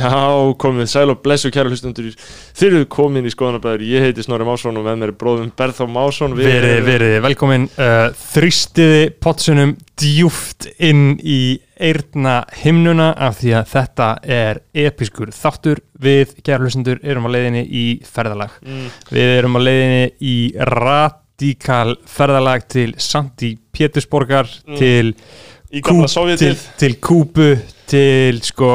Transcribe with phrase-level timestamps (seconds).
[0.00, 0.24] Já,
[0.64, 2.10] komið sæl og blessu kæra hlustundur
[2.56, 5.86] Þeir eru komin í skoðanabæður Ég heiti Snorri Másson og með mér er bróðum Berþá
[5.92, 6.34] Másson.
[6.38, 7.66] Verið, verið, velkomin.
[7.76, 15.80] Uh, Þrýstiði potsunum djúft inn í eirna himnuna af því að þetta er episkur þáttur.
[16.00, 18.56] Við kæra hlustendur erum á leiðinni í ferðalag.
[18.64, 20.36] Mm, við erum á leiðinni í
[20.68, 24.76] radíkal ferðalag til Santi Pétursborgar Mm.
[24.78, 25.14] til,
[26.40, 27.50] til, til Kúbu
[27.90, 28.68] til sko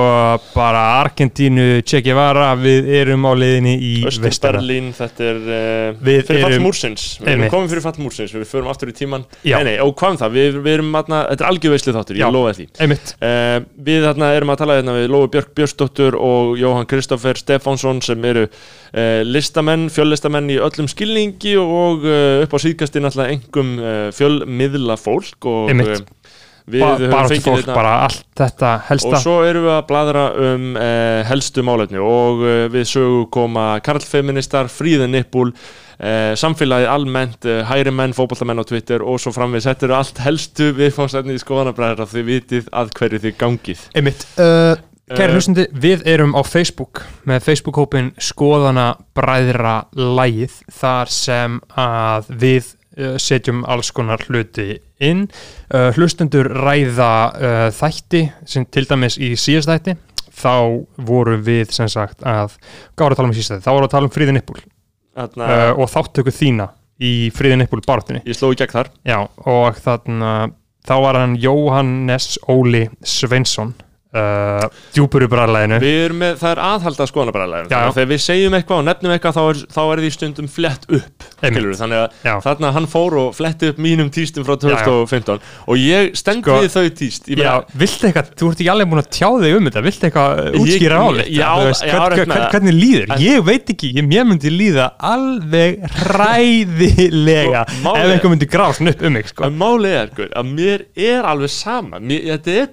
[0.51, 6.01] bara Argentínu, Che Guevara við erum á leiðinni í Östur Vestara Berlín Þetta er uh,
[6.03, 7.05] Við fyrir erum- múrsins.
[7.21, 9.57] Við erum komin fyrir fall múrsins Við förum aftur í tíman Já.
[9.61, 10.35] Nei, nei, og hvað um það?
[10.35, 12.67] Við, við erum atna, Þetta er algjörveislu þáttur, ég lofa því.
[12.85, 18.03] Uh, við þarna erum að tala hérna við Lói Björk Björnsdóttur og Jóhann Kristoffer Stefánsson
[18.05, 23.75] sem eru uh, listamenn, fjöllistamenn í öllum skilningi og upp á síðkastin alltaf engum
[24.15, 25.71] fjölmiðla fólk og
[26.65, 29.11] Bara fólk, hérna bara allt þetta helsta.
[29.11, 33.67] Og svo erum við að bladra um uh, helstu málefni og uh, við sögu koma
[33.85, 39.69] karlfeministar, fríðin nippul uh, samfélagið almennt uh, hæri menn, fótballtamenn á Twitter og svo framvið
[39.69, 43.87] þetta eru allt helstu viðfáðsefni í skoðanabræðar að þið vitið að hverju þið gangið.
[43.93, 44.27] Einmitt.
[44.35, 44.75] Uh,
[45.05, 45.13] Eh.
[45.13, 52.71] Kæri hlustundi, við erum á Facebook með Facebook-hópin Skoðana Bræðra Lægið þar sem að við
[52.97, 55.25] uh, setjum alls konar hluti inn.
[55.69, 59.97] Uh, hlustundur ræða uh, þætti sem til dæmis í síðast þætti.
[60.35, 60.55] Þá
[61.07, 62.57] vorum við sem sagt að
[62.99, 64.59] gára að tala um síðast þætti, þá vorum við að tala um fríðin Nippul.
[65.15, 68.91] Þarna, uh, og þáttöku þína í fríðin Nippul barátunni ég sló í gegn þar.
[69.07, 70.31] Já, og þarna
[70.85, 73.73] þá var hann Jóhannes Óli Sveinsson
[74.15, 77.91] uh, djúpur í bræðlæðinu Við erum með, það er aðhalda skoðanabræðarlegin Já, þannig já.
[77.91, 80.87] að þegar við segjum eitthvað og nefnum eitthvað þá er, þá er því stundum flett
[80.99, 81.77] upp skilurðu.
[81.81, 82.33] þannig að Já.
[82.45, 84.85] þarna hann fór og fletti upp mínum tístum frá Já, já.
[84.85, 86.65] 2015 og ég stend Sko- þau
[87.35, 90.59] meina, viltu eitthvað, þú ert ekki alveg búin að tjá þig um þetta viltu eitthvað
[90.61, 90.99] útskýra
[92.15, 92.49] hvern, það.
[92.55, 98.33] hvernig líður, ég veit ekki ég, mér myndi líða alveg hræðilega Sko, ef er- eitthvað
[98.35, 99.49] myndi grásn upp um mig sko.
[99.51, 102.69] málið er að mér er alveg sama þetta er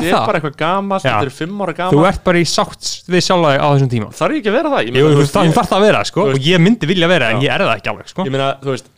[0.00, 1.10] þetta bara eitthvað gamalt Já.
[1.10, 3.90] þetta er fimm ára þú gamalt ert bara í sátt við sjálfa þig á þessum
[3.94, 4.08] tíma.
[4.18, 4.90] Þarf ég ekki að vera það?
[4.90, 7.42] Jú, þú þú þarf það að vera sko, þú og ég myndi vilja vera en
[7.44, 8.26] ég er það ekki alveg sko.
[8.28, 8.90] ég meina, þú veist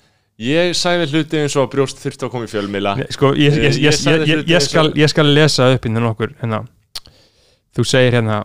[0.47, 4.45] ég sagði hluti eins og brjóst þurfti að koma í fjölmila sko, ég, ég, Ég-
[4.51, 6.63] ég, skal, skal lesa upp innan okkur hérna.
[7.77, 8.43] þú segir hérna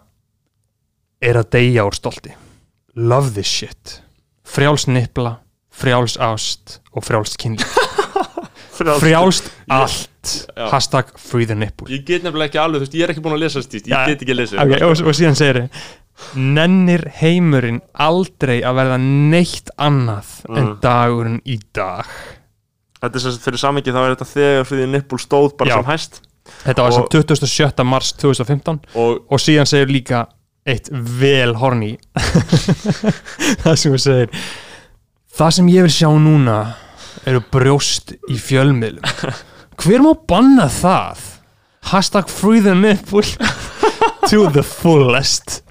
[1.22, 2.32] er að deyja úr stolti.
[2.96, 4.00] Love this shit.
[4.48, 5.38] Frjáls nipla,
[5.72, 7.64] frjáls ást og frjálst kynli
[9.02, 10.10] frjálst allt
[10.56, 10.68] Já.
[10.72, 13.36] hashtag free the nipple ég get nefnilega ekki alveg, þú veist, ég er ekki búin
[13.38, 15.62] að lesa stíst ég Já, get ekki að lesa okay, og, og síðan segir
[16.38, 20.76] nennir heimurinn aldrei að verða neitt annað en Mm.
[20.84, 22.06] dagurinn í dag
[23.02, 25.76] þetta er sagt fyrir samengi þá er þetta þegar fyrir nippul stóð bara Já.
[25.80, 26.22] sem hæst
[26.66, 27.84] þetta var sem 27.
[27.88, 30.26] mars 2015 og og síðan segir líka
[30.70, 31.96] eitt vel horni
[33.64, 34.30] það sem hún segir
[35.38, 36.58] það sem ég vil sjá núna
[37.26, 39.06] eru brjóst í fjölmiðlum
[39.80, 41.28] hver má banna það?
[41.92, 43.24] Hashtag free the nipple
[44.30, 45.62] to the fullest.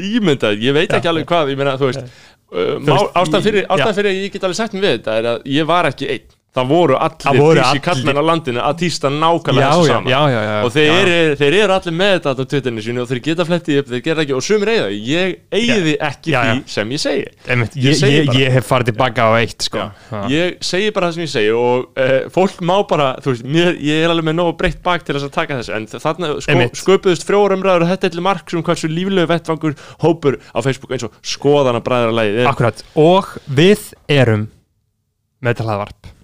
[0.00, 4.10] Ímyndað, ég veit ekki alveg hvað ég meina, þú veist, veist, ástæðan fyrir, ástæðan fyrir
[4.10, 6.70] að ég get alveg sagt mér við þetta er að ég var ekki einn það
[6.72, 10.54] voru allir voru tísi kallmenn á landinu að tísta nákvæmlega þessu saman já, já, já,
[10.66, 13.78] og þeir, eru, þeir eru allir með þetta á Twitterinu sínu og þeir geta flettið
[13.80, 17.28] upp, þeir gera ekki og sumir því, ég eigiði ekki því sem ég segi.
[17.46, 18.40] Einmitt, Ég ég, segi ég, bara.
[18.42, 19.86] ég hef farið tilbaka á eitt sko.
[20.32, 23.78] Ég segi bara það sem ég segi og uh, fólk má bara, þú veist, mér,
[23.86, 26.50] ég er alveg með nógu breytt bak til þess að taka þessu en þarna sko,
[26.56, 26.78] Einmitt.
[26.82, 31.06] sköpuðust frjóramræður og þetta er til mark sem hversu líflegu vettvangur hópur á Facebook eins
[31.06, 34.48] og skoðana bræðarlægi Akkurat, og við erum
[35.44, 36.16] með talhaðvarp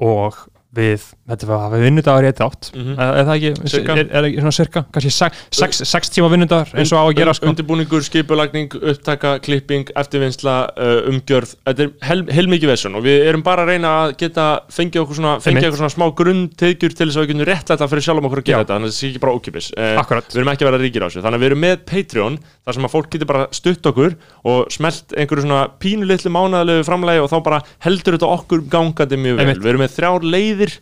[0.00, 0.36] og
[0.76, 2.92] við, þetta var að við vinnudagur í eitt átt Mhm.
[2.98, 3.96] er, er það ekki, Sirka.
[4.00, 7.16] er, er ekki svona cirka kannski sex, sex, sex tíma vinnudagur eins og á að
[7.20, 7.46] gera sko.
[7.50, 13.42] undirbúningur, skipulagning, upptaka, klipping eftirvinnsla, uh, umgjörð þetta er hel, heilmikið vessun og við erum
[13.46, 15.68] bara að reyna að geta fengið okkur svona fengið Einmitt.
[15.70, 18.58] okkur svona smá grunntegjur til þess að við getum réttlæta fyrir sjálfum okkur að gera
[18.58, 18.64] Já.
[18.64, 21.02] þetta þannig að það sé ekki bara ókipis uh, við erum ekki að vera ríkir
[21.04, 23.86] á þessu, þannig að við erum með Patreon þar sem að fólk getur bara stutt
[23.90, 28.64] okkur og smelt einhverju svona pínu litlu mánaðalegu framlægi og þá bara heldur þetta okkur
[28.70, 30.74] gangandi mjög vel, við erum með þrjár leiðir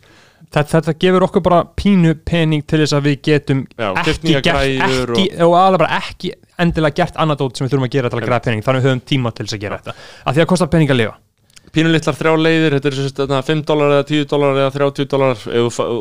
[0.53, 4.59] þetta, þetta gefur okkur bara pínu pening til þess að við getum Já, ekki gert
[4.59, 8.19] ekki, og alveg bara ekki endilega gert annað dót sem við þurfum að gera til
[8.19, 8.63] að græða pening.
[8.65, 9.93] Þannig við höfum tíma til þess að gera þetta.
[10.25, 11.17] Af því að kostar pening að lifa.
[11.69, 14.71] Pínu litlar þrjá leiðir, þetta er sem sagt, þarna 5 dólar eða 10 dólar eða
[14.73, 15.35] 30 dólar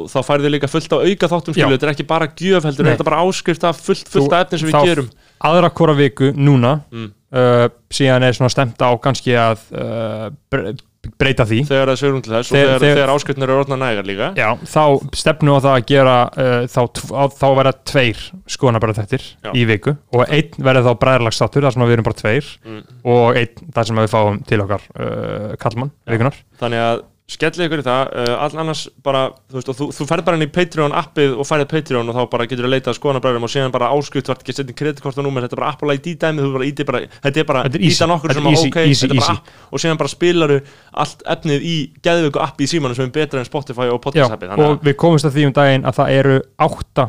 [0.08, 2.94] þá færðu líka fullt á auka þáttum skilu, þetta er ekki bara gjöf heldur, Nei.
[2.94, 5.10] þetta er bara áskrift af fullt, fullt af efni sem við gerum.
[5.44, 7.10] aðra hvora viku núna Mm.
[7.36, 10.72] uh, síðan er svona stemt á kannski að uh,
[11.18, 13.76] breyta því þegar það er svörum til þess Þegar- og þegar, þegar- áskrifnir eru orðna
[13.80, 14.82] nægar líka Já, þá
[15.20, 16.80] stefnu á það að gera uh, þá,
[17.14, 18.22] á, þá verða tveir
[18.56, 19.50] skoðanabræðþættir Já.
[19.54, 22.82] í viku og einn verður þá bræðarlagsstáttur þar sem við erum bara tveir Mm.
[23.14, 27.80] og einn þar sem við fáum til okkar uh, kallmann vikunar þannig að skellið ykkur
[27.82, 30.48] í það uh, all annars bara, þú veist, og þú, þú ferð bara inn í
[30.52, 33.52] Patreon appið og færið Patreon og þá bara getur þú að leita að skoðanabræðum og
[33.52, 36.08] síðan bara áskrift vart ekki að setja kreditkort og númer, þetta er bara Apple ID
[36.22, 39.02] dæmi, þú bara íti bara, þetta er bara íta nokkur sem er að ok, easy,
[39.04, 39.52] þetta er bara app.
[39.68, 40.58] Og síðan bara spilaru
[41.04, 41.76] allt efnið í
[42.08, 44.88] geðvöku appi í símanum sem er betra en Spotify og Já, podcast appið, þannig og
[44.88, 46.38] við komumst að því um daginn að það eru
[46.68, 47.08] átta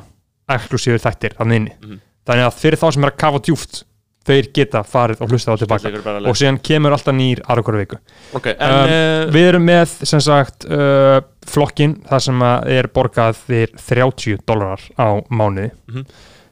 [0.50, 1.76] eksklusífur þættir þannig inni.
[1.80, 2.02] Mhm.
[2.30, 3.84] þannig að fyrir þá sem er að kafa djúft
[4.30, 5.92] þeir geta farið og hlusta á tilbaka.
[6.30, 8.00] og síðan kemur alltaf nýr aðra hverju viku.
[8.38, 12.44] Ok, en Um, uh, Við erum með sem sagt uh, flokkin þar sem
[12.78, 15.72] er borgað þér 30 dólarar á mánuði.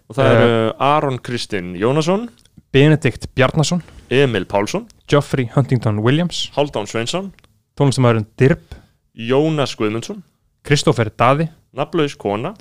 [0.07, 2.29] Og það eru Aron Kristinn Jónasson
[2.73, 3.81] Benedikt Bjarnason,
[4.11, 7.31] Emil Pálsson, Geoffrey Huntington Williams Haldán Sveinsson
[7.79, 8.63] tónlistamæðurinn Dirb,
[9.15, 10.23] Jónas Guðmundsson
[10.67, 11.47] Kristófer Daði
[11.77, 12.53] Naflaus Kona,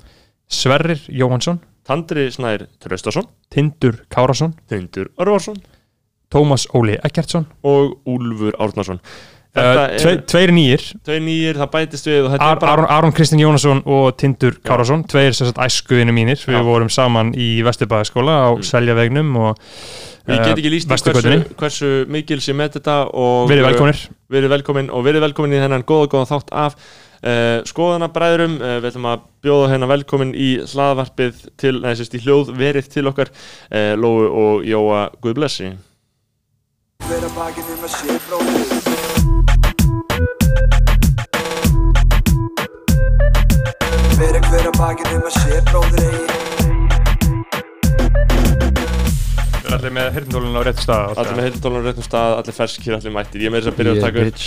[0.47, 3.25] Sverrir Jóhansson, Tandri Snær Traustason.
[3.53, 5.55] Tindur Kárasson Tindur Örvarsson.
[6.33, 8.99] Tómas Óli Ekkertsson og Úlfur Árnason.
[9.57, 13.39] Uh, Þetta tve, er Tveir nýjir tvei nýjir, það bætist við Ar bara Aron, Kristinn
[13.41, 16.37] Jónasson og Tindur Kárasson Tveir sagt æskuðinu mínir.
[16.43, 16.65] Við Já.
[16.67, 18.67] vorum saman í Vesturbæðaskóla á Mm.
[18.67, 19.57] Seljavegnum og
[20.27, 24.01] Ég get ekki líst hversu, hversu mikil sem með þetta og velkomnir.
[24.29, 26.75] verið velkomin og verið velkomin í þennan góða góða þátt af
[27.23, 32.17] uh, skoðana bræðurum uh, við ætlum að bjóða hérna velkomin í hlaðvarpið til, neða sérst
[32.17, 33.33] í hljóð verið til okkar.
[33.71, 35.73] Uh, Lóu og Jóa Guðblessi
[38.07, 38.87] um bróðir
[44.47, 46.37] Hver að bakinn um að sé bróðir eigi
[49.67, 52.55] Við erum allir með hirtindólinu á réttu stað allir með heildólan á réttum stað, allir
[52.55, 53.43] ferskir, allir mættir.
[53.43, 54.39] Ég með þess að byrja að taka upp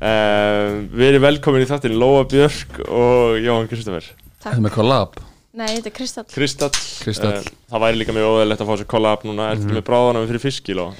[0.00, 4.10] uh, uh, verið velkomin í þáttin Lóa Björk og Jóhann Kristoffer
[4.42, 5.16] Þetta er með collab
[5.56, 6.24] Nei, þetta er Kristall.
[6.28, 7.38] Kristall, Kristall.
[7.40, 9.76] eh, það væri líka mjög óðurlegt að fá sér collab núna, ertu Mhm.
[9.78, 10.94] með bráðana við fyrir fiskil og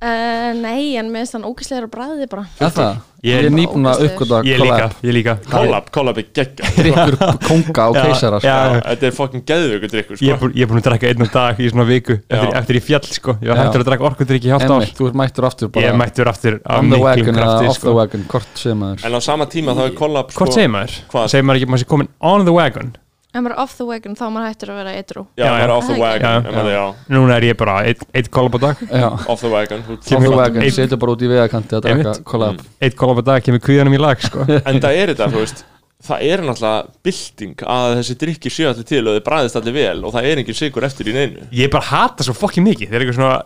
[0.00, 2.44] uh, Nei, en mér finnst hann ógæslegur að bræði bara.
[2.60, 2.98] Er það?
[3.20, 5.34] Ég- er nýbúin að uppgöta Ég líka, ég líka.
[5.44, 8.48] Collab, collab er geggja Drykkur konga og Já, keisara sko.
[8.48, 8.80] já.
[8.86, 10.46] þetta er fucking geðvöku drikkur Ég er sko.
[10.46, 13.36] búin, ég er búin að drekka einn dag í svona viku eftir, í fjall sko.
[13.44, 14.64] Ég var hættur að drekka orkudrykki í ár.
[14.64, 17.68] Emmitt, þú ert mættur aftur bara Ég mættur aftur af On the wagon eða krafti
[17.68, 20.56] off the sko wagon, hvort sem maður en á sama tíma þá er collab Hvort
[20.56, 20.96] segir maður?
[21.12, 21.28] Hvað?
[21.28, 22.90] Segir maður ekki
[23.32, 23.38] maður?
[23.38, 25.62] Ef maður er off the wagon þá maður hættur að vera eitru já, Já, já.
[25.64, 26.52] er off the wagon já.
[26.56, 26.84] maður- já,
[27.14, 28.76] Núna er ég bara eitt, eitt kollab á dag.
[28.90, 31.82] Já, off the wagon þú- off the Kemur- wagon, setur bara út í vegakanti að
[31.86, 32.24] drekka Einmitt.
[32.24, 34.46] collab Eitt kollab á dag kemur kvíðanum í lag sko.
[34.66, 35.64] En það er þetta, þú veist
[36.00, 40.04] það er náttúrulega bylting að þessi drikki séu allir til og þið bræðist allir vel
[40.08, 41.42] og það er engin sigur eftir í neinu.
[41.52, 42.88] Ég bara hata svo fokkin mikið.
[42.88, 43.42] Það er eitthvað svona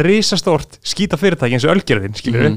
[0.00, 2.54] risastórt skýta fyrirtæki eins og ölgerðin skilur við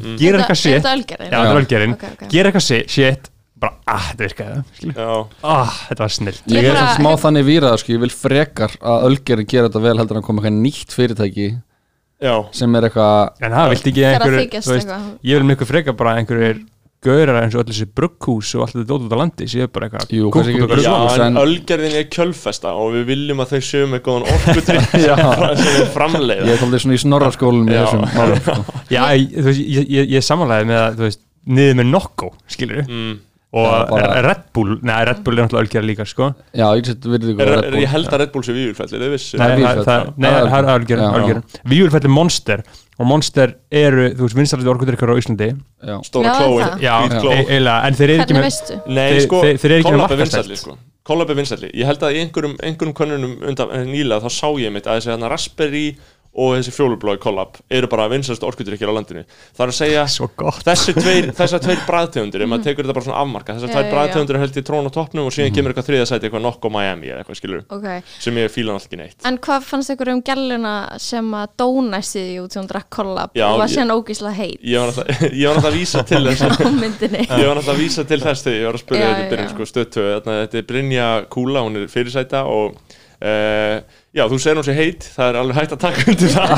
[1.97, 2.29] Ok, ok.
[2.31, 4.99] Gerir eitthvað shit Bara, ah, þetta virkaði við.
[5.41, 8.75] Ah, þetta var snill Ég Ég er svona smá þannig výrað sko, ég vil frekar
[8.77, 11.47] að Ölgerin gera þetta vel heldur en að koma eitthvað nýtt fyrirtæki
[12.21, 14.97] já, sem er eitthvað En það vilti ekki er einhverju.
[15.25, 16.65] Ég vil miklu frekar bara einhverjir
[17.05, 19.85] Gaurar eins og allir þessi brugghús og allt þetta dót út á landi séu bara
[19.85, 20.07] eitthvað.
[20.81, 20.95] Já,
[21.27, 25.13] en ölgerðin er kjölfesta og við viljum að þau séu með góðan orkudrykk Já.
[25.61, 27.85] sem er framleiða Ég er þáttið svona í snorraskólum í Já.
[27.91, 28.57] sko.
[28.89, 31.21] Já, ég, ég, ég, ég samanlega með að,
[31.53, 33.15] niður með Nokko, skilur við mm.
[33.53, 36.33] Og bara- Red Bull, neða Red Bull er náttúrulega algjör líka, sko.
[36.53, 38.53] Já, ég er, er, ég held að Red Bull sé
[39.13, 39.85] vissu Nei, það-
[41.29, 42.63] er Víurfell er Monster
[42.99, 45.49] og Monster eru, þú veist, vinstalandi orkudrykkar á Íslandi.
[46.03, 46.81] Stóra Já, klóin, það.
[46.81, 47.31] Já, hvít kló.
[47.31, 47.55] e-
[47.87, 48.47] en þeir eru ekki með
[48.87, 50.77] Þeir- sko, þeir- þeir eru ekki með er vinsælli sko.
[51.07, 54.71] Collab er vinsælli Ég held að í einhverjum, einhverjum könnunum undan nýlega þá sá ég
[54.73, 55.95] mitt að þessi hérna Raspberry
[56.37, 59.23] og þessi fjólublói Collab eru bara vinsælst orkudrykkir á landinu.
[59.57, 60.61] Það er að segja Svo gott.
[60.67, 64.39] þessi tveir, þessar tveir bræðtegundir ef maður tekur þetta bara svona afmarka þessar tveir bræðtegundir
[64.43, 67.19] held í trón og toppnum og síðan kemur eitthvað þriða sæti eitthvað nokko Miami eða
[67.23, 67.87] eitthvað skilur Ok,
[68.23, 69.19] sem ég fíla alltaf ekki neitt.
[69.27, 73.29] En hvað fannst ykkur um gæluna sem að dónæsti því út sem hún drakk kollab
[73.33, 74.59] og var síðan ógísla heit.
[74.61, 78.03] ég var náttúrulega ég var náttúrulega að vísa til þess ég var náttúrulega að vísa
[78.07, 78.21] til
[84.17, 85.73] að Já, þetta þetta er er þú segir hún sé heit það er alveg hægt
[85.73, 86.49] að taka undir það.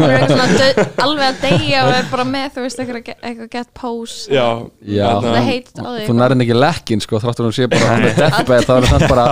[0.00, 0.56] Hún er eitthvað svona
[1.04, 4.16] alveg að deyja og er bara með, þú veist, eitthvað, eitthvað get pose.
[4.30, 4.48] Já,
[4.82, 5.08] Já.
[5.24, 8.64] það heit á því þú nærinn ekki lekkin sko, þráttur hún sé bara með deathbed
[8.66, 9.26] þá er það bara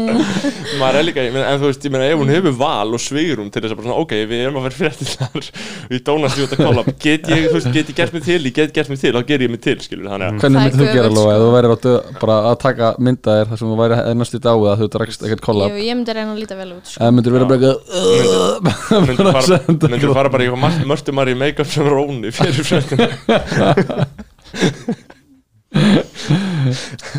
[0.80, 3.62] maður er líka, en þú veist, ég meina ef hún hefur val og svigurum til
[3.62, 5.44] þess að bara svona, ok, við erum að vera fréttillar
[5.90, 8.40] við dónast í út að kolla get ég, þú veist, get ég gert mig til,
[8.42, 10.26] ég get gert mig til þá ger ég mig til, skilur, þannig
[16.40, 16.48] að Það sko.
[16.48, 16.98] ég líta vel út sko.
[17.04, 19.06] eða myndir vera bara eitthvað
[19.90, 23.06] myndur fara, bara í eitthvað mörtumar í make-up sem róni fyrir fréttina.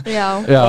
[0.06, 0.64] Já, Já.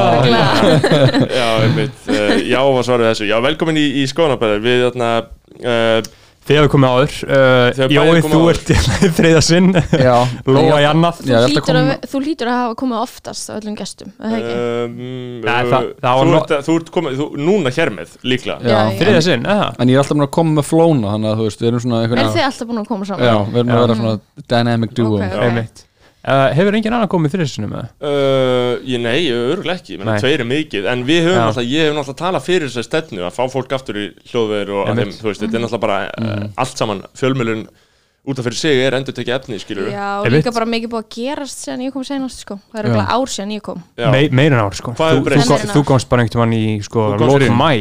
[1.28, 3.26] já, einmitt, uh, já, var svarið þessu.
[3.28, 5.98] Já, velkomin í, í skoðanabæður við þarna uh,
[6.42, 8.48] Þið hefur komið áður uh, Jói, þú áður.
[8.52, 10.14] ert í þriða sinn Já,
[10.56, 12.98] Lóa í annað Já, ég held að Hlýtur koma að, þú lítur að hafa komið
[12.98, 14.56] oftast á öllum gestum, er það ekki?
[14.56, 14.96] um,
[15.46, 18.72] Nei, það- það var þú, ert, þú ert komið, þú, núna hér með líklega Já.
[18.74, 18.98] Já, já.
[19.04, 19.70] Þriða sinn, eða?
[19.78, 21.84] En ég er alltaf búin að koma með flóna Þannig að þú veist, við erum
[21.86, 23.24] svona Er þið alltaf búin að koma saman?
[23.30, 24.18] Já, við erum að vera svona
[24.56, 25.88] dynamic duo Ok, ok.
[26.22, 27.86] Uh, Hefur engin annan komið sinnum með?
[27.98, 30.20] Uh, ég, nei, örgulega ekki, menn Nei.
[30.22, 31.46] tveir er mikið En við höfum Já.
[31.48, 34.92] alltaf, ég hef náttúrulega talað fyrir þessari stefnu Að fá fólk aftur í hljóðveður og
[34.92, 37.66] að þeim, þú veist, þetta er náttúrulega bara uh, Allt saman, fjölmjölun
[38.22, 41.02] út af fyrir sig er endur tekið efni, skilur Já, og líka bara mikið búið
[41.02, 42.60] að gerast síðan ég kom senast sko.
[42.70, 42.92] Það er Já.
[42.92, 45.88] örugglega ár síðan ég kom Me, Meirin ár sko Þú, þú, þú ár.
[45.90, 47.58] komst bara einhvern mann í sko Þú inn.
[47.58, 47.72] mæ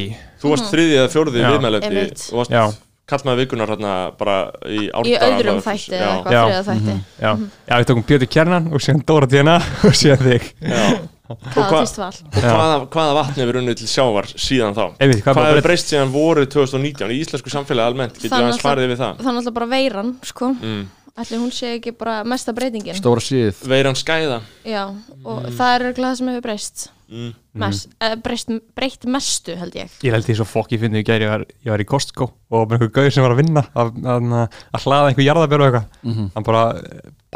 [0.41, 2.65] Þú varst þriðið eða fjórðið Já.
[3.11, 6.43] Kallmaði vikunar hérna bara í Í árdara öðrum þætti eða eitthvað, Já.
[6.47, 7.31] þriða þætti Já,
[7.71, 10.85] já við tókum Pétur Kjernan og síðan Dóra Díana og síðan þig Já.
[11.31, 14.83] Hvaða hvað- týst val Og hvaða, hvaða vatni hefur unnið til sjávar síðan þá?
[14.99, 18.17] Einmitt, hvað Hvað hefur breyst síðan voruð 2019 í íslensku samfélagi almennt?
[18.19, 19.21] Getur ég aðeins farið við það?
[19.21, 20.49] Það er náttúrulega bara veiran sko.
[20.59, 20.81] Mm.
[21.21, 24.37] Ætli hún sé ekki bara mesta breytingin Stóra síð Veiran skæða
[24.67, 24.85] Já,
[25.27, 27.31] og það er það sem hefur breyst mm.
[27.61, 29.91] Mest, eh, breyst, breytt mestu held ég.
[30.07, 32.31] Ég held því svo fokk ég finni í gæri ég, var- ég var í Costco
[32.49, 34.35] og með einhver gaur sem var að vinna að, að,
[34.71, 36.29] að hlaða einhver jarðabjörn og eitthvað.
[36.37, 36.63] Hann bara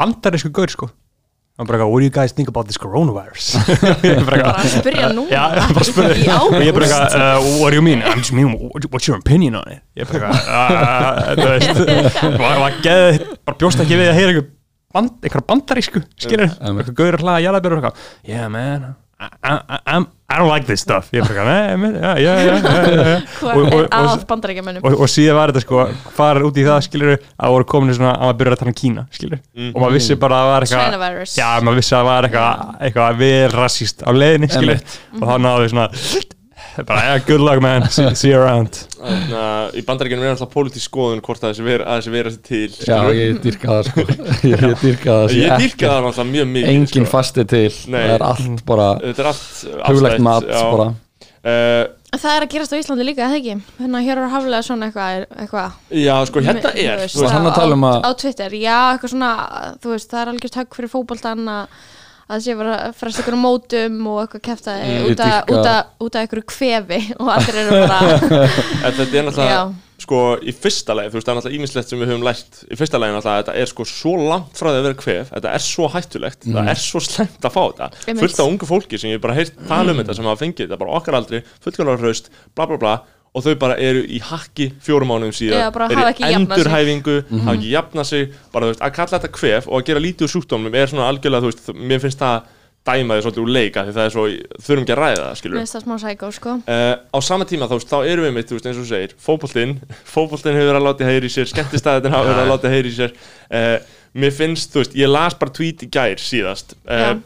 [0.00, 0.88] bandarísku gaur sko.
[1.56, 3.54] Hann bara what do you guys think about this coronavirus?
[4.04, 7.84] Ég bara að spyrja nú Já, bara Í og ég bara uh, what do you
[7.86, 8.02] mean?
[8.04, 9.80] I just mean, what- what's your opinion on it?
[9.96, 14.34] Ég bara eitthvað, uh, þú veist var, var geð, bara bjóst ekki við að heyra
[14.34, 14.46] einhver
[14.92, 18.86] band, einhver bandarísku skilur, einhver gaur að hlaða jarðabjörn og eitthvað, yeah man
[19.18, 21.06] I, I, I'm, I don't like this stuff.
[21.14, 23.14] Ég bara eitthvað, nei, já, já, já, já.
[23.38, 25.84] Hvað Og- og- er að og- bandarækjamönnum og, og síðan var þetta sko
[26.18, 28.78] farar út í það skilur að voru komin svona að maður byrja að tala um
[28.82, 29.40] Kína skilur
[29.72, 32.28] og maður vissi bara að það var eitthvað Chinavirus já maður vissi að það var
[32.28, 34.84] eitthvað eitthvað vel rassíst á leiðinni skilur
[35.16, 35.88] og þá náðu við svona
[36.88, 38.76] bara yeah, good luck man, see, see you around.
[38.96, 42.32] Þannig að í bandaríkjunum er alltaf pólitísk skoðun hvort að þessi vera, að þessi vera
[42.34, 42.68] sér til.
[42.88, 44.06] Já, ég dyrka það sko.
[44.52, 47.10] Ég, dyrka það Ég ekki- dýrka það náttúrulega mjög mikið Engin sko.
[47.16, 47.66] fasti til.
[47.92, 48.00] Nei.
[48.02, 49.46] Það er allt bara Þetta er allt
[49.90, 50.62] Huglægt mat já.
[50.76, 50.88] bara.
[51.46, 51.84] Uh,
[52.16, 53.54] Það er að gerast á Íslandi líka, eða ekki?
[53.84, 55.74] Að hér er haflega svona eitthvað, er- eitthvað.
[56.00, 59.12] Já, sko, hérna er þú veist, hann að tala um að- Á Twitter, já, eitthvað
[59.12, 59.30] svona
[59.82, 61.76] Þú veist, það er algjört högg fyrir fótboltan að
[62.26, 64.42] að sé bara að fresta ykkur mótum og eitthvað
[64.86, 65.66] Mm, út, að- út,
[66.18, 68.16] af ykkur kvefi og allir eru bara
[68.84, 69.60] þetta er náttúrulega Já.
[70.02, 72.58] sko, í fyrsta lagi, þú veist, það er náttúrulega ímislegt sem við höfum lært.
[72.68, 75.52] Í fyrsta lagi náttúrulega, þetta er sko svo langt frá því að vera kvef, þetta
[75.56, 77.88] er svo hættulegt það er svo slemt að fá þetta.
[78.20, 80.80] Fullt af ungu fólki sem ég bara heyrt tala um þetta sem hafa fengið þetta
[80.82, 82.28] bara okkar aldri, fullkvæmlega hraust
[82.58, 82.94] bla bla bla,
[83.36, 86.40] og þau bara eru í hakki fjórum mánuðum síðan, eru í ekki jafnað sig.
[86.40, 90.04] endurhæfingu hafa ekki jafnað sig, bara þú veist, að kalla þetta kvef og að gera
[90.06, 92.52] lítið úr sjúkdómnum er svona algjörlega, þú veist, mér finnst það
[92.86, 94.24] dæma því svolítið úr leika því það er svo,
[94.62, 96.56] þurfum ekki að ræða það, skilur Mér finnst það smá sækó, sko.
[96.70, 99.14] Uh, á sama tíma þá, þá erum við mitt, þú veist, eins og þú segir
[99.26, 99.74] fótboltinn,
[100.14, 102.96] fótboltinn hefur verið að láta heyri í sér skemmtistæðin hafa verið að láta heyri í
[102.96, 103.16] sér.
[103.50, 107.16] Uh, mér finnst, þú veist, ég las bara tweet í gær síðast uh.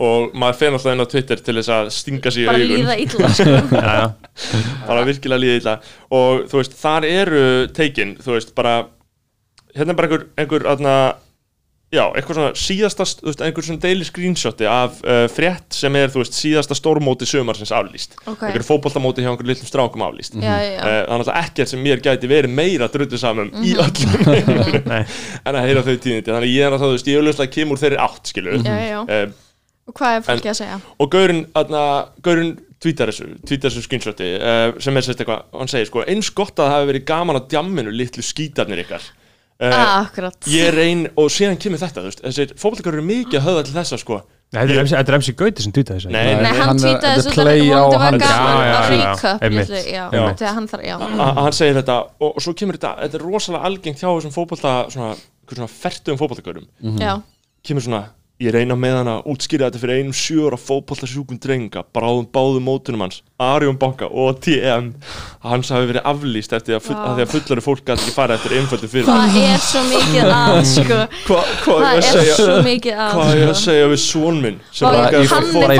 [0.00, 2.76] Og maður fer náttúrulega inn á Twitter til þess að stinga sig í Bara augun.
[2.78, 3.56] líða illa, sko.
[3.76, 4.06] Já, já.
[4.88, 5.74] bara virkilega líða illa.
[6.16, 7.42] Og þú veist, þar eru
[7.76, 8.76] tekin, þú veist, bara
[9.76, 10.94] hérna er bara einhver, einhver aðna,
[11.94, 16.08] já, eitthvað svona síðasta, þú veist, einhver svona daily screenshoti af uh, frétt sem er,
[16.14, 18.16] þú veist, síðasta stórmóti sömarsins aflýst.
[18.24, 18.46] Ok.
[18.48, 20.38] einhver fótboltamóti hjá einhver litlum strákum aflýst.
[20.40, 20.80] Já, já, já.
[20.80, 25.04] Uh, er náttúrulega ekkert sem mér gæti verið meira drullu saman í öllum heiminum Nei.
[25.44, 26.26] en að heyra þau tíðindi.
[26.32, 28.74] Þannig að ég er að það, þú veist, ég auðvitað kemur þeirri átt, skilur Já,
[28.80, 29.00] já, já.
[29.06, 29.46] Uh,
[29.90, 30.80] Og hvað er fólki að segja?
[31.02, 31.84] og Gaurinn, aðna,
[32.24, 36.30] Gaurinn tweetar þessu, tweetar þessu screenshoti uh, sem er sérst eitthvað, hann segir sko eins
[36.32, 39.08] gott að það hafi verið gaman á djamminu litlu skítarnir ykkar.
[39.60, 40.38] Uh, Ah, akkurat.
[40.48, 43.74] ég reyn, og síðan kemur þetta, þú veist þessir fótbolleikar eru mikið að höfða til
[43.74, 44.20] þessa sko.
[44.50, 46.10] Nei, Þetta er MC er Gauti sem tweetaði þessu.
[46.10, 50.24] Nei, Nei, hann þetta er þessu play á þetta var gaman Já, já, að já,
[50.40, 50.94] þegar hann þarf, já.
[50.96, 54.34] Að hann segir þetta og, og svo kemur þetta, þetta er rosalega algengt hjá þessum
[54.34, 55.12] fótbolta, svona,
[55.52, 56.66] svona fertum fótbolleikarum
[56.98, 57.12] Já,
[57.68, 58.02] kemur svona
[58.40, 63.02] ég reyna með hann að útskýra þetta fyrir einum sjóra fótboltasjúkum drenga bráðum báðum mótunum
[63.04, 64.90] hans Arjón Banka og TM
[65.44, 67.02] hans hafi verið aflýst eftir að, full, Vá.
[67.10, 69.08] að því að fullari fólk gæti ekki fara eftir einföldu fyrir.
[69.08, 70.98] Það er svo mikið að, sko.
[71.26, 73.90] Hvað hva Það er að er segja svo mikið að, hvað er að sko segja
[73.92, 75.30] við svon minn sem Og langar að í,
[75.60, 75.76] bara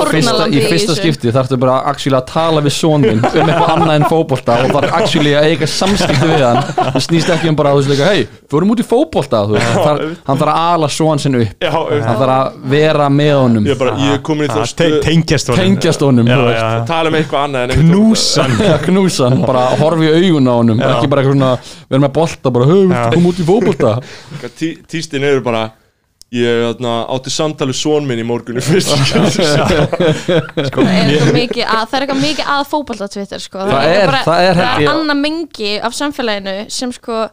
[0.48, 4.60] í fyrsta, skipti þarftu bara actually að tala við sonin um eitthvað annað en fótbolta
[4.64, 6.62] og þarf actually að eiga samskipti við hann.
[6.80, 10.60] Það snýst ekki um bara að þú hei, vorum út í þar, hann þarf að
[10.74, 11.54] ala svoan sinn upp.
[11.62, 13.66] Já, hann þarf að vera með honum.
[13.68, 15.60] Ég er bara, ég er komin í stöð tengjast honum.
[15.64, 16.84] Tengjast honum Já, já.
[16.88, 18.56] tala um eitthvað annað knúsan.
[18.86, 20.80] knúsa hann, bara horfi í augun á honum.
[20.90, 21.52] Ekki bara eitthvað svona,
[21.86, 22.70] við erum með bolta bara,
[23.14, 23.92] kom út í fótbolta?
[24.58, 25.68] Tí- tístin eru bara
[26.30, 26.76] ég
[27.10, 32.04] átti samtali svon minn í morgunni fyrst sko, það er eitthvað mikið að, það er
[32.04, 33.64] eitthvað mikið að fótbolta Twitter sko.
[33.66, 37.24] Það er- það er held ég- annað mengi af samfélaginu sem sko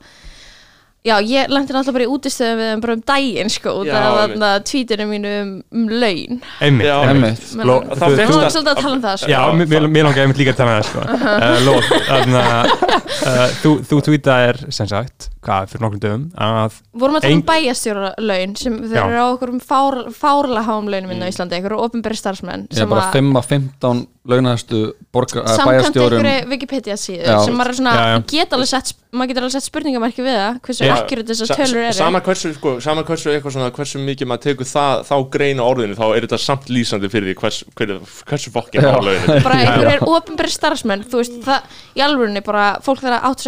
[1.07, 3.93] Já, ég lendi náttúrulega bara í útistöðum við þeim bara um daginn sko, út Já,
[3.95, 4.33] af einmitt.
[4.33, 7.45] þarna tweetinu mínu um, um laun einmitt, Já, einmitt.
[7.55, 7.71] Er
[8.01, 9.31] það- svolítið að tala um það sko.
[9.31, 11.01] Já, mér, mér, mér langar einmitt líka að tala um það sko.
[11.37, 17.17] uh, Lóð, þarna uh, þú, þú tweetaðir sem sagt, hvað, fyrir nokkrum dögum að vorum
[17.17, 20.91] að tala um Ein- bæjastjóra laun sem þeir eru á okkur um fár, fárlega háum
[20.91, 24.05] launum inn á Íslandi, einhverju ofinberi starfsmenn ég er sem bara að 5 af 15
[24.27, 24.79] launahæstu
[25.15, 27.37] samkvæmt einhverju Wikipedia síðu Já.
[27.45, 28.23] sem maður er svona, Já, já.
[28.27, 31.79] get alveg sett maður getur alveg sett spurningamarki við það hversu akkurat þessar Sa- tölur
[31.87, 31.93] eru.
[31.95, 35.95] sama hversu, sko, sama hversu eitthvað svona hversu mikið maður tekur það, þá greina orðinu
[35.95, 37.93] þá er þetta samt lýsandi fyrir því hvers, hver,
[38.27, 38.91] hversu fokkin Já.
[38.99, 43.45] álögin bara einhverjir ofinberi starfsmenn þú veist, það, í alvörunni bara fólk þarf að átt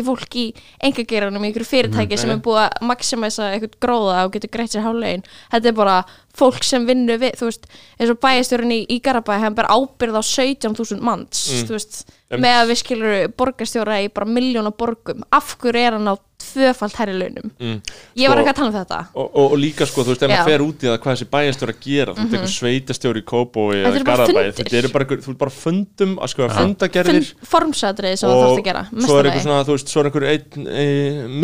[0.00, 0.46] ekki fólk í
[0.88, 2.36] engageranum í einhverju fyrirtæki sem nei.
[2.36, 5.98] er búið að maximæsa eitthvað gróða og getur greitt sér hálegin þetta er bara
[6.36, 10.22] fólk sem vinnur við þú veist, eins og bæjastjórinn í, Garabæ hann ber ábyrð á
[10.24, 15.24] 17.000 manns þú veist, Em- með að við skilur borgarstjóra í bara miljóna borgum.
[15.34, 17.50] Af hverju er hann á tvöfalt herri launum?
[17.60, 17.80] Mm.
[18.16, 18.98] ég var Sko- ekki að tala um þetta.
[19.14, 21.26] Og, og, og líka sko, þú veist, ef maður fer út í það hvað þessi
[21.34, 23.26] bæjarstjóri að gera, þú veist, eitthvað sveitastjóri í
[23.74, 23.98] Þetta eða
[25.04, 27.28] einhver- þú ert bara fundum að sko, fundagerðir.
[27.50, 30.28] Formsatriði sem það þarfst að gera svo er einhver svona, þú veist, svo er einhver
[30.30, 30.86] einn e,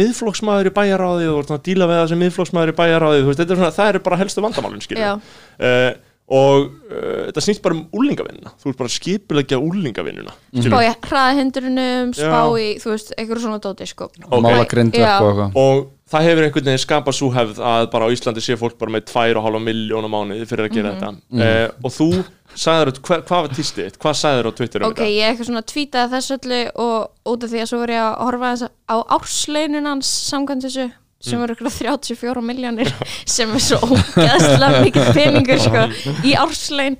[0.01, 3.23] miðflokksmaður í bæjaráði og þú ert svona að díla við það sem miðflokksmaður í bæjaráði
[3.23, 4.87] þú veist, þetta er svona, það eru bara helstu vandamálin, Já.
[4.89, 5.91] skilja uh,
[6.29, 10.33] og uh, þetta snýst bara um úlingavinnuna þú ert bara að skipulegja úlingavinnuna
[10.65, 14.09] spá í hraðahindrunum, spá í þú veist, eitthvað svona dóti sko.
[14.27, 14.41] Ok.
[14.43, 15.21] mála grindverk Já.
[15.23, 15.61] og eitthvað.
[15.63, 18.95] Og það hefur einhvern veginn skapað svo hefð að bara á Íslandi sé fólk bara
[18.97, 20.99] með 2,5 miljóna mánuði fyrir að gera Mhm.
[20.99, 21.47] þetta.
[21.47, 22.09] Uh, og þú
[22.57, 23.99] sagður, hva, hvað var tístið þitt?
[24.03, 27.51] hvað sagður á Twitter um ok, ég eitthvað svona tweetaði þessu öllu og út af
[27.51, 30.87] því að svo var ég að horfa þess á árslaunun hans samkvæmt þessu
[31.27, 32.91] sem eru ykkur 34 miljónir
[33.37, 35.85] sem er svo ógeðslega mikið peningur sko,
[36.27, 36.97] í árslaun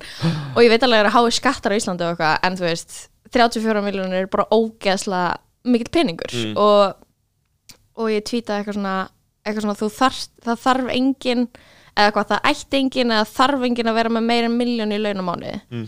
[0.55, 2.67] og ég veit alveg að það eru hái skattar á Íslandi og eitthvað en þú
[2.67, 2.97] veist,
[3.37, 6.53] 34 miljónir er bara ógeðslega mikið peningur Mm.
[6.57, 6.95] og,
[7.97, 8.95] og ég tweetaði eitthvað svona,
[9.45, 11.47] eitthvað svona þarf, það þarf engin
[11.97, 14.99] eða hvað það ætti engin eða þarf engin að vera með meira en miljón í
[15.01, 15.87] launamánuði Mm.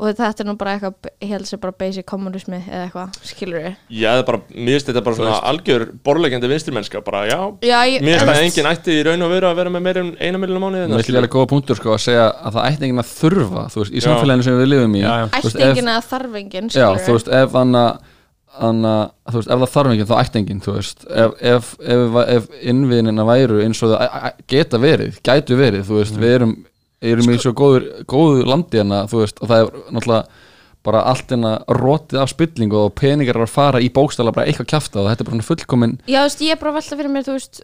[0.00, 3.58] Og þetta er nú bara eitthvað ég held sér bara basic kommunismi eða eitthvað, skilur
[3.60, 7.36] við Já, það er bara, mér finnst þetta bara svona algjör borlegjandi vinstrimennska, bara já.
[7.68, 9.84] Já, ég, mér finnst en- að enginn ætti í raun og veru að vera með
[9.88, 12.70] meira en eina miljóna mánuði Mér finnst líka góða punktur sko að segja að það
[12.70, 15.02] ætti enginn að þurfa þú veist, í samfélaginu sem við lifum í.
[15.04, 15.26] Já, já.
[15.36, 17.04] ætti ef- engin eða þarf engin Já, skilurðu.
[17.06, 17.76] þú veist, ef hann
[18.60, 21.04] þú veist, ef það þarf enginn þá ætti enginn, þú veist.
[21.10, 26.16] Ef, ef, ef, ef innviðinina væru eins og það geta verið, gætu verið þú veist,
[26.20, 26.54] við erum,
[27.00, 30.46] erum í svo góðu landi hérna, veist og það er náttúrulega
[30.86, 35.02] bara allt hérna rótið af spillingu og peningar að fara í bókstala bara eitthvað kjafta
[35.02, 37.12] og þetta er bara svona fullkomin Já, þú veist, ég er bara að velta fyrir
[37.12, 37.62] mér, þú veist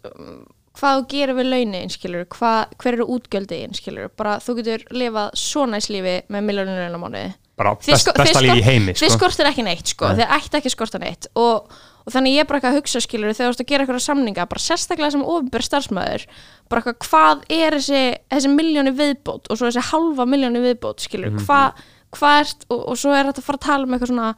[0.76, 5.64] hvað þú gerir við launin, skilur hver eru útgjöldin, skilur bara þú getur lifað svo
[5.70, 9.18] næst lífi með miljónir launamánuði bara best, sko- besta sko- líf í heimi þið sko.
[9.18, 11.70] skortir ekki neitt sko, þið ætti ekki að skorta neitt og,
[12.06, 14.04] og þannig ég er bara eitthvað að hugsa skilur þegar þú ert að gera eitthvað
[14.06, 16.26] samninga, bara sérstaklega sem ofnbjör starfsmæður,
[16.68, 18.02] bara eitthvað hvað er þessi,
[18.34, 21.46] þessi miljóni viðbót og svo þessi halva miljóni viðbót skilur Mhm.
[21.46, 21.72] hvað
[22.16, 24.28] hva ert og, og svo er þetta að fara að tala um eitthvað svona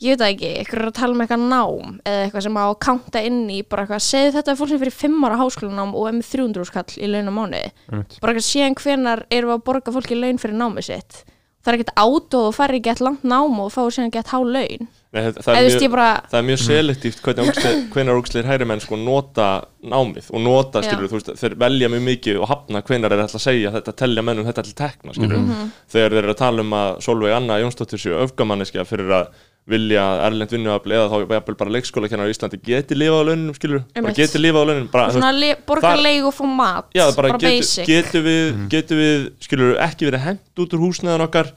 [0.00, 2.78] ég veit ekki, eitthvað er að tala um eitthvað nám eða eitthvað sem á að
[2.80, 6.06] kánta inn í bara eitthvað, segðu þetta er fólk sem fyrir 5 ára háskólanám og
[6.08, 8.16] er með 300 skall í laun á mánuði Einmitt.
[8.20, 11.20] bara eitthvað síðan hvenar við að borga fólki laun fyrir námið sitt
[11.60, 14.88] það er ekkert átóð og færi gett langt nám og fá síðan gett há laun.
[15.10, 18.94] Nei, það, eða er mjög, bara það er mjög selektíft hvernig úkslir hægri menn sko
[19.00, 19.46] nota
[19.82, 23.40] námið og nota, skilur, þú veist, þeir velja mjög mikið og hafna hvenar er ætla
[23.40, 25.72] að segja þetta telja mennum þetta til tekna, skilur Mhm.
[25.90, 29.26] þegar þeir eru að tala um að Solveig Anna Jónsdóttir séu öfgamanneskja fyrir að
[29.70, 33.24] vilja að erlend vinnuafli eða þá jafnvel bara leikskóla kennar á Íslandi geti lifað á
[33.30, 34.20] launum, skilur, bara Einmitt.
[34.20, 37.28] geti lifað á launum bara, svona le, borga það- leig og fá mat Já, bara,
[37.34, 37.86] bara getu, basic.
[37.90, 41.52] getum við, getum við skilur, ekki verið hent út úr húsnæðan okkar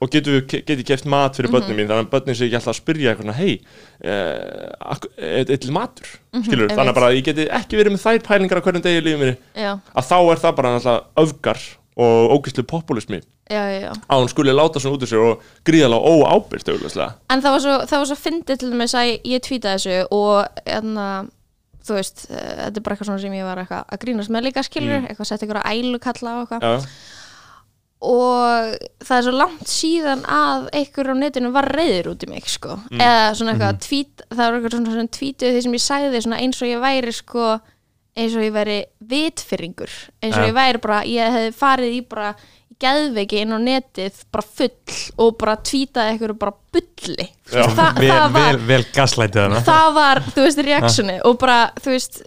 [0.00, 2.74] og getum við, getið keft mat fyrir börnin mín, þannig að börnin sé ekki alltaf
[2.76, 3.54] að spyrja eitthvað, hei,
[5.18, 6.06] eitthvað matur,
[6.44, 6.92] skilur, þannig einmitt.
[6.92, 9.36] að bara ég geti ekki verið með þær pælingar á hverjum degi í lífið minni,
[9.58, 11.62] já, að þá er það bara náttúrulega öfgar
[11.98, 13.92] og ógæslu populismi já, já, já.
[14.08, 17.12] Að hún skuli láta svona út úr sér og gríðalega óábyrst auðvitað.
[17.30, 20.62] en það var svo, það var svo fyndið til dæmis að ég, tweetaði þessu og
[20.66, 21.06] enna,
[21.88, 24.44] þú veist, eh, þetta er bara eitthvað svona sem ég var eitthvað að grínast með
[24.48, 26.88] líka skilur, eitthvað sett eitthvað ælu kalla og eitthvað.
[27.98, 32.46] Og það er svo langt síðan að einhver á netinu var reyður út í mig
[32.46, 32.76] sko.
[32.94, 36.38] eða svona eitthvað tvít, það var eitthvað svona, svona tvítuð því sem ég sagði svona
[36.44, 37.48] eins og ég væri sko,
[38.18, 39.90] eins og ég væri vitfyrringur
[40.22, 40.46] eins og Ja.
[40.46, 42.30] ég væri bara, ég hefði farið í bara
[42.82, 47.26] geðveiki inn á netið bara full og bara tvítaði eitthvað bara bulli.
[47.50, 47.64] Já.
[47.74, 49.62] Þa, vel, það var vel, vel gaslætið hana.
[49.66, 52.20] það var, þú veist, reaksjoni og bara, þú veist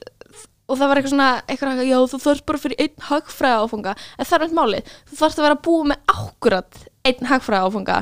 [0.71, 4.27] og það var eitthvað svona, eitthvað, já, þú þarfst bara fyrir einn hagfræða áfanga, en
[4.29, 4.91] það er meitt málið.
[5.09, 7.97] Þú þarfst að vera að búa með akkurat einn hagfræða áfanga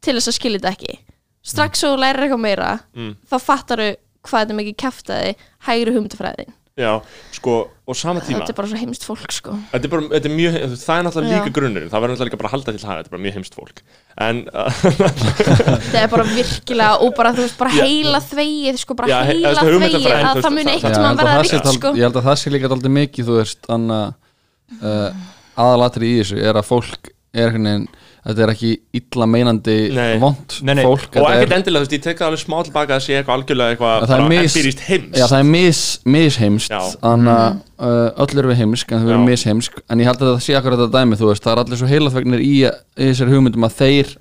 [0.00, 0.98] til þess að skilja þetta ekki.
[1.48, 3.12] Strax svo þú lærir eitthvað meira Mm.
[3.28, 3.88] þá fattaru
[4.28, 5.34] hvað þetta mikið kæftaði
[5.68, 6.92] hægri hugmyndafræðin Já,
[7.34, 7.54] sko,
[7.90, 8.38] og sama tíma.
[8.44, 9.54] Þetta er bara svo heimst fólk, sko.
[9.72, 11.88] Þetta er, bara, þetta er mjög, það er náttúrulega líka grunnurinn.
[11.90, 13.82] Það verður náttúrulega líka bara að halda til haga Þetta er bara mjög heimst fólk.
[14.28, 14.42] En,
[15.90, 19.34] það er bara virkilega, og bara, þú veist, bara heila þvegið, sko, bara Já, he-
[19.34, 21.08] heila þessi hugmyndafræði, þvegið þú að veist, það muni það- eitthvað Já, sem ég að
[21.08, 21.92] held að verða það sé ríkt, dálítið- sko.
[21.98, 23.62] ég held að það sé líka alltaf mikið þú veist
[24.78, 25.12] uh,
[25.58, 27.88] aðalatri í þessu er að fólk er einhvern veginn
[28.28, 30.18] þetta er ekki illa meinandi Nei.
[30.20, 30.84] vond Nei, nei.
[30.84, 33.16] fólk Og ekkert er, endilega, þú veist, ég tek það alveg smá tilbaka að sé
[33.18, 35.82] eitthvað algjörlega eitthvað empirist heimst já, það er mis,
[36.16, 39.78] misheimst þannig að uh, öll eru við heimsk en þau eru misheimsk.
[39.88, 41.90] En ég held að það sé akkur þetta dæmi þú veist, það er allir svo
[41.92, 44.12] heilaþvegnir í, í þessari hugmyndum að þeir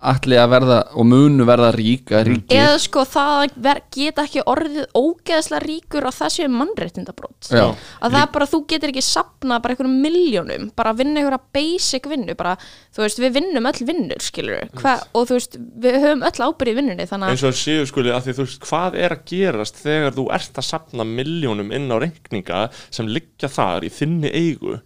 [0.00, 5.60] allir að verða og munu verða ríka ríkir eða sko það geta ekki orðið ógeðslega
[5.66, 7.74] ríkur séu mannréttindabrót Já.
[8.00, 11.40] að það er bara, þú getur ekki sapnað bara einhverjum miljónum, bara að vinna einhverja
[11.56, 12.54] basic vinnu, bara,
[12.96, 16.72] þú veist, við vinnum öll vinnur, skilur Hva, og þú veist við höfum öll ábyrði
[16.72, 19.80] í vinnunni, þannig eins og séu skuli að því þú veist hvað er að gerast
[19.82, 24.78] þegar þú ert að sapna miljónum inn á reikninga sem liggja þar í þinni eigu?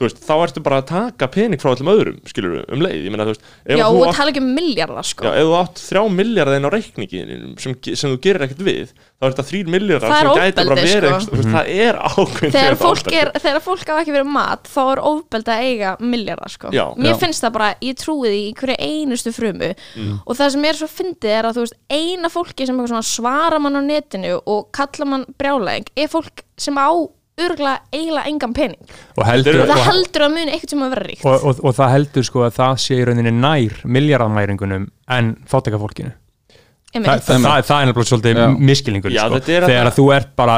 [0.00, 3.08] Veist, þá ertu bara að taka pening frá öllum öðrum, skilur um leið
[4.58, 7.54] ég ef já, þú átt- miljardar, Já, sko ef þú átt þrjá miljardin á reikningin
[7.58, 10.92] sem, sem þú gerir ekkert við þá er þetta þrýr miljardar sem gæti bara ofbeldi,
[10.92, 11.24] verið sko.
[11.24, 11.36] sko.
[11.38, 13.18] veist, það er ákveðin þegar fólk, ofbeldi.
[13.22, 16.72] er, þegar fólk á ekki verið mat þá er ofbeld að eiga miljardar sko.
[16.74, 16.84] Já.
[16.96, 17.18] mér Já.
[17.24, 19.70] finnst það bara, ég trúi því í hverju einustu frumu
[20.26, 23.78] og það sem er svo fyndið er að þú veist, eina fólki sem svara mann
[23.78, 26.90] á netinu og kalla mann brjálæðing er fólk sem á
[27.46, 28.94] örgulega eiginlega engan pening.
[29.16, 31.24] Og heldur, og það heldur að muni eitthvað sem að vera ríkt.
[31.24, 35.78] Og, og, og það heldur sko að það sé í rauninni nær miljardamæringunum en fátæka
[35.82, 36.14] fólkinu
[36.88, 39.96] Þa, það, það, það er nefnilega svolítið miskilningur Já, sko, þetta er að- þegar að
[39.98, 40.54] þú ert bara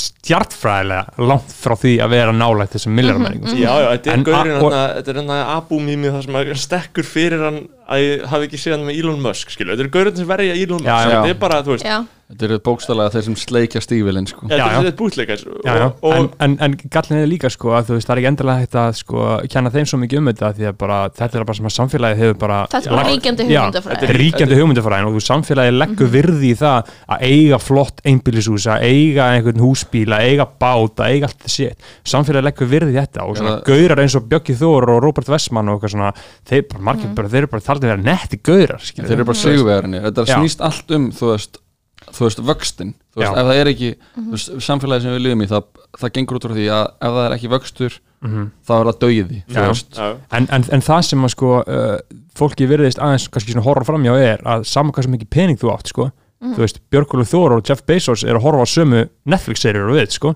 [0.00, 4.52] stjartfræðilega langt frá því að vera nálægt þessum miljardamæringum Já, já, þetta er En gaurinn
[4.54, 7.58] a- og- þarna- þetta er hérna Abu-mými það sem að stekkur fyrir hann
[7.90, 9.74] að ég hafi ekki séð hann með Elon Musk skilu.
[9.76, 11.10] þetta er gaurinn sem verja Elon Musk Já, já.
[11.20, 11.98] þetta er bara, þú veist, já,
[12.30, 14.46] þetta eru bókstallega þeir sem sleikja stífilinn sko.
[14.46, 15.86] þetta er- þetta bútleikar Já, já.
[16.00, 18.60] og, en, en, en gallin er líka sko að þú veist það er ekki endilega
[18.62, 21.58] hægt að sko kenna þeim svo mikið um þetta því að bara þetta er bara
[21.58, 23.98] sem að samfélagið hefur bara Þetta er ríkjandi Já, hugmyndafræði.
[23.98, 26.14] þetta er ríkjandi hugmyndafræðin og þú samfélagið leggur Mhm.
[26.14, 31.10] virði í það að eiga flott einbýlishús að eiga einhvern húsbíl að eiga bát, að
[31.10, 31.72] eiga allt þessi
[32.06, 35.68] samfélagið leggur virði í þetta og svona gaurar eins og Bjöggi Þór og Robert Westman
[35.68, 36.12] og eitthvað svona
[36.46, 37.14] þeir, bara, margir, Mhm.
[37.18, 40.36] bara, þeir eru bara að vera netti gaurar skilur þeir eru bara sigurvegarinni þetta Já.
[40.38, 41.58] snýst allt um þú veist,
[42.10, 43.40] þú veist vöxtin þú veist, Já.
[43.40, 45.66] ef það er ekki þú veist, samfélagi sem við lifum í það,
[46.00, 49.42] það gengur út frá því að ef það er ekki vöxtur þá er það dauði
[49.48, 50.00] þú veist.
[50.36, 51.94] En, en, en það sem að sko uh,
[52.36, 55.70] fólki virðist aðeins kannski svona horfa framjá er að saman hvað sem ekki pening þú
[55.72, 56.10] átt sko.
[56.40, 60.14] Þú veist, Björgólu Þór og Jeff Bezos eru að horfa á sömu Netflix-seríur og við
[60.14, 60.30] sko.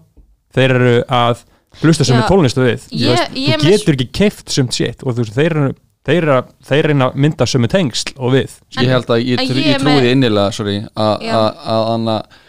[0.57, 1.45] Þeir eru að
[1.81, 2.27] hlusta sömu Já.
[2.29, 2.83] tónlist og við.
[2.89, 5.71] Þú, Ég- veist, ég þú getur ekki keift sumt shit og þú veist, þeir eru
[6.05, 9.49] þeir, að- þeir reyna að mynda sömu tengsl og við ég held að ég, en
[9.49, 11.35] trú, ég ég trúi með- innilega sorry, að, Já.
[11.39, 12.41] að, að, að,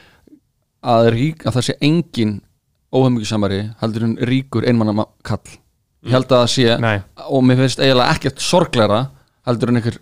[0.96, 2.34] að, rík, að það sé engin
[2.96, 5.42] óhefmyggisamari heldur en ríkur einmanna kall
[6.06, 6.98] ég held að það sé Nei.
[7.28, 9.00] og mér finnst eiginlega ekkert sorgleira
[9.48, 9.98] heldur en einhver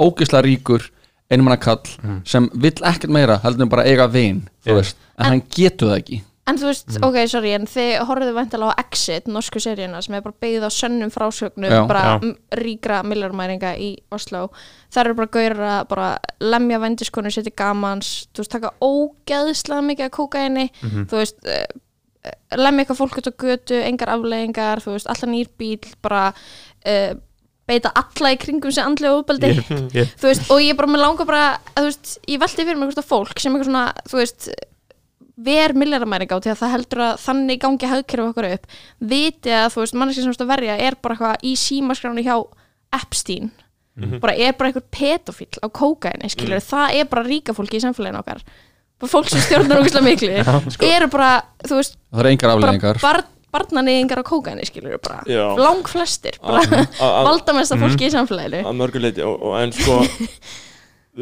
[0.00, 0.86] ógeðslega ríkur
[1.32, 4.78] einmanna kall sem vill ekkert meira heldur en bara eiga vin þú Já.
[4.80, 8.74] veist, en, hann getur það ekki En þú veist, ok, sorry, en þið horfðu væntalega
[8.74, 11.82] á Exit, norsku seríuna sem er bara byggð á sönnum frásögnum Já.
[11.86, 12.32] bara Já.
[12.58, 14.48] ríkra millarmæringa í Oslo.
[14.90, 16.08] Það eru bara gauður að bara
[16.42, 21.62] lemja vendiskonu, setja gamans þú veist, taka ógeðslega mikið að kóka henni þú veist uh,
[22.58, 27.14] lemja eitthvað fólk út á götu, engar afleggingar þú veist, alltaf nýr bíl bara uh,
[27.70, 29.54] beita alla í kringum sig andlega ofbeldi.
[29.54, 32.66] Ég, ég, þú veist, og ég bara með langa bara að, þú veist, ég velti
[32.66, 34.50] fyrir mig hvort að fólk sem eitthvað svona, þú veist
[35.36, 38.66] ver milljaramæringa á því að það heldur að þannig gangi hagkerfi okkur upp
[39.12, 42.24] viti að þú veist, manneski sem þú veist að verja er bara eitthvað í símaskránu
[42.26, 42.36] hjá
[42.92, 43.50] Epstein.
[44.20, 48.20] Bara er bara einhver pedofíl á kókaini skilur, það er bara ríka fólki í samfélaginu
[48.20, 48.42] okkar.
[49.00, 50.32] Bara fólk sem stjórnar ógæslega miklu.
[50.94, 51.30] Eru bara,
[51.64, 53.20] þú veist, það er engar bara afleðingar bar,
[53.52, 55.20] barnanýðingar á kókaini skilur, bara.
[55.28, 55.44] Já.
[55.60, 56.86] lang flestir bara
[57.28, 58.62] valdamesta fólki í samfélaginu.
[59.28, 59.98] Og, og en sko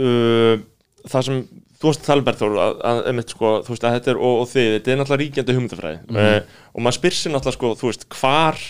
[0.05, 0.63] uh,
[1.11, 1.43] það sem
[1.81, 4.35] þú varst að tala um Berþór að, að, sko, þú veist að þetta er og,
[4.43, 6.19] og þið, þetta er náttúrulega ríkjandi hugmyndafræði Mhm.
[6.21, 8.61] uh, og maður spyr sér náttúrulega sko, þú veist, hvar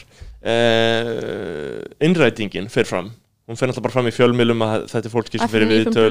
[0.54, 3.10] uh, innrætingin fer fram
[3.50, 6.10] hún fer náttúrulega bara fram í fjölmilum að þetta er fólki sem fyrir viðtöl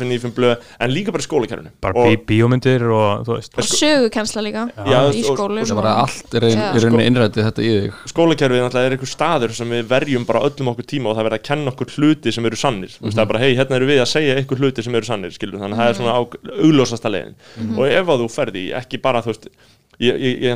[0.00, 1.70] FNÍFum blöð, en líka bara skólakerfinu.
[1.84, 3.52] Bara og, bí bíómyndir og þú veist.
[3.60, 7.70] Og sögukensla líka Já, í og- skólum Það var allt er rauninni innrætið þetta í
[7.76, 7.92] þig.
[8.14, 11.46] Skólakerfið er einhver staður sem við verjum bara öllum okkur tíma og það verður að
[11.50, 12.92] kenna okkur hluti sem eru sannir.
[13.00, 15.30] Mm það er bara hei, hérna eru við að segja einhver hluti sem eru sannir
[15.34, 16.32] skilur, þannig að það er svona á-
[16.64, 17.34] augljósasta leiðin.
[17.76, 19.48] Og ef að þú ferði í, ekki bara þú veist,
[20.00, 20.50] ég, ég, ég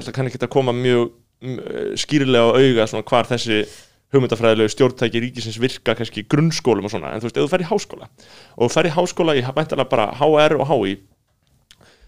[4.14, 7.64] mm, hugmyndafræðilegu stjórntæki ríkisins virka kannski grunnskólum og svona, en þú veist, ef þú fer
[7.64, 8.09] í háskóla
[8.57, 10.94] og fer í háskóla í mæntalega bara HR og HI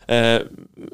[0.07, 0.41] uh,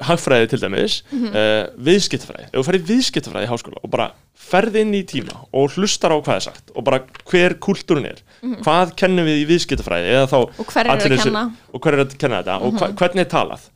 [0.09, 4.09] hagfræði til dæmis uh, viðskiptafræði, ef þú fer í viðskiptafræði í háskóla og bara
[4.43, 8.25] ferð inn í tíma og hlustar á hvað er sagt og bara hver kultúrin er,
[8.65, 11.45] hvað kennum við í viðskiptafræði eða þá og hver er að kenna?
[11.71, 13.69] og hver er að kenna þetta og hva, hvernig er talað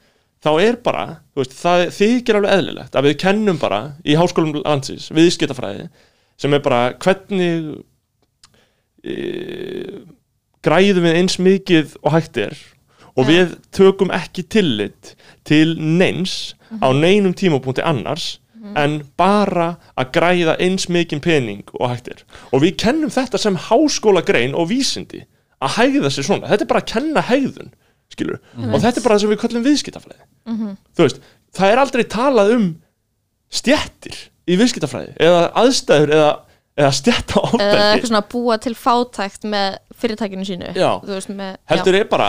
[0.47, 4.61] þá er bara, þú veist, það þykir alveg eðlilegt að við kennum bara í háskólum
[4.63, 5.89] landsins, viðskiptafræði
[6.41, 7.83] sem er bara hvernig
[9.05, 9.17] e,
[10.67, 12.57] græðum við eins mikið og hægt er
[13.17, 13.29] og Já.
[13.31, 15.15] við tökum ekki tillit
[15.49, 18.37] til neins á neinum tímapunkti annars
[18.77, 22.23] en bara að græða eins mikið pening og hægt er.
[22.53, 25.23] Og við kennum þetta sem háskóla grein og vísindi
[25.63, 27.71] að hægða sér svona, þetta er bara að kenna hægðun
[28.13, 30.27] skilur, og þetta er bara það sem við kallum viðskiptafræði.
[30.97, 31.23] Þú veist,
[31.57, 32.67] það er aldrei talað um
[33.51, 36.33] stjettir í viðskiptafræði eða aðstæður eða,
[36.77, 37.83] eða stjetta eða ofbeldi.
[37.89, 40.91] eitthvað svona búa til fátækt með fyrirtækinu sínu Já.
[41.01, 42.27] þú veist með heldur er bara,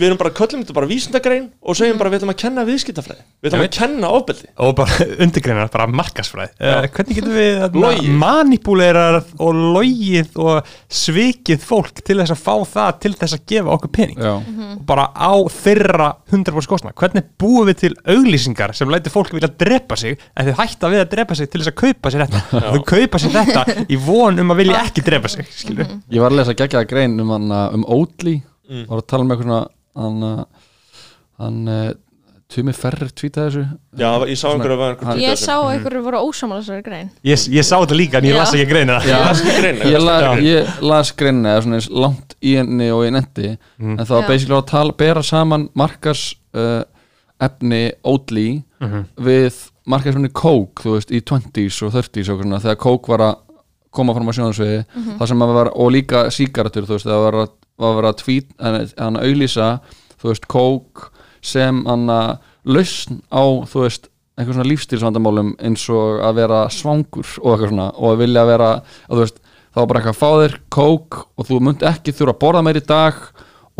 [0.00, 3.24] við erum bara köllum þetta bara vísindagrein og segjum bara við ætlum að kenna viðskiptafræði.
[3.44, 4.48] Við ætlum Ég að kenna ofbeldi.
[4.64, 8.08] Og bara undirgreinar, bara markasfræð uh, hvernig getum við Logið.
[8.22, 13.74] manipulerar og logið og svikið fólk til þess að fá það til þess að gefa
[13.76, 14.16] okkur pening?
[14.24, 19.34] Já, og bara á þeirra 100% kostna hvernig búum við til auglýsingar sem læti fólk
[19.36, 22.24] vilja drepa sig en þau hætta við að drepa sig til þess að kaupa sér
[22.24, 22.64] þetta?
[22.70, 26.30] Þau kaupa sér þetta í von um að vilja ekki drepa sig skilur ég var
[26.32, 28.36] að lesa geggjaða grein um, hann, um Oatly.
[28.70, 28.84] Mm.
[28.90, 29.66] var að tala um eitthvað
[29.98, 30.46] hann,
[31.40, 31.90] hann uh,
[32.50, 33.60] Tumi Ferrer tweetaði þessu.
[34.00, 37.10] Já, ég sá einhverju að var ég sá að einhverju voru ósamála þessari grein.
[37.22, 38.96] Ég, ég sá þetta líka en ég las ekki greinina.
[39.06, 39.18] Já.
[39.22, 43.52] las greina, ég, la, ég las greinina eða svona langt í henni og í nendi
[43.80, 43.94] Mm.
[44.00, 46.24] en það var basically að tala, bera saman markars
[46.58, 46.82] uh,
[47.40, 48.48] efni Oatly
[48.80, 49.06] Mhm.
[49.20, 53.34] við markarsefni Coke þú veist, í 20s og 30s og svona, þegar Coke var að
[53.94, 54.84] koma fram á sjónarsviði
[55.18, 57.50] það sem að var, og líka síkaratur þú veist, það var að,
[57.80, 59.68] var að vera að tweet hann að auðlýsa,
[60.20, 62.30] þú veist, Coke sem hann að
[62.64, 67.88] lausn á, þú veist, einhver svona lífstílsvandamálum eins og að vera svangur og eitthvað svona,
[67.96, 71.48] og að vilja vera að þú veist, þá bara eitthvað að fá þér Coke og
[71.48, 73.18] þú munt ekki þurfa að borða meir í dag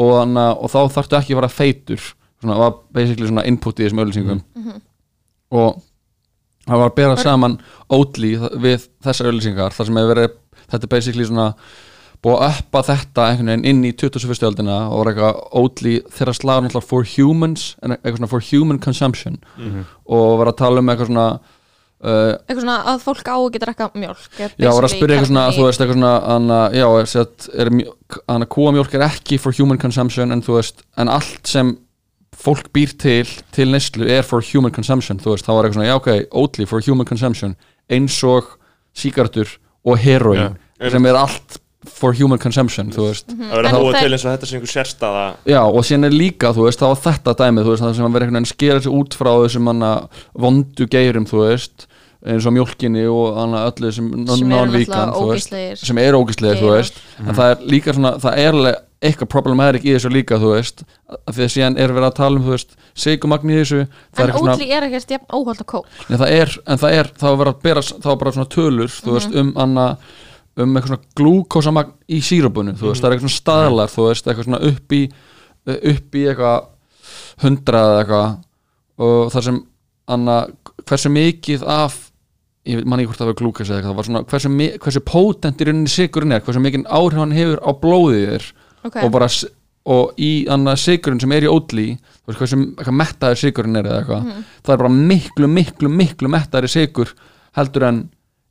[0.00, 2.02] og, hana, og þá þarftu ekki að vera feitur
[2.40, 4.42] svona, var basically svona input í þessum auðlýsingum
[5.50, 5.80] og
[6.68, 7.58] það var að bera saman
[7.90, 10.34] Oatly við þessar auðlýsingar þar sem hefur verið,
[10.70, 11.46] þetta er basically svona
[12.20, 14.42] búið að uppa þetta einhvern veginn inn í 21.
[14.50, 18.78] öldina og var eitthvað Oatly þeirra slagur náttúrulega for humans en eitthvað svona for human
[18.84, 19.38] consumption
[20.04, 21.24] og var að tala um eitthvað svona
[22.04, 25.16] uh, eitthvað svona að fólk á að geta drekka mjólk er Já, var að spyrja
[25.16, 26.86] eitthvað svona, í- þú veist, eitthvað svona hana, já,
[28.28, 31.72] hana, kúamjólk er ekki for human consumption en þú veist, en allt sem
[32.36, 35.88] fólk býr til, til neyslu er for human consumption, þú veist, þá var eitthvað svona
[35.90, 37.56] já, ok, Oatly for human consumption
[37.90, 38.44] eins og
[38.96, 40.56] síkartur og heroin,
[40.90, 43.26] sem er allt for human consumption, þú veist.
[43.32, 46.10] Það verður að það- til eins og þetta sé einhver sérstaða Já, og síðan er
[46.16, 48.52] líka, þú veist, þá var þetta dæmið, þú veist, það sem að vera einhvern veginn
[48.54, 51.86] skera sig út frá þessum manna vondu geirum, þú veist
[52.20, 55.76] eins og mjólkinni og öllu sem Sem veist ógeðslegir.
[55.78, 56.94] sem er ógæslega, þú veist.
[57.18, 60.82] En það er líka svona, það er alveg eitthvað problematic í þessu líka, þú veist
[61.08, 63.78] að því að síðan er verið að tala um, þú veist sigumagn í þessu,
[64.12, 65.88] er en Oatly er ekkert jafn óholt að kók.
[66.10, 68.50] Nei, það er, en það er, það var verið að bera það var bara svona
[68.56, 69.86] tölur, þú veist, um anna,
[70.60, 74.28] um eitthvað svona glúkósamagn í sírubunu, þú veist, það er eitthvað svona staðlar þú veist,
[74.28, 75.02] eitthvað svona upp í
[75.70, 76.68] upp í eitthvað
[77.40, 78.38] hundrað eða eitthvað.
[79.00, 79.60] Og það sem
[80.12, 80.38] anna,
[80.84, 82.00] hversu mikið af
[82.68, 84.50] ég man ekki hvort það var glúkos eða eitthvað, hversu,
[84.84, 88.48] hversu potent í rauninni sigurinn er, hversu mikið áhrif hann hefur á blóðið þér
[88.84, 89.02] okay.
[89.04, 89.28] og bara
[89.90, 93.88] og í annar sigurinn sem er í ódli þú veist hversu eitthvað mettaður sigurinn er
[93.88, 94.42] eða eitthvað Mhm.
[94.66, 97.14] það er bara miklu, miklu, miklu mettaður sigur
[97.56, 98.02] heldur en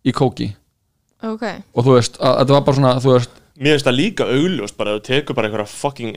[0.05, 0.49] í kóki
[1.23, 1.43] ok,
[1.75, 4.91] og þú veist, þetta var bara svona þú veist, Mér finnst það líka augljóst bara
[4.93, 6.13] að þú tekur bara einhverja fucking,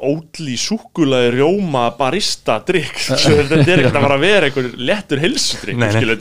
[0.00, 5.20] ódli súkulaði rjóma barista drikk þetta er ekkert að fara að vera einhver lettur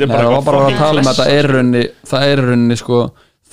[0.04, 2.26] er bara það var bara að fucking tala um að þetta er í rauninni það
[2.28, 3.00] er í rauninni sko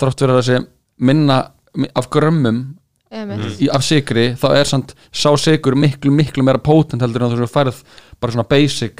[0.00, 0.66] þrátt fyrir að þessi
[0.98, 1.36] minna
[1.76, 2.58] mi- af grömmum.
[3.06, 7.48] Í, af sigri þá er samt sá sigur miklu miklu meira potent heldur en þú
[7.50, 7.78] færð
[8.20, 8.96] bara svona basic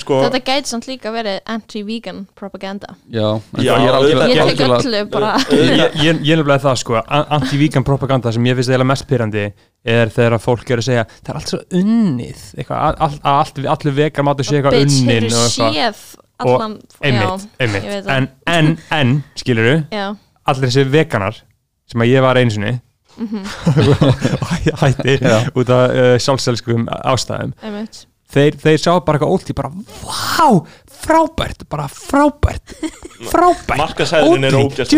[0.00, 2.96] sko, þetta gæti samt líka verið anti-vegan propaganda.
[3.08, 6.42] Já, en Já, ég er algjörlega, ég tek algjörlega öllu bara ég, ég, ég er
[6.42, 7.00] nefnilega það sko
[7.38, 9.46] anti-vegan propaganda sem ég finnst eða mest pyrrandi
[9.86, 13.18] er þegar að fólk er að segja það er allt svo unnið eitthvað, að, að,
[13.22, 15.76] að allt, allir vegar mátu sé eitthvað unnin og eitthvað.
[15.78, 16.04] séð
[16.36, 20.08] allan einmitt, já, einmitt en, en, en, skilur já,
[20.44, 21.38] allir þessi veganar
[21.86, 22.74] sem að ég var einu
[23.16, 23.46] Mhm.
[24.42, 24.50] og
[24.82, 25.38] hætti Já.
[25.56, 28.02] út af uh, sjálfselskum ástæðum einmitt
[28.32, 29.70] þeir, þeir sjá bara eitthvað ólt í bara
[30.02, 30.48] vá,
[31.06, 32.74] frábært, bara frábært
[33.32, 33.78] frábært,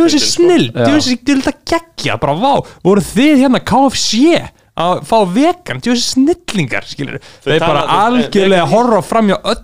[0.01, 0.33] er þessi fyndin, sko.
[0.35, 2.55] snill þessi dylda geggja, bara vá
[2.87, 4.23] voru þið hérna KFC
[4.79, 9.63] að fá vegan, þessi snillingar skilur, Þau þeir bara algjörlega vegan- horfa fram hjá öll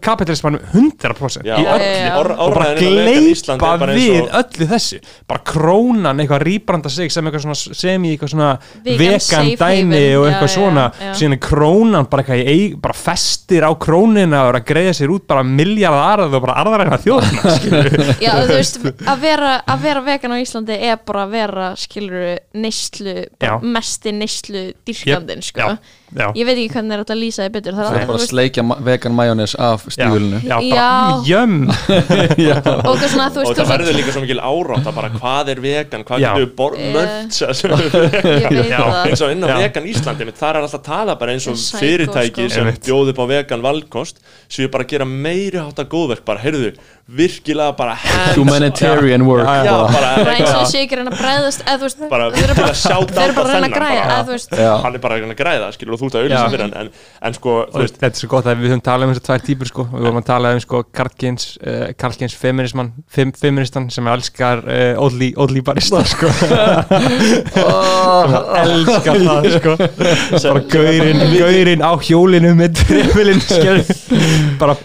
[0.00, 2.12] kapitalismanum 100% Já, í já, öllu já, já.
[2.16, 5.42] og bara Orðræðan innan vegan Ísland er gleypa bara eins við og- öllu þessu bara
[5.50, 8.48] krónan eitthvað rýbranda sig sem eitthvað svona sem í eitthvað svona
[8.84, 11.12] Vegan vegan safe dæmi haven, og já, eitthvað já, svona já.
[11.20, 14.94] síðan er krónan bara eitthvað í eig, bara festir á krónina og er að greiða
[15.00, 19.52] sér út bara miljardar arð og bara arðaræna þjóðna skilur Já, þú veist, að vera,
[19.68, 23.68] að vera vegan á Íslandi er bara að vera, skilur, neyslu, bara Já.
[23.76, 25.60] mesti neyslu dyrkandinn, sko.
[25.60, 25.76] já,
[26.14, 26.26] já.
[26.38, 27.72] Ég veit ekki hvernig er þetta að lýsa þið betur.
[27.74, 30.88] Það það er bara að sleikja vegan majónes af stígulinu já, bara Já.
[31.30, 31.56] jömm
[32.90, 35.60] og svona, þú Og veist, það verður líka svo mikil árátt að bara hvað er
[35.64, 36.92] vegan, hvað getur við bor- Eh,
[38.14, 39.06] það.
[39.08, 42.46] eins og inn á vegan Íslandi þar er alltaf að tala bara eins og fyrirtæki
[42.48, 42.54] sko.
[42.54, 46.74] sem bjóði upp á vegan valkost sem bara að gera meiri hátta góðverk bara, heyrðu,
[47.04, 50.24] virkilega bara hands humanitarian work Já, bara.
[50.32, 52.72] eins og þessi ekki að reyna að bregðast, eða þú veist, bara þeir eru bara,
[53.50, 56.00] reyna að græða, eða þú veist, hann er bara að reyna að græða skilur, og
[56.00, 56.88] þú ert að auðvitað fyrir hann en,
[57.28, 59.84] en sko, þetta er svo gott að við höfum talað um þessar tvær típur sko.
[59.92, 62.88] við vorum að tala um sko, Karlkins uh, Karlkins feminisman
[63.18, 66.32] fem, feministan sem elskar uh, Oddly, Oddly barista sko.
[66.40, 66.56] sem
[68.64, 69.76] elskar það sko.
[70.48, 73.44] bara gaurinn gaurinn á hjólinu með trefilinn
[74.60, 74.78] bara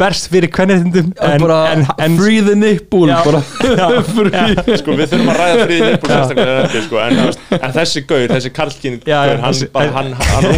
[0.00, 3.18] berst fyrir kvennetindum en, bara en, en free the nipple Já.
[3.24, 3.40] bara
[3.80, 4.76] já, free.
[4.80, 7.20] Sko, við þurfum að ræða og sérstaklega ekki, sko, en,
[7.58, 10.48] en þessi gaur, þessi Karlkin hann, þessi- bara, hann, hann,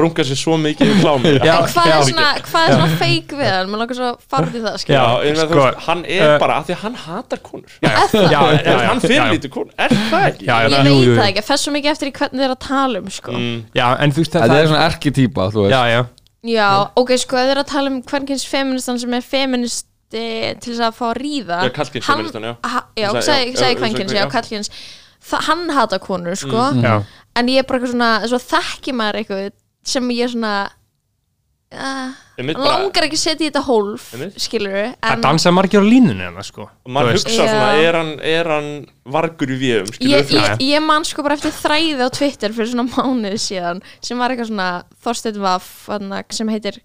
[0.00, 3.72] rungar, sér svo mikið í klámi hvað er svona, hvað er svona feik við hann,
[3.72, 5.02] maður langar svo að fara til það, sko,
[5.42, 7.76] sko, hann er uh, bara, af því að hann hatar konur.
[7.82, 10.48] Hann fyrirlítur konur, er það ekki?
[10.48, 13.12] Ég veit það ekki, fess svo mikið eftir í hvernig þeir eru að tala um,
[13.12, 13.36] sko.
[13.36, 16.02] Mm, þetta er svona erketýpa já, já,
[16.42, 20.72] Já, ok, sko, ef þeir eru að tala um hvernkins feministan sem er feministi til
[20.74, 21.58] þess að fá að ríða.
[21.66, 22.54] Já, karlkyns hann- feministan, já.
[23.00, 24.68] Já, segi, segi já,
[25.22, 26.62] Það, hann hata konur, sko.
[26.82, 26.96] Já.
[27.38, 29.52] En ég er bara eitthvað svona, svo þekki maður eitthvað
[29.86, 30.54] sem ég er svona
[31.72, 34.08] uh, langar ekki að setja í þetta hólf
[34.40, 36.66] skilur það dansa margir á línunni hérna sko.
[36.68, 38.70] Og maður hugsa svona, er hann, er hann
[39.14, 42.72] vargur í ég, skilur við ég, ég man sko bara eftir þræði á Twitter fyrir
[42.72, 44.70] svona mánuði síðan sem var eitthvað svona
[45.04, 45.72] Þorsteinn Vaff
[46.36, 46.80] sem heitir,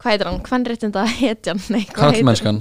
[0.00, 1.60] hvað heitir hann, hvernréttinda hetjan
[1.94, 2.60] kallmennskan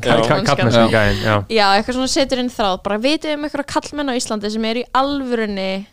[1.24, 2.78] já Já, eitthvað svona setur inn þráð.
[2.86, 5.86] Bara vitið um eitthvað kallmenn á Íslandi sem eru í alvörunni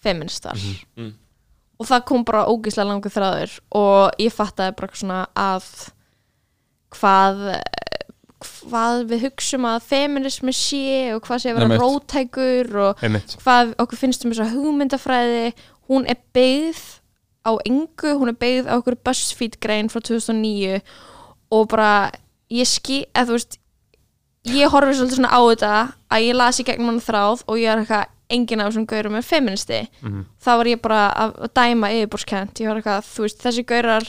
[0.00, 1.10] feministar Mhm.
[1.80, 5.64] og það kom bara ógislega langur þráður og ég fattaði bara eitthvað svona að
[6.90, 7.42] hvað
[8.40, 11.82] hvað við hugsum að feminismi sé og hvað sé að vera Einmitt.
[11.82, 13.36] rótækur og einmitt.
[13.42, 15.52] hvað okkur finnst um þessa hugmyndafræði.
[15.90, 16.99] Hún er byggð
[17.46, 20.80] á engu, hún er byggð á okkur BuzzFeed grein frá 2009
[21.50, 22.10] og bara
[22.52, 23.58] ég skil, eða þú veist
[24.50, 25.74] ég horfi svolítið svona á þetta
[26.10, 29.16] að ég las í gegnum hann þráð og ég er eitthvað enginn af þessum gaurum
[29.18, 29.80] er feministi.
[30.02, 30.20] Mhm.
[30.44, 34.06] þá var ég bara að, að dæma yfirborskent, ég var eitthvað, þú veist, þessi gaurar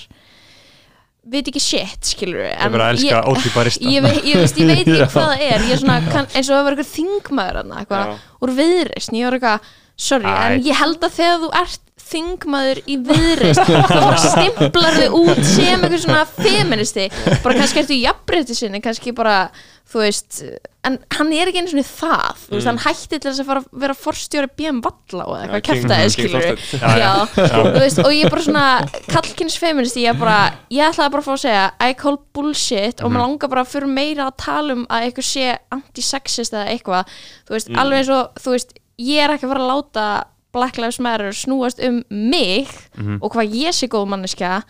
[1.31, 4.69] veit ekki shit, skilur við Ég bara elska Oddly barista ég, veit- ég, veist, ég
[4.71, 5.65] veit ekki hvað það er.
[5.67, 9.17] Ég er svona, kann, eins og það var eitthvað þingmaður úr viðreisn.
[9.19, 9.67] Ég var eitthvað,
[10.01, 10.37] sorry, Æ.
[10.47, 13.75] en ég held að þegar þú ert þingmaður í viðreisn.
[13.91, 17.09] Þá stimplar þið út sem eitthvað svona feministi.
[17.43, 19.45] Bara kannski ertu í jafnbreytti sinni kannski bara,
[19.91, 20.41] þú veist
[20.87, 22.39] en hann er ekki einu svona það.
[22.47, 26.13] Þú veist, hann hætti til þess að fara vera forstjóri BM Valla og eitthvað kæftæði
[26.15, 26.47] skilur.
[26.73, 27.11] Já, já.
[27.37, 28.65] já, veist, og ég er bara svona
[29.11, 30.39] kallkynns feministi, ég er bara
[30.73, 33.13] ég ætlaði bara að fá að segja, I call bullshit og Mhm.
[33.13, 35.45] maður langar bara fyrir meira að tala um að eitthvað sé
[35.77, 37.13] antisexist eða eitthvað.
[37.45, 40.07] Þú veist, alveg eins og, þú veist ég er ekki að fara að láta
[40.53, 43.19] Black Lives Matter snúast um mig Mhm.
[43.21, 44.63] og hvað ég sé góð manneskja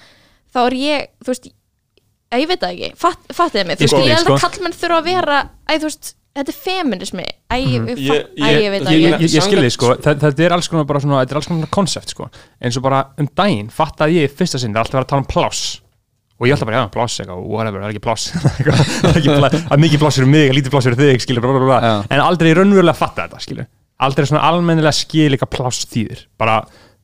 [0.54, 1.54] þá er ég, þú veist ég,
[2.42, 4.48] ég veit það ekki, Fatt, fattiði mig þú Ég veist, ég held að sko.
[4.48, 8.62] kallmenn þurfa að vera, æ, þú veist þetta er feminismi, æ, ég, Ég- ég, ég-
[8.62, 11.00] ég veit það ég, ég, ekki ég, skilði sko, Þa, þetta er alls konar bara
[11.04, 12.30] svona, þetta er alls konar koncept sko,
[12.62, 15.22] eins og bara um daginn fattaði ég fyrsta sinn, það er alltaf verið að tala
[15.26, 15.82] um pláss.
[16.42, 18.32] Og ég alltaf bara, já, pláss, eitthvað, whatever, það er ekki pláss.
[18.32, 22.06] Það er ekki pláss, það er mikið pláss fyrir mig, lítið pláss fyrir þig, skilur,
[22.10, 23.68] en aldrei raunverulega fatta þetta, skilur,
[24.02, 26.62] aldrei svona almennilega skil eitthvað pláss þýðir bara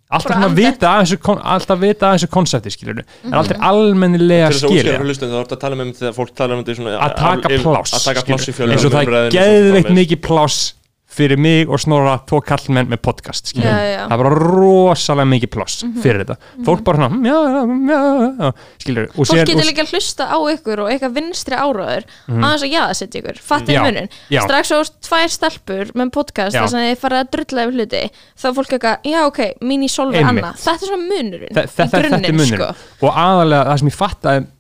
[0.07, 0.77] alltaf Bara svona andlegt.
[0.77, 3.65] vita að þessu, kon- alltaf vita að þessu konsepti skilur en aldrei Mhm.
[3.69, 6.31] almennilega til þess að skil útskjára hlustum þá er þetta að tala um þegar fólk
[6.35, 8.57] tala um þetta í svona að taka yfir- pláss að taka pláss í skilurðu.
[8.57, 10.73] fjölum eins og það er geðveikt mikið pláss
[11.17, 13.53] fyrir mig og snorra tvo kallmenn með podcast.
[13.57, 14.03] Já, já.
[14.05, 16.37] það er bara rosalega mikið pláss fyrir þetta.
[16.67, 18.51] Fólk bara "Hm, já, já,
[18.81, 22.73] skilur Fólk sér- getur líka að hlusta á ykkur og eitthvað vinstri áraður aðeins að
[22.73, 24.09] jaða setja ykkur, fattið Já, munin
[24.43, 28.03] strax og tvær stelpur með podcast þar sem þið farið að drulla yfir hluti
[28.37, 31.73] þá fólk eitthvað, já ok, mín í solvi annað þetta er svona munurinn í þetta,
[31.77, 32.69] þetta er grunninn, munur sko.
[33.07, 33.97] og aðalega það sem ég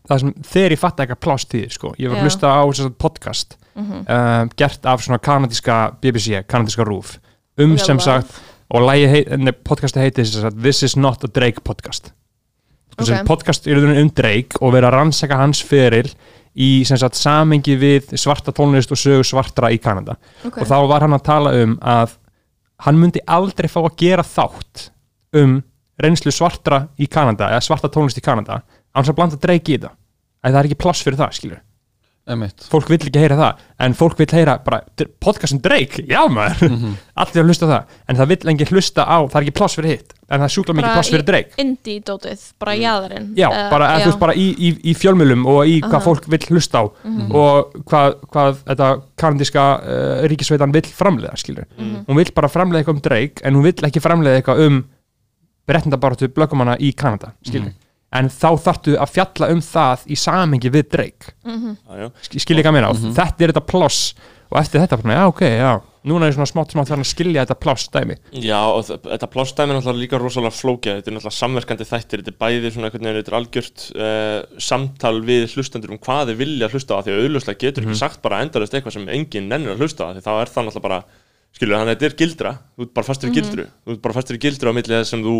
[0.07, 1.93] það sem, þegar ég fattaði eitthvað pláss tíði sko.
[1.99, 6.85] ég var að hlusta á þess að podcast um, gert af svona kanadíska BBC, kanadíska
[6.87, 7.17] rúf
[7.57, 9.27] um Já, sem sagt og heit,
[9.63, 10.23] podcasti heiti
[10.61, 12.11] This is not a Drake podcast
[12.97, 13.03] Ok.
[13.03, 13.23] okay.
[13.25, 16.09] podcast er um Drake og verið að rannsaka hans feril
[16.57, 20.57] í sem sagt samengi við svarta tónlist og sögu svartra í Kanada Ok.
[20.61, 22.17] og þá var hann að tala um að
[22.85, 24.89] hann myndi aldrei fá að gera þátt
[25.37, 25.61] um
[26.01, 28.63] reynslu svartra í Kanada eða svarta tónlist í Kanada
[29.05, 31.61] sem að blanda Drake í þetta að það er ekki pláss fyrir það, skilur
[32.27, 36.03] Emitt fólk vill ekki heyra það en fólk vill heyra bara "D- podcast um Drake,
[36.09, 36.73] já maður
[37.23, 39.77] allir að hlusta á það, en það vill engin hlusta á það er ekki pláss
[39.79, 42.73] fyrir hitt, en það er sjúkla mikið Bara pláss fyrir í- Drake indie dótið, bara
[42.75, 44.05] jaðarinn Já, Eða- bara, já.
[44.09, 46.01] veist, bara í, í, í fjölmjölum og í hvað Aha.
[46.01, 46.07] Mhm.
[46.09, 46.83] fólk vill hlusta á
[47.31, 48.89] og hvað, hvað þetta
[49.23, 52.05] kanadíska uh, ríkisveitan vill framleiða, skilur Mhm.
[52.09, 54.83] hún vill bara framleiða eitthvað um Drake en hún vill ekki framleiða eitthvað um
[55.67, 57.71] brettindabaratu blöggumanna í Kanada, skilur
[58.19, 61.35] en þá þarftu að fjalla um það í samhengi við Drake.
[62.23, 64.01] Sk- skilja ekki að meina, og þetta er þetta pláss.
[64.47, 65.71] Og eftir þetta, já ok, já.
[66.07, 69.27] Núna er ég svona smátt smátt farin að skilja þetta pláss dæmi Já, og þetta
[69.27, 72.87] plástæmi er náttúrulega líka rosalega flókið, þetta er náttúrulega samverkandi þættir, þetta er bæði svona
[72.87, 77.03] einhvern veginn, þetta er algjört uh, samtal við hlustendur um hvað þið vilja hlusta á,
[77.03, 80.15] því að auðvitað getur ekki sagt bara endalist eitthvað sem enginn nennir að hlusta á,
[80.15, 81.01] því þá er það náttúrulega bara,
[81.55, 84.13] skilur, þannig að þetta er gildra, þú ert bara fastur í gildru, þú ert bara
[84.17, 85.35] fastur í gildru á milli þess sem þú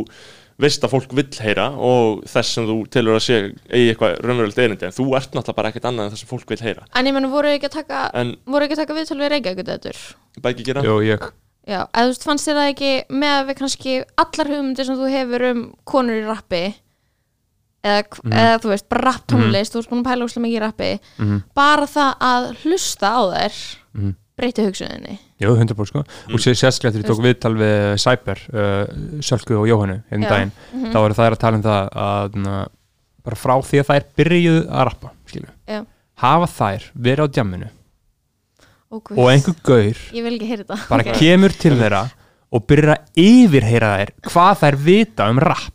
[0.57, 3.35] veist að fólk vill heyra og þess sem þú telur að sé
[3.69, 6.49] eigi eitthvað raunverulegt erindi, en þú ert náttúrulega bara ekkert annað en það sem fólk
[6.49, 9.19] vill heyra, En ég menn, voru ekki að taka en voru ekki að taka viðtöl
[9.21, 9.93] við Reykjavík þetta
[10.41, 10.81] bæki gera.
[10.85, 11.29] Jú, ég
[11.67, 13.93] Já, eða þú veist, fannst þér það ekki með að við kannski
[14.23, 16.61] allar hugmyndir sem þú hefur um konur í rappi?
[17.83, 18.31] Eða, Mhm.
[18.33, 20.99] eða þú veist, bara rapp tónlist þú veist búin að pæla úslega mikið í rappi.
[21.19, 21.43] Mhm.
[21.53, 24.15] bara það að hlusta á þær Mhm.
[24.39, 29.21] breyti hugsuninni Jú, 100% sko og sér sérstaklega þegar ég tók viðtal við Cyber, uh,
[29.21, 30.29] Sölku og Jóhannu einn Já.
[30.31, 30.91] daginn, Mhm.
[30.93, 32.67] þá eru þær að tala um það að na,
[33.23, 35.85] bara frá því að þær byrjuðu að rappa, skilju Já.
[36.23, 37.69] hafa þær verið á djamminu
[38.91, 39.17] Ó, guð.
[39.19, 41.13] og einhver gaur Ég vil ekki heyra þetta bara Ok.
[41.19, 42.03] kemur til þeirra
[42.51, 45.73] og byrjar að yfirheyra þær hvað þær vita um rapp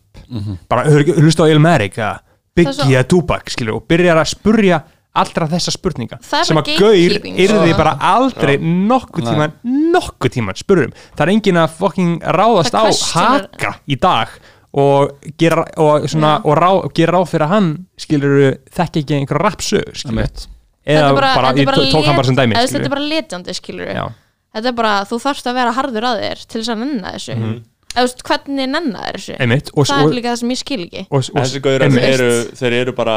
[0.69, 2.21] bara hör- hlusta á Ilmarik Það er
[2.55, 4.83] Biggie eða Tupac skilju og byrjar að spurja
[5.13, 6.19] allra þessa spurninga.
[6.25, 7.77] Sem að gaur yrði sko.
[7.77, 9.33] bara aldrei nokkuð Nei.
[9.33, 9.53] tíman
[9.93, 14.33] nokkuð tíman spurum það er engin að fucking ráðast á haka í dag
[14.73, 16.47] og gera, og svona, Já.
[16.49, 17.69] og rá, gera ráð fyrir hann
[18.01, 18.39] skilur
[18.73, 20.49] þekki ekki einhver
[20.83, 22.91] Þetta eða er bara, bara, þetta ég tók hann bara sem dæmi eða, Þetta er
[22.91, 24.07] bara letjandi, skilur Já.
[24.53, 27.37] Þetta er bara, þú þarfst að vera harður að þér til þess að nenna þessu.
[27.37, 27.53] Mhm.
[27.93, 29.37] eða þú veist, hvernig nenna þér þessu?
[29.39, 31.05] Einmitt og, Það og, er líka það sem ég skil ekki.
[31.07, 31.63] og, og, þessi
[32.09, 33.17] eru, þeir eru bara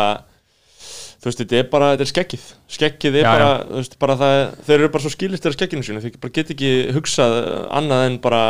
[1.26, 2.42] þú veist, þetta er bara, þetta er skeggið.
[2.70, 4.34] Skeggið er Já, bara, þú veist, bara það,
[4.68, 7.38] þeir eru bara svo skilistir af skegginu sínu, þeir bara get ekki hugsað
[7.80, 8.42] annað en bara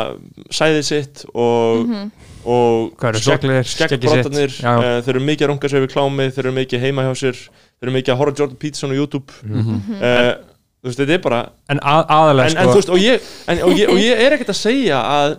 [0.58, 1.94] sæðið sitt og,
[2.44, 4.74] og skeggið skeggbrotarnir sitt, já.
[4.76, 7.40] uh, þeir eru mikið að runga sér við klámið, þeir eru mikið heima hjá sér
[7.40, 9.40] þeir eru mikið að horfa Jordan Peterson á YouTube.
[9.48, 9.82] Mhm.
[9.96, 10.30] uh,
[10.84, 13.28] þú veist, þetta er bara en að, aðalega en, sko en þú veist, og ég,
[13.48, 15.38] en, og, ég, og ég er ekkert að segja að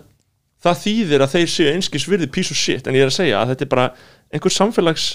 [0.66, 3.44] það þýðir að þeir séu einskis virði piece of shit, en ég er að segja
[3.44, 3.92] að þetta er bara
[4.34, 5.12] einhver samfélags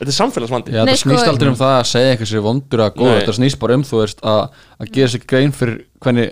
[0.00, 2.44] þetta er samfélagsvandi Já, Nei, það sko- snýst aldrei um það að segja eitthvað sér
[2.46, 3.18] vondur að góða, Nei.
[3.20, 4.42] þetta snýst bara um þú veist að,
[4.80, 6.30] að gera sér grein fyrir hvernig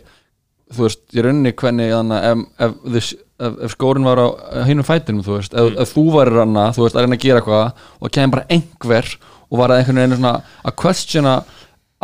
[0.68, 3.10] þú veist, ég raunni hvernig þannig, ef, ef, ef,
[3.48, 4.26] ef, ef skórin var á
[4.68, 7.40] hinum fætinum, þú veist, ef, ef þú væri ranna, þú veist, að reyna að gera
[7.40, 9.12] eitthvað og kemur bara einhver
[9.48, 10.34] og var að einhvern veginn svona
[10.68, 11.36] að questiona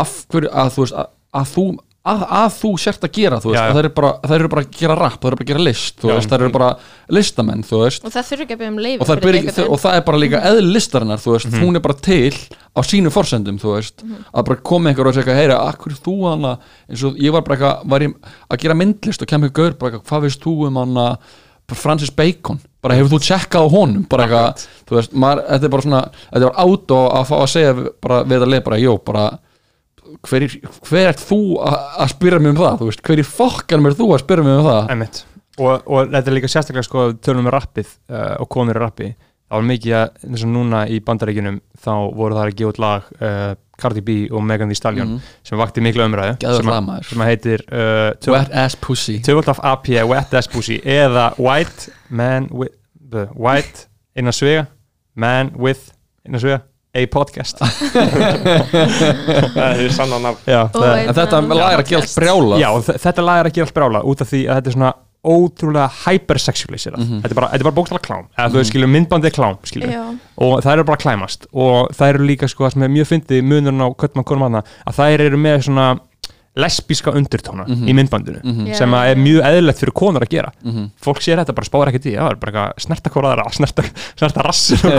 [0.01, 1.11] af hverju að þú veist að,
[1.41, 1.67] að þú
[2.05, 3.73] að, að þú sért að gera, þú veist, Já, já.
[3.75, 5.95] þeir eru bara, þeir eru bara að gera rap, þeir eru bara að gera list,
[6.03, 6.15] þú Já.
[6.19, 6.69] veist, þeir eru bara
[7.17, 8.05] listamenn, þú veist.
[8.05, 10.21] Og það þurfi ekki að byrja um leifi og það, byrja, og það er bara
[10.25, 12.35] líka eðl listarinnar þú veist, hún er bara til
[12.75, 16.53] á sínu forsendum þú veist, að bara koma einhver og segja heyra, akkur þú hana?
[16.91, 18.15] Eins og ég var bara eitthvað, var ég
[18.53, 21.09] að gera myndlist og kemur gaur, bara eitthvað, hvað veist þú um hana?
[21.73, 25.73] Francis Bacon, bara hefur þú tjekkað á honum, bara eitthvað, þú veist maður, þetta er
[25.73, 26.01] bara svona,
[26.35, 27.71] þetta var át og að fá að segja
[28.05, 29.23] bara við að leið, bara, jó, bara
[30.23, 33.97] hver, er- hver er þú að spyrja mig um það, veist, hver í fokkanum er
[33.99, 34.91] þú að spyrja mig um það.
[35.55, 38.81] Og, og þetta er líka sérstaklega sko við tölum með rappið uh, og konur í
[38.83, 39.12] rappi
[39.45, 42.81] þá var mikið að eins og núna í bandaríkjunum þá voru það að gefa út
[42.83, 45.21] lag uh, Cardi B og Megan Thee Stallion Mhm.
[45.47, 47.07] sem vakti miklu umræðu sem, maður.
[47.11, 51.93] sem að heitir uh, Wet ass pussy Töfald af AP, Wet Ass Pussy eða White
[52.11, 52.75] Man with
[53.11, 53.87] the White
[54.17, 54.67] innan svega
[55.15, 55.93] Man with
[56.27, 56.62] innan svega
[56.95, 57.59] a podcast.
[59.55, 62.61] Það er sannan af það, En þetta lag er að gera allt brjála.
[62.63, 62.69] Já
[63.07, 64.93] þetta lag er að gera allt brála út af því að þetta er svona
[65.25, 67.01] ótrúlega hypersexualisirað.
[67.01, 67.21] Mhm.
[67.25, 69.57] þetta er bara, þetta er bara bókstala klám eða þú veist skilur myndbandið er klám
[69.65, 69.95] skilur.
[70.37, 71.47] Og það eru bara að klæmast.
[71.53, 74.63] Og það eru líka sko það sem er mjög fyndið munurinn á köttum konum hana
[74.85, 75.87] að þær eru með svona
[76.57, 77.89] lesbíska undirtóna Mhm.
[77.89, 78.41] í myndbandinu
[78.71, 78.75] Já.
[78.79, 80.91] sem að er mjög eðlilegt fyrir konur að gera Mhm.
[81.03, 83.83] fólk sér þetta bara spáður ekkert í það er bara eitthvað snerta hvora aðra snerta,
[84.17, 84.99] snerta rassin og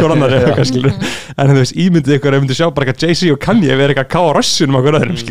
[0.51, 0.93] eitthvað, skilur.
[1.37, 4.05] en þú veist ímyndið ykkur ef myndi sjá bara eitthvað Jay-Z og Kanye verið eitthvað
[4.05, 4.81] að ká á rassinum á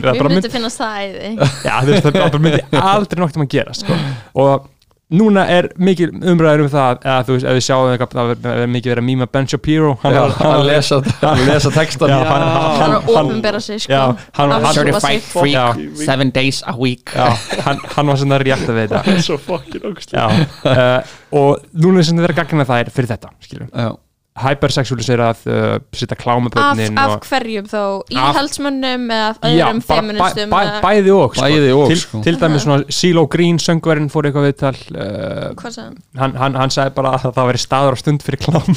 [0.09, 2.63] það við bara myndum finnast það æði já, þú veist, það bara myndi
[2.95, 3.93] aldrei nokt um að gera sko.
[4.45, 4.69] og
[5.13, 8.63] núna er mikil umræður um það eða þú veist, ef við sjáum eitthvað það er-
[8.65, 9.91] er mikið verið að mýma Ben Shapiro.
[10.03, 10.99] Hann, Já, var- hann, Að lesa,
[11.31, 13.93] að lesa textan Já, hann- hann- er að ofinbera sig sko.
[13.93, 15.53] Hann- hann- Afhjúpa Certified.
[15.53, 15.67] Já.
[16.05, 17.05] Seven days a week.
[17.15, 17.29] Já,
[17.65, 20.27] hann, hann var svona rétt að veita það er svo fucking ógustlega
[20.65, 23.91] uh, og núna er það verið að gagna það er fyrir þetta, skilur Já,
[24.35, 29.83] hypersexualiserað, uh, setja af, klámabönnin af og hverjum þá Af- íhaldsmönnum eða af Já, öðrum
[29.87, 31.45] bara feministum bæ, bæ, bæði og, sko.
[31.45, 32.23] Bæði og, til, sko.
[32.27, 35.79] til dæmis svona CeeLo Green söngverinn fór eitthvað viðtal uh,
[36.19, 36.35] hann?
[36.35, 38.75] hann, hann, sagði bara að það veri staður á stund fyrir klám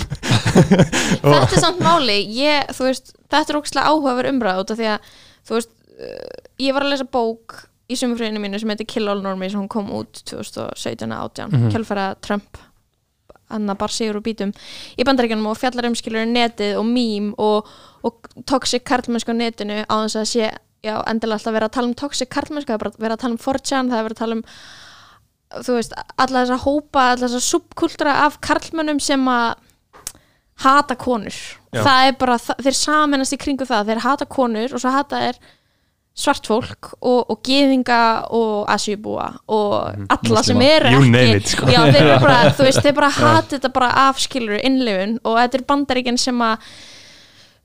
[1.26, 5.12] Þetta er samt máli ég, veist, Þetta er ógæslega áhugaver umræð út af því að
[5.56, 9.56] veist, uh, ég var að lesa bók í sumufriðinu mínu sem heitir Kill All Normies
[9.58, 11.70] hún kom út 2017-18 mm Mhm.
[11.74, 12.62] kjálfæra Trump
[13.52, 14.54] hann bara sigur og bítum
[14.98, 17.70] í bandaríkjanum og fjallar um skilur netið og mím og,
[18.04, 20.50] og toxic karlmennsku á netinu á þess að sé
[20.86, 23.24] já, endilega alltaf vera að tala um toxic karlmennsku það er bara að vera að
[23.24, 24.44] tala um 4chan, það er vera að tala um
[25.64, 29.64] þú veist, alla þessa hópa alla þessa subkultúra af karlmönnum sem að
[30.64, 31.84] hata konur Já.
[31.86, 35.40] það er bara, þeir saminast í kringu það þeir hata konur og svo hata þeir
[36.18, 38.02] svart fólk og, og geðinga
[38.34, 41.70] og asjubúa og alla sem name ekki sko.
[41.70, 45.68] já, þeir bara, veist, þeir bara hata þetta bara af skilur innlifun og þetta er
[45.70, 46.64] bandaríkinn sem að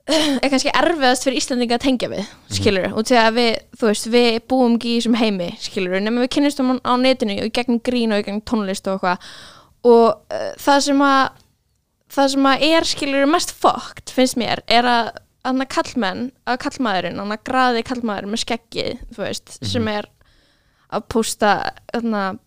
[0.43, 4.07] er kannski erfiðast fyrir Íslandinga að tengja við skilur, og til að við, þú veist,
[4.11, 7.79] við búum ekki í þessum heimi, skilur, nema við kynnumstum á netinu og í gegnum
[7.87, 9.29] grín og í gegnum tónlist og eitthvað.
[9.87, 11.21] Og uh, það sem að
[12.13, 15.13] það sem að er skilur mest fucked, finnst mér, er að
[15.43, 18.85] hann að kallmenn, að kallmaðurinn hann að graði kallmaðurinn með skeggi
[19.15, 20.07] þú veist, sem er
[20.93, 21.51] að pústa
[21.97, 22.37] all,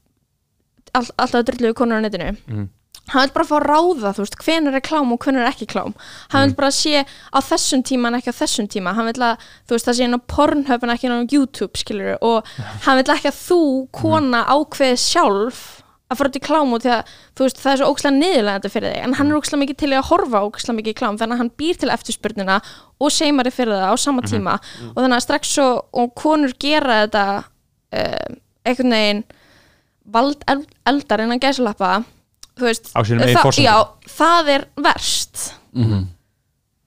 [0.95, 2.33] alltaf drulluðu konur á netinu.
[2.47, 2.69] Mhm.
[3.13, 5.67] hann vil bara fá að ráða þú veist, hvenær er klám og hvenær er ekki
[5.71, 5.93] klám.
[6.33, 9.39] Hann vil bara sé á þessum tíma en ekki á þessum tíma, hann vil að
[9.69, 12.47] þú veist, það sé inn á Pornhub en ekki inn á YouTube skilur og
[12.87, 13.61] hann vil ekki að þú
[13.95, 15.61] kona ákveði sjálf
[16.07, 18.71] að fara út í klám og því að þú veist, það er svo ókslega niðurlega
[18.71, 19.01] fyrir þig.
[19.07, 21.51] En hann er ókslega mikið til að horfa ókslega mikið í klám þannig að hann
[21.59, 22.59] býr til eftirspurnina
[23.03, 24.55] og seimari fyrir það á sama tíma.
[24.95, 29.25] Og þannig að strax svo og konur gera þetta uh, einhvern veginn
[30.07, 31.41] vald eld- eldar innan
[33.09, 35.53] sínum eigin það, það er verst.
[35.75, 36.07] Mhm.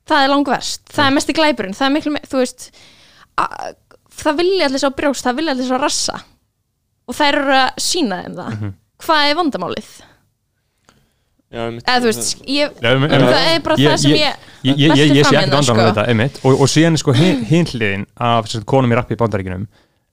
[0.09, 1.75] það er langverst, það er mest í glæpurinn.
[1.77, 2.71] Það er miklu, me- þú veist
[3.37, 3.43] a,
[4.23, 6.15] það vilja allir svo brjóst, það vilja allir svo rassa.
[7.05, 8.55] Og þær eru að sína þeim það.
[8.55, 8.73] Mhm.
[9.03, 9.89] Hvað er vandamálið?
[11.49, 11.85] Já, einmitt.
[11.89, 14.77] eða þú veist, ég, Já, em- em- það er bara ég- það sem ég- ég,
[14.77, 15.75] ég, sé ekkert hérna, vandan sko.
[15.87, 18.95] þetta, einmitt og, og síðan er sko hin, hin hliðin af sem sagt, konum í
[18.99, 19.63] rappi í bandaríkinum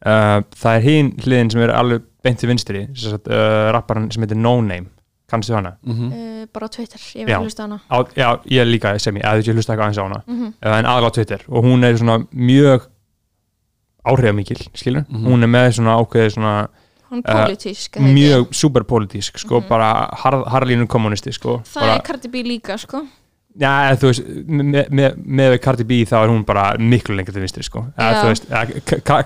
[0.07, 4.09] uh, það er hin hliðin sem er alveg beint til vinstri sem sagt, uh, rapparinn
[4.11, 4.87] sem heitir No Name
[5.29, 5.77] kannstu hana?
[5.85, 6.09] Mhm.
[6.13, 7.37] uh, bara á Twitter, ég Já.
[7.39, 10.01] vil hlusta á hana Á, já, ég líka sem ég, eða ég hlusta eitthvað aðeins
[10.01, 10.47] á hana Mhm.
[10.65, 12.87] uh, en aðalega á Twitter og hún er svona mjög
[14.07, 15.27] áhrifamikil, skilur Mhm.
[15.27, 16.69] hún er með svona ákveði svona
[17.11, 22.03] hún er Uh, pólitísk mjög superpolitísk, sko, bara har, harlínu kommunisti, sko það bara, er
[22.07, 23.05] Cardi B líka, sko
[23.57, 27.15] Já, eða, þú veist, með, með, með við Cardi B þá er hún bara miklu
[27.17, 27.87] lengur til vinstri sko.
[27.97, 28.19] eða, Já.
[28.21, 28.51] þú veist,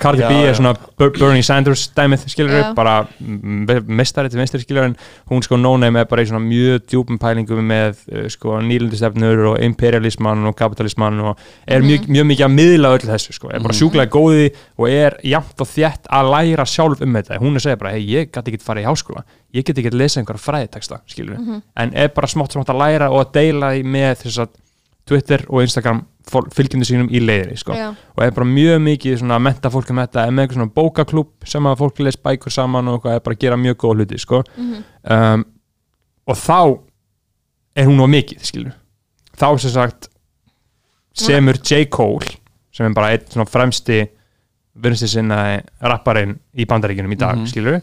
[0.05, 0.55] Cardi Já, B er já.
[0.61, 2.69] svona Ber- Bernie Sanders dæmið, skilur Já.
[2.77, 2.95] bara
[3.91, 4.95] mistari til vinstri, skilur en
[5.33, 9.59] hún sko no-name er bara í svona mjög djúpum pælingum með uh, sko nýlundistefnur og
[9.67, 13.75] imperialisman og kapitalisman og er mjög, mjög mikið að miðla öllu þessu sko, er bara
[13.81, 17.83] sjúklega góði og er jafnt og þétt að læra sjálf um þetta, hún er segja
[17.83, 21.01] bara, hei, ég gæti ekki farið í háskóla ég get ekki að lesa einhverja fræðiteksta
[21.11, 21.39] skilur
[21.77, 24.49] en er bara smátt smátt að læra og að deila því með þess að
[25.11, 26.05] Twitter og Instagram
[26.55, 27.73] fylgjandi sínum í leiðri sko.
[27.75, 31.31] Og er bara mjög mikið að menta fólk um þetta er með eitthvað svona bókaklúb
[31.49, 34.43] sem að fólk les bækur saman og er bara að gera mjög góð hluti sko.
[34.57, 34.85] Mhm.
[35.11, 35.45] um,
[36.29, 36.79] og þá
[37.75, 38.73] er hún á mikið skilur
[39.41, 40.09] þá sem sagt
[41.17, 41.87] semur J.
[41.91, 42.27] Cole
[42.71, 44.05] sem er bara einn svona fremsti
[44.81, 47.47] vinsti sinna rapparinn í bandaríkjunum í dag Mhm.
[47.51, 47.81] skilur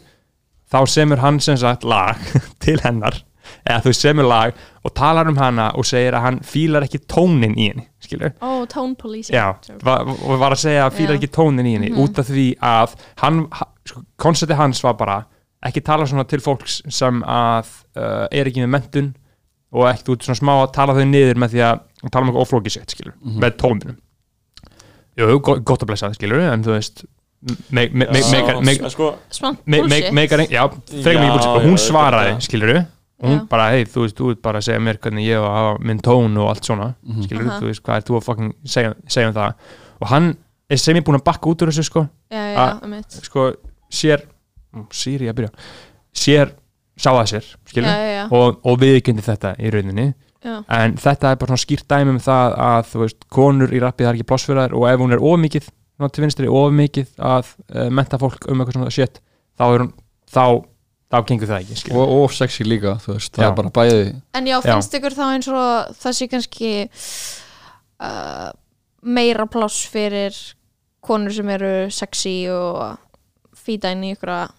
[0.72, 2.20] þá semur hann sem sagt lag
[2.64, 3.16] til hennar
[3.68, 7.54] eða þú semur lag og talar um hana og segir að hann fílar ekki tónin
[7.56, 9.54] í henni skilur Ó, tone police Já,
[9.84, 11.20] va- og var að segja að fílar Já.
[11.22, 15.18] ekki tónin í henni út af því að hann, ha- sko, koncepti hans var bara
[15.64, 19.08] ekki tala svona til fólks sem að uh, er ekki með mentun
[19.74, 21.80] og ekki út svona smá að tala þau niður með því að
[22.12, 23.96] tala um eitthvað oflókið sétt skilur með tóninum.
[25.18, 27.02] Jú, go- gott að blessa það skilur en þú veist
[27.72, 28.62] meikar-
[31.44, 32.40] sko, hún svaraði, já.
[32.48, 32.72] skilur
[33.18, 35.42] og hún bara, hei, þú veist, þú ert bara að segja mér hvernig ég á
[35.42, 36.88] að hafa minn tón og allt svona
[37.24, 37.58] skilur, Aha.
[37.60, 39.52] þú veist, hvað er þú að fucking segja, segja um það?
[39.98, 40.28] Og hann
[40.70, 42.06] er sem ég búin að bakka út úr þessu, sko.
[42.86, 43.52] Mitt sko,
[43.90, 44.20] sér
[44.92, 45.50] Sýri að byrja.
[46.14, 46.50] Sér,
[46.98, 50.08] sá það sér, skilur Já, já, já, og, viðkynnti þetta í rauninni.
[50.44, 53.80] Já, en þetta er bara svona skýrt dæmi um það að þú veist, konur í
[53.82, 54.28] rappið er ekki
[54.60, 54.76] þær.
[54.78, 58.78] Og ef hún er ofmikið ná til vinstri, ofmikið að uh, menta fólk um eitthvað
[58.78, 59.18] svona shit
[59.58, 59.90] þá er hún,
[60.30, 60.44] þá,
[61.10, 61.98] þá gengur það ekki skilur.
[62.04, 63.48] og, og sexy líka, þú veist, það Já.
[63.50, 64.04] er bara bæði
[64.38, 66.72] En já, finnst ykkur þá eins og það sé kannski
[68.04, 68.48] uh,
[69.02, 70.38] meira pláss fyrir
[71.04, 72.98] konur sem eru sexy og
[73.58, 74.54] fýta inn í ykkur að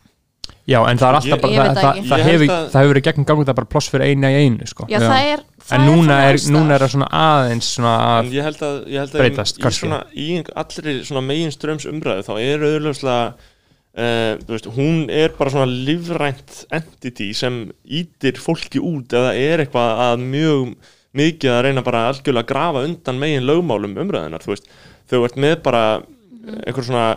[0.69, 3.05] já, en það er alltaf bara, ég það, það, það hefur, að- það hefur verið
[3.09, 4.87] gegnum gangur það er bara pláss fyrir eina í einu sko.
[4.89, 5.05] Já, Já.
[5.09, 8.63] það er það en núna er, núna er það svona aðeins svona að ég held
[8.69, 10.27] að, ég held að Breytast, í, svona, í
[10.63, 13.25] allri svona megin ströms umræðu þá er auðvitað
[13.99, 20.03] uh, veist, hún er bara svona lífrænt entity sem ítir fólki út eða er eitthvað
[20.05, 20.71] að mjög
[21.19, 24.67] mikið að reyna bara algjörlega að grafa undan megin lögmálum umræðunar þú veist,
[25.09, 25.83] þau ert með bara
[26.65, 27.07] einhver svona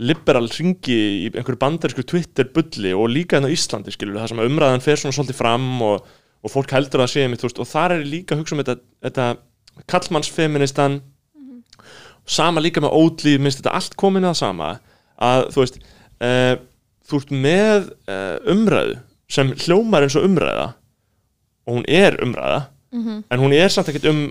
[0.00, 4.44] liberal ringi í einhverju bandarísku Twitter bulli og líka hérna á Íslandi skilur það sem
[4.46, 6.06] umræðan fer svona svolítið fram og,
[6.42, 9.26] og fólk heldur að mitt veist, og þar er líka að hugsa um þetta, þetta
[9.92, 11.00] kallmannsfeministan
[12.24, 14.74] sama líka með ótlýð minnst þetta allt komin að sama
[15.22, 15.80] að þú veist
[16.22, 16.54] uh,
[17.08, 18.96] þú ert með uh, umræðu
[19.32, 20.68] sem hljómar eins og umræða
[21.66, 22.62] og hún er umræða
[23.32, 24.24] en hún er samt ekkert um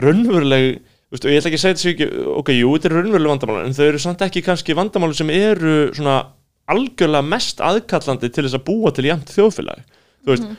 [0.00, 0.78] raunveruleg
[1.08, 2.06] Veistu, og ég ætla ekki að segja þessu ekki,
[2.36, 5.76] ok, jú, þetta er raunveruleg vandamál en þau eru samt ekki kannski vandamál sem eru
[5.96, 6.18] svona
[6.68, 9.86] algjörlega mest aðkallandi til þess að búa til jæmt þjóðfélag.
[10.26, 10.50] Þú veist,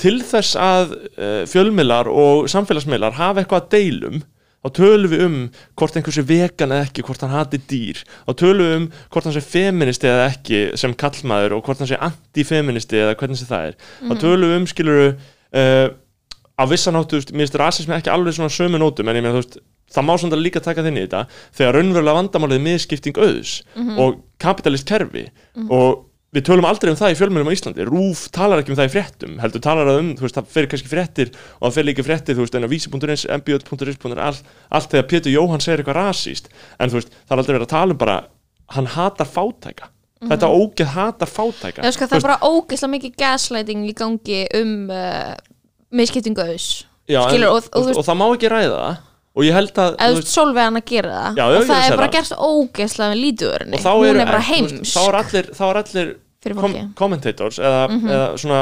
[0.00, 4.22] til þess að uh, fjölmiðlar og samfélagsmiðlar hafa eitthvað að deilum
[4.60, 5.36] þá tölum við um
[5.80, 8.02] hvort einhversu vegan eða ekki, hvort hann hati dýr.
[8.28, 11.90] Þá tölum við um hvort hann sé feministi eða ekki sem kallmaður og hvort hann
[11.90, 13.78] sé anti-feministi eða hvernig sem það er.
[14.04, 15.86] Þá tölum við um skiluru uh,
[16.60, 19.24] á vissan áttu, þú veist, mér finnst rasismi ekki alveg svona sömu nótum, en ég
[19.24, 19.58] meina, þú veist
[19.90, 21.24] það má svona líka taka þinn í þetta
[21.56, 23.56] þegar raunverulega vandamálið er miðskipting auðs
[23.98, 25.24] og kapitalist kerfi.
[25.66, 27.86] Og við tölum aldrei um það í fjölmjölum á Íslandi.
[27.88, 30.68] Rúf talar ekki um það í fréttum heldur talar það um, þú veist, það fer
[30.70, 34.92] kannski fréttir og það fer líka fréttir, þú veist, en á vísi.is mbj.is, allt, allt
[34.94, 37.96] þegar Pétur Jóhann segir eitthvað rasíst, en þú veist það er aldrei verið að tala
[37.96, 38.18] um bara,
[38.76, 39.90] hann hatar fátæka.
[40.20, 41.82] Þetta ógeð hatar fátæka.
[41.82, 45.32] Já, sko, það er bara ógeðslega mikið gaslighting í gangi um uh,
[45.90, 46.66] misskiptingu auðs
[47.50, 48.98] og- og, og það má ekki ræða það.
[49.30, 52.32] Og ég held að, eða hann að gera það Já, og það er bara gert
[52.34, 56.10] ógeðslega með lítuðurinni og þá eru er bara heims þá er allir, þá er allir
[56.60, 58.60] kom, commentators eða, eða svona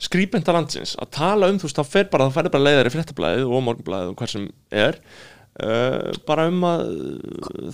[0.00, 2.92] skrýpenda landsins að tala um þú veist, þá fer bara, það færi bara leiðar í
[2.94, 5.00] fréttablaðið og morgunblaðið og hvað sem er
[5.64, 6.82] uh, bara um að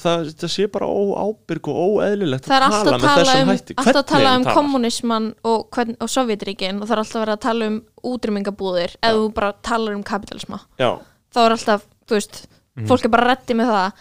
[0.03, 3.77] það, það sé bara óábyrg og óeðlilegt það er að tala með þessum um, hætti.
[3.83, 7.37] alltaf að tala um kommunismann og, hvern, og Sovjetríkin og það er alltaf að vera
[7.39, 7.79] að tala um
[8.13, 10.91] útrýmingabúðir eða þú bara talar um kapitalisma Já,
[11.35, 12.45] þá er alltaf, þú veist,
[12.77, 12.87] Mhm.
[12.91, 13.93] fólk er bara reddi með það.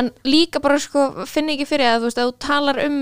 [0.00, 2.96] En líka bara sko finn ekki fyrir að þú veist, að þú talar um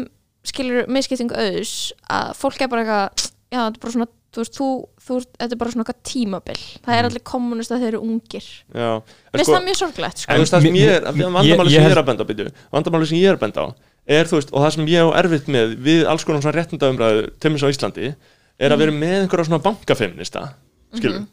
[0.45, 1.71] skilur misskiptingu auðs
[2.11, 4.66] að fólk er bara eitthvað, já þetta er bara svona þú veist, þú,
[5.07, 6.59] þú, þetta er bara svona eitthvað tímabil.
[6.81, 6.99] Það Mhm.
[6.99, 8.47] er allir kommunist að þeir eru ungir.
[8.74, 8.91] Já.
[8.97, 9.03] En
[9.35, 10.31] finnst sko- það mjög sorglegt sko.
[10.33, 12.24] En þú veist það sem ég er, mér- vandamáli ég- sem ég er að benda
[12.24, 13.68] á byrju, vandamáli sem ég er að benda á
[14.07, 17.31] er þú veist, og það sem ég á erfitt með við alls konar svona réttindaumræðu
[17.41, 18.14] tömmis á Íslandi,
[18.61, 20.55] er að vera með einhverja svona bankafeminista,
[20.95, 21.26] skilum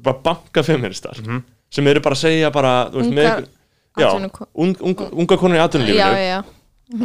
[0.00, 1.16] bara bankafeministar
[1.70, 3.48] sem eru bara að segja bara, þú veist, með Ungar einhver-
[3.98, 6.44] já, atvinnu- un, unga, unga konur í já,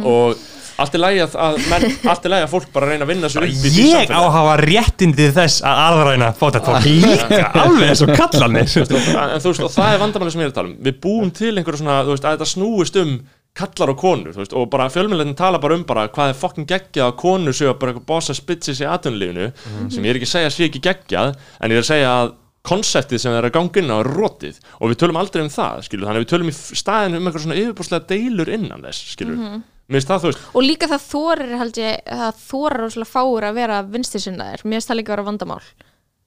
[0.02, 0.40] og
[0.82, 3.30] allt er lægi að, að menn, allt er lægi að fólk bara reyna að vinna
[3.32, 6.88] sér upp í því ég á að hafa réttindi þess að aðræna fótætt fólk.
[6.90, 8.92] Líka alveg eins og kallanir en,
[9.24, 10.78] en þú veist, og það er vandamáli sem ég er að tala um.
[10.86, 13.18] Við búum til einhverju svona, þú veist, að þetta snúist um
[13.56, 16.66] kallar og konur, þú veist, og bara fjölmjöldin tala bara um bara hvað er fucking
[16.68, 19.46] geggjað að konur séu að bara eitthvað bossa spitsis í atvinnulífinu
[19.88, 22.34] sem ég er ekki að segja sé ekki geggjað en ég er að segja að
[22.66, 24.58] konseptið sem eru að ganga inn á er rotið.
[24.82, 27.44] Og við tölum aldrei um það, skilur, þannig að við tölum í staðinu um eitthvað
[27.46, 32.00] svona yfirbúrslega deilur innan þess, skilur, mér finnst það, og líka það þorir held ég
[32.10, 35.62] það þorir rosalega fáur að vera vinstirsinnaðir mér finnst það líka að vera vandamál.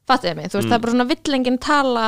[0.09, 0.71] Fattiði mig, þú veist, Mm.
[0.71, 2.05] það er bara svona villengin tala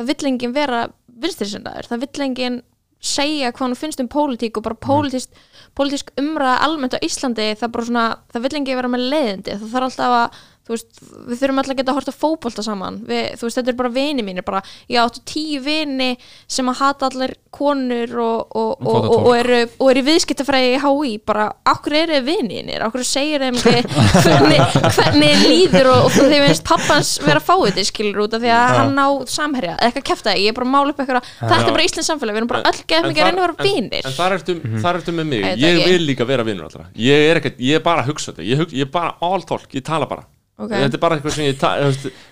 [0.00, 0.88] villengin vera
[1.20, 2.62] vinstirsinnaðir, það villengin
[3.00, 4.86] segja hvað hann finnst um pólitík og bara Mm.
[4.88, 5.28] pólitísk,
[5.76, 9.58] pólitísk umræða almennt á Íslandi það er bara svona, það villengin vera með leiðindi.
[9.60, 10.40] Það þarf alltaf að,
[10.76, 13.00] veist, við þurfum alltaf að geta að horta fótbolta saman.
[13.08, 16.10] Við, þú veist, þetta er bara vini mínir bara, ég áttu tíu vini
[16.50, 21.16] sem að hata allir konur og, og, og, og, eru, og eru viðskiptafræði í HÍ
[21.26, 23.80] bara, okkur eru þið vinir okkur segir þeim ekki
[24.22, 28.76] hvernig, hvernig líður og, og þeir finnst pappans vera fáið skilur út af því að
[28.78, 31.74] hann á samherja, eða eitthvað kæfta ég er bara að mála upp eitthvað, þetta er
[31.74, 32.36] bara Íslands samfélag.
[32.36, 34.06] Við erum bara öll geðum ekki að reyna að vera vinir.
[34.06, 35.92] en þar ertu, þar ertu með mig, Ég ekki.
[35.92, 36.88] vil líka vera vinnur allra.
[36.94, 38.46] Ég er, ekkert, ég er bara að hugsa þetta.
[38.46, 40.26] Ég, hug, ég er bara all talk, ég tala bara
[40.60, 40.68] Ok.
[40.68, 40.76] Mhm.
[40.82, 41.56] þetta er bara eitthvað sem ég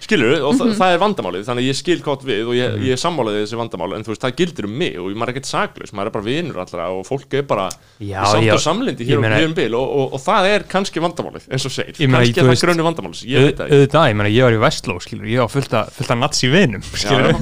[0.04, 2.92] skilur og mm það er vandamálið, þannig að ég skil gott við og ég, ég
[2.92, 5.48] er sammálaðið þessi vandamál en þú veist, það gildir um mig og maður er ekkert
[5.48, 7.70] saklaus maður er bara vinnur allra og fólk er bara
[8.04, 8.52] Já, sátt já.
[8.52, 11.64] og samlindi hér, meina- hér um bil og, og, og það er kannski vandamálið eins
[11.64, 13.72] og segir, meina, kannski er það grönu vandamálið ég veit það ekki.
[13.78, 15.88] auðvitað, ég meina, ég var í Vestló, skilur, ég var fullt að,
[16.20, 17.32] nazi vinum, skilur,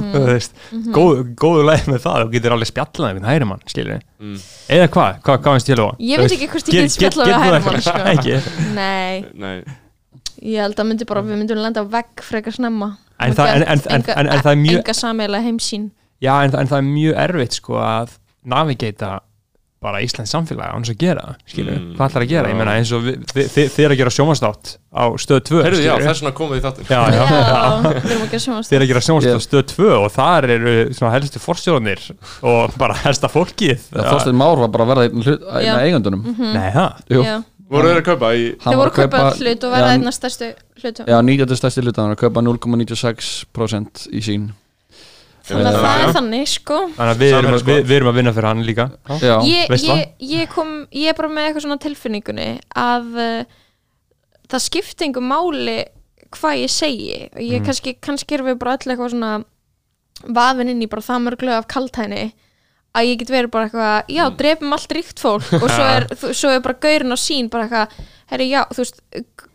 [1.43, 4.39] góðu leið með það, þú getur alveg spjallað einhvern hægri mann, skilur, Mm.
[4.71, 5.93] eða hvað, hvað, finnst ég lofa?
[6.01, 7.83] Ég veit ekki hvort ég get spjallað við hægri mann,
[10.43, 12.97] ég held að myndi bara við myndum lenda á vegg frekar snemma.
[13.21, 15.91] En það- en- en- en- enga- en- en það er mjög- enga sameiginlega heimsýn.
[16.23, 18.09] Já, en, það- en það er mjög erfitt, sko, að
[18.45, 19.21] navigata
[19.83, 22.53] bara Íslands samfélag án þess að gera, það, Mm, hvað ætlar að gera, já.
[22.53, 25.95] ég meina, eins og við- þið er að gera sjómastátt á stöð 2, heyrðu, já,
[26.01, 27.83] þess vegna komum við í þáttin já, já, að
[28.67, 32.01] Þið er að gera sjónastátt á stöð 2 og þar eru svona helstu forstjóðanir
[32.43, 33.79] og bara helsta fólkið.
[33.93, 35.75] Þorstein Már var bara að verða einn hlut- einn Já.
[35.77, 37.45] af eigandunum Nei, það?
[37.67, 40.13] Voru þeir að kaupa í Þeir var voru að kaupa hlut og verða já, einna
[40.15, 40.53] stærstu
[40.83, 44.47] hlutu Já, 90 stærsti hluta, hann var að kaupa 0,96% í sín.
[45.47, 46.79] Þannig að það er þannig sko.
[46.97, 47.69] Þannig að við erum, sko.
[47.71, 48.87] við, við erum að vinna fyrir hann líka.
[49.23, 50.01] Já, ég, ég,
[50.31, 52.49] ég kom ég er bara með eitthvað svona tilfinningunni
[52.83, 53.61] að uh,
[54.51, 55.77] það skipti einhver máli
[56.35, 57.21] hvað ég segi.
[57.31, 59.37] Og ég kannski, kannski erum við bara öll eitthvað svona
[60.39, 62.25] vafin inn í bara það mörglega af kaltæni
[62.97, 66.53] að ég get verið bara eitthvað, já, drefum allt ríkt fólk og svo er, svo
[66.55, 68.01] er bara gaurin á sín bara eitthvað,
[68.33, 69.01] herri, já, þú veist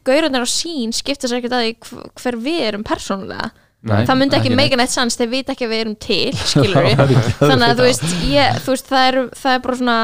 [0.07, 3.51] gaurin á sín skipta sér ekkert að því hv- hver við erum persónulega.
[3.81, 4.91] Nei, það myndi ekki meika neitt.
[4.93, 6.99] sans þeir vita ekki að við erum til skilur við
[7.39, 9.95] þannig að þú veist, ég, þú veist það, er, það er bara svona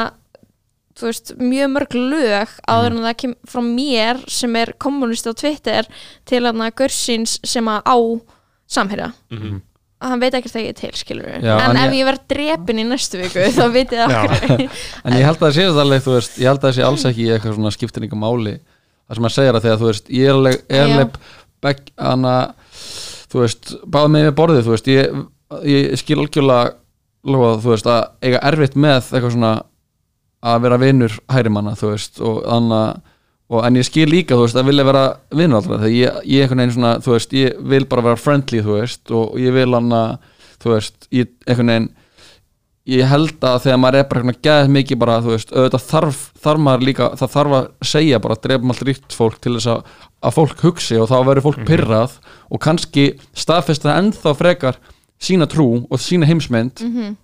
[0.98, 5.34] þú veist, mjög mörg lög áður en það kem frá mér sem er kommunist á
[5.38, 5.90] Twitter
[6.26, 7.98] til að Görsins sem að á
[8.68, 9.12] samherja.
[9.30, 9.62] Mhm.
[9.98, 12.24] Að hann veit ekki þegar ég er til, skilur en, en ef ég- ég verð
[12.30, 14.66] drepin í næstu viku þá vitið það okkur
[15.08, 17.06] En ég held að það sé alveg, þú veist, ég held að það sé alls
[17.10, 18.54] ekki eitthvað svona skiptir einhver máli.
[19.08, 21.18] Það sem að segja það þegar, þú veist, ég er alveg, er alveg
[21.66, 22.36] begg, hana,
[23.32, 25.22] þú veist, báða mig við borðið, þú veist, ég,
[25.72, 26.74] ég skil algjörlega,
[27.34, 29.54] lofa, þú veist, að eiga erfitt með eitthvað svona
[30.48, 33.07] að vera vinur hærimanna, þú veist, og þannig
[33.48, 36.44] og en ég skil líka, þú veist, að vilja vera vinur allra, þegar ég, ég
[36.44, 39.70] einhvern veginn svona, þú veist, ég vil bara vera friendly, þú veist, og ég vil
[39.78, 40.34] hann að,
[40.64, 41.90] þú veist, ég einhvern veginn
[42.88, 46.20] ég held að þegar maður er bara svona geðið mikið bara, þú veist, auðvitað þarf,
[46.44, 49.96] þarf maður líka, það þarf að segja bara, drefum allt ríkt fólk til þess að,
[50.24, 52.16] að fólk hugsi og þá verður fólk pyrrað
[52.48, 54.80] og kannski staðfesta ennþá frekar
[55.20, 56.84] sína trú og sína heimsmynd.
[56.86, 57.18] Mhm.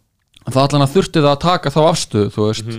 [0.52, 2.72] þá allan að þurfti það að taka þá afstöðu, þú veist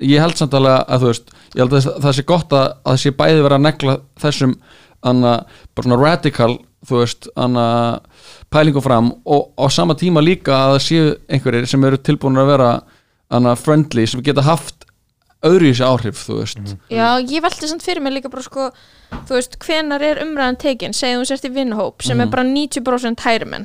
[0.00, 2.92] ég held samt alveg að, þú veist ég held að það- sé gott að, að
[2.94, 4.54] það sé bæði vera að negla þessum
[5.02, 5.32] anna,
[5.74, 7.66] bara svona radical, þú veist anna,
[8.52, 12.46] pælingu fram og á sama tíma líka að það séu einhverjir sem eru tilbúin að
[12.54, 12.70] vera
[13.30, 14.86] anna, friendly, sem geta haft
[15.46, 16.72] öðru í þessi áhrif, þú veist.
[16.92, 18.66] Já, ég velti samt fyrir mig líka bara sko
[19.24, 20.92] þú veist, hvenar er umræðan tekin?
[20.96, 23.64] Segjum þú sért í vinnhóp sem er bara 90% hærumenn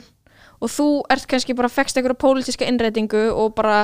[0.64, 3.82] og þú ert kannski bara fekst einhverja pólitíska innreitingu og bara,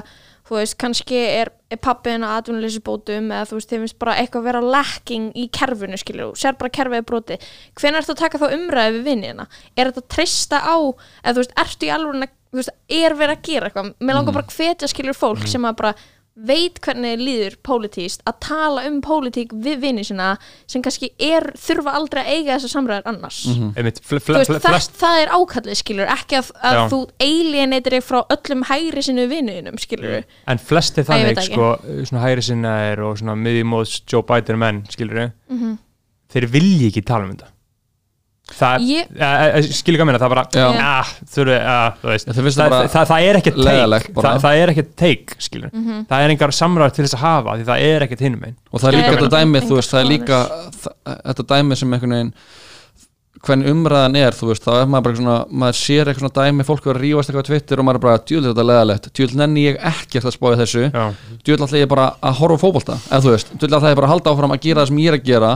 [0.48, 4.62] þú veist, kannski er, pappiðin að atvinnuleysisbótum eða þú veist, þeim finnst bara eitthvað vera
[4.76, 7.40] lacking í kerfinu, skilur, þú sér bara kerfið er broti
[7.80, 11.44] hvenar ertu að taka þá umræði við vinnina er þetta að treysta á eða þú
[11.44, 13.94] veist, ertu í alveg þú veist, er verið að gera eitthvað?
[14.04, 15.94] Mér langar bara að hvetja skilur fólk sem að bara
[16.36, 20.30] veit hvernig líður pólitíst að tala um pólitík við vinni sína
[20.70, 23.42] sem kannski er, þurfa aldrei að eiga þessar samræðar annars.
[23.46, 28.20] Þú fl veist, það, það er ákallið skilur ekki að, að þú alienatir þig frá
[28.38, 31.70] öllum hægri sinu vinnuðinum skilur en flesti þannig, sko,
[32.08, 35.78] svona hægri sinnaðir og svona miðjumóðs Joe Biden menn, skilur við Mhm.
[36.32, 37.52] þeir vilji ekki tala um þetta
[38.58, 40.66] það, Ég- ég, skilur ekki að minna, það er bara Já.
[40.86, 42.32] ah, þurfi, ah, þú veist.
[42.32, 43.60] Það, það það, er ekkert
[44.16, 44.32] bara.
[44.32, 46.02] það, það er ekkert take, skilur Mhm.
[46.10, 48.82] það er engar samræður til þess að hafa því það er ekkert hinum einn og
[48.82, 50.40] það er líka þetta meina- dæmi, þú veist, það er líka
[51.32, 52.34] þetta dæmi sem einhvern veginn
[53.42, 56.66] hvernig umræðan er, þú veist, þá er maður bara svona, maður sér eitthvað svona dæmi
[56.68, 59.30] fólk er að rífast eitthvað á Twitter og maður er bara djúl þetta leðalegt, djúl
[59.40, 61.06] nenni ég ekkert að spáði þessu, Já.
[61.42, 64.08] djúl alltaf ég bara að horfa á fótbolta, eða þú veist, djúl alltaf ég bara
[64.12, 65.52] að halda áfram að gera það sem ég er að gera.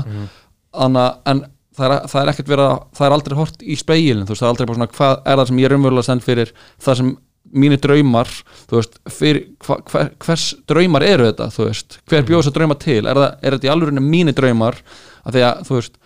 [0.74, 4.26] Anna, en það er, það er ekkert verið að það er aldrei hort í speilin,
[4.26, 6.26] þú veist, það er aldrei bara svona hvað er það sem ég er umverulega stend
[6.26, 6.54] fyrir
[6.86, 7.12] það sem
[7.56, 8.32] mínir draumar
[8.70, 12.58] þú veist, fyrir, hva, hver, hvers draumar eru þetta, þú veist, hver bjóð þess að
[12.58, 13.02] drauma til?
[13.04, 14.80] Er, það, er þetta í alvörinu mínir draumar?
[15.26, 16.00] Af því að, þú veist,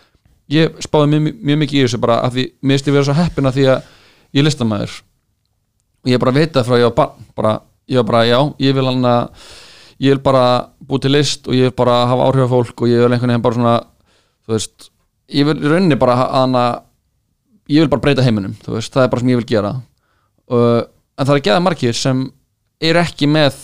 [0.50, 3.50] ég spáði mjög, mjög mikið í þessu bara af því, mér ég vera svo heppin
[3.50, 3.90] að því að
[4.38, 5.00] ég listamæður
[6.00, 7.56] og ég bara veit það frá ég var bara,
[7.90, 9.48] ég var bara, já, ég vil hann að
[10.00, 10.44] ég vil bara
[10.80, 13.34] búið til list og ég vil bara hafa áhrif á fólk og ég vil einhvern
[13.34, 13.76] veginn bara svona
[14.48, 14.90] þú veist,
[15.34, 16.64] ég vil rauninni bara hana,
[17.70, 19.74] ég vil bara breyta heiminum veist, það er bara sem ég vil gera.
[20.50, 20.82] Uh,
[21.20, 22.24] en það er geða margir sem
[22.82, 23.58] eru ekki með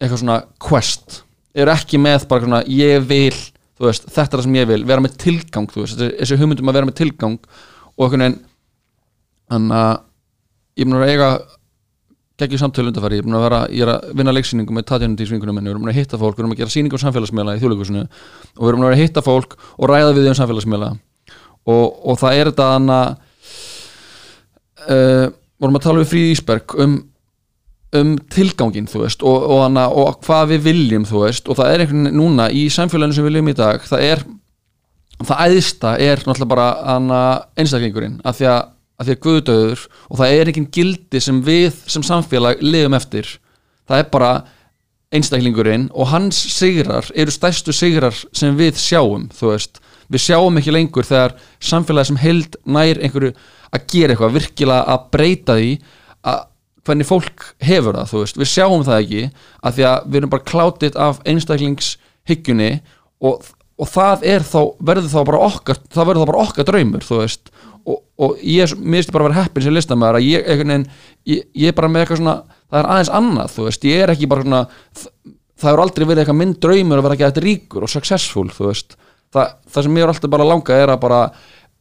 [0.00, 1.20] eitthvað svona quest
[1.56, 3.36] eru ekki með bara svona ég vil,
[3.80, 6.88] veist, þetta er það sem ég vil vera með tilgang, veist, þessi- hugmyndum að vera
[6.90, 7.38] með tilgang
[7.96, 8.40] og einhvern veginn
[9.52, 9.94] þannig að
[10.76, 11.30] ég vera að eiga
[12.40, 15.70] geggjum samtölu undarfæri, ég er að ég er að vinna leiksýningu með Tatjana Dísvingunum minni,
[15.70, 18.62] við erum að hitta fólk, við erum að gera sýningu á samfélagsmiðla í þjóðleikusinu og
[18.62, 20.90] við erum að að hitta fólk og ræða við um samfélagsmiðla.
[21.66, 23.08] Og, og það er þetta hann að
[24.86, 25.26] uh,
[25.60, 26.98] vorum að tala við Frí Ísberg um
[27.94, 31.72] um tilgangin þú veist og, og, hana, og hvað við viljum þú veist og það
[31.72, 34.24] er einhvern veginn núna í samfélaginu sem við viljum í dag það er
[35.24, 40.36] það æðista er náttúrulega bara einstaklingurinn af því að, að því að guðdöður og það
[40.36, 43.32] er engin gildi sem við sem samfélag lifum eftir.
[43.86, 44.30] Það er bara
[45.14, 49.78] einstaklingurinn og hans sigrar eru stærstu sigrar sem við sjáum þú veist,
[50.10, 53.32] við sjáum ekki lengur þegar samfélagi sem held nær einhverju
[53.74, 55.72] að gera eitthvað, virkilega að breyta því
[56.26, 56.42] að
[56.86, 59.22] hvernig fólk hefur það, þú veist, við sjáum það ekki
[59.60, 62.70] að því að við erum bara klátið af einstaklingshyggjunni
[63.26, 67.06] og, og það er þá, verður þá bara okkar það verður þá bara okkar draumur,
[67.06, 67.50] þú veist
[67.86, 70.86] og, og ég, ég bara að vera heppin sem listamæður að ég, veginn,
[71.28, 74.12] ég, ég er bara með eitthvað svona, það er aðeins annað, þú veist ég er
[74.14, 74.62] ekki bara svona,
[75.56, 78.70] það hefur aldrei verið eitthvað minn draumur að vera ekki eitthvað ríkur og successful, þú
[78.70, 78.98] veist.
[79.34, 81.20] Það, það sem mér er alltaf bara langað er að bara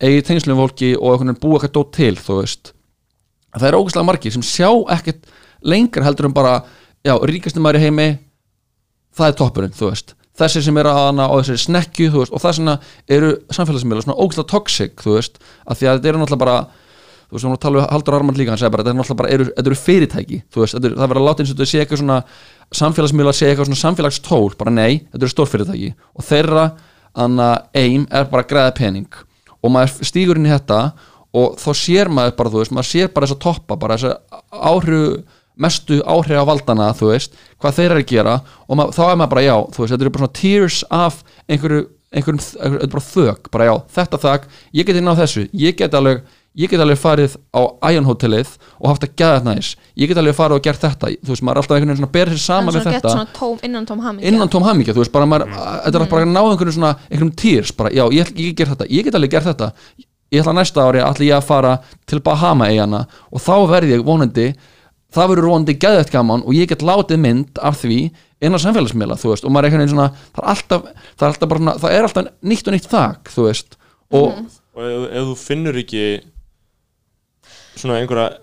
[0.01, 2.74] eigi tengslum fólki og veginn búa eitthvað dót til, þú veist.
[3.56, 5.30] Það er ógæslega margir sem sjá ekkert
[5.66, 6.60] lengra heldur en bara
[7.06, 8.08] já, ríkasti maður í heimi
[9.16, 12.44] það er toppurinn, þú veist þessi sem eru að hana og þessi snekju, veist og
[12.44, 12.80] það svona
[13.18, 16.58] eru samfélagsmiðla svona ógæslega toxic, þú veist, af því að þetta eru náttúrulega bara
[17.26, 19.22] þú veist, við að tala um Haldur Armand líka hann segir bara, þetta er náttúrulega
[19.22, 21.58] bara, eru, þetta eru fyrirtæki þú veist, þetta er, það verður að láta eins og
[21.58, 22.20] þetta sé eitthvað svona
[22.82, 26.66] samfélagsmiðla sé eitthvað svona samfélagstól bara nei, þetta eru stórfyrirtæki og þeirra,
[27.26, 29.20] anna, aim er bara að græða pening.
[29.64, 30.80] Og maður stígur inn í þetta
[31.36, 34.12] og þá sér maður bara, þú veist, maður sér bara þess að toppa bara þess
[34.12, 35.08] að áhrifu
[35.62, 38.38] mestu áhrif á valdana, þú veist hvað þeir eru að gera
[38.68, 41.20] og maður, þá er maður bara já, þú veist, þetta eru bara svona tears af
[41.47, 41.84] einhverju,
[42.16, 45.95] einhverjum, þetta er bara þök bara já, þetta þak, ég geti náð þessu ég get
[45.99, 46.26] alveg,
[46.56, 50.20] ég get alveg farið á Ion Hotelið og haft að gæða þetta næs ég get
[50.22, 52.43] alveg farið og gert þetta, þú veist, maður er alltaf einhvern veginn svona bera sér
[52.43, 54.32] saman við þetta tóm, innan tóm hamingja.
[54.32, 57.34] Innan tóm hamingja, þú veist, bara maður, þetta er bara að ná einhverjum svona, einhverjum
[57.43, 59.72] týrs, bara, já, ég, ég get þetta ég get alveg gert þetta,
[60.34, 61.74] ég ætla næsta ári ætla ég að fara
[62.10, 64.47] til Bahama eigana og þá verð ég vonandi
[65.16, 67.99] það verður vonandi gæðvægt gaman og ég get látið mynd af því
[68.45, 70.82] innan samfélagsmiðla, þú veist, og maður er einhvern veginn svona það er alltaf,
[71.16, 73.78] það er alltaf bara, svona- það er alltaf nýtt og nýtt þak, þú veist
[74.11, 74.26] og
[74.76, 76.05] og ef, ef þú finnur ekki
[77.76, 78.34] svona einhverja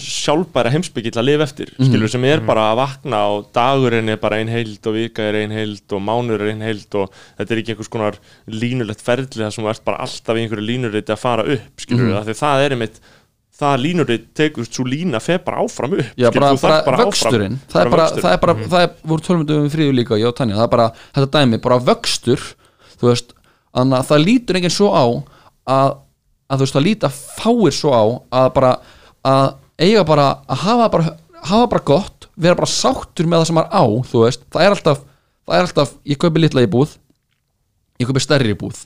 [0.00, 1.86] sjálfbæra heimsbyggill að lifa eftir Mhm.
[1.90, 5.34] skilur sem er bara að vakna og dagurinn er bara ein heild og vika er
[5.42, 8.14] ein heild og mánuður er ein heild og þetta er ekki einhvers konar
[8.48, 12.00] línulegt ferli þar sem þú ert bara alltaf í einhverju línuriti að fara upp skilur
[12.06, 12.16] Mhm.
[12.16, 12.24] mm.
[12.24, 13.00] því það er einmitt
[13.60, 17.58] það línuriti tekur svo lína fer bara áfram upp Já, bara, þarft bara, áfram- vöxturinn.
[17.70, 18.24] Það er bara, vöxturinn.
[18.24, 20.72] það er bara, það er, voru tölmundum um fríðu líka, ég og Tanja, það er
[20.74, 22.46] bara þetta dæmi, bara vöxtur,
[23.00, 23.34] þú veist
[23.76, 25.04] þannig að það lítur enginn svo á
[25.70, 25.90] að,
[26.50, 28.02] að þú veist, það lítur fáir svo á
[28.40, 28.72] að bara
[29.30, 29.46] að
[29.80, 33.76] eiga bara, að hafa bara hafa bara gott, vera bara sáttur með það sem maður
[33.76, 34.98] á, þú veist, það er alltaf
[35.50, 36.96] það er alltaf, ég kaupi litla íbúð
[38.00, 38.78] ég kaupi stærri íbúð.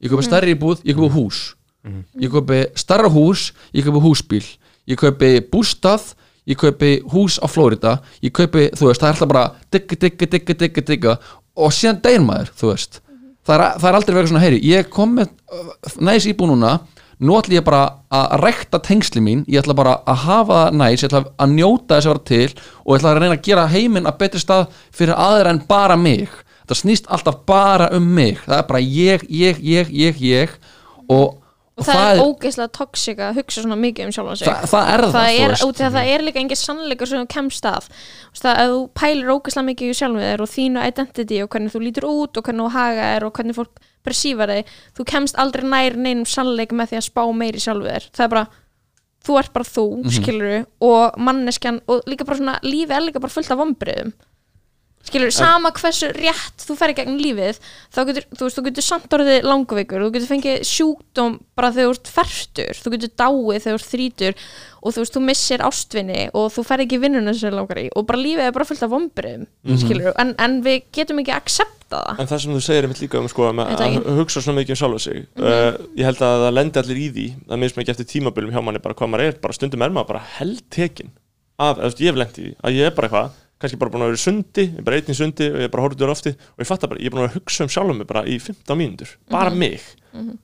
[0.00, 1.38] Ég kaupi stærri íbúð, ég kaupi hús
[2.20, 4.44] ég kaupi starra hús ég kaupi húsbíl,
[4.86, 6.14] ég kaupi bústað
[6.46, 10.26] ég kaupi hús á Flórida ég kaupi, þú veist, það er alltaf bara digga, digga,
[10.26, 11.18] digga, digga, digga.
[11.56, 13.00] Og síðan deyr maður, þú veist.
[13.44, 15.70] Það er, það er aldrei verið svona, heyri, ég kom með uh,
[16.04, 16.78] næs íbúð núna
[17.20, 17.80] nú ætla ég bara
[18.16, 22.08] að rekta tengsli mín ég ætla bara að hafa næs ég ætla að njóta þess
[22.08, 22.46] að vera til
[22.84, 25.98] og ég ætla að reyna að gera heiminn að betri stað fyrir aðra en bara
[26.00, 26.32] mig.
[26.70, 28.38] Það snýst alltaf bara um mig.
[28.46, 30.54] Það er bara ég, ég, ég, ég, ég
[31.10, 31.40] og,
[31.80, 34.48] og það, er ógeðslega toxic að hugsa svona mikið um sjálfan sig.
[34.50, 37.68] Það, það er það, það er, út það er líka engin sannleikur sem þú kemst
[37.70, 41.82] veist að þú pælir ógeðslega mikið í sjálfum þér og þínu identity og hvernig þú
[41.84, 45.66] lítur út og hvernig þú haga þér og hvernig fólk persífar þig þú kemst aldrei
[45.68, 48.08] nær neinum sannleik með því að spá meiri sjálfu þér.
[48.16, 48.46] Það er bara,
[49.26, 50.10] þú ert bara þú, Mhm.
[50.16, 54.12] skilur og manneskjan og líka bara svona lífi er líka bara fullt af vombriðum
[55.06, 57.56] skilur, sama hversu rétt þú fer í gegnum lífið
[57.94, 61.88] þá getur, þú veist, þú getur samt orðið langveikur þú getur fengið sjúkdóm bara þegar
[61.88, 64.34] þú ert fertur, þú getur dáið þegar þú ert þrítur
[64.80, 67.88] og þú veist, þú missir ástvinni og þú fer ekki vinnuna sem þú langar í
[67.96, 69.80] og bara lífið er bara fullt af vombriðum Mhm.
[69.82, 72.88] skilur, en, en við getum ekki að accepta það En það sem þú segir er
[72.92, 74.14] mitt líka um sko, að, að ekki.
[74.20, 77.26] hugsa svona mikið um sjálfa sig uh, ég held að það lendi allir í því
[77.48, 80.10] það minnst mikið eftir tímabilum hjá manni bara hvað maður er bara stundum er maður
[80.12, 81.10] bara heldtekin
[81.60, 83.30] af, veist, ég hef lent í því að ég er bara eitthvað
[83.60, 85.72] kannski bara búin að vera sundi, ég er bara einn í sundi og ég er
[85.74, 87.98] bara horfður á lofti og ég fatta bara, ég er búin að hugsa um sjálfum
[88.00, 89.80] mig bara í 15 mínútur, bara mig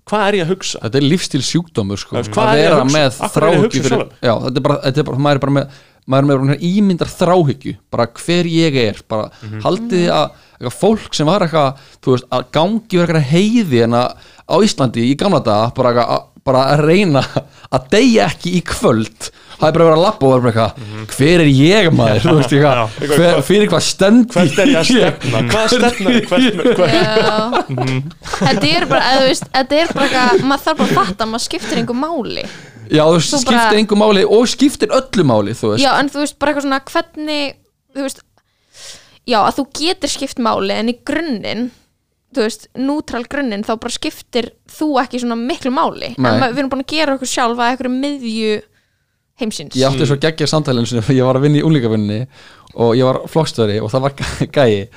[0.07, 0.79] hvað er ég að hugsa?
[0.85, 2.21] þetta er lífstíl sjúkdómur sko.
[2.23, 3.29] Hvað að er ég að hugsa?
[3.35, 4.13] hverju er ég að hugsa fyrir, sjálfum?
[4.23, 6.59] já, þetta er bara, þetta er bara maður er bara með maður er með bara
[6.69, 9.61] ímyndar þráhyggju bara hver ég er bara Mhm.
[9.65, 13.83] haldið þið að eitthvað fólk sem var eitthvað þú veist, að gangi verið eitthvað heiði
[13.89, 14.09] en að
[14.47, 17.23] á Íslandi í gamla daga bara, eitthvað að, bara að reyna
[17.77, 21.17] að deyja ekki í kvöld það er bara verið að lappa og vera bara eitthvað
[21.17, 24.91] hver er ég maður, þú veist, eitthvað hver, fyrir hvað stend hvert er ég að
[24.91, 25.43] stefna?
[25.51, 26.15] hvað stefna?
[26.29, 27.87] Hvert, Já.
[28.43, 31.45] þetta er bara, þú veist, þetta er bara eitthvað, maður þarf bara að fatta, maður
[31.47, 35.73] skiptir einhver máli já, þú veist, skiptir bara- einhver máli og skiptir öllu máli, þú
[35.73, 37.57] veist já, en þú veist, bara eitthvað svona hvernig,
[37.97, 38.23] þú veist
[39.27, 41.67] já, að þú getur skipt máli en í grunninn
[42.35, 46.15] þú veist, nútral grunninn þá bara skiptir þú ekki svona miklu máli.
[46.19, 46.31] Nei.
[46.35, 48.57] en ma- við erum búin að gera okkur sjálf að eitthvað miðju
[49.41, 49.77] heimsins.
[49.77, 52.21] Ég átti svo geggja samtælinn sem ég var að vinna í úlingavinni
[52.77, 54.89] og ég var flokkstöri og það var gæ- gæi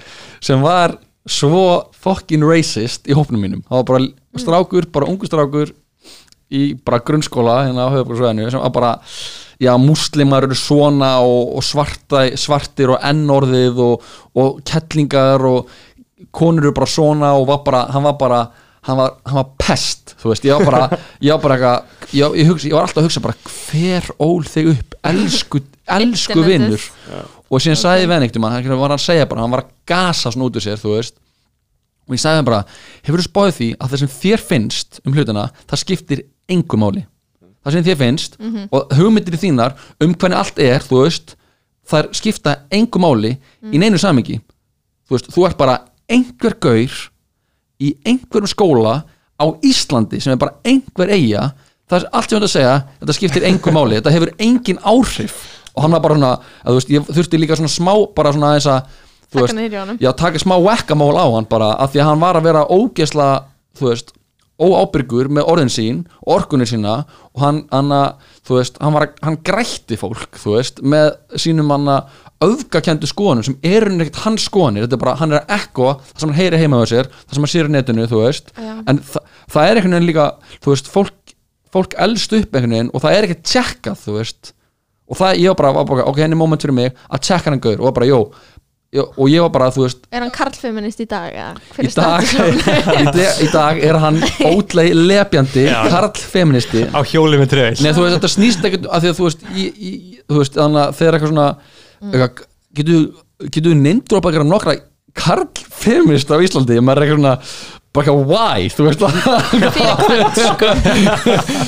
[0.44, 0.98] sem var
[1.30, 1.64] svo
[2.00, 3.62] fucking racist í hópnum mínum.
[3.68, 4.08] Það var bara
[4.40, 5.76] strákur, bara ungu strákur
[6.50, 8.94] í bara grunnskóla hérna á höfubruksvæðinu sem var bara
[9.62, 14.08] já, muslimar eru svona og, og svarta, svartir og ennorðið og,
[14.40, 15.70] og kettlingar og
[16.36, 18.42] konur eru bara svona og var bara, hann var bara
[18.88, 22.38] hann var, hann var pest, þú veist, ég var bara ég var bara eitthvað, ég,
[22.40, 24.98] ég, hugsa, ég var alltaf að hugsa bara hver ól þig upp?
[25.10, 25.62] Elsku,
[26.00, 26.86] elsku vinnur
[27.50, 29.72] og síðan sagði við hann einhvern veginn, hann var að segja bara, hann var að
[29.90, 31.16] gasa svona út úr sér, þú veist.
[32.10, 32.60] Og ég sagði hann bara,
[33.06, 37.04] hefur þú spáðið því að það sem þér finnst um hlutina, það skiptir engu máli.
[37.66, 38.38] Það sem þér finnst
[38.72, 41.36] og hugmyndir þínar um hvernig allt er, þú veist
[41.90, 43.34] þær skipta engu máli
[43.74, 44.38] í neinu samingi
[45.10, 45.78] þú veist, þú ert bara
[46.10, 47.00] einhver gaur
[47.80, 49.00] í einhverjum skóla
[49.40, 51.52] á Íslandi sem er bara einhver eiga
[51.90, 54.82] það er allt sem ég ætla að segja þetta skiptir engu máli, þetta hefur engin
[54.86, 55.38] áhrif.
[55.74, 58.54] Og hann var bara svona, að, þú veist, ég þurfti líka svona smá, bara svona
[58.58, 58.98] þess að
[59.40, 62.66] veist, já, taka smá wackamál á hann bara, af því að hann var að vera
[62.68, 63.30] ógesla,
[63.80, 64.14] þú veist
[64.60, 69.06] óábyrgur með orðin sín og orkunir sína og hann, hann að, þú veist, hann var
[69.22, 72.18] hann grætti fólk, þú veist með sínum hann að
[72.50, 76.22] öfgakendu skoðunum sem eru neitt hans skoðunir þetta er bara, hann er að ekko það
[76.24, 78.72] sem hann heyri heima á sér, það sem hann sér í netinu, þú veist Já.
[78.90, 79.24] en þa
[79.54, 81.36] það er einhvern veginn líka þú veist, fólk,
[81.76, 84.54] fólk elst upp einhvern veginn og það er ekki tjekkað, þú veist
[85.10, 87.52] og það, ég var bara, var bara ok, henni er moment fyrir mig að tjekka
[87.52, 88.22] hann gaur og bara, jó
[88.90, 92.24] Jó, og ég var bara, þú veist, er hann karlfeminist í dag í er dag,
[92.26, 94.18] í, dag, í dag er hann
[94.50, 99.06] ótlei lepjandi, karl feministi á hjóli með treyl Nei, þú veist, þetta snýst ekkert að
[99.06, 99.92] því að þú veist, í, í,
[100.26, 101.48] þú veist, þannig að þegar eitthvað svona
[102.02, 102.42] eitthvað,
[102.80, 103.06] getur,
[103.60, 104.76] getur neyndrópa eitthvað nokkra
[105.20, 105.46] karl
[105.84, 109.02] feminist á Íslandi, maður er eitthvað svona bara eitthvað, why, þú veist.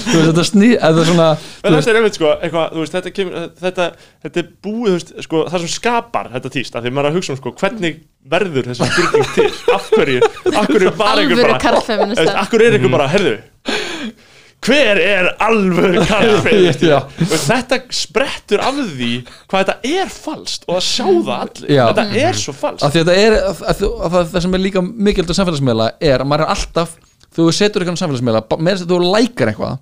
[0.06, 1.28] Þú veist, þetta snýst þetta er svona,
[1.64, 3.88] þetta er einmitt sko, eitthvað, þú veist, þetta, kemur, þetta,
[4.26, 7.12] þetta er búið, þú veist, sko, það sem skapar þetta tíst, af því maður er
[7.12, 8.02] að hugsa um sko, hvernig
[8.36, 10.20] verður þessi spurning til, af hverju,
[10.52, 13.36] af hverju var einhver bara, af hverju er einhver bara, herðu,
[14.62, 16.04] hver er alvöru
[16.92, 17.00] Já.
[17.02, 19.12] og þetta sprettur af því
[19.50, 21.84] hvað þetta er falskt og að sjá það allir, Já.
[21.90, 22.86] þetta er svo falskt.
[22.86, 26.30] að þetta er að, að, að, það, sem er líka mikilvægt á samfélagsmiðla er að
[26.30, 26.94] maður er alltaf
[27.32, 29.82] þú setur eitthvað á samfélagsmiðla með þess að þú lækar eitthvað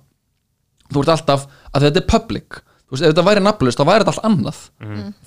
[0.90, 2.60] þú ert alltaf að þetta er public
[2.90, 4.60] þú veist, ef þetta væri nafnlaust þá væri þetta allt annað.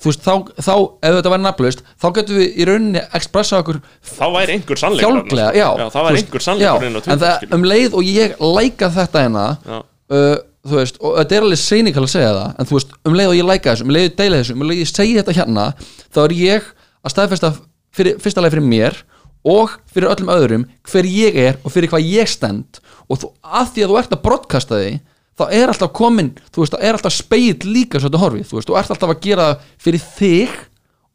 [0.04, 0.74] Þú veist, þá, þá
[1.08, 3.78] ef þetta væri nafnlaust þá getum við í rauninni expressa okkur
[4.14, 5.58] þá væri einhver sannleikur já, sko.
[5.58, 5.68] já.
[5.80, 9.46] Það þú væri einhver sannleikur já, en það um leið og ég læka þetta hérna
[9.64, 9.78] Já.
[9.80, 13.16] uh, þú veist, og þetta er alveg seinikal að segja það en þú veist, um
[13.18, 14.92] leið og ég læka þessu, um leið og ég deila þessu um leið og ég
[14.92, 15.66] segi þetta hérna
[16.14, 16.70] þá er ég
[17.04, 17.50] að staðfesta
[17.94, 19.00] fyrir, fyrsta leið fyrir mér
[19.44, 22.80] og fyrir öllum öðrum hver ég er og fyrir hvað ég stend.
[23.12, 24.92] Og þú, að því að þú ert að broadcasta því
[25.38, 28.58] þá er alltaf komin, þú veist, það er alltaf speil líka svo þetta horfið, þú
[28.58, 29.46] veist, þú ert alltaf að gera
[29.82, 30.56] fyrir þig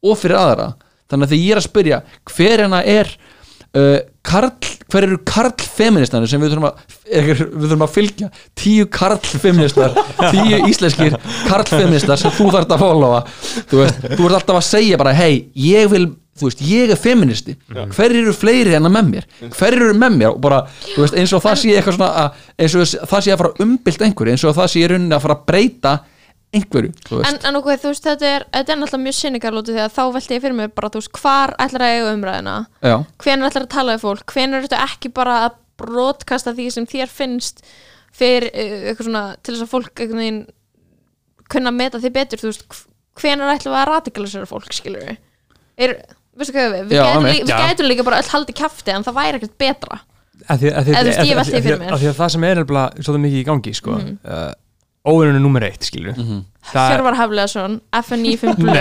[0.04, 0.70] og fyrir aðra.
[1.10, 2.00] Þannig að þegar ég er að spyrja
[2.30, 3.14] hver hérna er
[3.74, 4.00] uh,
[4.30, 4.52] karl,
[4.90, 8.30] hver eru karl feministar sem við þurfum að er, við þurfum að fylgja?
[8.60, 9.98] Tíu karl feministar
[10.34, 11.18] tíu íslenskir
[11.50, 13.22] karl feministar sem þú þarft að followa.
[13.70, 15.32] Þú veist, þú ert alltaf að segja bara hei,
[15.66, 16.06] ég vil,
[16.40, 17.58] þú veist, ég er feministi.
[17.96, 19.28] Hver eru fleiri en að með mér?
[19.58, 20.32] Hver eru með mér?
[20.36, 20.62] Og bara,
[20.94, 23.54] þú veist, eins og það sé eitthvað svona að, eins og það sé að fara
[23.56, 25.98] að umbylt einhverju, eins og það sé í rauninni að fara að breyta
[26.56, 26.92] einhverju.
[27.28, 29.92] En, en ok, þú veist, þetta er, þetta er náttúrulega mjög sinningar lútið því að
[29.98, 33.50] þá velti ég fyrir mig bara, þú veist, hvar ætlar að eiga umræðina já, hvenær
[33.52, 37.62] ætlar að tala við fólk hvenær ertu ekki bara að brotkasta því sem þér finnst
[38.20, 40.42] fyrir uh, eitthvað svona, til þess að fólk einhvern veginn
[41.54, 45.18] kunna meta því betur þú veist, hv- hvenær ætlum við að radikalisera fólk skilur við
[45.86, 45.94] er,
[46.40, 47.36] veistu hvað við, við, Já, gætum, einmitt.
[47.38, 47.62] lí- við Já.
[47.70, 50.00] gætum líka bara öll haldið kjafti en það væri ekkert betra
[50.50, 54.14] að því, að það sem er nefnilega svolítið mikið í gangi sko, mm.
[54.24, 54.52] uh,
[55.08, 56.42] óvinnunum nummer eitt skilur Mhm.
[56.74, 58.74] það Hjörvar Hafleðarsson, FNI 5 nei,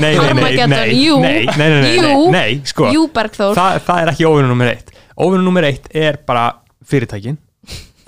[0.00, 1.18] nei, nei, nei, jú.
[1.20, 2.30] nei, nei, nei, nei, Jú.
[2.30, 2.88] nei, nei, sko.
[2.92, 3.54] Jú Bergþór.
[3.54, 4.90] Það, það er ekki óvinnunum nummer eitt.
[5.18, 6.46] Óvinnunum nummer eitt er bara
[6.84, 7.36] fyrirtækin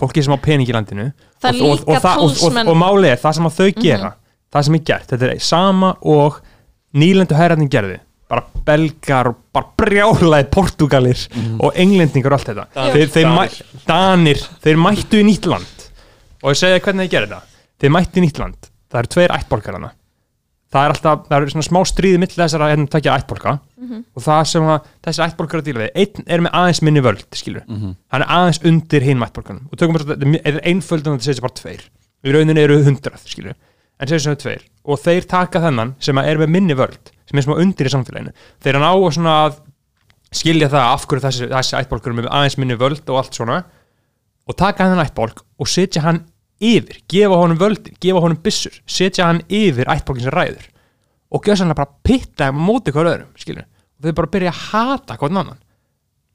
[0.00, 1.12] fólki sem á pening í landinu.
[1.42, 2.68] Það og, og, og, það- og, og, talsmenn.
[2.68, 4.12] og máli er það sem að þau gera
[4.52, 6.40] það sem er gert, þetta er sama og
[6.96, 7.98] nýlendu hæræðin gerði
[8.28, 11.28] bara belgar og bara brjálaði portugalir
[11.60, 12.66] og englendingar og allt þetta.
[12.74, 12.92] Danir.
[12.94, 13.38] þeir, þeir, Danir.
[13.38, 15.86] mæ, Danir, þeir mættu í nýtt land.
[16.42, 17.42] Og ég segi hvernig þeir gerði þetta
[17.78, 19.92] þeir mættu í nýtt land, það eru tveir ættborgarana
[20.68, 23.54] það er alltaf, það eru svona smá stríði mill þessara hérna takja ættborga
[24.14, 27.24] og það sem að þessi ættborgar að díla við einn er með aðeins minni völd,
[27.32, 27.64] skilur
[28.12, 31.46] hann er aðeins undir hinn ættborganum og tökum bara, þetta er einföldun að þetta segja
[31.46, 31.82] bara tveir.
[32.26, 33.54] Í rauninni eru hundrað, skilur
[33.98, 34.62] en segja sem tveir.
[34.84, 37.90] Og þeir taka þennan sem að er með minni völd sem er smá undir í
[37.92, 38.32] samfélaginu.
[38.60, 39.58] Þeir ná að svona að
[40.34, 42.12] skilja það af hverju þessi, þessi ættborgar
[46.60, 49.42] er og og hann og hann yfir, gefa honum völdin, gefa honum byssur setja hann
[49.48, 50.66] yfir ættborgin sem ræður
[51.30, 54.60] og gjöra sannlega bara pitta á móti hver öðrum, skilur og þau bara byrja að
[54.72, 55.58] hata hvern annan.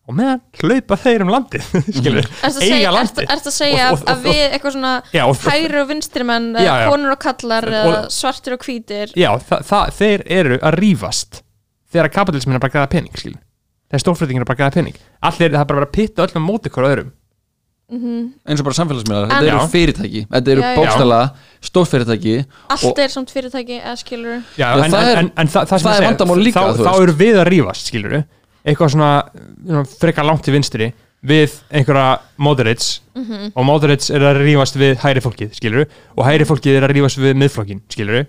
[0.04, 1.64] Og meðan hlaupa þeir um landið
[1.98, 5.38] skilur, að segja, ertu, ertu að segja Og- og- að við eitthvað svona Já, og-
[5.48, 6.50] hægri og vinstri menn,
[6.92, 9.14] konur og kallar Og- svartir og hvítir?
[9.16, 11.42] Já, það, það, þeir eru að rífast.
[11.94, 13.40] Þegar kapitalismin er bara að græða pening skilur,
[13.90, 14.96] þegar stórflutningin er bara að græða pening.
[15.24, 17.12] Allir, það er bara að að pitta öllum móti hver öðrum
[17.94, 21.20] eins og bara samfélagsmiðlar, þetta eru fyrirtæki þetta eru bókstala
[21.68, 22.36] stórfyrirtæki
[22.74, 25.78] allt og er samt fyrirtæki eða skilur en, það en, er- en, en það, það,
[25.80, 28.16] sem það ég er segi, vandamál líka, þá, þá eru við að rífast skilur
[28.64, 29.10] eitthvað svona,
[29.68, 30.92] svona frekar langt til vinstri
[31.24, 33.52] við einhverja moderates Mhm.
[33.56, 35.84] og moderates er að rífast við hæri fólkið skilur
[36.18, 38.24] og hæri fólkið er að rífast við miðflokkin skilur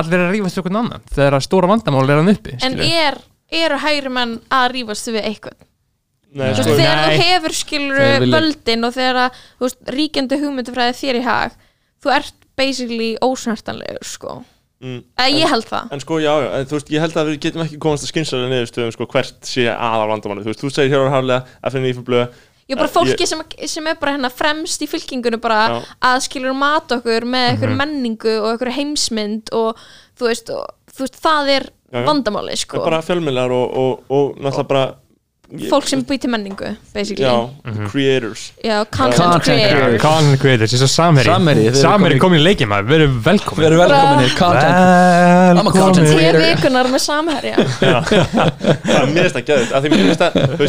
[0.00, 2.64] allir er að rífast við einhvern annan þegar að stóra vandamál er hann uppi Mhm.
[2.64, 3.04] en skilurðu.
[3.04, 3.18] er,
[3.64, 5.54] eru hægri menn að rífast við eitthvað
[6.34, 7.18] Nei, Þú sko, veist, þegar Nei.
[7.18, 11.52] þú hefur skilur völdin og þegar að, þú veist, ríkjandi hugmyndufræði þér í hag
[12.02, 14.44] þú ert basically ósnartanlegur sko.
[14.82, 17.28] mm, eða ég held það En sko, já, já, en þú veist, ég held að
[17.30, 20.72] við getum ekki komast að skynslega niðurstöðum, sko, hvert sé aðal vandamáli, þú veist, þú
[20.74, 23.94] segir hér á harlega FNI fyrir blöð, Ég bara Eh, fólki ég- sem, sem er
[24.00, 25.82] bara hérna fremst í fylkingunum bara Já.
[26.00, 27.76] að skilur mat okkur með einhverju Mhm.
[27.76, 29.76] menningu og einhverju heimsmynd og
[30.18, 31.62] þú veist, og, þú veist það er
[31.92, 32.04] Já, já.
[32.08, 32.78] vandamáli sko.
[32.82, 34.94] bara fjölmiðlar og, og, og náttúrulega bara
[35.70, 37.88] fólk sem býr til menningu basically, Já, Mhm.
[37.90, 38.52] creators.
[38.64, 39.98] Já, content, Content creator creator.
[39.98, 40.88] Content creators, eins og
[41.68, 44.74] eru Samherji komin- í leikið maður, verið velkomin við erum velkominir, content.
[45.58, 46.40] I'm a content Te creator.
[46.40, 47.56] vikunar með samherja.
[48.84, 49.72] Það er mér finnst það gæðið,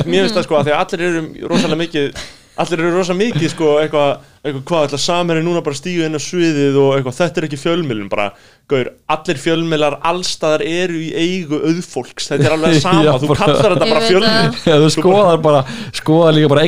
[0.06, 2.26] mér finnst það sko, að því að allir eru rosalega mikið
[2.62, 6.16] Allir eru rosa mikið sko eitthvað, eitthvað hvað ætla samherri núna bara að stíga inn
[6.16, 8.28] á sviðið og eitthvað, þetta er ekki fjölmiðlun bara,
[8.72, 13.40] gaur, allir fjölmiðlar allstaðar eru í eigu auðfólks, þetta er alveg sama, Já, þú bara-
[13.44, 15.60] kallar þetta bara fjölmiðl Já, þú skoðar bara,
[16.00, 16.64] skoðar líka bara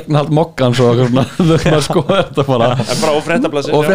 [0.83, 2.67] og eitthvað svona, þú skoðar þetta bara.
[2.77, 3.87] Á frettablaðsins og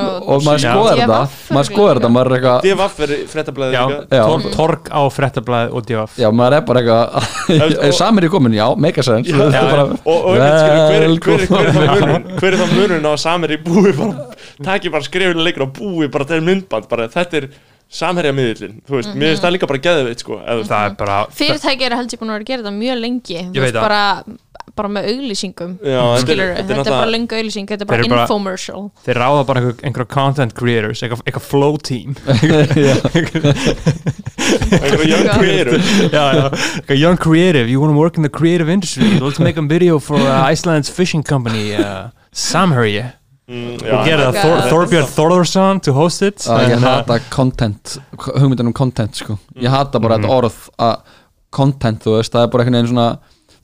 [0.00, 1.20] og- og maður skoðar þetta.
[1.56, 4.20] maður skoðar þetta, maður er eitthvað DFF er frettablaðið Já, líka.
[4.20, 4.24] Já.
[4.56, 7.04] torg, á frettablaði og divaf já, maður er bara eitthvað
[7.90, 8.66] og- samir í komin, já,
[9.74, 10.40] bara, og, og
[11.00, 14.28] hver, er- hver, er- þá munurinn á að samherji búi bara,
[14.66, 17.48] taki bara skrifinu leikur og búi bara til myndband, bara þetta er
[17.90, 20.84] samherja miðlinn, þú veist, mér finnst það líka bara geðveit sko, eða, þú veist, Það
[20.90, 23.38] er bara Fyrirtæki eru held ég búin að vera að gera þetta mjög lengi.
[23.40, 23.86] Þú veit veist, það.
[23.88, 24.02] bara,
[24.80, 27.86] bara með auglýsingum Já, þetta er- Skilur, þetta þetta er bara lengu auglýsing Þetta er
[27.86, 28.82] Þeir bara bara- infomercial.
[29.06, 32.16] Þeir ráða bara einhver, einhverja content creators eitthvað, eitthvað flow team.
[33.70, 35.28] Einhverja young
[36.16, 37.68] já, eitthvað young creative.
[37.70, 39.18] You want to work in the creative industry?
[39.20, 43.04] Let's make a video for uh, Iceland's fishing company uh, Samherji.
[43.50, 44.36] Mm, og gera God.
[44.38, 47.96] Þor, Þorbjörn Þorðarsson to host it ég And, uh, hata content
[48.28, 49.38] hugmyndan um content, sko.
[49.58, 50.22] Ég hata bara Mhm.
[50.22, 51.00] þetta orð að
[51.50, 53.08] content, þú veist, það er bara einhvern veginn svona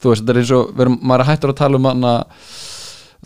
[0.02, 2.14] þú veist, þetta er eins og, við erum, maður hættur að tala um hana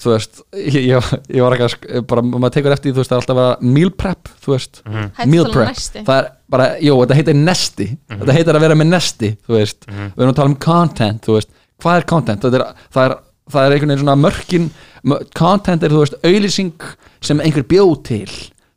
[0.00, 1.66] þú veist, ég, ég, ég var ekki
[1.98, 4.78] að bara, maður tekur eftir, þú veist, það er alltaf að meal prep, þú veist.
[4.86, 5.72] Hætti meal tala um prep,
[6.06, 7.88] það er bara, jú, þetta heitir nesti.
[8.14, 9.88] Þetta heitir að vera með nesti, þú veist.
[9.90, 11.50] Við erum að tala um content, þú veist.
[11.80, 13.16] Hvað er content, þetta er, það er
[13.50, 14.66] það er einhvern veginn svona mörkin
[15.10, 16.82] mö- content er, þú veist, auðlýsing
[17.26, 18.30] sem einhver bjóð til,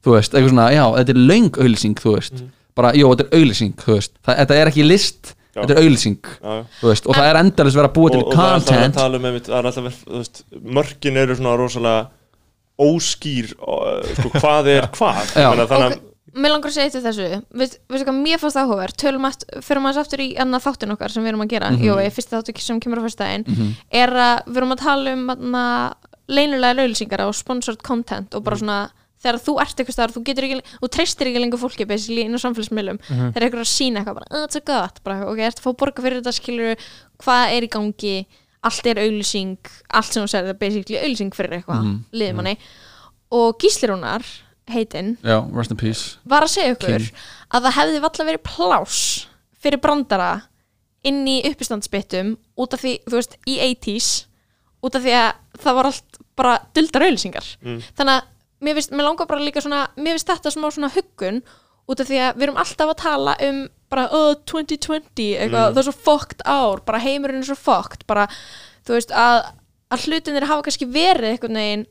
[0.04, 0.34] þú veist.
[0.34, 2.44] Eitthvað svona, já, þetta er löng auðlýsing, þú veist.
[2.76, 4.16] Bara, jú, þetta er auðlýsing, þú veist.
[4.26, 5.36] Það, þetta er ekki list.
[5.62, 8.24] Þetta er auðlýsing Já, þú veist, og það er endalist verið að búa og, til
[8.24, 8.96] og það er alltaf að content.
[8.98, 10.44] tala um einmitt, það er alltaf, þú veist,
[10.80, 12.08] mörkin eru svona rosalega
[12.84, 15.22] óskýr og, sko, hvað er hvað.
[15.36, 16.02] Þannig
[16.34, 17.26] Ok, mér langar að segja til þessu.
[17.62, 21.14] Veist, veistu hvað mér fannst áhugaverð tölum að, fyrir maður aftur í annað þáttin okkar
[21.14, 21.86] sem við erum að gera, mm Mhm.
[21.86, 23.46] jú, fyrsta þáttu sem kemur á fyrstæðin,
[23.94, 25.64] er að við erum að tala um atna,
[26.34, 28.80] leynilega auðlýsingar og sponsored content og bara svona
[29.24, 32.36] þegar þú ert eitthvað staðar, þú getur ekki þú treystir ekki lengur fólki basically inn
[32.36, 33.00] á samfélagsmiðlum.
[33.08, 35.04] Þegar eitthvað að sína eitthvað bara, "Ah, þetta er gott.
[35.04, 36.76] Bara, ok, ertu að fá borga fyrir þetta skilur
[37.24, 38.26] hvað er í gangi,
[38.64, 39.58] allt er auðlýsing
[39.92, 42.36] allt sem þú segir er basically auðlýsing fyrir eitthvað, mm Mhm.
[42.36, 42.58] manni
[43.32, 44.24] og Gíslirúnar,
[44.70, 46.18] heitinn Já, rest in peace.
[46.26, 47.12] var að segja ykkur King.
[47.52, 49.26] að það hefði valla verið plás
[49.62, 50.42] fyrir brandara
[51.04, 54.26] inn í uppistandsbyttum út af því, þú veist, í 80s
[54.84, 56.04] út af því að það var allt
[56.36, 57.46] bara duldar auðlýsingar
[57.98, 58.24] þannig að
[58.64, 61.42] mér, finnst, mér langar bara líka svona mér finnst þetta smá svona huggun
[61.92, 63.64] út af því að við erum alltaf að tala um
[63.94, 68.26] bara, oh, 2020, eitthvað, það er svo fucked ár, bara heimurinn er svo fucked bara,
[68.88, 69.52] þú veist, að,
[69.94, 71.84] að hlutinir hafa kannski verið einhvern veginn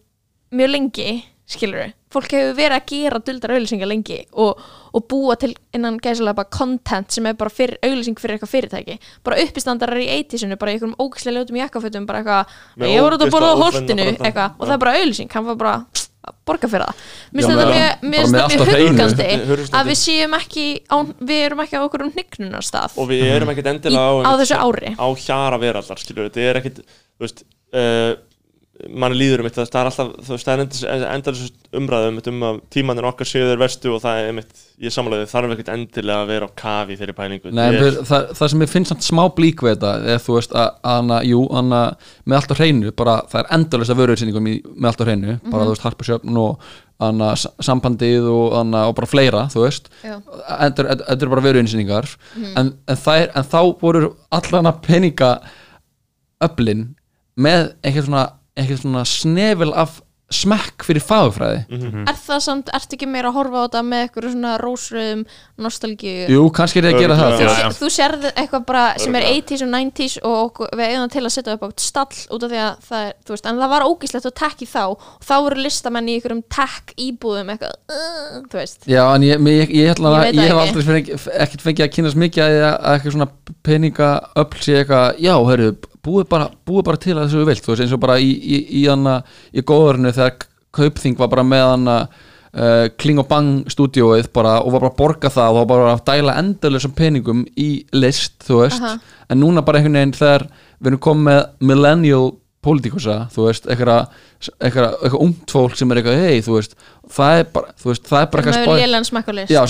[0.58, 1.10] mjög lengi,
[1.52, 4.60] skilur við fólk hefur verið að gera duldar auðlýsingar lengi og,
[4.92, 8.98] og búa til innan gæsilega bara content sem er bara fyrir, auðlýsing fyrir eitthvað fyrirtæki.
[9.24, 13.26] Bara uppistandarar í 80-sinu, bara í einhverjum ógæslega ljótum jakkafötum, bara eitthvað ég voru út
[13.26, 14.58] að borða á holtinu, eitthvað.
[14.58, 15.76] Og það er bara auðlýsing, hann var bara
[16.46, 17.00] borga fyrir það
[17.32, 19.78] mér finnst þetta mjög- Hurðstandi.
[19.78, 20.96] að við séum ekki á,
[21.30, 24.32] við erum ekki á okkur um hnygnunarstað og við erum ekkert í, endilega á, á
[24.42, 24.92] þessu ári.
[24.94, 27.42] á hjara verallar skilur, þetta er ekkert þú veist,
[27.74, 28.14] uh,
[28.88, 31.34] manni líður um þetta það er alltaf, þú veist, það er endal, endal
[31.78, 35.52] umræðum um að tímanir okkar séu þeir verstu og það er einmitt, ég samlega þarf
[35.54, 37.52] ekkert endilega að vera á kafi þeirri pælingu.
[37.54, 40.56] Nei, við, það, það sem ég finnst samt smá blík við þetta er þú veist
[40.56, 41.82] að, hana, jú, hana,
[42.24, 45.68] með allt á hreinu, bara það er endalist að vöruðsýningum með allt á hreinu, bara
[45.68, 46.66] þú veist Harpersjöfn og
[47.02, 47.30] hana,
[47.68, 49.92] sambandið og, og bara fleira, þú veist.
[50.02, 52.08] Þetta er- eru bara vöruðsýningar
[52.56, 55.34] en, en, það er, en þá voru allana peninga
[56.42, 56.88] öflin
[57.40, 58.22] með eitthvað svona,
[58.58, 60.00] eitthvað svona snefil af
[60.32, 61.58] smekk fyrir fagfræði.
[62.08, 65.24] Er það samt, ertu ekki meira að horfa á þetta með eitthvað svona rósröðum
[65.60, 66.22] nostalgíu?
[66.32, 67.34] Jú, kannski er ég að gera það.
[67.34, 67.60] Þú þú, veist.
[67.60, 69.42] sé, þú sérð eitthvað bara sem er Örugglega.
[69.52, 72.46] 80s og 90s og okkur- við eigum það til að setja upp á stall út
[72.48, 74.82] af því að það er, þú veist, en það var ógíslegt tech í þá.
[74.88, 78.88] Og þá voru listamenn í einhverjum tech íbúðum eitthvað, uh, þú veist.
[78.88, 82.16] Já, en ég, ég, ég, ég, að, hef það aldrei fengi, ekkert fengið að kynast
[82.24, 83.30] mikið að, að eitthvað svona
[83.68, 87.64] peninga öll sé eitthvað, já, hörru, búið bara, búið bara til að þessu við vilt,
[87.64, 88.84] þú veist, eins og bara í, í, í,
[89.52, 94.74] í góðurinu þegar Kaupþing var bara með hana uh, Kling og Bang stúdíóið bara og
[94.74, 98.62] var bara að borga það og var bara að dæla endalusum peningum í list, þú
[98.64, 98.82] veist.
[98.82, 98.98] Aha.
[99.28, 100.46] en núna bara einhvern veginn þegar
[100.78, 102.24] við erum komið með millennial
[102.62, 104.12] politikusa, þú veist, eitthvað
[104.42, 106.76] eitthvað, eitthvað ungt fólk sem er eitthvað hei, þú veist,
[107.10, 108.58] það er bara þú veist, það er bara eitthvað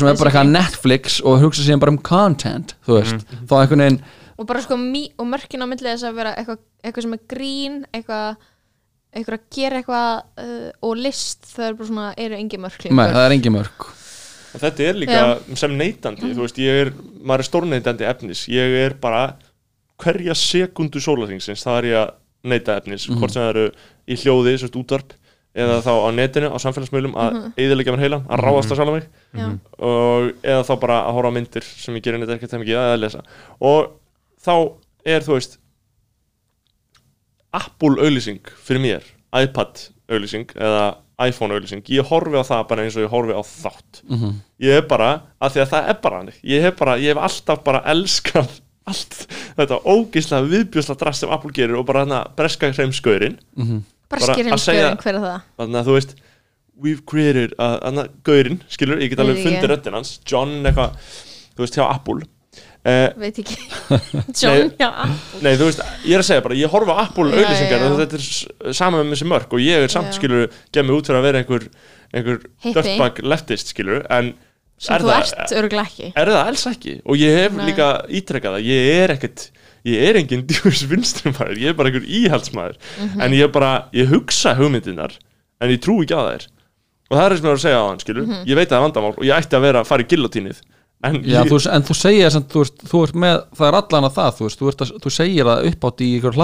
[0.00, 3.24] sem er bara eitthvað Netflix og hugsa síðan bara um content, þú veist.
[3.48, 3.98] Þá einhvern veginn,
[4.36, 7.24] og bara sko mý, og mörkin á milli þess að vera eitthvað, eitthvað sem er
[7.34, 8.48] grín eitthvað
[9.12, 10.12] eitthvað að gera eitthvað
[10.44, 13.90] uh, og list það er bara svona, eru engin mörk með, það er engin mörg
[14.52, 15.22] En þetta er líka
[15.56, 16.92] sem neytandi þú veist, ég er,
[17.24, 18.44] maður er stórneytandi efnis.
[18.52, 19.30] Ég er bara
[20.02, 22.12] hverja sekundu sólarþingsins það er ég að
[22.52, 23.66] neyta efnis, hvort sem það eru
[24.10, 25.14] í hljóði, sérst útvarp
[25.52, 28.94] eða þá á netinu, á samfélagsmiðlum að mm eðilegja mér heilan, að ráðast að sjálfa
[28.96, 29.09] mig.
[29.36, 29.46] Já.
[29.84, 32.78] og eða þá bara að horfa á myndir sem ég gerir neitt ekkert þeim ekki
[32.80, 33.20] að lesa.
[33.60, 33.90] Og
[34.43, 34.55] þá
[35.06, 35.59] er þú veist
[37.52, 39.06] Apple auðlýsing fyrir mér,
[39.36, 39.82] iPad
[40.12, 40.85] auðlýsing eða
[41.23, 44.01] iPhone auðlýsing ég horfi á það bara eins og ég horfi á þátt.
[44.09, 44.31] Mhm.
[44.64, 45.10] ég er bara,
[45.40, 48.59] af því að það er bara hannig ég hef bara, ég hef alltaf bara elskað
[48.90, 49.19] allt
[49.59, 53.82] þetta ógeðslega viðbjörsla drast sem Apple gerir og bara þarna breska hreimskaurin bara
[54.16, 55.44] breskir að segja- heimskjöðin, hver er það?
[55.60, 56.14] þannig að þú veist
[56.82, 60.97] we've created, að, þarna gaurin skilur, ég get alveg fundið röddinn hans John eitthvað,
[61.55, 62.27] þú veist, hjá Apple
[62.84, 63.56] uh, veit ekki
[64.42, 64.88] John, já,
[65.44, 67.48] Nei, veist, ég er að segja bara, ég horfa á Apple já.
[67.88, 70.18] og þetta er sama með þessi mörg og ég er samt, Já.
[70.20, 71.66] skilur, gef mig út fyrir að vera einhver,
[72.12, 74.32] einhver dirtbag leftist, skilur, en
[74.82, 77.66] sem er þú það, ert örgulega ekki er það alls ekki og ég hef Nei.
[77.70, 79.44] líka ítrekkað að ég er ekkert
[79.86, 83.20] ég er engin djús vinstrumæður ég er bara einhver íhaldsmaður Mhm.
[83.22, 85.14] en ég bara, ég hugsa hugmyndinar
[85.62, 86.48] en ég trú ekki á þær
[87.12, 88.42] og það er sem ég var að segja á hann, skilur Mhm.
[88.50, 90.60] ég veit að það er vandamál og ég ætti að vera að fara í gillotínið
[91.02, 93.76] en Já, ég, þú, en þú segir sem, þú, veist, þú ert með, það er
[93.78, 96.36] allan að það þú, veist, að, þú segir það upp átt í ykkur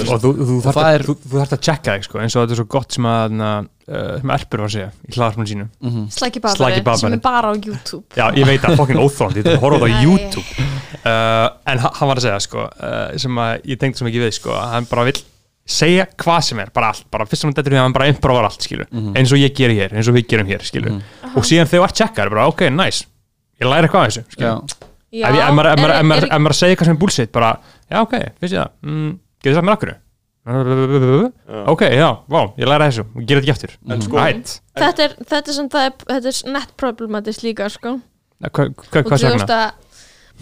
[0.00, 0.10] veist.
[0.16, 0.32] og þú,
[0.64, 2.66] það að, er- þú, þú þarft að checka þig sko, eins og þetta er svo
[2.74, 5.66] gott sem að na, uh, sem Erpur var að segja í hlaðarpunum sínu.
[5.82, 7.02] Slæki Slæki babari, babari.
[7.04, 8.04] sem er bara á YouTube.
[8.18, 9.94] Já, ég veit að fokkin óþónd, ég þarf að horfa á.
[10.02, 10.66] YouTube.
[11.02, 14.26] Uh, en ha- hann var að segja sko, uh, sem að ég tengdi svo mikið
[14.26, 15.20] við sko, að hann bara vill
[15.72, 18.10] segja hvað sem er, bara allt bara fyrst sem hann dettur í það, hann bara
[18.10, 18.88] improvar allt skilur.
[19.14, 20.98] Eins og ég geri hér, eins og við gerum hér skilur.
[21.38, 21.86] Og síðan þegar
[23.62, 24.52] ég læri eitthvað af þessu Já,
[25.28, 27.02] ef, ég, ef, maður, ef, maður, er- maður, er- ef maður segir eitthvað sem er
[27.02, 27.50] bullshit bara,
[27.92, 28.72] já ok, finnst ég það?
[28.88, 29.12] Mm,
[29.44, 29.92] getur það mér akkur
[31.70, 34.54] ok, já, vá, ég læra þessu og gera þetta ekki eftir En sko- Right.
[34.78, 37.92] þetta er, þetta er, samt, það er, þetta er nett problematist líka sko.
[38.42, 39.72] Hva- hva- og þú veist að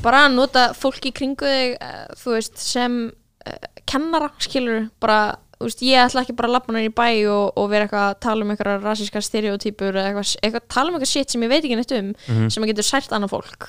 [0.03, 3.53] bara að nota fólk í kringu þig eh, þú veist sem uh,
[3.85, 5.37] kennara skilur bara
[5.69, 8.19] veist, ég ætla ekki bara að lappa hann í bæ og, og vera eitthvað að
[8.25, 11.65] tala um eitthvað rasískar stereotypur eða eitthvað, eitthvað tala um eitthvað shit sem ég veit
[11.65, 13.69] ekki neitt um sem getur sært annað fólk.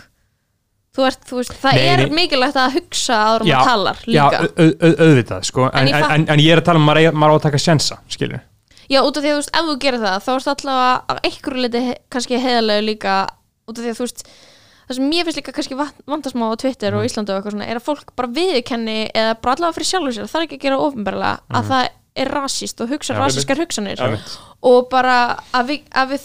[0.92, 2.10] Þú ert, þú veist, það Nei, er nei.
[2.18, 4.40] mikilvægt að hugsa áður Já, maður talar Já, líka.
[4.60, 7.14] au- auðvitað, sko en, En ég fatt- en, en ég er að tala um eigi-
[7.16, 8.42] maður á að taka sjensa, skilur.
[8.92, 11.14] Já, út af því að þú veist, ef þú gerir það þá ertu allavega á
[11.24, 13.14] einhverju liti kannski heiðalegu líka
[13.72, 14.26] út af því að þú veist
[14.92, 17.00] það sem mér finnst líka kannski vant- vandasmá á Twitter Mhm.
[17.00, 20.14] og Íslandi og eitthvað svona er að fólk bara viðkenni eða bara allavega fyrir sjálfur
[20.18, 23.20] sér, það er ekki að gera ofinbarlega að það er rasíst og hugsa Mhm.
[23.20, 24.20] Já, rasískar hugsanir Já.
[24.62, 26.22] og bara að við, að við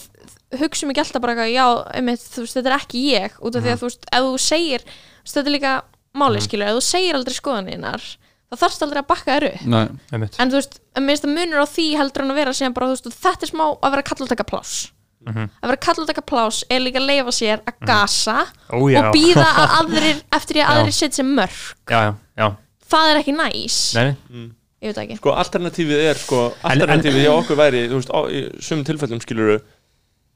[0.60, 3.62] hugsum ekki alltaf bara eitthvað, já, einmitt, þú veist, þetta er ekki ég út af
[3.62, 3.74] því Mhm.
[3.74, 4.80] að þú veist, ef þú segir
[5.24, 5.82] þetta er líka
[6.14, 8.16] máli, skilur, ef þú segir aldrei skoðaninar
[8.46, 10.36] þá þarfst aldrei að bakka upp Nei, einmitt.
[10.38, 12.86] en þú veist, að minnst að munur á því heldur en að vera síðan bara,
[12.86, 14.28] þú veist, þetta er smá að vera kall og
[15.26, 15.50] pláss Mhm.
[15.62, 19.00] að vera kall og taka pláss er líka að leifa sér að gasa Ó, já.
[19.08, 22.56] og býða að aðrir eftir að aðrir setja sér mörg Já, já, já,
[22.90, 23.94] það er ekki næs.
[23.94, 24.50] Nei, nei.
[24.82, 25.16] Ég veit ekki.
[25.16, 29.56] Sko alternatífið er sko alternatífið hjá okkur væri þú veist, á, í sumum tilfellum skiluru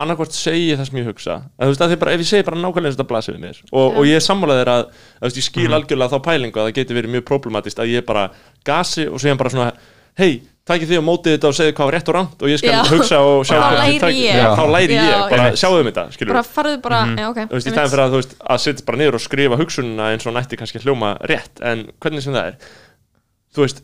[0.01, 1.35] annarkvort segi það sem ég hugsa.
[1.61, 3.59] Veist, að því bara, ef ég segi bara nákvæmlega eins og þetta blasir við mér
[3.71, 4.85] og, og ég er sammálaðir að,
[5.21, 5.75] að veist, ég skil Mhm.
[5.77, 8.31] algjörlega þá pælingu að það geti verið mjög problematist að ég bara
[8.65, 9.73] gasi og segja bara svona
[10.21, 10.33] hei,
[10.71, 12.71] takið þið og mótið þetta og segið hvað var rétt og rámt og ég skal
[12.75, 12.81] Já.
[12.91, 13.57] hugsa og sjá
[14.01, 14.37] takið- ég.
[14.39, 15.61] Já, þá læri Já, ég, bara einmitt.
[15.63, 17.17] sjáum þetta skilur bara farðu bara, Mhm.
[17.19, 19.21] já ok þú veist, í stæðan fyrir að, þú veist, að setja bara niður og
[19.25, 22.57] skrifa hugsununa eins og nætti kannski hljóma rétt en hvernig sem það er
[23.55, 23.83] þú veist,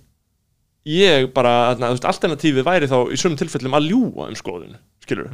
[0.87, 5.31] ég bara þú veist, alternatífið væri þá í sumum tilfellum að ljúga um skoðun skilur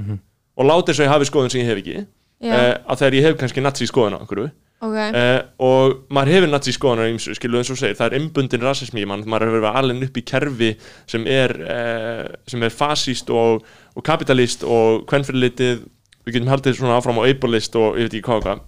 [0.56, 2.06] og láta þess að ég hafi skoðun sem ég hef ekki
[2.42, 2.52] Já.
[2.54, 3.86] uh, að þegar ég hef kannski nazi
[4.82, 7.78] skoðun á einhverju ok, uh, og maður hefur nazi skoðun á ymsu skilur eins og
[7.80, 10.70] segir, það er imbundin rasismi í mann, maður hefur verið alveg upp í kerfi
[11.06, 13.62] sem er, uh, sem er fasíst og,
[13.96, 15.84] og kapitalist og kvennfyrirlitið
[16.26, 18.60] við getum haldið svona áfram á ableist og ég veit ekki hvað og hvað.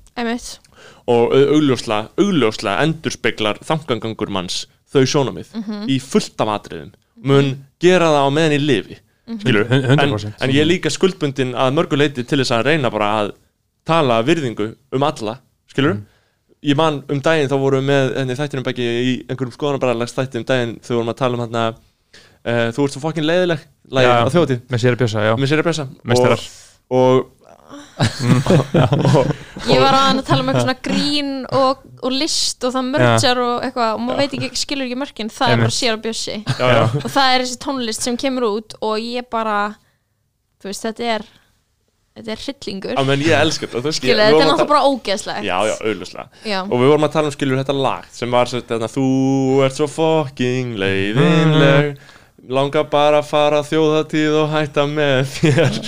[1.06, 4.64] Og au- augljósla, augljósla endurspeglar þangangangur manns
[4.94, 5.50] þau sjónamið
[5.90, 6.92] í fullt af atriðum.
[7.24, 8.96] Mun gera það á meðan ég lifi
[9.40, 10.34] skilur, Hun- en, 100%.
[10.42, 13.30] en ég er líka skuldbundin að mörgu leiti til þess að reyna bara að
[13.86, 15.38] tala virðingu um alla
[15.74, 15.98] skilur,
[16.64, 20.40] ég man um daginn þá vorum við með henni þættinum bæki í einhverjum skoðanabræðarlegs þætti
[20.40, 21.60] um daginn þegar vorum að tala um hann
[22.44, 24.16] uh, þú ert svo fokkin leiðileg lagið Já.
[24.24, 25.32] á þjóðtíð Með sér að bjösa, já.
[25.38, 26.44] Með sér að Meistarar.
[26.88, 27.32] og, og
[29.70, 33.66] ég var að tala um eitthvað svona grín og, og list og það mörgjar og
[33.66, 35.30] eitthvað og maður veit ekki, skilur ekki mörkin.
[35.32, 36.36] Það er bara sér að bjössi.
[36.46, 39.58] Já, já, og það er þessi tónlist sem kemur út og ég bara
[40.62, 41.26] þú veist, þetta er
[42.14, 42.94] þetta er hryllingur.
[42.94, 45.46] Á meðan ég elska þetta þú veist, við þetta er að náttúrulega bara ógeðslegt.
[45.48, 46.58] Já, já, auðvuslega Já.
[46.64, 49.06] Og við vorum að tala um skilur þetta lag sem var svo þetta Þú
[49.66, 51.96] ert svo fucking leiðinleg
[52.54, 55.78] Langar bara að fara þjóðatíð og hætta með þér.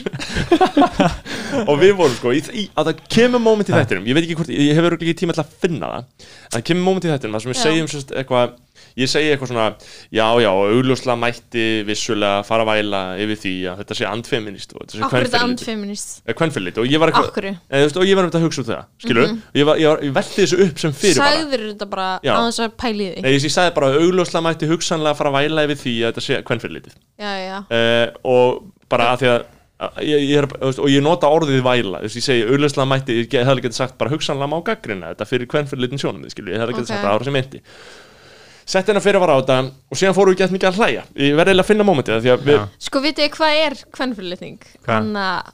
[1.69, 4.39] Og við vorum sko í, í, að það kemur moment í þættinum Ég veit ekki
[4.39, 7.37] hvort, ég hefur ekki tíma til að finna það En það kemur moment í þættinum
[7.37, 7.65] þar sem við Já.
[7.67, 8.57] segjum sérst, eitthvað
[8.97, 9.67] Ég segi eitthvað svona
[10.15, 14.85] Já, já, augljóslega mætti vissulega fara að væla yfir því að þetta sé andfeminist og
[14.85, 16.15] þetta sé Akkur er þetta andfeminist?
[16.25, 16.81] Eh, kvenfyrirlitið.
[16.83, 19.27] og ég var eitthvað veist, og ég var um þetta að hugsa út það, skilur
[19.27, 22.07] mm ég, var, ég, var, ég velti þessu upp sem fyrir bara Sagður þetta bara
[22.25, 23.25] á þess að pæli því?
[23.27, 26.09] Nei, ég, ég sagði bara að augljóslega mætti hugsanlega fara að væla yfir því að
[26.11, 26.41] þetta sé
[27.17, 29.45] já, uh, og bara að því að
[30.07, 33.79] ég, ég er, og ég nota orðið væla ég segi augljóslega mætti, ég hefði getið
[33.81, 36.93] sagt bara hugsanlega má gaggrina þetta fyrir kvennfyrirlitin sjónum skilur, ég hefði getið Ok.
[36.93, 37.63] sagt það ára sem meinti
[38.67, 39.59] sett hennar fyrir að vara á þetta
[39.93, 42.33] og síðan fóru við gett mikið að hlæja ég verði eiginlega að finna mómentið því
[42.35, 42.65] að við.
[42.87, 44.59] Sko, vitið þið hvað er kvennfyrirlitning?
[44.83, 44.97] Hvað?
[44.97, 45.53] Þannig að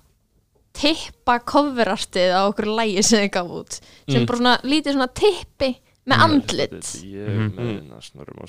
[0.72, 3.72] tippa coverartið á okkur lægi sem þið gaf út
[4.08, 4.26] sem Mm.
[4.26, 5.70] bara svona, lítið svona tippi
[6.08, 7.52] með andlit ég, Mhm.
[7.58, 7.80] mm.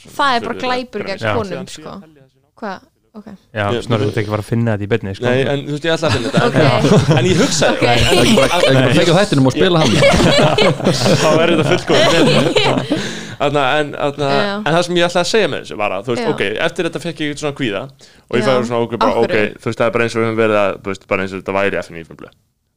[0.08, 1.34] Það er bara glæpur gegn Já.
[1.36, 2.02] konum, sko
[2.58, 2.80] Hvað?
[3.16, 5.60] Ok Já, Ég- snorrið þetta ekki bara að finna þetta í beinni, sko Nei, en
[5.68, 6.56] þú veist, ég ætla að finna þetta Ok.
[6.56, 7.84] en, en ég hugsaði Ok.
[7.84, 9.92] en, ekki bara tekja þættinum og spila hann
[11.22, 14.54] þá er þetta fullkomið Þarna, en, Já.
[14.60, 16.32] en það sem ég ætlaði að segja með þessu var að þú veist, Já.
[16.34, 19.70] ok, eftir þetta fekk ég svona kvíða og ég fæði svona okkur bara, ok, þú
[19.70, 21.44] veist, það er bara eins og við höfum verið að, þú veist, bara eins og
[21.44, 22.04] þetta væri FNÍ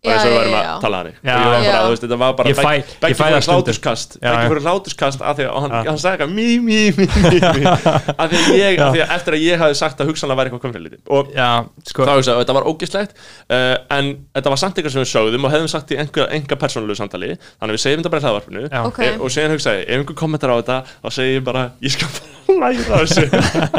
[0.06, 0.60] bara eins og við já.
[0.62, 4.32] að tala hann þetta var bara það fyrir hláturskast já.
[4.46, 7.64] fyrir hláturskast að því að hann, sagði eitthvað mí, mí, mí, mí, mí.
[8.22, 10.50] Að því að ég, að því að eftir að ég hafi sagt að hugsanlega væri
[10.50, 11.50] eitthvað komféliti og Já,
[11.90, 12.06] sko.
[12.06, 15.54] þá hugsaði, þetta var ógislegt uh, en þetta var samt eitthvað sem við sögðum og
[15.54, 17.34] hefðum sagt í enga, enga persónulegu samtali.
[17.58, 18.64] Þannig að við segjum þetta bara í hlaðvarpinu.
[18.70, 18.80] Já.
[18.90, 19.02] Ok.
[19.02, 22.10] e, og síðan hugsaði, ef einhver kommentar á þetta þá segi ég bara, ég skal
[22.16, 23.26] bara læra þessu.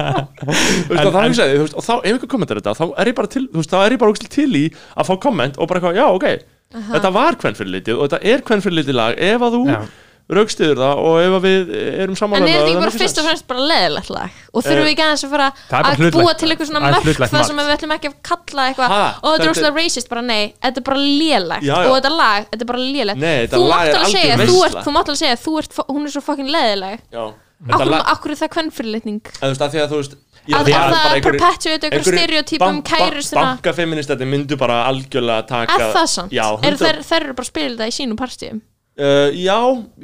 [0.38, 3.34] Þú veist, og þá hugsaði, og þá, ef einhver kommentar þetta þá er ég bara
[3.38, 5.82] til, þú veist, þá er ég bara ógislega til í að fá komment og bara
[5.82, 6.54] eitthvað, já, ok.
[6.76, 9.60] Þetta var hvern fyrir litið og þetta er hvern fyrir litið lag ef að þú
[9.70, 9.78] Já.
[10.36, 12.96] raukstiður það og ef að við erum En sammála er þetta um ekki það, bara
[12.98, 14.42] fyrst og fremst bara leðilegt lag?
[14.52, 17.36] Og þurfum við ekki aðeins að fara Það að búa til eitthvað svona það hlutlegt
[17.38, 18.98] það sem við ætlum ekki að kalla eitthvað?
[18.98, 21.00] Og þetta er þetta óslega racist, bara nei, þetta er bara
[21.64, 21.76] já.
[21.80, 22.84] og þetta lag, þetta er bara
[23.24, 25.78] þetta þú lag mátt er alveg segja, þú ert, þú mátt alveg segja þú ert,
[25.80, 29.62] fo- hún er svo fucking leðileg Já, þetta Akkur, er það kvennfyrirlitning að þú veist,
[29.66, 30.16] að því að þú veist
[30.48, 33.46] ég- Að- að það einhverjir- perpetuate einhverjir stereotypum bank- bank- kærustuna.
[33.58, 37.76] Bankafeministætti myndu bara algjörlega taka Er það er 100 þeir, þeir eru bara að spila
[37.76, 38.62] þetta í sínum partíum?
[38.98, 39.54] Uh, já,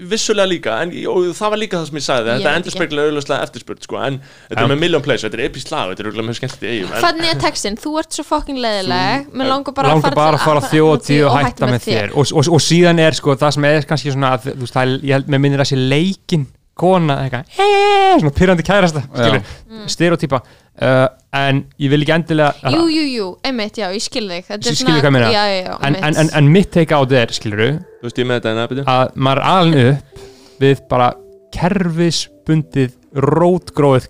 [0.06, 0.74] vissulega líka.
[0.84, 3.82] En, og það var líka það sem ég sagði þetta veit endur spekla auðvitað eftirspurt
[3.88, 4.20] sko, en
[4.52, 6.70] þetta er með million plays, þetta er epist lag þetta er auðvitað mjög skemmt í
[6.76, 7.76] eigum Hvernig er textin?
[7.82, 11.38] Þú ert svo fucking leðileg Mér langar bara langar bara að fara á þjóðtíð og
[11.42, 12.14] hætta með þér.
[12.14, 14.94] og, og, og síðan er sko það sem er kannski svona að, veist, það er,
[15.10, 19.88] ég held með minnir að sé leikin kona eitthvað "Eh", svona pyrrandi kærasta skilur, Mm.
[19.88, 20.40] stereotýpa
[20.82, 24.46] uh, en ég vil ekki endilega Jú, jú, jú, einmitt, já, ég skil þig.
[24.48, 26.04] Þetta er skilur hvað Já, já, já, en, einmitt.
[26.04, 27.64] en, en, en mitt take á þetta er skilur
[28.02, 30.26] þú veist ég með þetta en að byrja að maður er alin upp
[30.64, 31.14] við bara
[31.54, 34.08] kerfisbundið rótgróið.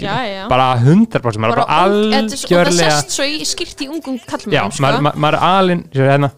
[0.00, 0.48] Já, já.
[0.48, 4.16] bara 100% maður er Bara svo- Og það algjörlega sest svo í skýrt í ungum
[4.16, 4.82] já, kallmennum, sko.
[4.82, 6.30] maður, er alin sér hérna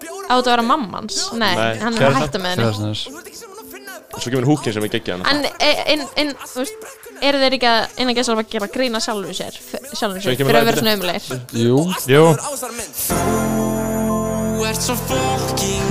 [0.00, 1.20] Á þetta að vera mammans?
[1.32, 2.10] Nei, Nei, hann er kærasta.
[2.10, 2.64] að hætta með henni.
[2.64, 2.94] Kærastan
[4.10, 5.38] svo kemur húkin sem er geggja hana En,
[5.86, 6.74] en, en, þú veist
[7.22, 9.54] eru þeir ekki að innan gæsa að gera grína sjálfur sér
[9.94, 11.24] sjálfur Svo sér, kemur fyrir að vera svona umlegir
[11.54, 11.76] Jú,
[12.10, 12.24] Jú,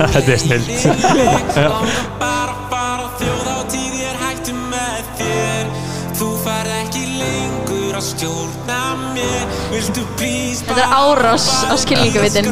[0.00, 0.42] þetta er að
[5.20, 5.66] þér.
[6.20, 8.69] Þú fær ekki lengur að stjórna
[9.70, 12.46] Þetta er árás á skilningavitin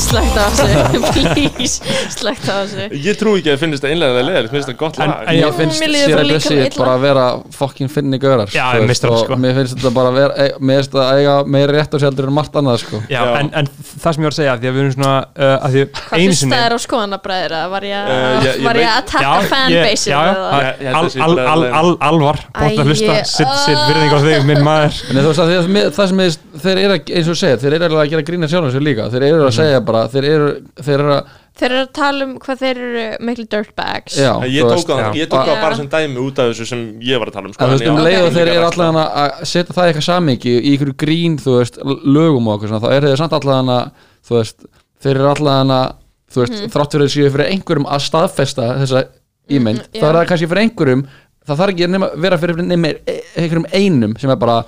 [0.00, 1.00] slagt á þessu.
[1.14, 1.80] Please,
[2.14, 2.86] slagt á þessu.
[3.04, 5.24] Ég trú ekki að finnst það einlega leðilegt, finnst það gott En- lag.
[5.30, 6.78] en já, mér finnst Mér líður sér bara að líka Gussi illa.
[6.80, 7.24] bara að vera
[7.56, 9.38] fokkin finni gaurar Já, veist, meistarar, og sko.
[9.44, 11.98] mér finnst þetta bara að vera e- mér finnst þetta að eiga meira rétt á
[12.04, 13.02] sjaldur en margt annað sko.
[13.10, 13.32] Já, Já.
[13.40, 15.70] En, en það sem ég var að segja því að við erum svona uh, að
[15.76, 18.86] því Hvað einu sinni hlustaðir á skoðanabræður Var ég Eh, að ég- ég var ég
[18.86, 21.50] veit- að taka ég- fanbase já, já, Ég- ég held al, að sé al, bara
[21.50, 21.74] al, leið.
[21.80, 25.00] al, alvar bótt að Æ, hlusta, ég- sitt, sitt virðing á þig, minn maður.
[25.10, 27.34] En þú veist að því að mér- það sem er, þeir eru að, eins og
[27.34, 29.06] þú segir, þeir eru alveg að gera grína sjálfum sér líka.
[29.12, 30.50] Þeir eru að segja bara, þeir eru
[30.80, 34.14] þeir eru að, Þeir eru að tala um hvað þeir eru miklu dirtbags.
[34.16, 35.60] Já, ég tók á það, ég tók á Já.
[35.60, 37.84] bara sem dæmi út af þessu sem ég var að tala um sko, að veist
[37.84, 39.90] en um já, leið og það þeir er eru allan að að setja það í
[39.90, 41.76] eitthvað samingi í ykkur grín, þú veist,
[42.06, 43.84] lögum og okkur svona, þá eru þeir samt allan að
[44.30, 44.58] þú veist,
[45.04, 45.86] þeir eru allan að
[46.30, 49.04] þú veist, þrátt fyrir að séu fyrir einhverjum að staðfesta þessa
[49.50, 51.02] ímynd Mhm, þá er það kannski fyrir einhverjum
[51.44, 52.94] það þarf ekki nema, vera fyrir nema
[53.36, 54.62] einhverjum einum sem er bara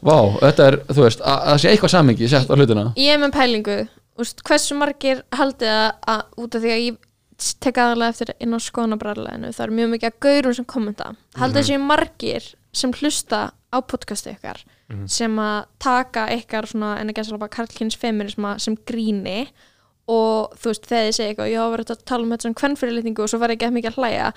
[0.00, 1.58] vá, þetta er, þú veist, að að
[4.20, 7.08] Úst, Hversu margir haldið að, að út af því að ég
[7.64, 11.08] tek aðalega eftir inn á skoðanabræðleginu það er mjög mikið að gaurum sem kommenta.
[11.40, 13.40] Haldið þessi margir sem hlusta
[13.72, 14.60] á podcastu ykkar
[15.08, 19.46] sem að taka ykkar svona en að gæsa alveg karlkins feminisma sem gríni
[20.10, 22.54] og þú veist þegar þið segja eitthvað já verður þetta að tala um þetta sem
[22.58, 24.30] kvennfyrirlitningu og svo verður ekki að mikið að hlæja.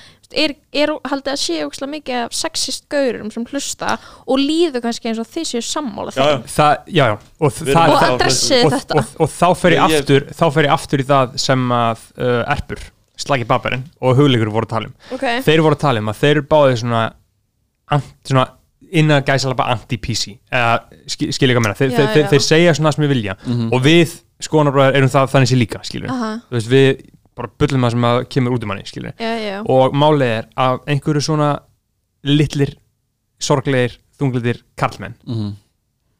[0.43, 3.95] Er, er haldið að sé ókslega mikið af sexist gaurum sem hlusta
[4.29, 6.27] og líður kannski eins og þið séu sammála Já, já.
[6.35, 7.15] þeim það, já, já.
[7.39, 8.99] Og, Við það, erum og það- adressið og, þetta.
[9.01, 11.65] og, og þá fer ég Ég- ég- aftur þá fer ég aftur í það sem
[11.81, 12.85] að uh, Erpur,
[13.25, 14.95] Slagi Babarinn og Hugleikur voru að tala um.
[15.17, 15.41] Okay.
[15.41, 17.03] þeir voru að tala um að þeir eru báðið svona,
[17.95, 18.45] ant, svona
[18.91, 22.29] innan gæsalapa anti-PC eða skil, skil ég hvað meina, þeir, Já, þeir, þeir, já.
[22.33, 23.35] þeir segja svona sem við vilja.
[23.71, 25.83] Og við skoðanabræður erum það þannig sér líka
[26.49, 27.03] þú veist við
[27.35, 28.71] bara bullum það sem að kemur út um
[29.19, 29.57] já, já.
[29.75, 31.49] og málið er að einhverju svona
[32.23, 32.75] litlir
[33.39, 35.53] sorglegir, þunglitir karlmenn Mhm.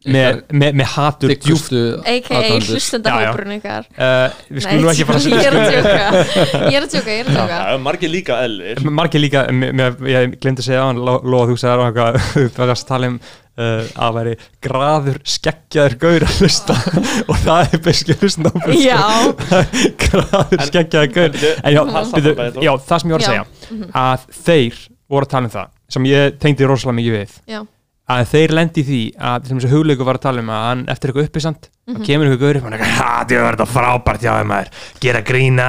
[0.05, 2.39] Með, með, með hatur djúft Þykkustu a.k.a.
[2.39, 2.73] aðdáendur.
[2.75, 3.87] hlustendahópurinn ykkar.
[3.95, 5.95] Uh, við skulum nú ekki fara að ég er að tjóka
[6.65, 10.61] ég er að tjóka, ég er að tjóka margir líka eðlir margir líka, ég glemdi
[10.61, 12.21] að segja á hann Lóa þú segir á eitthvað
[12.55, 13.19] þú varst að tala um
[13.59, 14.33] uh, að væri
[14.63, 16.77] graður skeggjaður gaur að hlusta.
[17.29, 18.99] Og það er beski hlustendahópur já,
[20.05, 21.39] graður skeggjaður gaur.
[21.61, 22.59] en já, hann stoppaði þó.
[22.65, 23.31] já, það sem ég var að Já.
[23.31, 24.83] segja að þeir
[25.15, 27.33] voru að tala um það sem ég tengdi rosalega mikið við.
[27.51, 27.59] Já,
[28.05, 31.09] að þeir lendi því að sem þessi hugleiku var að tala um að hann eftir
[31.11, 31.95] eitthvað uppisand Mhm.
[32.01, 32.97] þá kemur eitthvað gaur upp og hann er eitthvað
[33.29, 34.69] það er þetta frábært hjá þeim maður.
[35.05, 35.65] Gera grína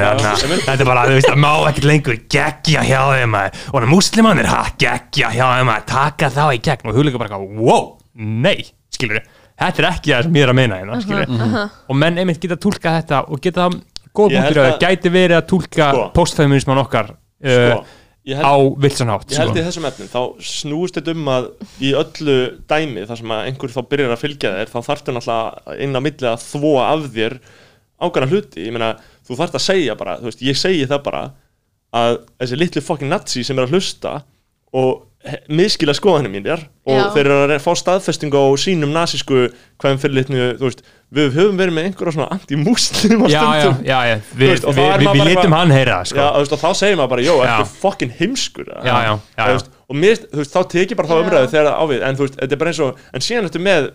[0.00, 0.30] ég þarna.
[0.48, 3.58] verð þetta er bara þú veist það má ekkert lengur geggja hjá þeim maður.
[3.68, 5.84] Og hann er muslimannir ha geggja hjá þeim maður.
[5.92, 6.88] Taka þá í gegn.
[6.88, 8.64] Og hugleiku bara eitthvað wow nei
[8.96, 9.20] skilur
[9.60, 12.56] þetta er ekki það sem ég er að meina hérna skilur og menn einmitt geta
[12.56, 13.68] tólkað þetta og geta
[14.16, 14.40] góð Ég
[18.34, 18.50] held Sko.
[18.50, 21.48] sko, á vilsanhátt ég held í þessum efnum þá snúist þetta um að
[21.78, 22.36] í öllu
[22.66, 26.00] dæmi þar sem að einhver þá byrjar að fylgja þér þá þarftu náttúrulega inn á
[26.02, 27.36] milli að þvóa af þér
[28.02, 28.92] ákvæmna hluti ég meina,
[29.26, 31.22] þú þarft að segja bara, þú veist, ég segi það bara
[31.96, 34.16] að þessi litlu fucking nazi sem er að hlusta
[34.76, 35.06] og
[35.50, 37.06] miskila skoðanum mínir og Já.
[37.14, 39.46] þeir eru að fá staðfestingu á sínum nasísku
[39.80, 40.82] hvaðum fyrirlitnu, þú veist
[41.14, 44.16] við höfum verið með einhverja svona anti-muslim á já, já, stundum já, já.
[44.26, 46.18] Þú við, veist, við, er við, við bara litum eitthvað- hann heyra sko.
[46.18, 47.52] Já, þú veist, og þá segir maður bara, jó, Já.
[47.60, 49.52] ertu fokkin heimskur Já, já, já, Þú já.
[49.54, 51.22] veist, og mér, þú veist, þá teki bara þá Já.
[51.26, 53.62] umræðu þegar það ávið, en þú veist, þetta er bara eins og en síðan ertu
[53.62, 53.88] með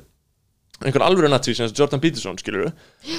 [0.82, 2.72] einhver alvöru nazi sem Jordan Peterson, skilur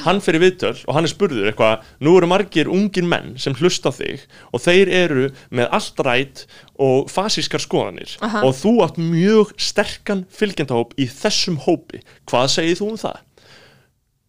[0.02, 3.92] hann fyrir viðtöl og hann er spurður eitthvað nú eru margir ungir menn sem hlusta
[3.92, 6.42] á þig og þeir eru með allt rætt
[6.82, 8.42] og fasískar skoðanir Aha.
[8.42, 13.20] og þú átt mjög sterkan fylgjendahóp í þessum hópi hvað segir þú um það?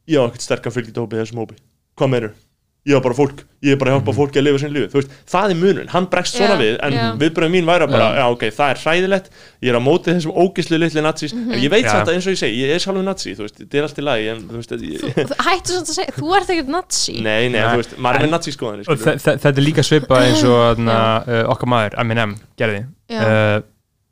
[0.07, 1.55] Ég á ekkert sterkan fylgjendahóp í þessum hópi.
[1.99, 2.33] Hvað meirur?
[2.83, 4.97] Ég á bara fólk, ég er bara að hjálpa fólki að lifa sín lífi, þú
[4.99, 7.03] veist, það er munun, hann bregst svona Já, við, en já.
[7.21, 8.17] viðbröðum mín væri bara, Já.
[8.19, 9.29] já ok, það er hræðilegt.
[9.63, 11.31] Ég er á móti þessum ógislu litli nazis.
[11.37, 13.61] En ég veit samt að eins og ég segi, ég er sjálfur nazi þú veist,
[13.61, 16.35] þetta er allt í lagi, en þú veist ég, Þú- Hættu svona að segja, þú
[16.41, 17.15] ert ekkert nazi.
[17.23, 18.43] Nei, nei, þú veist, maður er með
[19.23, 22.83] þe- þetta er líka svipað eins og na, uh, okkar maður, Eminem, gerði.
[23.07, 23.61] Uh,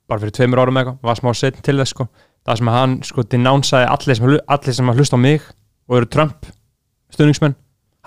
[0.08, 2.08] bara fyrir tveimur árum eitthvað var smá setn til þess sko.
[2.48, 5.42] Það sem að hann sko denánsaði allir sem, allir sem að hlusta á mig
[5.92, 6.46] og eru Trump
[7.12, 7.58] stuðningsmenn,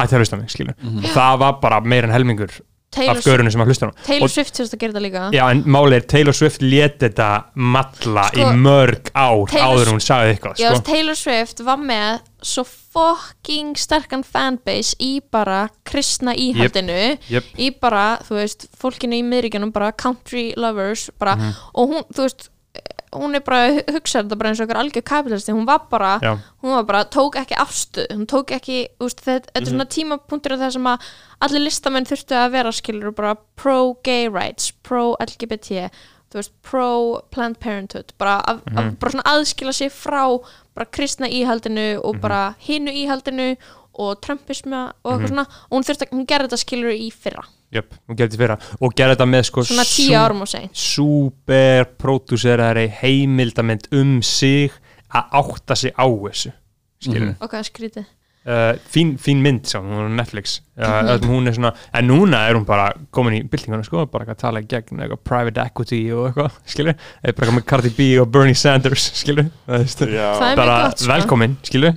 [0.01, 2.55] hætti að hlusta mig skilur og það var bara meir en helmingur
[2.95, 5.23] Taylor, af görunum sem að hlusta hann Taylor Og- Swift sérst að gera þetta líka
[5.35, 7.29] Já, en málið er Taylor Swift lét þetta
[7.59, 10.85] matla Sko, í mörg ár Taylor- áður en hún sagði eitthvað Já, sko.
[10.87, 17.45] Taylor Swift var með svo fucking sterkan fanbase í bara kristna íhaldinu Jep.
[17.59, 21.55] í bara, þú veist, fólkinu í miðríkjunum bara country lovers bara, Mhm.
[21.75, 22.49] og hún, þú veist
[23.15, 26.15] hún er bara að hugsa þetta bara eins og okkur algjör kapitalisti, hún var bara
[26.23, 26.33] Já.
[26.63, 30.57] hún var bara, tók ekki afstuð hún tók ekki, veist, þetta, þetta er svona tímapunktur
[30.59, 31.13] það sem að
[31.47, 35.91] allir listamenn þurftu að vera skilur bara pro-gay rights pro-LGBT
[36.67, 40.25] pro-Planned Parenthood bara, að, að, bara svona aðskila sig frá
[40.75, 43.53] bara kristna íhaldinu og bara hinu íhaldinu
[44.01, 45.47] og trumpisma og eitthvað svona.
[45.69, 47.45] Og hún þurfti að, hún gerði þetta skilur í fyrra.
[47.75, 48.59] Jöp, hún gerði þetta fyrra.
[48.81, 54.75] Og gerði þetta með sko svona tíu árum og segi super pródúserari heimildamind um sig
[55.15, 56.53] að átta sig á þessu
[57.05, 58.13] skilur og hvað er skrítið.
[58.45, 60.59] Uh, fín, fín mynd sá, hún er á Netflix.
[60.77, 64.43] Uh, hún er svona, en núna er hún bara komin í byltinguna sko, bara að
[64.43, 68.29] tala gegn eitthvað private equity og eitthvað, skilur eða bara eitthvað með Cardi B og
[68.35, 71.09] Bernie Sanders skilur, það er bara gott, sko.
[71.15, 71.97] velkomin, skilur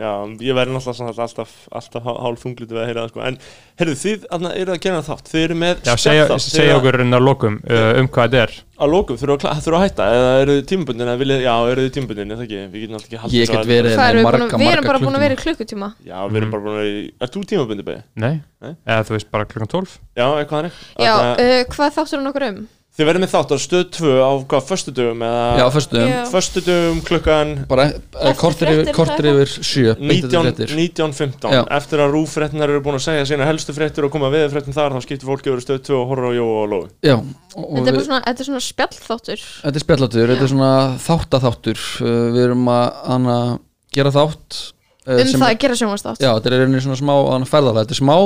[0.00, 0.10] já,
[0.48, 1.50] ég verði náttúrulega alltaf,
[1.80, 3.22] alltaf hálf þunglitu við að heyra það sko.
[3.28, 3.36] en,
[3.80, 4.24] heyrðu, þið
[4.62, 5.30] eru að gera þátt.
[5.30, 8.42] Þið eru með já, segja, segja að- okkur en að lokum uh, um hvað þetta
[8.46, 8.56] er.
[8.80, 10.04] Að lókum, þurfa að, þurfa að hætta?
[10.16, 13.08] Eða eru þið tímabundin, eða viljið, já, eru þið tímabundin eða ekki, við getum alltaf
[13.10, 15.02] ekki haldið Ég svo get að- verið við, marga, búin, að- við erum marga bara
[15.04, 15.88] búin að vera í klukkutíma.
[15.90, 16.10] klukkutíma.
[16.10, 18.02] Já, við erum bara búin að vera í, er þú tímabundin beði?
[18.16, 18.40] nei,
[18.88, 22.48] eða þú veist bara klukkan 12 já, eitthvað hannig já, uh, hvað þáttur hún okkur
[22.48, 22.60] um?
[23.00, 25.44] Þið verðið með þátt á stöð 2 á hvað, föstudögum eða?
[25.56, 26.16] Já, fyrstu Já.
[26.30, 30.44] föstudögum klukkan Bara eh, kortir yfir, fréttir, kortir það er yfir sjö beint eftir 19
[30.44, 30.74] fréttir.
[30.76, 31.62] 19.15 Já.
[31.78, 34.96] eftir að rúfréttinar eru búin að segja sína helstu fréttir og koma við fréttin þar
[34.96, 37.16] þá skiptir fólki yfir stöð 2 og horfa á Jóa og Lói Já,
[37.56, 39.46] þetta er bara svona, þetta er svona spjallþáttur.
[39.64, 40.74] Þetta er spjallatur, þetta er svona
[41.06, 41.86] þáttaþáttur.
[42.00, 43.56] Uh, Við erum að
[43.94, 44.58] gera þátt
[45.06, 47.96] uh, um það að gera sjónvastátt Já, þetta er einnig svona smá hana, ferðalega Þetta
[47.96, 48.16] er smá,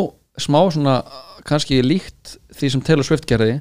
[0.45, 0.97] smá svona
[1.49, 3.59] kannski líkt því sem Taylor Swift gerði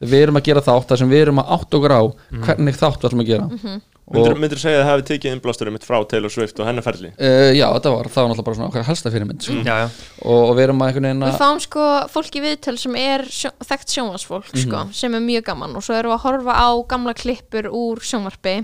[0.00, 2.02] við erum að gera þátt þar sem við erum að átt okkur á
[2.44, 3.46] hvernig þátt við ætlum að gera.
[3.48, 3.76] Mhm.
[4.06, 6.84] myndir, og myndir segja að það hafi tekið innblásturum mitt frá Taylor Swift og hennar
[6.86, 7.08] ferli?
[7.18, 9.56] Uh, já, þetta var, það var náttúrulega bara svona okkar helsta fyrirmynd sko.
[9.66, 9.88] já, já.
[10.22, 12.94] og, og við erum að einhvern veginn við að fáum sko fólk í viðtöl sem
[13.02, 15.74] er sjó, þekkt sjónvarsfólk sko, sem er mjög gaman.
[15.74, 18.54] Og svo erum við að horfa á gamla klippur úr sjónvarpi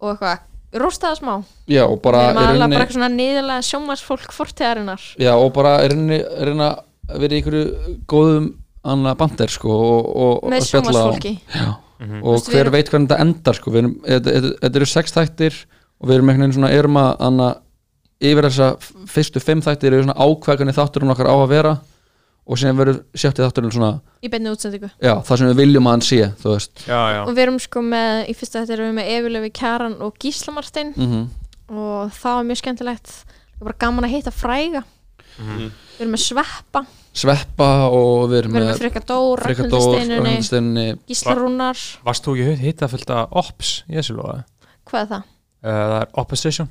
[0.00, 0.46] og eitthvað,
[0.76, 1.34] rostaða smá.
[1.68, 5.76] Já, og bara, við erum rauninni- bara eitthvað svona niðurlega sjónvarsfólk fortegarinnar já, og bara
[5.84, 6.18] er reyna,
[6.48, 6.70] reyna
[7.12, 8.54] að vera í einhverju góðum
[8.92, 12.22] annað bandir sko, og, og, með og spjalla á- sjónvarsfólki já, Mhm.
[12.28, 13.70] og hver veit hvernig þetta endar sko.
[13.72, 15.54] við erum, þetta, þetta, eru sex þættir
[16.00, 17.46] og við erum einhvern veginn svona erum að anna,
[18.20, 18.68] yfir þessa
[19.08, 21.72] fyrstu fimm þættir eru svona ákvæðinni þátturinn okkar á að vera
[22.46, 24.90] og síðan verður sjötti þátturinn svona í beinni útsendingu.
[25.02, 26.20] Já, það sem við viljum að hann sé
[26.86, 27.22] já, já.
[27.26, 30.52] og við erum sko með, í fyrsta þetta erum við með Efilöfi Kjaran og Gísla
[30.54, 31.28] Martin mm
[31.66, 33.06] og það var mjög skemmtilegt.
[33.10, 34.84] Það var bara gaman að hitta fræga.
[35.40, 35.70] Mhm.
[35.96, 36.82] Við erum með Sveppa,
[37.16, 40.86] sveppa og við erum við með með Frikka Dór Frikka Ragnhildi Dór, Steinunni, Ragnhildi Steinunni.
[41.08, 41.84] Gísla Rúnar.
[42.06, 44.42] Varst þú ekki hitta fullt af ops í þessu loða
[44.86, 45.22] hvað er það?
[45.66, 46.68] uh, það er opposition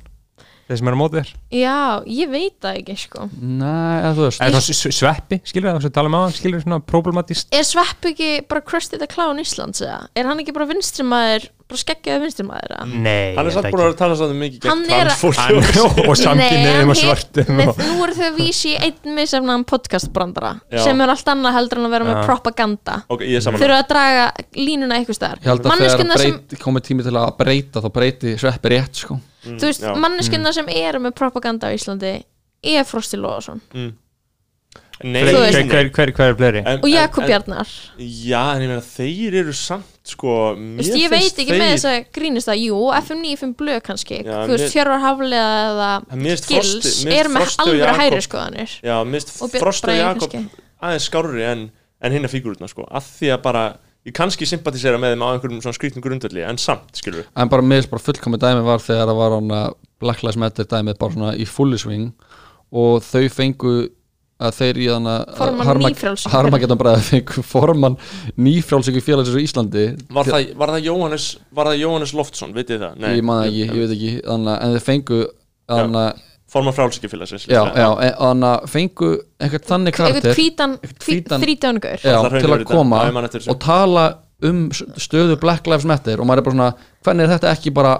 [0.66, 1.28] þeir sem eru á móti þér.
[1.54, 1.74] Já,
[2.10, 3.26] ég veit það ekki sko.
[3.38, 4.40] Nei, eða þú veist.
[4.42, 8.08] Þá s- sveppi, skilur það, þess að tala um á skilur svona problematist Er Svepp
[8.10, 10.00] ekki bara Krusty the Clown Íslands eða?
[10.18, 12.84] Er hann ekki bara vinstrimæður bara skeggjaði vinstrimæður eða?
[13.02, 15.40] nei, hann er samt búin að tala svolítið mikið Hann gegn er- transfólki.
[15.42, 17.00] Hann- og- samkynniðum og
[17.56, 20.52] Nei, og- nú eru þau að vísi í einn misafnaðan podcastbrandara
[20.84, 22.96] sem er allt annað heldur en að vera með propaganda.
[23.10, 25.42] Ok, ég er saman þurfa að draga línuna eitthvað staðar.
[25.42, 29.18] Ég held að þegar sem, komið tími til að breyta þá breyti sveppi rétt sko.
[29.46, 29.92] Þú veist, já.
[30.06, 32.16] manneskjuna sem eru með propaganda á Íslandi
[32.66, 33.60] er Frosti Lóðarsson
[35.04, 36.60] Nei, Þú hver, hver, hver, hver, er fleiri?
[36.64, 37.68] En- og Jakob Bjarnar.
[38.00, 41.88] Já, en ég meina þeir eru samt sko veist, ég veit ekki þeir, með þess
[41.90, 45.90] að grínist það, jú, FM 95 blöð kannski, Hjörvar Hafliða eða
[46.46, 48.76] finnst er með alveg hæri skoðanir.
[48.86, 50.38] Já, mist Frost og Jakob
[50.84, 51.66] aðeins skárri en,
[52.04, 52.86] en hinna fígurutna sko.
[52.86, 53.64] Að því að bara,
[54.06, 57.52] ég kannski sympatisera með þeim á einhverjum svona skrýtnum grundvelli en samt, skilur við en
[57.52, 61.16] bara meðist bara fullkomi dæmi var þegar það var að Black Lives Matter dæmið bara
[61.16, 62.10] svona í fulli swing
[62.76, 63.74] og þau fengu
[64.36, 66.28] að þeir í þannig.
[66.32, 67.96] Harmageddon bræði fengu formann
[68.36, 69.84] nýfrjálsíku félagsins í Íslandi.
[70.12, 71.26] Var það, var það Jóhannes,
[71.56, 73.16] var það Jóhannes Loftsson, vitið þið það?
[73.16, 74.12] ég man ekki, ég veit ekki.
[74.26, 75.20] Þannig, en þeir fengu
[75.72, 79.08] þannig, að- Forman frálsíkjafélagsins já, já, en- þannig að fengu
[79.42, 80.76] einhvern þannig eitthvað karakter hvítan-
[81.42, 84.04] þrítangur já, til að koma Já, og tala
[84.46, 86.68] um stöðu Black Lives Matter og maður er bara svona,
[87.02, 87.96] hvernig er þetta ekki bara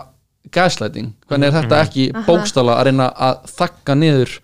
[0.52, 1.64] gaslighting, hvernig er Mhm.
[1.64, 4.38] þetta ekki bókstala að reyna að þakka niður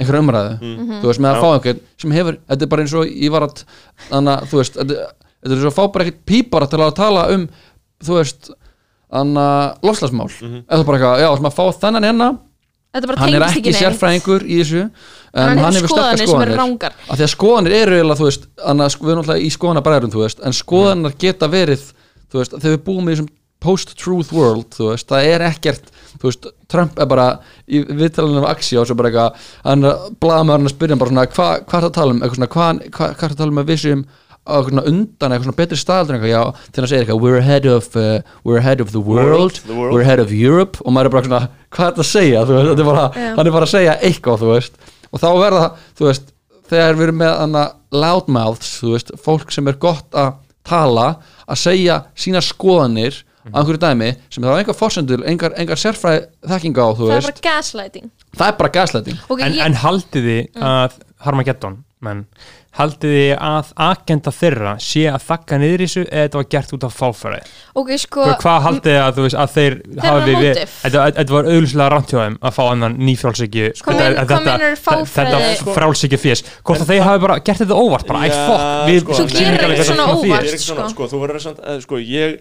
[0.00, 1.00] einhver umræðu, Mhm.
[1.02, 3.42] þú veist, með að fá einhvern sem hefur, þetta er bara eins og ég var
[3.46, 3.64] að
[4.10, 4.94] þannig að, þú veist, þetta,
[5.40, 7.48] þetta er eins og að fá bara ekkert pípara til að tala um
[8.02, 8.50] þú veist,
[9.12, 10.62] þannig að lofslagsmál, Mhm.
[10.70, 12.38] eða bara eitthvað, já, sem að fá þennan hérna.
[12.90, 15.88] Þetta bara hann er tengist ekki ekki neitt sérfræðingur í þessu en hann hann hefur
[15.88, 16.58] sterkar skoðanir sem eru skoðanir.
[16.58, 20.10] rángar að því að skoðanir eru eiginlega, þú veist, annað, við erum alltaf í skoðanabræðurum,
[20.10, 21.82] þú veist, en skoðanar geta verið,
[22.32, 23.28] þú veist, þegar við búum í þessum
[23.60, 27.26] post-truth world, þú veist, það er ekkert, þú veist, Trump er bara
[27.68, 29.86] í viðtalinu af Axi og svo bara eitthvað, hann
[30.22, 32.40] blaða hann að spyrja hann bara svona, hvað hva er það að tala um, eitthvað
[32.40, 34.04] svona, hvað hva, hva er það að tala um að við séum
[34.40, 37.66] á eitthvað svona undan, eitthvað svona betri eitthvað, já, þegar hann segir eitthvað, we're ahead
[37.68, 39.94] of uh, we're ahead of the world, World, the world.
[39.94, 40.80] we're ahead of Europe.
[40.84, 43.30] Og maður er bara svona, hvað er þetta að segja, þú veist, er bara, Já.
[43.36, 44.80] hann er bara að segja eitthvað, þú veist,
[45.10, 45.66] og þá verða,
[46.00, 46.32] þú veist,
[46.70, 47.64] þegar við erum með hana
[48.00, 50.32] loudmouths, þú veist, fólk sem er gott að
[50.70, 51.06] tala,
[51.50, 56.26] að segja sína skoðanir á einhverju dæmi sem það á engar fórsendur, engar, engar sérfræði
[56.52, 59.64] þekkinga á, þú það er veist, bara gaslighting það er bara gaslighting okay, en, ég,
[59.70, 60.66] en haldið þið Mm.
[60.70, 62.20] að Harmageddon menn,
[62.78, 66.70] haldið þið að agenda þeirra sé að þakka niður í þessu eða þetta var gert
[66.76, 67.40] út af fáfæri
[67.76, 70.68] ok, sko Hva, hvað haldið þið að, þú veist, að þeir hafi við, motive.
[70.84, 75.42] þetta, þetta var hjá þeim að fá annan nýfrálsiki Hvað mein- hvað meinarðu fáfræði?
[75.50, 78.64] þetta frálsiki fjés hvort að þeir hafi bara gert þetta óvart bara, ætt Já, fokk,
[78.88, 80.24] við sko, Þú gerir ekkert hvað svona óvart.
[80.30, 80.94] Ég er ekki svona, sko.
[80.94, 82.40] sko, þú verður samt, eh, sko, ég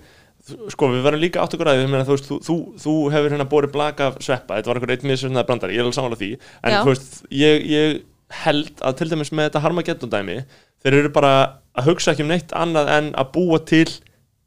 [0.74, 3.74] sko, við verðum líka átt okkur að því, þú þú, þú, þú hefur hérna borið
[3.76, 6.32] blaka sveppa, þetta var einhver eitt missunnaði brandari, ég er alveg samanlega því,
[6.64, 8.00] en þú veist, ég, ég
[8.44, 10.38] held að til dæmis með þetta Harmageddon dæmi,
[10.84, 11.34] þeir eru bara
[11.80, 13.88] að hugsa ekki um neitt annað en að búa til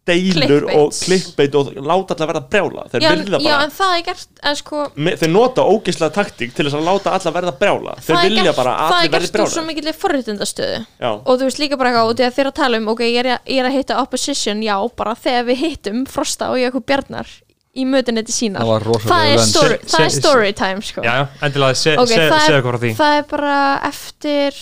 [0.07, 1.01] deilur og Clickbaits.
[1.07, 4.41] klikkbeit og láta alla verða brjála, þeir já, vilja já, bara en það er gert
[4.51, 7.95] en sko, me, þeir nota ógeðslega taktík til þess að láta alla verða brjála.
[8.03, 9.69] Þeir það er vilja gert, bara að það er allir verði gert úr svo brjála
[9.71, 10.81] mikilvæg forréttindastöðu.
[10.99, 13.21] Já, og þú veist líka bara eitthvað út í að þeirra tala um ok, ég
[13.23, 16.85] er, að- ég er að hitta opposition, já, bara þegar við hittum Frosta og Jakob
[16.87, 17.31] Bjarnar
[17.73, 21.01] í mötunetti sína Það það er story, Se- það er se- story time sko.
[21.07, 22.91] já, já, endilega, það er- segja hvað frá því.
[22.99, 24.59] það er bara eftir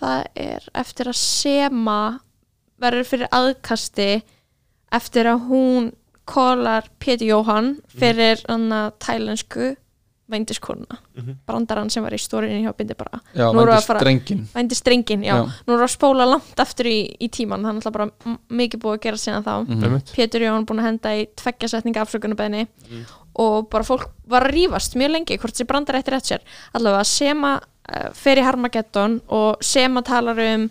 [0.00, 2.00] það er eftir að Sema
[2.80, 4.22] verður fyrir aðkasti
[4.92, 5.92] eftir að hún
[6.28, 9.74] kólar Pétur Jóhann fyrir hann að tælensku
[10.28, 10.98] vændiskonuna
[11.48, 14.00] brandarann sem var í stórinni hjá bindi bara já, Nú erum við vændi að fara-
[14.02, 15.34] strengin vændistrengin, já.
[15.38, 15.44] Já.
[15.64, 18.82] nú erum við að spóla langt aftur í, í tíman, það er náttúrulega bara mikið
[18.82, 19.84] búið að gera síðan þá Mhm.
[19.84, 20.12] Einmitt.
[20.12, 22.66] Pétur Jóhann búin að henda í tveggja setninga afsökunarbeðni
[23.40, 26.40] og bara fólk var að rífast mjög lengi hvort þessi brandar eftir rétt sér
[26.74, 27.54] allavega Sema
[27.88, 30.68] uh, fer í Harmageddon og Sema talar um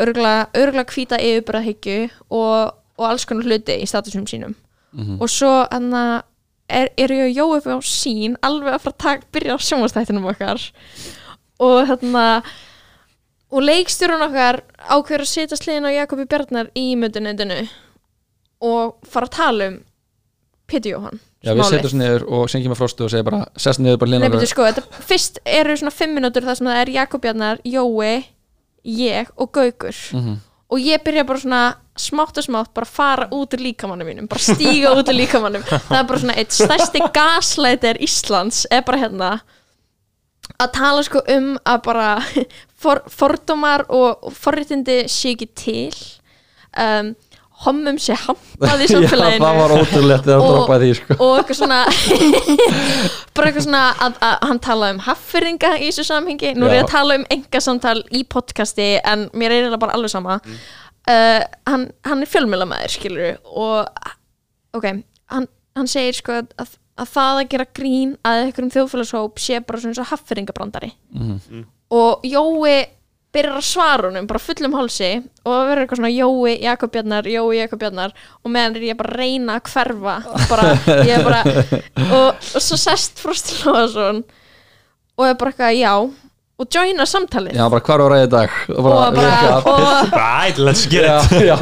[0.00, 4.54] örgla, örgla hvíta yfirbræðhyggju og, og alls konar hluti í statusum sínum.
[4.92, 5.18] Mhm.
[5.20, 6.22] og svo enna
[6.68, 9.58] er, er ég að jóa upp á sín alveg að fara að tak, byrja á
[9.60, 10.70] sjónvastættinum okkar.
[11.60, 12.42] Og þarna
[13.48, 17.62] og leikstjórun okkar ákveður að setja sliðin á Jakobi Bjarnar í mötuneytinu
[18.64, 19.78] og fara að tala um
[20.68, 23.80] Pétur Jóhann Já, við setjum svo niður og syngjum með frostu og segja bara sest
[23.80, 27.22] niður bara betur sko, þetta, fyrst eru svona fimm minútur þar sem það er Jakob
[27.22, 28.24] Bjarnar, Jói
[28.88, 29.96] ég og Gaukur.
[30.18, 30.36] Mhm.
[30.68, 31.62] Og ég byrja bara svona
[31.98, 36.00] smátt og smátt bara fara út úr líkamannum mínum bara stíga út úr líkamannum það
[36.00, 39.30] er bara svona eitt stærsti gasleiter Íslands er bara hérna
[40.56, 42.08] að tala sko um að bara
[42.82, 45.98] for, fordómar og forréttindi sé ekki til.
[46.78, 47.14] Um,
[47.64, 51.16] hommum sé hampað í Já, samfélaginu það var ótrúlegt þegar Og- droppaði því sko.
[51.24, 51.78] og eitthvað svona
[53.36, 56.82] bara eitthvað svona að, að hann tala um haffyringa í þessu samhengi nú er ég
[56.82, 56.86] Já.
[56.86, 61.14] að tala um enga samtal í podcasti en mér er eiginlega bara alveg sama Mm.
[61.14, 63.38] uh, hann, hann er fjölmjölamæður skilur
[64.76, 64.86] ok,
[65.32, 65.46] hann,
[65.78, 69.96] hann segir sko að, að það að gera grín að einhverjum þjóðfélagshóp sé bara svona
[69.98, 71.64] svo haffyringabrandari Mhm.
[71.96, 72.74] og Jói
[73.34, 75.10] byrjar að svara honum bara fullum hálsi
[75.44, 78.98] og það verður eitthvað svona Jói Jakob Bjarnar, Jói Jakob Bjarnar og meðan er ég
[78.98, 80.14] bara að reyna að hverfa
[80.48, 80.70] bara,
[81.04, 81.42] ég er bara
[82.18, 84.22] og, og svo sest Frosti Lóðarsson
[85.18, 85.92] og er bara eitthvað já
[86.58, 87.54] og joina samtalið.
[87.54, 87.84] Já, bara
[88.16, 88.54] það í dag?
[88.74, 91.44] Og og bara og, right, let's get it.
[91.46, 91.58] já, já.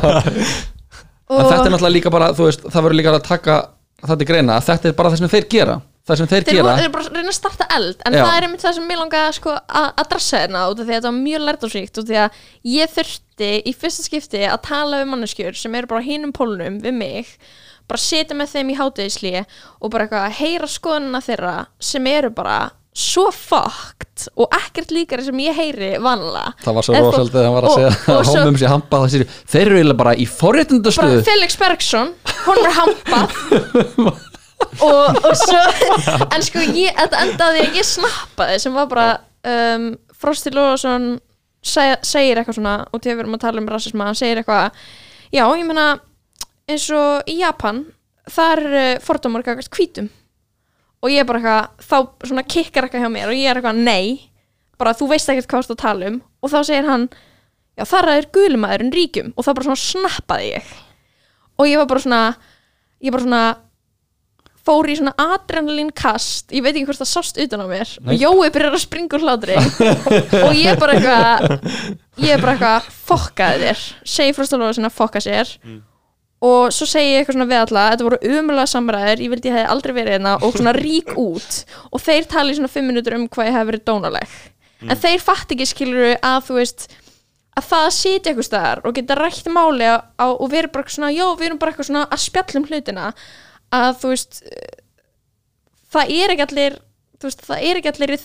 [1.27, 3.59] þetta er náttúrulega líka bara, þú veist, það verður líka að taka
[4.07, 5.77] þetta í greina, að þetta er bara það sem þeir gera
[6.07, 8.23] það sem þeir, þeir gera þeir bara að reyna að starta eld en Já.
[8.23, 10.99] það er einmitt það sem mér langaði sko, að adressa hérna út af því að
[11.01, 12.41] þetta var mjög lærtámsvíkt út af því að
[12.77, 16.78] ég þurfti í fyrsta skipti að tala við manneskjur sem eru bara á hinum pólnum
[16.85, 17.35] við mig
[17.87, 21.57] bara setja með þeim í hátegisli og bara eitthvað að heyra skoðunina þeirra
[21.91, 22.57] sem eru bara
[22.97, 27.57] svo fucked og ekkert líkari sem ég heyri vanlega það var svo rosalega þegar hann
[27.59, 32.15] var að og- segja og svo- það sér, þeir eru bara í forréttundastöðu Felix Bergson
[32.47, 34.24] hún er hampað
[34.87, 35.62] og, og svo
[36.33, 39.09] en sko ég, þetta endaði að ég snappaði sem var bara
[39.47, 41.16] um, Frosti Lóðarsson
[41.66, 44.78] seg, segir eitthvað svona og til við erum að tala um rasisma hann segir eitthvað
[45.35, 45.91] já ég meina
[46.66, 47.85] eins og í Japan
[48.33, 50.09] þar er fordómar gagast hvítum.
[51.05, 53.83] Og ég er bara eitthvað þá svona kikkar eitthvað hjá mér og ég er eitthvað
[53.87, 54.33] nei
[54.81, 56.19] bara þú veist ekkert hvað þú tala um.
[56.43, 57.07] Og þá segir hann
[57.77, 59.33] já þar er gulumæðurinn ríkjum.
[59.37, 60.74] Og þá bara svona snappaði ég.
[61.57, 62.23] Og ég var bara svona
[63.05, 63.45] ég bara svona
[64.67, 68.15] fór í svona adrenalín kast ég veit ekki hvort það sást utan á mér og
[68.19, 69.57] Jói byrjar að springa úr hlátri.
[70.43, 71.53] Og ég bara eitthvað
[72.25, 73.85] ég er bara eitthvað fokkaði þér
[74.17, 75.53] segi frástalóða sinna fokka sér.
[76.47, 79.57] Og svo segi ég eitthvað svona við alla þetta voru umulega samræður, ég vildi ég
[79.57, 81.63] hefði aldrei verið hérna og svona rík út.
[81.91, 84.35] Og þeir tala í svona fimm minútur um hvað ég hef verið dónaleg.
[84.85, 86.89] En þeir fatt ekki skiluru að þú veist
[87.57, 90.85] að það að sitja eitthvað staðar og geta rætt máli á, á, og vera bara
[90.85, 93.07] eitthvað svona, já, við erum bara eitthvað svona að spjallum hlutina
[93.75, 94.81] að þú veist eh,
[95.97, 96.81] það er ekki allir
[97.17, 98.17] þú veist, það er ekki allir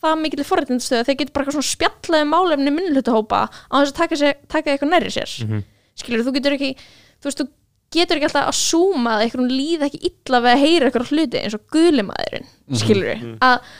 [0.00, 4.18] það mikil forréttindastöð þeir geta bara eitthvað svona spjallaði málefni minnlutahópa á þess að taka,
[4.20, 5.34] sér, taka eitthvað nærri sér.
[5.44, 5.60] Mm
[6.00, 6.72] skilur, þú getur ekki
[7.20, 7.48] þú veist, þú
[7.96, 11.40] getur ekki alltaf að súma að eitthvað líð ekki illa við að heyra eitthvað hluti
[11.40, 12.50] eins og gulimaðurinn,
[12.80, 13.72] skilur að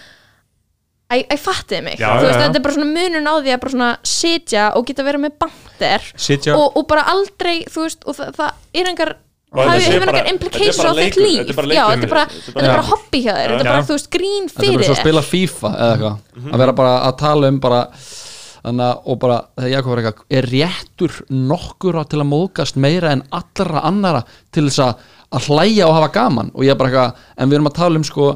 [1.11, 2.43] að ég fattiði mig, Já, þú veist, já.
[2.45, 5.33] þetta er bara svona munun á því að bara svona sitja og geta verið með
[5.43, 6.05] bandir
[6.55, 9.13] og, og bara aldrei, þú veist, og það, það er engar
[9.51, 12.69] Sé hefur er implications bara á þitt líf þetta er bara já, leikur þetta er
[12.71, 14.95] bara, hobby hjá þér þetta er bara, þú veist, grín þetta er bara fyrir svo
[14.95, 16.53] að spila FIFA eða eitthvað.
[16.55, 17.81] Að vera bara að tala um bara
[18.61, 21.19] þannig að og bara þegar Jakob var eitthvað er réttur
[21.51, 24.23] nokkur á til að móðgast meira en allra annara
[24.55, 25.05] til þess að,
[25.35, 26.55] að hlæja og hafa gaman?
[26.55, 28.29] Og ég er bara eitthvað, en við erum að tala um sko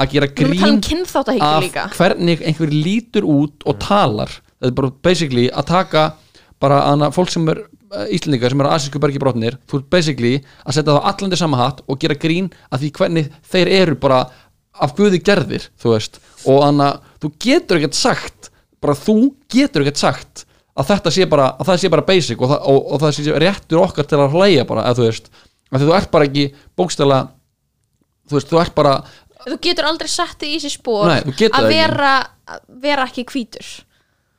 [0.00, 1.88] að gera við erum að tala um grín kynþáttahyggju af líka.
[1.94, 4.32] hvernig einhver lítur út og talar.
[4.58, 6.06] Þetta er bara basically að taka
[6.60, 10.76] bara hana, fólk sem er Íslendingar sem eru asísku bergi brotnir þú ert basically að
[10.76, 14.20] setja það allandi sama hatt og gera grín að því hvernig þeir eru bara
[14.80, 16.20] af guði gerðir þú veist.
[16.46, 18.50] Og þannig að þú getur ekkert sagt
[18.80, 19.16] bara þú
[19.50, 20.44] getur ekkert sagt
[20.78, 23.40] að þetta sé bara, að það sé bara basic og það, og, og það sé
[23.42, 25.28] réttur okkar til að hlæja bara, að þú veist,
[25.70, 26.46] að þú ert bara ekki
[26.78, 27.18] bókstæla
[28.30, 28.94] þú veist, þú ert bara
[29.48, 32.14] þú getur aldrei sett þig í sér spór að vera,
[32.82, 33.70] vera ekki hvítur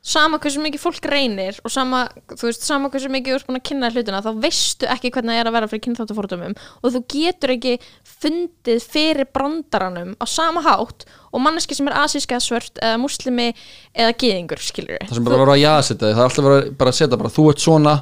[0.02, 3.60] sama hversu mikið fólk reynir og sama, þú veist, sama hversu mikið þú ert búin
[3.60, 7.02] að kynna hlutina, þá veistu ekki hvernig það er að vera fyrir kynþáttafordumum og þú
[7.14, 7.76] getur ekki
[8.10, 13.52] fundið fyrir brandaranum á sama hátt og manneski sem er asíska svört eða muslimi
[13.94, 16.98] eða gyðingur, skilur það sem bara verður að jaðsetja þig, það er alltaf verið að
[16.98, 17.96] setja bara þú ert svona,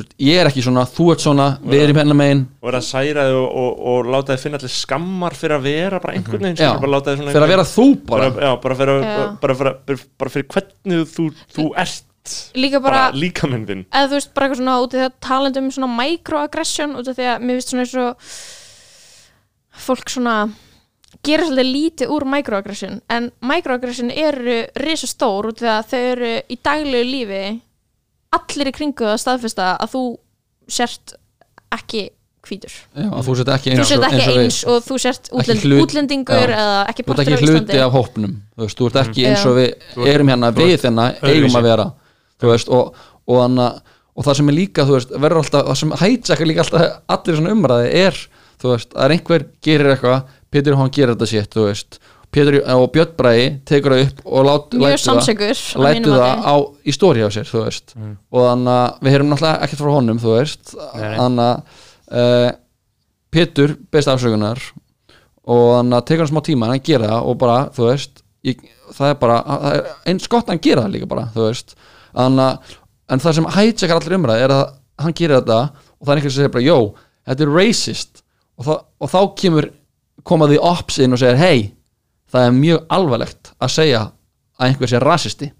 [0.00, 2.40] veist, ég er ekki svona þú ert svona, við erum hérna megin.
[2.62, 5.68] Og er að særa þig og, og, og láta þið finna allir skammar fyrir að
[5.68, 8.48] vera bara einhvern veginn já, bara láta þið svona fyrir að vera þú bara, bara,
[8.48, 9.22] já, bara, fyrir, Já.
[9.44, 10.02] bara, fyrir,
[10.34, 12.10] fyrir hvernig þú, þú ert.
[12.56, 13.86] líka bara, bara líkaminn þinn.
[13.92, 17.10] Eða þú veist, bara eitthvað svona út í því að talandi um svona microaggression út
[17.12, 18.28] af því að mér finnst svona eins og
[19.84, 20.36] fólk svona
[21.24, 22.98] gera svolítið lítið úr microaggression.
[23.12, 27.44] En microaggression eru risa stór út af því að þau eru í daglegu lífi
[28.38, 30.04] allir í kringu það staðfesta að þú
[30.74, 31.16] sért
[31.74, 32.04] ekki
[32.44, 32.74] hvítur.
[32.92, 35.30] Já, að þú sett ekki eins sért og, ekki eins og eins og þú sért
[35.32, 36.56] útlend, hlut- útlendingur já.
[36.58, 37.80] eða ekki þú ert partur ekki af hluti Íslandi.
[37.84, 41.58] af hópnum þú veist, þú ert ekki eins og við erum hérna við þennan, eigum
[41.58, 41.86] að vera
[42.44, 43.58] veist, og, og,
[44.14, 46.86] og það sem er líka, veist, verður alltaf það sem hætsekar líka alltaf
[47.16, 48.20] allir svona umræði er,
[48.60, 51.96] þú veist, að einhver gerir eitthvað, Pétur hann gerir þetta sétt þú veist,
[52.34, 56.44] Pétur og Björn Bræði tekur það upp og lát, það lætu það mati.
[56.50, 57.94] á, í stóri á sér þú veist.
[58.34, 60.74] Og þannig að við heyrum náttúrulega ekkert frá honum þú veist.
[60.74, 61.14] Nei.
[61.20, 61.82] þannig að
[62.20, 62.50] uh,
[63.34, 64.62] Pétur beist afsökunar
[65.44, 68.24] og þannig að tekur hann smá tíma en hann gera það og bara þú veist
[68.46, 71.46] ég, það er bara, það er eins gott að hann gera það líka bara þú
[71.48, 71.76] veist.
[72.14, 72.42] Að
[73.14, 74.66] en það sem hætsekar allir umræð er að
[75.04, 76.78] hann gerir þetta og það er einhver sem segir bara jó,
[77.28, 78.22] þetta er racist.
[78.54, 79.70] Og, það, og þá kemur
[80.24, 81.58] koma því ops inn og segir hei
[82.34, 84.02] það er mjög alvarlegt að segja
[84.58, 85.50] að einhver sé rasisti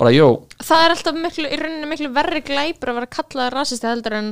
[0.00, 0.28] bara jó,
[0.62, 4.30] það er alltaf miklu, í rauninni miklu verri glæpur að vera kallaði rasisti heldur en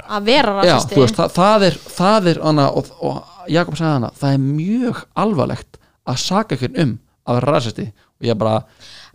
[0.00, 3.78] að vera já, rasisti þú veist, það, það er það er, hana, og, og Jakob
[3.78, 5.80] sagði hana það er mjög alvarlegt
[6.10, 6.94] að saka ykkur um
[7.28, 8.60] að vera rasisti og ég bara,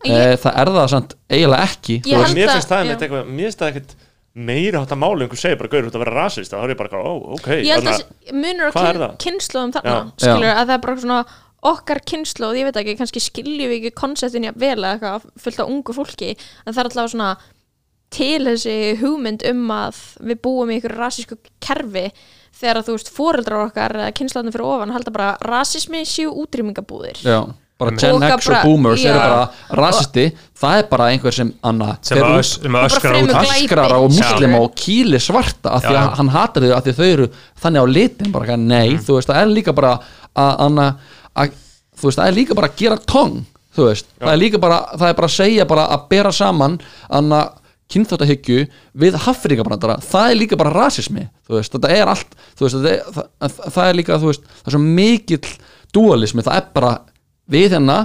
[0.06, 2.84] Ég- e, það er það samt eiginlega ekki mér finnst það já.
[2.86, 3.95] einmitt eitthvað mér finnst það ekkert
[4.36, 6.80] meira hátta máli einhver segir bara, gauður, þú ert að vera rasist þá er ég
[6.82, 9.14] bara, ó, ok ég held að munur á hvað kyn, það?
[9.23, 9.99] kynnslóðum þarna Já.
[10.26, 10.56] skilur, Já.
[10.56, 11.19] að það er bara svona
[11.66, 15.60] okkar kynnslóð, ég veit ekki, kannski skiljum við ekki konseptin jafn vel eða eitthvað fullt
[15.64, 16.32] af ungu fólki,
[16.66, 17.32] en það er alltaf svona
[18.16, 19.98] til þessi hugmynd um að
[20.30, 22.06] við búum í ykkur rasísku kerfi
[22.56, 27.18] þegar að þú veist foreldrar okkar eða kynnslóðin fyrir ofan halda bara rasismi séu útrýmingabúðir
[27.26, 27.42] Já,
[27.82, 27.92] bara.
[27.98, 29.26] Gen X og bara- Boomers eru já.
[29.26, 30.28] bara rasisti
[30.62, 33.52] það er bara einhver sem Anna sem að ös- sem að bara öskra fremur út
[33.58, 34.08] öskrar á Já.
[34.22, 37.28] muslima og kýli svarta af því að hann hatar þau af því að þau eru
[37.66, 39.04] þannig á litin bara nei, Mhm.
[39.04, 40.00] þú veist, það er líka bara
[40.36, 40.88] að, Anna,
[41.36, 41.53] að
[41.95, 43.44] þú veist, það er líka bara að gera tong
[43.76, 46.80] þú veist, það er líka bara, það er bara að segja bara að bera saman
[47.10, 47.41] Anna
[47.91, 48.66] kynþáttahyggju
[48.98, 52.91] við haffrikabrandara, það er líka bara rasismi, þú veist, þetta er allt þú veist, það
[52.91, 55.52] er, það, það er líka, þú veist það er svo mikill
[55.95, 56.94] dualismi það er bara
[57.52, 57.99] við hérna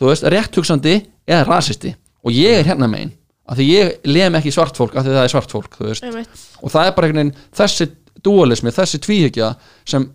[0.00, 0.96] þú veist, rétt hugsandi
[1.28, 1.94] eða rasisti.
[2.24, 3.12] Og ég er hérna megin
[3.44, 6.04] af því ég lem ekki svart fólk af því það er svart fólk þú veist.
[6.06, 6.44] Einmitt.
[6.64, 7.86] og það er bara einhvern veginn þessi
[8.24, 9.50] dualismi, þessi tvíhyggja
[9.84, 10.06] sem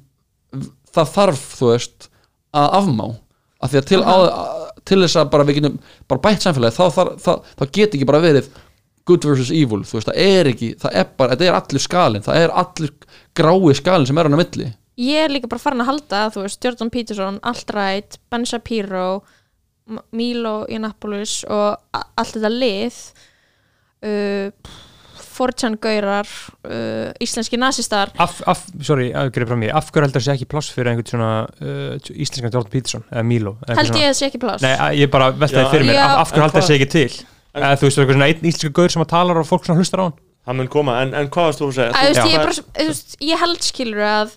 [0.89, 2.08] það þarf þú veist
[2.55, 3.05] að afmá.
[3.59, 4.15] Af því að til, á,
[4.87, 8.07] til þess að bara við getum bara bætt samfélagi þá, þá, þá, þá get ekki
[8.07, 8.51] bara verið
[9.09, 12.25] good versus evil, þú veist, það er ekki það er bara, þetta er allur skalinn,
[12.25, 12.93] það er allur
[13.39, 14.69] grái skalinn sem er hann á milli.
[14.99, 19.07] Ég er líka bara farin að halda þú veist, Jordan Peterson, Alt-Right Ben Shapiro,
[20.15, 22.99] Milo Yiannopoulos og allt þetta lið
[24.05, 24.75] uh,
[25.39, 26.27] Fortjan Gaurar
[26.67, 29.73] uh, íslenski nazistar af, af, sorry, að greið frá mér.
[29.79, 33.25] Af hverju heldur það sé ekki pláss fyrir einhvern svona uh, íslenskan Jordan Peterson eða
[33.31, 34.65] Milo held svona- ég að það sé ekki pláss.
[34.67, 36.05] Nei, að- ég bara veltaði fyrir mér, Já.
[36.09, 37.11] af, af hverju En heldur það sé ekki til?
[37.59, 40.03] Eða þú veist, eitthvað svona einn íslensku gaur sem að talar og fólk svona hlustar
[40.03, 40.17] á hann?
[40.49, 41.89] Það mun koma, en, en hvað varst þú að segja?
[41.89, 44.35] Að, þú veist, ég, er bara, þú veist, ég held skilur að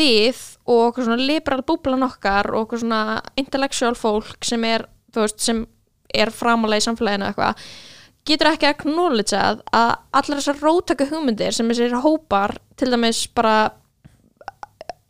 [0.00, 3.00] við og okkur svona liberal búblan okkar og okkur svona
[3.40, 5.62] intellectual fólk sem er, þú veist, sem
[6.14, 7.66] er framálega í samfélaginu eða eitthvað
[8.28, 13.56] getur ekki að acknowledge að allar þessar rótaka hugmyndir sem þessir hópar til dæmis bara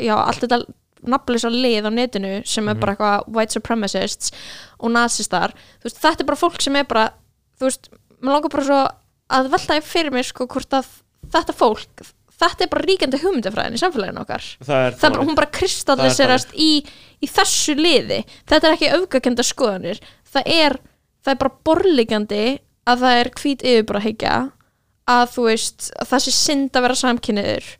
[0.01, 0.65] já, allt þetta
[1.05, 4.33] nafnlösa lið á netinu sem er bara eitthvað white supremacists
[4.81, 5.53] og nazistar
[5.85, 7.11] veist, þetta er bara fólk sem er bara
[7.61, 8.83] þú veist, maður langar bara svo
[9.35, 10.91] að velta því fyrir mér sko hvort að
[11.35, 12.05] þetta fólk,
[12.41, 14.49] þetta er bara ríkjandi hugmyndafræðin í samfélaginu okkar.
[14.61, 16.71] Það er, það er bara, hún bara kristalliserast í,
[17.23, 18.21] í þessu liði.
[18.51, 20.03] Þetta er ekki öfgakenda skoðanir.
[20.35, 20.77] Það er,
[21.25, 22.45] það er bara borlíkandi
[22.91, 24.35] að það er hvít yfirbarahyggja
[25.15, 27.71] að þú veist að það sé synd að vera samkynniður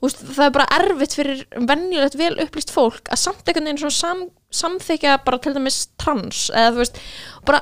[0.00, 3.92] Úst, það er bara erfitt fyrir venjulegt vel upplýst fólk að samt einhvern veginn svona
[3.98, 7.00] sam, samþykja bara til dæmis trans eða þú veist,
[7.44, 7.60] bara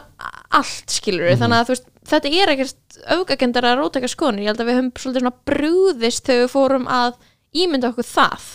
[0.55, 1.41] allt skilur Mhm.
[1.43, 5.25] þannig að þú veist, þetta er ekkert rótaka skoðanir, ég held að við höfum svolítið
[5.25, 7.15] svona brúðist þegar við fórum að
[7.64, 8.47] ímynda okkur það.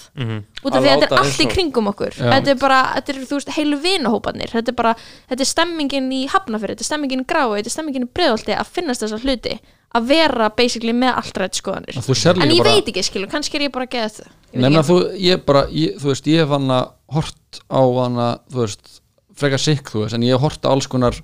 [0.63, 2.13] Út af því að þetta er allt í kringum okkur.
[2.17, 2.27] Já.
[2.33, 4.95] þetta er bara, þetta er þú veist, heilu vinahópanir þetta er bara,
[5.29, 8.53] þetta er stemmingin í hafnafyrir þetta er stemmingin í grái, þetta er stemmingin í breiðolti
[8.57, 9.57] að finnast þessa hluti,
[9.93, 11.97] að vera basically með allt rætt skoðanir.
[11.97, 14.29] En ég bara- veit ekki skilu, kannski er ég bara að geða þetta.
[14.53, 18.39] Nefna þú, ég bara, ég, þú veist, ég hef hann að hort á hann að,
[18.53, 19.01] þú veist,
[19.35, 21.17] frekar sikk, þú veist, en ég hef hort á alls konar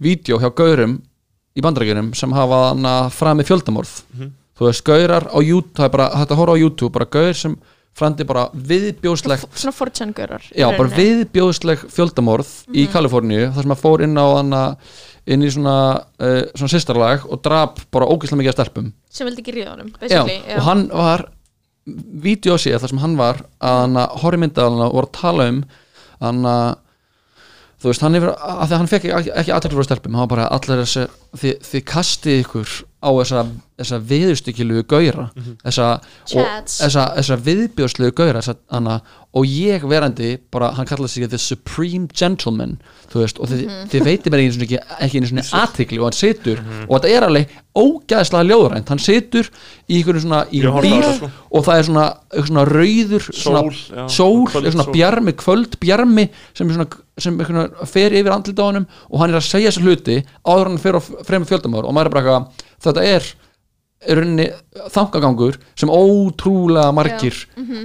[0.00, 1.02] vídeo hjá gaurum
[1.56, 3.94] í bandarækjunum sem hafa hann að framið fjöldamorð.
[4.60, 7.54] Þú veist, gaurar á YouTube, það er bara, þetta horfa á YouTube, bara gaur sem
[7.96, 14.04] frandi bara viðbjóðslegt svona fortjangörar Já, bara viðbjóðsleg fjöldamorð í Kaliforníu, þar sem að fór
[14.04, 14.60] inn á hana,
[15.24, 15.76] inn í svona,
[16.20, 18.92] uh, svona sýstarlag og drap bara ógeðslega mikið af stelpum.
[19.10, 21.26] Sem vildi ekki ríða honum já, basically, já, og hann var
[22.28, 25.50] vídeo sér þar sem hann var að hann að horri myndaðalina og voru að tala
[25.50, 25.64] um
[26.20, 26.66] hann að
[27.80, 30.26] þú veist, hann yfir, að því að hann fekk ekki, ekki aðtekla frá stelpum, hann
[30.26, 31.06] var bara allir þessi
[31.40, 33.42] þið, þið kastið ykkur á þessa,
[33.80, 35.26] þessa viðustykilugu gauðra
[35.62, 36.74] þessa, og, Chads.
[36.82, 38.96] þessa, þessa viðbjóðslegu gauðra þessa,
[39.30, 42.76] og ég verandi bara, hann kallaði sig the supreme gentleman
[43.12, 46.18] þú veist, og þið, þið veitir mér ekki, ekki, ekki einu svona aðtekli og hann
[46.18, 49.48] situr og þetta er alveg ógæðslega ljóðrænt hann situr
[49.86, 51.30] í ykkur svona í bíl það, sko.
[51.54, 52.06] og það er svona,
[52.50, 54.66] svona rauður svona, Sól, já, sól, kvöldsól.
[54.66, 57.36] er svona bjarmi, kvöld bjarmi sem, er svona, sem
[57.90, 60.16] fer yfir andlit á honum og hann er að segja þessa hluti
[60.46, 63.30] áður hann fer á fremur fjöldamöður og maður er bara eitthvað, þetta er
[64.00, 64.20] er
[64.94, 67.36] þangagangur sem ótrúlega margir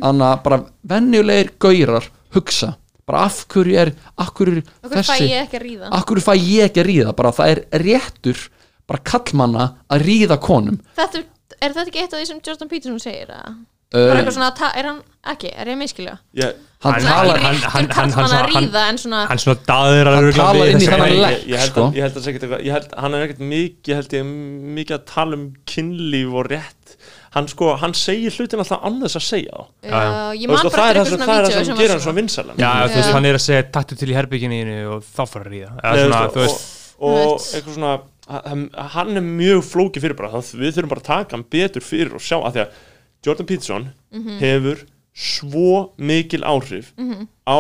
[0.02, 2.76] anna bara venjulegir gaurar hugsa,
[3.08, 5.90] bara af hverju er af hverju fæ þessi ekki að ríða?
[5.92, 8.46] af hverju fæ ég ekki að ríða, bara það er réttur
[8.88, 10.78] bara kallmanna að ríða konum.
[10.96, 11.24] Þetta,
[11.60, 13.56] er þetta ekki eitt af því sem Jordan Peterson segir að
[13.96, 15.02] bara eitthvað svona, ta- er hann
[15.34, 16.54] ekki, er ég miskilja ég,
[16.86, 20.20] hann talar hann- hann- hann- að hann- hann- ríða en svona hann svona daðir að
[20.28, 21.86] rugla talar við inn í ég, legg, ég, ég held sko.
[21.88, 24.26] að, ég held að segja eitthvað ég held, hann er ekkert mikið, ég held ég
[24.80, 26.98] mikið að tala um kynlíf og rétt.
[27.36, 29.66] Hann sko, hann segir hlutin alltaf annars að segja þá.
[29.84, 30.00] Já,
[30.40, 31.52] ég Þú man veist, og bara það er eftir það eitthvað sem, svona það er
[31.52, 33.14] það sem gerir hann svo svona vinsalan Já, þú veist, Já.
[33.18, 35.72] hann er að segja taktu til í herbygginu og þá fara að ríða.
[35.84, 36.64] Eða svona, þú þú veist,
[36.96, 37.50] og, Einmitt.
[37.60, 37.96] eitthvað svona
[38.26, 41.44] hann hann er mjög flóki fyrir bara þannig að við þurfum bara að taka hann
[41.52, 42.70] betur fyrir og sjá að því að
[43.26, 43.90] Jordan Peterson
[44.42, 44.86] hefur
[45.16, 46.94] svo mikil áhrif
[47.48, 47.60] á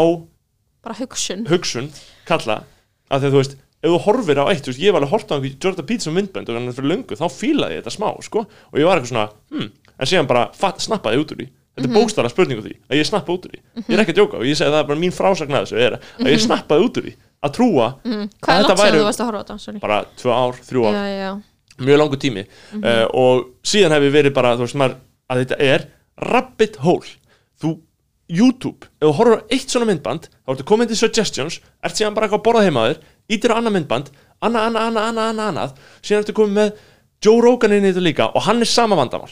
[0.85, 1.45] bara hugsun.
[1.49, 1.91] hugsun
[2.27, 2.63] kalla
[3.09, 3.55] að að þú veist
[3.85, 6.49] ef þú horfir á eitt, veist, ég var alveg hort á einhver Jordan Peterson myndbönd
[6.49, 9.11] og hann er fyrir löngu þá fílaði ég þetta smá, sko, og ég var eitthvað
[9.13, 11.47] svona hm, en síðan bara fatt, snappaði út úr því.
[11.75, 13.61] Þetta er bókstara spurning úr því, að ég snappa út úr því.
[13.83, 15.81] Ég er ekki að djóka og ég segi það er bara mín frásagn að þessu
[15.83, 17.13] er að ég snappaði út úr því
[17.45, 19.81] að trúa Hvað er langt sem þú varst að horfa á þetta?
[19.83, 21.33] Bara tvö ár, þrjú ár, Já, já,
[21.89, 22.45] mjög langur tími.
[22.79, 24.95] Uh, og síðan hef ég verið bara, þú veist, maður
[25.31, 25.87] að þetta er
[26.31, 27.13] rabbit hole.
[27.61, 27.75] Þú,
[28.25, 32.15] YouTube, ef þú horfir á eitt svona myndband, þá ertu komin til suggestions ert síðan
[32.15, 33.01] bara eitthvað að borða heima þér
[33.35, 34.11] ítir á annað myndband,
[34.41, 36.71] annað, annað, annað, annað, annað, annað síðan ertu komin með
[37.25, 39.29] Joe Rogan inn í þetta líka og hann er sama vandamál.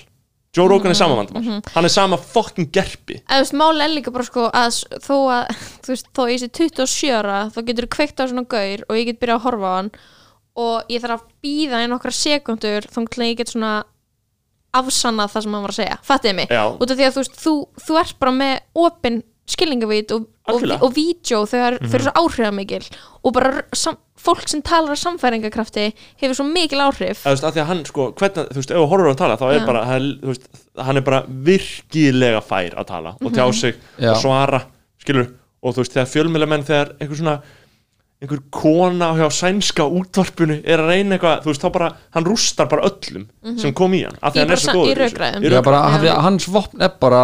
[0.53, 3.17] Joe Rogan er sama vandamál, hann er sama fucking gerpi.
[3.25, 7.15] Eða máli er líka bara sko að þó að, þú veist, þó ég sé 27
[7.17, 9.77] ára þá getur þú kveikt á svona gaur og ég get byrjað að horfa á
[9.79, 9.91] hann
[10.53, 13.73] og ég þarf að býða í nokkra sekundur þá ég get svona
[14.73, 16.63] afsannað það sem hann var að segja, fattiði mig Já.
[16.73, 17.53] út af því að þú veist, þú,
[17.87, 18.55] þú ert bara með
[18.85, 19.21] opin
[19.53, 20.85] skilningavít og, og, Algjörlega.
[20.87, 22.85] og vídeo þegar þau eru svo áhrifamikil
[23.23, 25.89] og bara sam, fólk sem talar af samfæringakrafti
[26.21, 28.71] hefur svo mikil áhrif að, þú veist, að því að hann, sko, hvernig, þú veist,
[28.71, 29.65] ef þú horfir á hann tala þá er Já.
[29.67, 30.47] bara, hann, þú veist,
[30.87, 34.13] hann er bara virkilega fær að tala og tjá sig Já.
[34.13, 34.61] og svara,
[35.03, 35.27] skilur
[35.63, 37.35] og þú veist, þegar fjölmjölamenn, þegar einhver svona
[38.23, 42.69] einhver kona hjá sænska útvarpinu er að reyna eitthvað, þú veist, þá bara hann rústar
[42.71, 43.27] bara öllum
[43.59, 45.51] sem kom í hann af því hann er svo góður í þessu.
[45.51, 47.23] Já, bara, hann, hans vopn er bara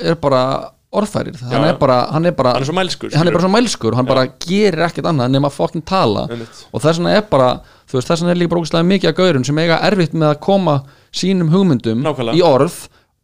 [0.00, 0.42] er bara
[0.90, 1.36] orðfærir.
[1.46, 1.68] Hann Já.
[1.70, 4.08] er bara, hann er bara hann er svo mælskur hann er bara svo mælskur, hann
[4.08, 6.26] bara gerir ekkert annað nema að fokkin tala.
[6.30, 6.64] Einmitt.
[6.72, 7.50] og þess vegna er bara,
[7.86, 10.32] þú veist, þess vegna er líka bara ógeðslega mikið af gaurum sem eiga erfitt með
[10.32, 10.76] að koma
[11.14, 12.34] sínum hugmyndum Nákvæmlega.
[12.34, 12.80] í orð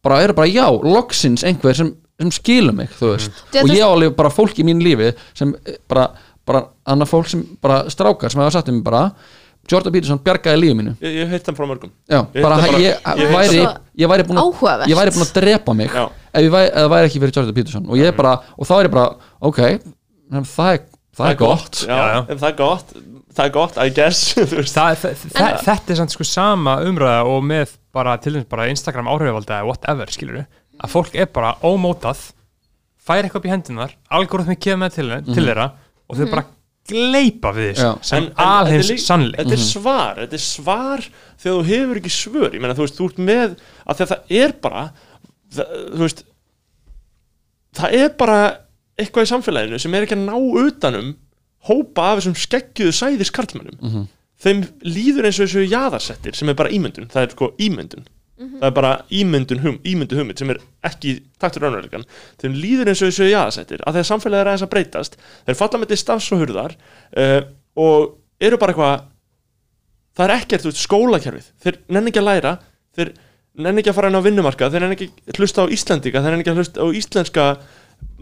[0.07, 1.91] bara eru bara, já, loksins einhver sem,
[2.23, 3.43] sem skilur mig, þú veist.
[3.51, 6.13] Þú og ég á alveg bara fólk í mín lífi sem eh, bara,
[6.47, 9.03] bara annað fólk sem bara strákar sem hafa sagt um bara
[9.67, 10.93] Jordan Peterson bjargaði lífið mínu.
[11.03, 11.91] Ég, ég heitt hann frá mörgum.
[12.07, 13.63] Já, Ég bara, bara- ég, ég- væri,
[14.13, 16.05] væri búin að ég væri búin að drepa mig Já.
[16.07, 17.89] ef ég væri, ef það væri ekki fyrir Jordan Peterson.
[17.91, 19.09] Og, ég er bara, og þá er ég bara,
[19.43, 19.59] ok
[20.31, 20.81] það er,
[21.17, 21.83] það er gott.
[21.83, 22.21] já, Já, já.
[22.31, 22.95] ef það er gott.
[23.37, 24.63] Það er gott, I guess þú
[25.67, 29.67] þetta er samt sko sama umræða og með bara til dæmis bara Instagram áhrifvalda eða
[29.69, 30.47] whatever skilur
[30.81, 32.23] að fólk er bara ómótað
[33.07, 35.67] fær eitthvað upp í hendunar algoritmi kemur með til, til þeirra
[36.09, 36.45] og þau bara
[36.87, 38.45] gleipa við þessu sem líka-
[39.07, 39.37] sannleik.
[39.41, 41.01] Þetta er svar, þetta er svar
[41.43, 42.51] þegar þú hefur ekki svör.
[42.55, 43.57] Ég meina þú veist, þú ert með
[43.87, 44.85] að því að það er bara
[45.51, 46.23] það, þú veist
[47.77, 48.39] það er bara
[48.97, 51.11] eitthvað í samfélaginu sem er ekki að ná utanum
[51.69, 54.07] hópa af þessum skeggjuðu sæðis karlmönnum
[54.41, 58.07] þeim líður eins og þessu jaðarsettir sem er bara ímyndun, það er sko ímyndun
[58.37, 62.05] það er bara ímyndun hum, ímyndu hugmynd sem er ekki taktur raunveruleikan
[62.43, 63.85] þeim líður eins og þessu jaðarsettir.
[63.87, 67.39] Að þegar samfélagið er aðeins að breytast þeir falla með til stafs og hurðar uh,
[67.81, 69.07] og eru bara eitthvað
[70.17, 71.49] það er ekkert út skólakerfið.
[71.65, 72.53] Þeir nenni ekki að læra
[72.97, 73.15] þeir
[73.57, 76.37] nenni ekki að fara inn á vinnumarka þeir nenni ekki að hlusta á Íslandika þeir
[76.37, 77.49] nenni ekki að hlusta á íslenska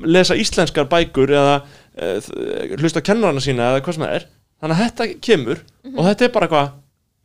[0.06, 2.32] lesa íslenskar bækur eða uh,
[2.78, 4.30] hlusta á kennarana sína eða hvað sem það er.
[4.62, 6.72] Þannig að þetta kemur og þetta er bara eitthvað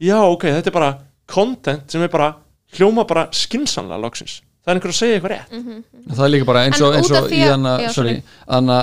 [0.10, 0.94] já ok, þetta er bara
[1.30, 2.34] content sem er bara
[2.78, 4.42] hljóma bara skinsanlega loksins.
[4.66, 5.84] Það er einhver að segja eitthvað rétt.
[6.16, 8.16] Það er líka bara eins og, En eins og í að- hana, sorry,
[8.48, 8.80] hana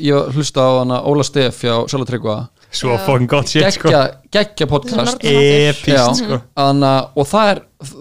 [0.00, 3.88] ég hlusta á hana Óla Steff hjá Sala Tryggva svo fucking gott shit sko.
[3.88, 5.22] Geggja, geggja podcast.
[5.22, 6.40] epist Já, sko.
[6.56, 7.60] Hana, og það er,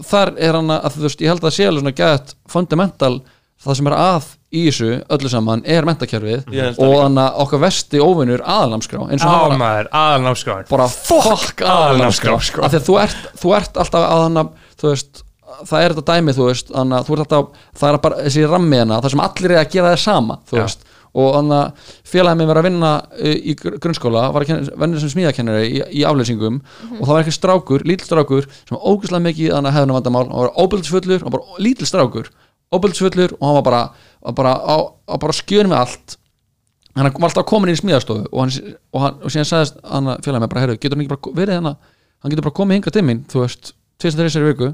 [0.09, 3.21] þar er hana að þú veist, ég held að það sé alveg svona gett fundamental.
[3.65, 4.25] Það sem er að
[4.55, 7.03] í þessu öllu saman er mentakerfið það og líka.
[7.05, 11.71] hana okkar vesti óvinnur aðalnámskrá eins og hann var að ámaður, aðalnámskráin bara fuck aðalnámskrá
[11.71, 12.61] aðalnámskrá, sko.
[12.67, 14.43] af því að þú ert, þú ert alltaf að hana
[14.81, 15.23] þú veist,
[15.63, 18.81] það er þetta dæmi þú veist, hana, þú ert alltaf, það er bara þessi rammi
[18.81, 20.63] hana, það sem allir er að gera það sama þú Já.
[20.65, 21.59] veist, og hana
[22.03, 25.77] félagið minn var að vinna uh, í gr- grunnskóla var að venni sem smíðakennari í,
[26.01, 26.57] í afleysingum.
[26.97, 30.25] Og það var eitthvað strákur, lítill strákur sem var ógæslega mikið þannig að hefðuna vandamál.
[30.27, 32.27] Hann var óbyldsfullur, hann var bara lítill strákur
[32.75, 33.81] óbyldsfullur og hann var bara,
[34.25, 34.75] var bara á,
[35.07, 36.17] á bara skjön með allt.
[36.95, 40.43] Hann var alltaf komin í smíðastofu og, hann, og, hann, og síðan sagðist hann félagið
[40.43, 41.73] mér bara, heyrðu, getur hann ekki bara verið hérna?
[42.23, 43.73] Hann getur bara komið hingað til mín, þú veist
[44.49, 44.69] viku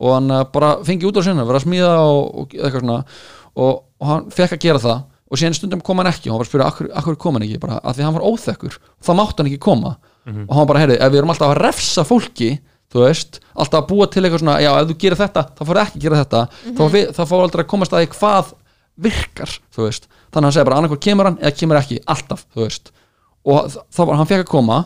[0.00, 2.98] og hann uh, bara fengi út á sinna, vera að smíða og, og eitthvað svona.
[3.60, 6.30] Og, og hann fekk að gera það og síðan stundum kom hann ekki.
[6.30, 7.60] Og hann var að spyrja, akkur, kom hann ekki?
[7.62, 9.94] Bara, að því hann var óþekkur og það mátti hann ekki koma.
[10.30, 12.50] Og hann bara, heyrðu, ef við erum alltaf að refsa fólki
[12.90, 15.80] þú veist, alltaf að búa til eitthvað svona já, ef þú gerir þetta, þá fór
[15.84, 18.48] ekki að gera þetta þá, við, þá fór aldrei að komast að því hvað
[19.00, 20.08] virkar, þú veist.
[20.30, 22.90] Þannig að hann segir bara annarkvæð kemur hann eða kemur ekki, alltaf, þú veist.
[23.46, 24.80] Og þá var hann fekk að koma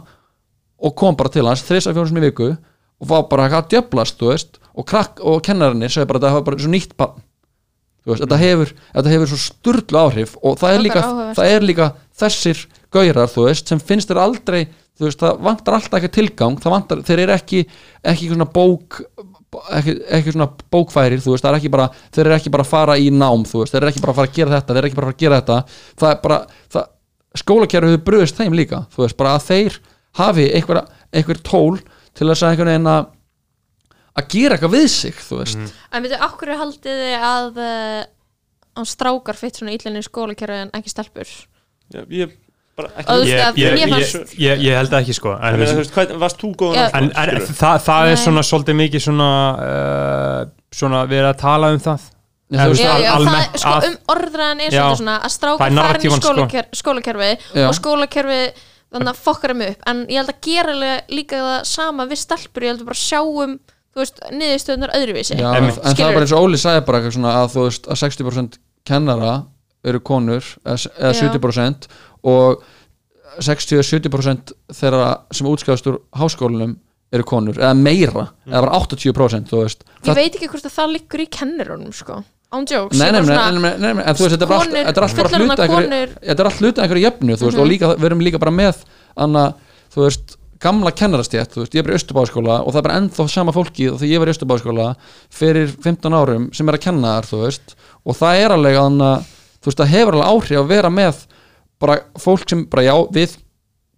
[0.85, 4.21] og kom bara til hans þrisa fjórum sem í viku og var bara að djöblast,
[4.21, 7.23] þú veist og, krakk, og kennarinnir segir bara að þetta hafa bara svo nýtt barn.
[8.05, 11.05] Veist, þetta hefur, þetta hefur svo sturlu áhrif og það er, Það líka,
[11.39, 11.91] það er líka
[12.21, 16.59] þessir gaurar, þú veist, sem finnst þér aldrei þú veist, það vantar alltaf ekki tilgang
[16.61, 17.63] það vantar, þeir eru ekki
[18.13, 19.01] ekki svona bók
[19.75, 22.71] ekki, ekki svona bókfærir, þú veist, það er ekki bara þeir eru ekki bara að
[22.71, 24.81] fara í nám, þú veist þeir eru ekki bara að fara að gera þetta, þeir
[24.81, 25.81] eru ekki bara að fara að gera þetta.
[26.03, 26.39] Það er bara,
[26.75, 26.89] það,
[27.43, 29.79] skólakerfi hefur bröðist þeim líka, þú veist, bara að þeir
[30.21, 30.81] hafi einhver,
[31.15, 31.79] einhver tól
[32.15, 33.11] til að einhvern veginn að
[34.21, 35.59] að gera eitthvað við sig, þú veist
[35.95, 38.01] En veitu, okkur er haldið þið að uh,
[38.81, 41.29] að strákar fitt svona illinni í skólakerfi en ekki stelpur
[41.95, 42.33] Já, ég
[42.79, 45.15] bara Og þú ekki veist ég, að ég, mér ég, fannst ég, ég held ekki
[45.19, 46.89] sko en, En þú veist, hvað, varst þú góðan Já.
[46.99, 48.23] en, en það, það er Nei.
[48.25, 49.29] svona svolítið mikið svona
[49.69, 50.41] uh,
[50.75, 52.11] svona verið að tala um það
[52.55, 54.79] Já, þú veist, Já, al- já, almennt það, sko, að- um orðræðan er Já.
[54.79, 56.33] svolítið svona að Það strákar er farin í narratívan, sko.
[56.35, 57.67] skólaker, skólakerfi Já.
[57.71, 58.41] og skólakerfi
[58.95, 62.21] þannig að fokkar þeim upp en ég held að gera alveg líka það sama við
[62.21, 63.55] stelpur, ég held að bara sjáum
[63.95, 65.37] þú veist, niðurstöðunar öðruvísi.
[65.39, 65.79] Já, Einmitt.
[65.79, 68.01] en það er bara eins og Óli sagði bara eitthvað svona að þú veist að
[68.03, 69.35] 60% kennara
[69.85, 71.23] eru konur eða eða Já.
[71.31, 71.89] 70%
[72.25, 72.63] og
[73.45, 76.77] 60-70% þeirra sem útskjáðast úr háskólanum
[77.15, 79.85] eru konur, eða meira eða bara 80% þú veist.
[80.07, 82.21] Ég veit ekki hvort að það liggur í kennirunum sko,
[82.55, 84.61] án jokes Nei, nei, nei, nei, nei, nei, nei, en þú veist, þetta er bara
[84.61, 87.05] allt- konur- þetta er allt bara fullorðnar hluta einhverju- konur- þetta er allt hluta einhverju
[87.07, 88.83] jöfnu, þú veist, og líka, við erum líka bara með
[89.17, 89.45] anna,
[89.95, 90.34] þú veist,
[90.65, 93.55] gamla kennarastjætt, þú veist, ég er bara í Östubáskóla og það er bara ennþá sama
[93.55, 94.89] fólki og þegar ég var í Östubáskóla
[95.33, 97.59] fyrir 15 árum sem er að kenna þar,
[98.05, 98.81] og það er alveg
[99.65, 101.25] veist, það hefur alveg áhrif að vera með
[101.83, 103.37] bara fólk sem, bara já, við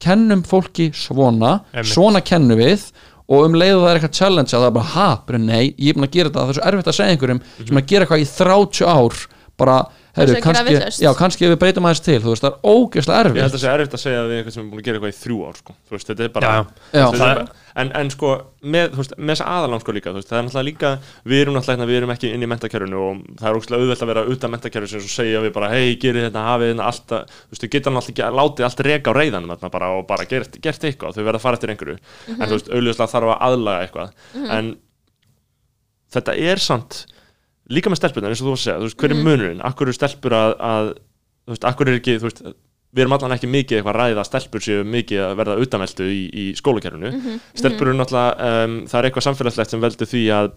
[0.02, 1.92] kennum fólki svona, Einmitt.
[1.92, 2.90] svona kennum við
[3.26, 5.62] og um leið og það er eitthvað challenge að það er bara, ha, bara nei,
[5.72, 7.82] ég er búin að gera þetta það er svo erfitt að segja einhverjum sem er
[7.82, 9.22] að gera eitthvað í 30 ár
[9.56, 9.76] bara,
[10.16, 13.34] að gera kannski, já, kannski ef við breytum aðeins til, þú veist, það er ógeðslega
[13.36, 14.86] Ég held erfitt að það sé erfitt að segja við eitthvað sem er búin að
[14.86, 15.74] gera eitthvað í þrjú ár sko.
[15.86, 16.60] Þú veist, þetta er bara Já,
[16.96, 17.40] já, Þú veist, er
[17.76, 18.30] en, en sko,
[18.72, 20.92] með, þú veist, með þessa aðalán sko líka, þú veist, það er náttúrulega líka
[21.28, 24.04] við erum náttúrulega, hérna, við erum ekki inn í mentakerfinu og það er ógstlega auðvelt
[24.06, 27.12] að vera utan mentakerfinu sem svo segja við bara, hei, gerið þetta, hafið þetta allt,
[27.18, 29.90] að- þú veist, við getum alltaf ekki að látið allt reka á reyðanum þarna bara
[29.98, 31.98] og bara gert, gert eitthvað, þau verða að fara eftir einhverju.
[32.32, 32.56] Þú
[33.36, 34.16] að aðlaga eitthvað.
[34.56, 34.72] En
[36.16, 37.02] þetta er samt
[37.72, 39.64] líka með stelpunar eins og þú var að segja, þú veist, hver er munurinn?
[39.66, 42.46] Akkur eru stelpur að, að þú veist, akkur er ekki, þú veist
[42.96, 46.06] við erum allan ekki mikið eitthvað að ræða að stelpur séu mikið að verða utanveldu
[46.08, 47.10] í, í skólakerfinu.
[47.58, 50.48] Stelpur eru náttúrulega um, það er eitthvað samfélagslegt sem veldur því að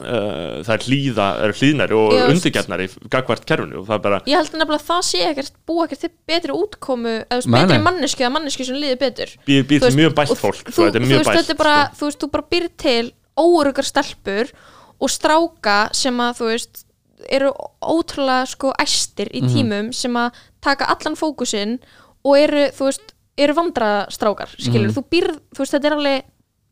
[0.00, 4.38] uh, það er hlýða er hlýðnari og undirgjarnari gagvart kerfinu og það er bara ég
[4.40, 7.84] held nefnilega að það sé ekkert búa ekkert til betri útkomu eða betri nei.
[7.88, 9.34] manneski eða manneski sem líður betur.
[9.50, 12.00] Veist, mjög bætt og fólk þú, veist, þetta er bara, sko.
[12.00, 13.04] þú veist, þú bara býr til
[13.34, 14.54] óurugar stelpur
[15.00, 16.84] og stráka sem að þú veist
[17.30, 17.52] eru
[17.82, 19.36] ótrúlega sko æstir Mhm.
[19.38, 21.78] í tímum sem að taka allan fókusinn
[22.24, 24.94] og eru, þú veist, eru vandrastrákar skilur, Mhm.
[24.94, 26.22] þú býrð, þú veist, þetta er alveg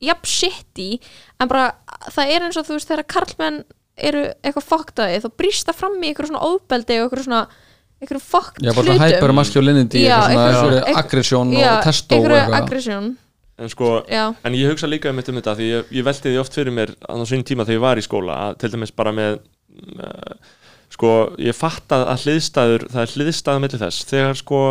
[0.02, 1.00] jafn shitty
[1.40, 1.74] en bara
[2.10, 3.64] það er eins og þú veist þegar karlmenn
[3.96, 7.46] eru eitthvað foktaði þá brýst það fram í eitthvað svona ofbeldi og eitthvað svona
[8.02, 8.22] eitthvað
[8.60, 12.62] já, bara hyper masculinity, Já, eitthvað svona einhverju eitthvað- aggression já, og testo eitthvað
[13.62, 13.92] en sko,
[14.44, 16.74] En ég hugsa líka um þetta um þetta því ég, ég velti því oft fyrir
[16.74, 19.38] mér á sín tíma þegar ég var í skóla að til dæmis bara með
[20.02, 20.32] uh,
[20.92, 24.08] sko, ég fatt að, hliðstæður það er hliðstæða mellir þess.
[24.10, 24.62] Þegar sko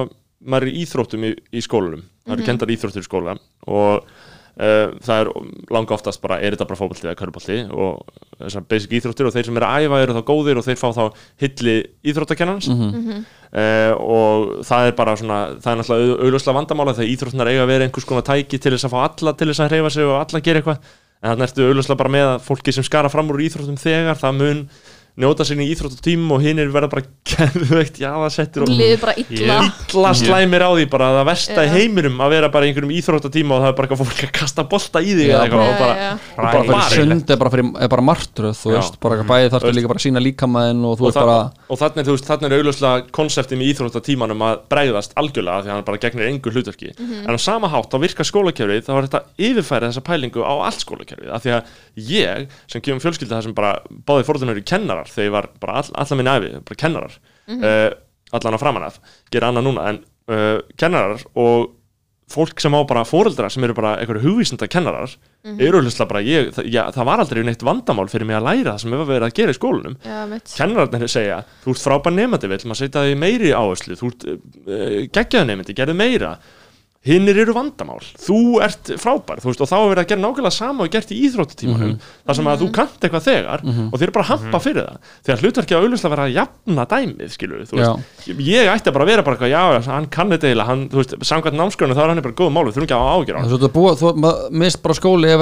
[0.41, 3.37] maður er íþróttum í, í skólanum það eru kendar íþróttur í skóla
[3.69, 4.11] og
[4.57, 5.29] það er
[5.71, 8.01] langa oftast bara er þetta bara fótbolti eða körbolti og
[8.41, 10.87] þessar basic íþróttir og þeir sem eru að æfa eru þá góðir og þeir fá
[10.97, 11.03] þá
[11.41, 11.75] hilli
[12.11, 17.51] íþróttakennans uh, og það er bara svona það er náttúrulega au- augljóslega vandamála þegar íþróttunar
[17.53, 19.93] eiga að vera einhvers konar tæki til þess að fá alla til þess að hreyfa
[19.95, 20.91] sig og alla gera eitthvað.
[21.21, 24.39] En þannig ertu augljóslega bara með að fólki sem skara fram úr íþróttum þegar það
[24.41, 24.61] mun
[25.19, 29.57] njóta sinni í íþróttum og hinn er verða bara gerðveikt jáðasettir og líður bara illa.
[29.91, 32.93] Illa slæmir á því bara að það versta í heiminum að vera bara í einhverjum
[32.95, 35.61] íþróttatíma og það er bara eitthvað fólk að kasta bolta í þig Já, eða eitthvað
[35.61, 38.75] og bara, og bara fyrir sund er bara, fyrir, er bara martröð þú Já.
[38.77, 39.77] veist, bara bæði þarftu Veist.
[39.79, 41.37] líka bara að sína líkamæðin og þú og, veist bara
[41.71, 45.75] og þannig, þú veist, þannig er augljóslega konseptið með íþróttatímanum að bregðast algjörlega því að
[45.75, 46.89] hann bara gegnir engu hlutverki.
[47.01, 47.71] En á sama
[55.09, 57.19] kennarar ég var bara all, allan minni æfi, bara kennarar
[57.49, 57.89] uh,
[58.31, 58.99] allan á framan af,
[59.31, 60.01] gera annað núna en
[60.31, 61.77] uh, kennarar og
[62.31, 65.11] fólk sem á bara fóreldra sem eru bara einhverju hugvísinda kennarar
[65.43, 68.71] eru auðvitað bara ég, það, já, það var aldrei neitt vandamál fyrir mig að læra
[68.75, 69.97] það sem hefur verið að gera í skólanum.
[70.05, 74.11] Já, mitt kennararnir segja, þú ert frábær nefndi vill maður setja því meiri áherslu þú
[74.13, 76.31] ert uh, geggjaðu nefndi, gerðu meira
[77.01, 77.97] hinnir eru vandamál.
[78.21, 81.09] Þú ert frábær, þú veist, og þá er verið að gera nákvæmlega sama og gert
[81.09, 81.95] í íþróttutímanum
[82.27, 84.99] þar sem að þú kannt eitthvað þegar og þeir eru bara að hampa fyrir það.
[85.25, 89.11] Þegar hlutverki að auðvitað vera að jafna dæmið skilur þú veist, ég ætti bara að
[89.15, 92.13] vera bara eitthvað, já, hann kann þetta eiginlega hann, þú veist, samkvæmt námskrönu þá er
[92.13, 94.81] hann bara góð málu, þurfum ekki að ágjör á Þú veist, búa, þú ma- mist
[94.85, 95.33] bara skóli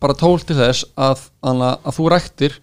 [0.00, 2.56] bara tól til þess að, að, að þú ræktir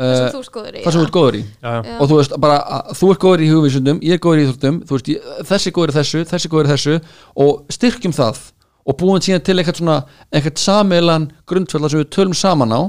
[0.00, 1.80] það sem uh, þú skoður í það sem þú ert góður í já, já.
[1.86, 1.96] Já.
[1.96, 2.60] og þú veist, bara,
[3.00, 5.92] þú ert góður í hugvísundum ég er góður í íþróttum, þú veist, ég, þessi góður
[5.92, 6.96] í þessu þessi góður í þessu
[7.44, 8.40] og styrkjum það
[8.80, 9.98] og búum síðan til eitthvað svona
[10.32, 12.80] eitthvað sameilan grundfjallar sem við tölum saman á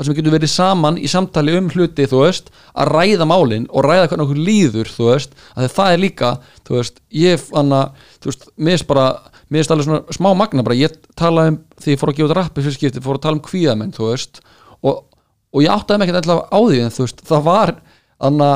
[0.00, 3.66] þar sem við getum verið saman í samtali um hluti, þú veist, að ræða málin
[3.68, 6.30] og ræða hvernig okkur líður, þú veist að það er líka,
[6.64, 7.82] þú veist, ég anna,
[8.22, 9.04] þú veist, mér finnst bara
[9.50, 12.30] mér finnst alveg svona smá magna bara, ég tala um því ég fór að gefa
[12.30, 14.40] út rappi fyrir skipti, fór að tala um kvíðamenn, þú veist
[14.80, 15.04] og,
[15.50, 17.72] og ég áttaði mig ekkert alltaf á því en þú veist, það var
[18.28, 18.50] anna,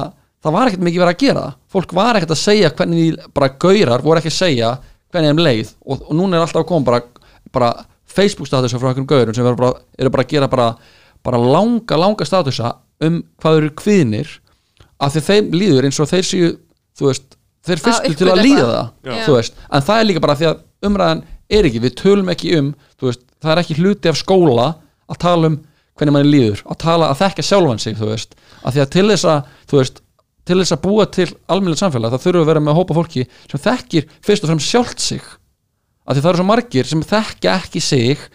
[0.45, 1.45] það var ekkert mikið verið að gera.
[1.75, 4.73] Fólk var ekkert að segja hvernig því bara gaurar voru ekki að segja
[5.11, 5.75] hvernig þeim leið.
[5.85, 7.03] Og, og núna er alltaf að koma bara,
[7.55, 7.73] bara
[8.15, 10.69] Facebook statusa frá einhverjum gaurum sem eru bara, eru bara að gera bara,
[11.27, 14.37] bara langa, langa statusa um hvað eru kviðnir.
[15.03, 16.53] Af því þeim líður eins og þeir séu
[16.99, 20.37] þú veist, þeir fyrstu til að líða það þú veist, en það er líka bara
[20.39, 21.23] því að umræðan
[21.59, 24.67] er ekki, við tölum ekki um þú veist, það er ekki hluti af skóla
[25.11, 25.57] að tala um
[25.99, 28.35] hvernig manni líður að tala að þekka sjálfan sig, þú veist.
[28.65, 30.03] Að því að til þess að, þú veist
[30.45, 33.25] til þess að búa til almennilegt samfélag það þurfum að vera með að hópa fólki
[33.51, 35.23] sem þekkir fyrst og fremst sjálft sig.
[36.05, 38.27] Að því það eru svo margir sem þekkja ekki sig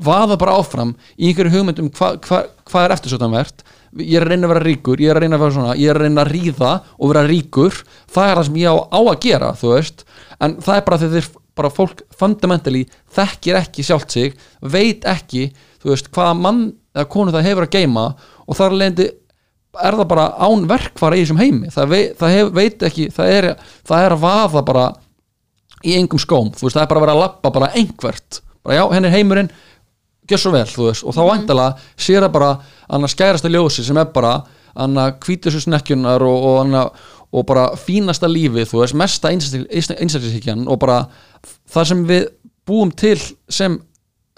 [0.00, 3.64] vaða bara áfram í einhverju hugmyndum hvað hva, hva er eftirsóttanvert.
[3.98, 5.90] Ég er að reyna að vera ríkur, ég er að reyna að vera svona ég
[5.90, 7.80] er að reyna að ríða og vera ríkur.
[8.08, 10.04] Það er það sem ég á, á að gera, þú veist.
[10.40, 11.30] En það er bara því þeir
[11.60, 12.84] bara fólk fundamentally
[13.16, 15.50] þekkir ekki sjálft sig veit ekki,
[15.82, 16.62] þú veist, hvaða mann
[16.94, 18.06] eða konu það hefur að geima
[18.46, 19.08] og þar leðandi
[19.80, 21.70] er það bara án verkfara í þessum heimi.
[21.70, 23.48] Það, vei, það hef, veit ekki það er,
[23.86, 24.86] það er að vaða bara
[25.86, 28.82] í engum skóm, veist, það er bara að vera að lappa bara einhvert, bara já,
[28.92, 29.52] henni er heimurinn
[30.30, 32.50] gjör svo vel, þú veist, og þá væntalega sér það bara
[32.92, 34.34] annars skærasta ljósi sem er bara
[34.80, 36.90] annað hvítusu snekkjunar og, og, annað,
[37.32, 41.00] og bara fínasta lífið, þú veist, mesta einstaklishyggjan og bara
[41.70, 42.28] það sem við
[42.68, 43.16] búum til
[43.50, 43.80] sem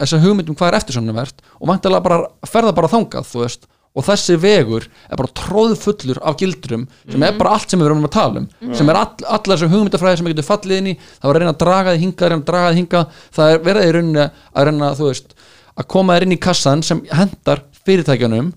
[0.01, 4.39] þessa hugmyndum hvað er eftirsönnumvert og væntalega bara ferða bara þangað, þú veist og þessi
[4.41, 8.43] vegur er bara tróðfullur af gildrum sem er bara allt sem við erum að tala
[8.43, 11.37] um sem er all, allar þessu hugmyndafræði sem við getum fallið inn í það var
[11.37, 13.03] að reyna að draga þið hinga, reyna að draga þið hinga
[13.37, 15.37] það er verið í rauninni að reyna veist,
[15.77, 18.49] að koma þér inn í kassan sem hendar fyrirtækjanum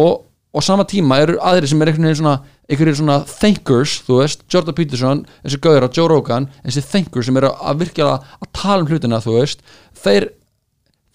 [0.00, 2.36] og, og sama tíma eru aðri sem er einhvern veginn svona
[2.70, 7.38] einhverjir svona thinkers, þú veist Jordan Peterson, þessi gauður á Joe Rogan þessi thinkers sem
[7.38, 9.64] eru að virkilega að tala um hlutina, þú veist
[10.02, 10.30] þeir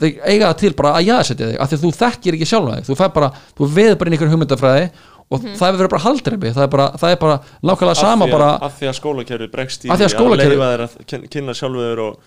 [0.01, 2.77] þeir eiga það til bara að jaðsetja þig af því að þú þekkir ekki sjálfa
[2.79, 2.87] þig.
[2.89, 4.87] Þú, fær bara, þú veður bara inn í einhver hugmyndafræði
[5.25, 7.35] og það hefur verið bara haldreipi það er bara, það er bara
[7.65, 10.11] nákvæmlega sama af því að, bara af því að skólakerfið bregst í Af því að
[10.13, 12.19] skólakerfið- leifa þér að kyn- kynna sjálfur og,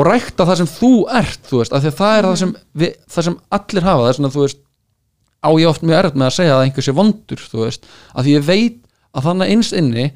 [0.00, 0.90] og rækta það sem þú
[1.20, 4.00] ert þú veist, af því að það er það sem, við, það sem allir hafa
[4.06, 4.62] það er svona, þú veist
[5.44, 7.86] á ég oft mjög erfitt með að segja að einhver sé vondur þú veist,
[8.16, 8.80] af því ég veit
[9.16, 10.06] að þannig innst inni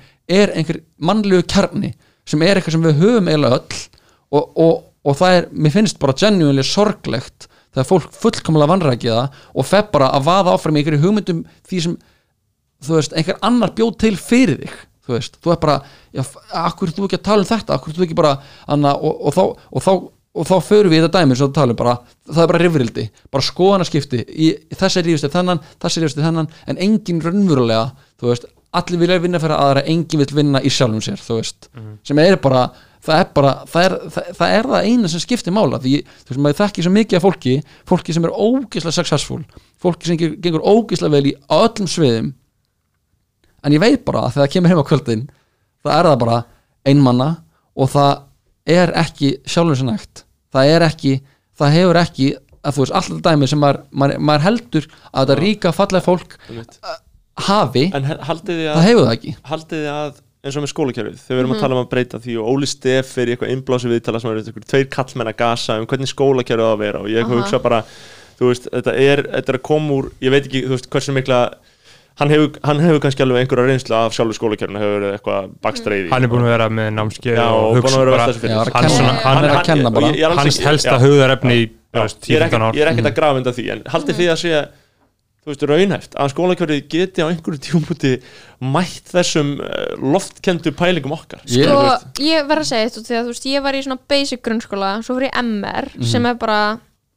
[0.41, 1.93] er einhver mannlegu kjarni
[2.25, 3.83] sem er eitthvað sem við höfum eiginlega öll
[4.31, 4.75] og, og,
[5.07, 9.89] og það er, mér finnst bara genuinely sorglegt þegar fólk fullkomlega vanrækja það og fer
[9.95, 11.99] bara að vaða áfram í einhverju hugmyndum því sem
[12.85, 15.77] þú veist, einhver annar bjóð til fyrir þig þú veist, þú er bara
[16.15, 16.25] já,
[16.63, 18.35] akkur þú ekki að tala um þetta, akkur þú ekki bara
[18.71, 19.93] anna, og, og, þá, og þá
[20.31, 21.97] og þá förum við í þetta dæmi sem þú talum bara
[22.29, 23.05] það er bara rifrildi,
[23.35, 27.89] bara skoðanaskipti í, þessi rífasti þennan, þessi rífasti þennan en engin raunverulega
[28.21, 28.47] þú veist,
[28.79, 31.67] allir vilja vinna fyrir aðra engin vil vinna í sjálfum sér, þú veist.
[32.07, 32.69] Sem er bara,
[33.05, 35.95] það er bara það er það, það, er það eina sem skiptir mála því,
[36.25, 37.55] þú veist, maður þekkir svo mikið af fólki
[37.89, 39.41] fólki sem er ógislega successful
[39.81, 42.33] fólki sem gengur, ógislega vel í öllum sviðum.
[43.65, 45.27] En ég veit bara að þegar það kemur heim á kvöldin
[45.85, 46.41] það er það bara
[46.91, 47.31] einmanna
[47.77, 48.13] og það
[48.71, 50.25] er ekki sjálfum sér nægt
[50.55, 51.13] það er ekki,
[51.59, 55.39] það hefur ekki að þú veist, alltaf dæmi sem maður, maður, maður heldur að þetta
[55.41, 56.37] ríka fallega fólk
[57.47, 58.11] hafi, það
[58.75, 59.37] að, hefur það ekki.
[59.49, 62.21] haldið þið að eins og með skólakerfið, þegar við erum að tala um að breyta
[62.25, 65.37] því og Óli Steff er í eitthvað innblási viðtala sem er eitthvað tveir kallmenn að
[65.43, 67.35] gasa um hvernig skólakerfið á að vera og ég Aha.
[67.35, 67.83] hugsa bara,
[68.41, 71.13] þú veist, þetta er, þetta er að koma úr, ég veit ekki, þú veist, hversu
[71.17, 71.41] mikla
[72.21, 76.09] hann hefur, hann hefur kannski alveg einhverja reynslu af sjálfur skólakerfinu, hefur verið eitthvað bakstreiði.
[76.13, 80.11] Hann er búin að vera með námskeið og er kenna bara.
[80.41, 82.71] hans helsta hugðarefni í Já, þú veist, ég er 10-15 ár.
[82.71, 84.37] ekkert- ég er ekkert að grafa undan því en haldið því að
[85.51, 88.13] veist, raunhæft að skólakjörið geti á einhverju tímúti
[88.61, 91.43] mætt þessum uh, loftkendu pælingum okkar.
[91.45, 94.01] Og veist, ég verð að segja þetta því að þú veist, ég var í svona
[94.13, 96.61] basic grunnskóla svo fyrir MR sem er bara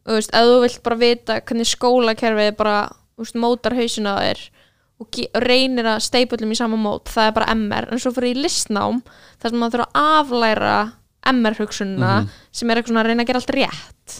[0.03, 2.79] þú veist, ef þú vilt bara vita hvernig skólakerfið bara,
[3.15, 4.43] þú veist, mótar hausina á þér
[5.03, 8.43] og reynir að steipullum í sama mót, það er bara MR en svo fyrir í
[8.45, 9.01] listnám,
[9.41, 10.75] þar sem maður þurfa að aflæra
[11.33, 12.13] MR hugsununa
[12.51, 14.17] sem er eitthvað svona að reyna að gera allt rétt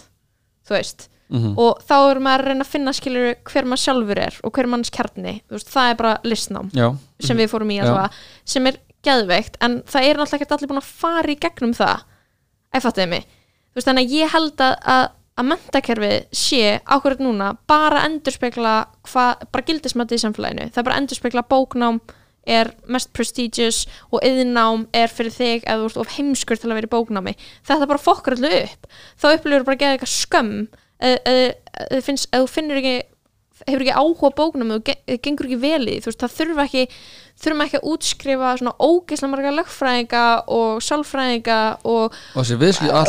[0.64, 4.38] þú veist og þá er maður að reyna að finna skilur hver maður sjálfur er
[4.42, 5.34] og hver manns kjarni.
[5.50, 6.88] Veist, það er bara listnám já,
[7.20, 8.10] sem við fórum í allavega,
[8.44, 12.06] sem er geðveikt en það er náttúrulega ekki allir búin að fara í gegnum það.
[12.74, 13.28] Ef fattuði mig.
[13.70, 15.04] Þú veist, þannig að ég held að, að
[15.34, 18.74] að mentakerfið sé ákvörð núna bara endurspegla
[19.08, 20.68] hvað, bara gildismætti í samfélaginu.
[20.70, 21.98] Það er bara endurspegla bóknám
[22.46, 26.78] er mest prestigious og yðnám er fyrir þig eða þú ert of heimskur til að
[26.78, 27.34] vera í bóknámi.
[27.66, 28.88] Þetta bara fokkar allu upp.
[29.16, 30.58] Þá upplifur bara að geða eitthvað skömm
[31.00, 32.94] eða finnst- þú finnur ekki
[33.66, 34.30] hefur ekki áhuga
[34.74, 36.84] og ge- gengur ekki vel í þú veist, það þurfa ekki
[37.44, 40.20] þurfum ekki að útskrifa svona ógeislega marga lögfræðinga
[40.54, 42.46] og sálfræðinga og, og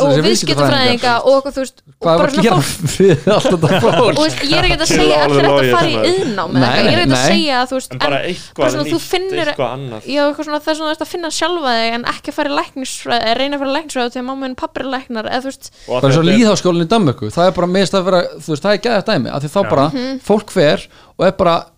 [0.02, 3.18] og viðskiptafræðinga og eitthvað, þú veist, og hvað bara var að svona gera fólk fyrir
[3.36, 4.16] allt þetta og fólk?
[4.16, 6.62] Þú veist, ég er ekki að segja alveg allir þetta logið fara í yðnám ég
[6.66, 9.50] er ekki að segja að þú veist En bara bara eitthvað svona, þú nýtt, finnur-
[9.52, 10.00] eitthvað annað.
[10.10, 12.56] Já, eitthvað svona, það er svona að finna sjálfa þig en ekki að fara í
[12.56, 15.40] læknisfræði, eða reyna að fara í læknisfræði því að mamma minn pappir er læknar eða
[15.46, 17.26] þú veist, Og bara eins og þetta er- líðháskólinn í Danmörku.
[17.36, 18.82] Það er bara meðist að vera, þú veist, það er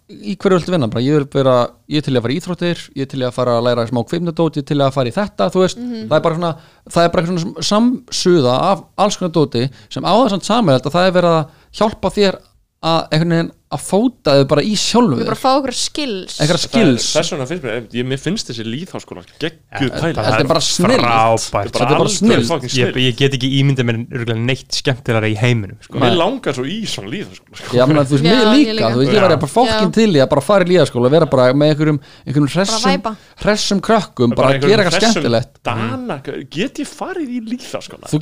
[0.08, 1.54] í hverju viltu vinna bara, ég vil vera,
[1.92, 4.64] ég til að fara í íþróttir ég til að fara að læra smá kvimnadót ég
[4.64, 6.08] er til að fara í þetta, þú veist, Mhm.
[6.08, 6.52] það er bara svona
[6.88, 11.06] það er bara svona samsuða af alls konar dóti sem á þessant samhæld að það
[11.08, 11.48] er verið að
[11.78, 12.38] hjálpa þér
[12.82, 16.38] að einhvern veginn að fóta þau bara í sjálfu við bara fá okkur skills.
[16.40, 17.08] Einhverja skills.
[17.12, 21.72] Þess vegna finnst mér, ég, mér finnst þessi líðháskóla geggjuð pæla Þetta er bara frábært.
[21.76, 22.08] Þetta er bara
[22.48, 26.00] fucking ég, ég get ekki ímyndið mér neitt skemmtilega í heiminum sko.
[26.00, 27.76] Mér langar svo í svona líðháskóla sko.
[27.76, 28.88] Já, menn, þú veist, mér ég líka, líka.
[28.88, 29.96] þú veist, ég var bara fokkin Já.
[29.98, 33.00] til í að bara fara í líðaskóla, vera bara með einhverjum, einhverjum hressum,
[33.44, 35.52] hressum krökkum, bara að gera eitthvað skemmtilegt.
[35.68, 38.08] Dana, get ég farið í líðháskóla?
[38.08, 38.16] Þú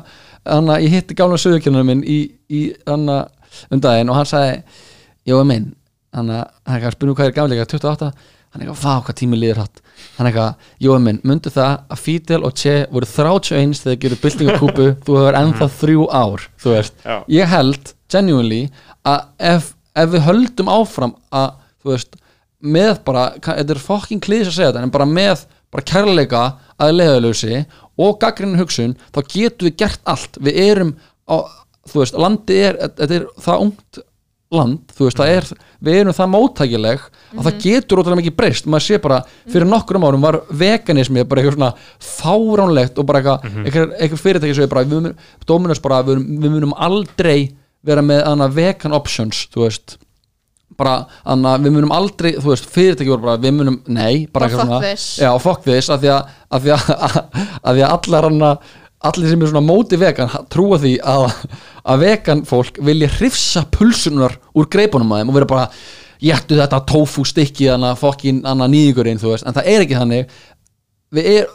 [0.58, 2.20] anna ég hitti gána sögurkjörnum minn í,
[2.50, 3.22] í anna,
[3.70, 4.62] um daginn og hann sagði
[5.28, 5.66] Jói minn,
[6.16, 9.04] hann að hann er ekki að spyrja hvað er gamlega, 28 hann er eitthvað, vá
[9.06, 9.82] hvað tími líður hatt
[10.16, 14.00] hann er eitthvað, Jói minn, myndu það að Fidel og Che voru 31 þegar þeir
[14.04, 16.96] gerðu byltingakúpu, þú hefur ennþá þrjú ár, þú veist.
[17.04, 17.16] Já.
[17.36, 18.62] ég held genuinely
[19.06, 19.20] að
[19.52, 22.18] ef, ef við höldum áfram að þú veist,
[22.62, 26.42] með bara þetta er fucking klíðis að segja þetta en bara með bara kærleika
[26.82, 27.60] að leiðalösi
[28.00, 30.38] og gaggrinn hugsun þá getum við gert allt.
[30.42, 30.94] Við erum
[31.30, 31.36] á,
[31.86, 34.00] þú veist, landi er þetta er það ungt
[34.50, 35.46] land þú veist, það er,
[35.86, 37.02] við erum það móttækileg
[37.38, 38.66] að það getur ótrúlega mikið breyst.
[38.66, 39.20] Maður sé bara,
[39.52, 41.72] fyrir nokkrum árum var veganismi bara eitthvað svona
[42.24, 45.14] fáránlegt og bara eitthvað, eitthvað, eitthvað fyrirtæki sem er bara, við munum,
[45.46, 47.36] Dominus bara, við, munum- við munum aldrei
[47.86, 49.94] vera með annað vegan options, þú veist
[50.80, 50.96] bara,
[51.34, 54.82] anna, við munum aldrei þú veist, fyrirtæki voru bara, við munum, nei bara eitthvað svona-
[55.22, 56.90] já, fuck this, af því að, af því að,
[57.66, 58.52] af því að allar hana
[59.10, 61.22] allir sem er svona móti vegan trúa því að,
[61.88, 65.68] að vegan fólk vilja hrifsa pulsunar úr greipunum að þeim og vera bara
[66.20, 69.96] jættu þetta tofu stykki þannig að fokkin annað nýðingurinn, þú veist, en það er ekki
[69.96, 70.34] þannig.
[71.16, 71.46] Við er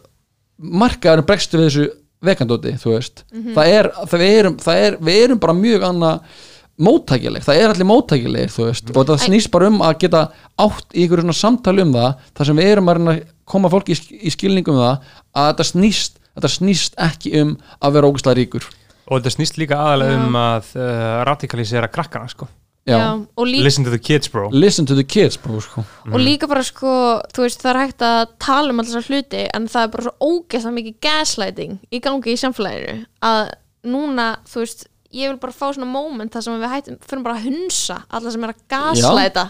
[0.81, 1.85] markaðurinn bregstu við þessu
[2.25, 3.21] vegandóti þú veist,
[3.53, 6.41] það, er, það, við erum, það er við erum bara mjög annað
[6.75, 10.25] móttækileg, það er allir móttækilegir þú veist, og það snýst bara um að geta
[10.59, 13.95] átt í svona samtali um það þar sem við erum að reyna að koma fólki
[13.95, 18.39] í, í skilningum um það að þetta snýst þetta snýst ekki um að vera ógustlega
[18.41, 18.67] ríkur.
[19.05, 22.47] Og þetta snýst líka aðalega um að uh, radikalisera krakkana sko.
[22.85, 24.49] já, Já, og líka listen to the kids bro.
[24.51, 25.83] Listen to the kids bro, sko.
[26.11, 29.45] og líka bara sko, þú veist, það er hægt að tala um alls að hluti,
[29.53, 33.41] en það er bara svo ógeðslega mikið gaslighting í gangi í samfélaginu, að
[33.89, 34.85] núna þú veist,
[35.15, 38.33] ég vil bara fá svona moment þar sem við hættum, fyrir bara að hunsa alla
[38.35, 39.47] sem er að gaslighta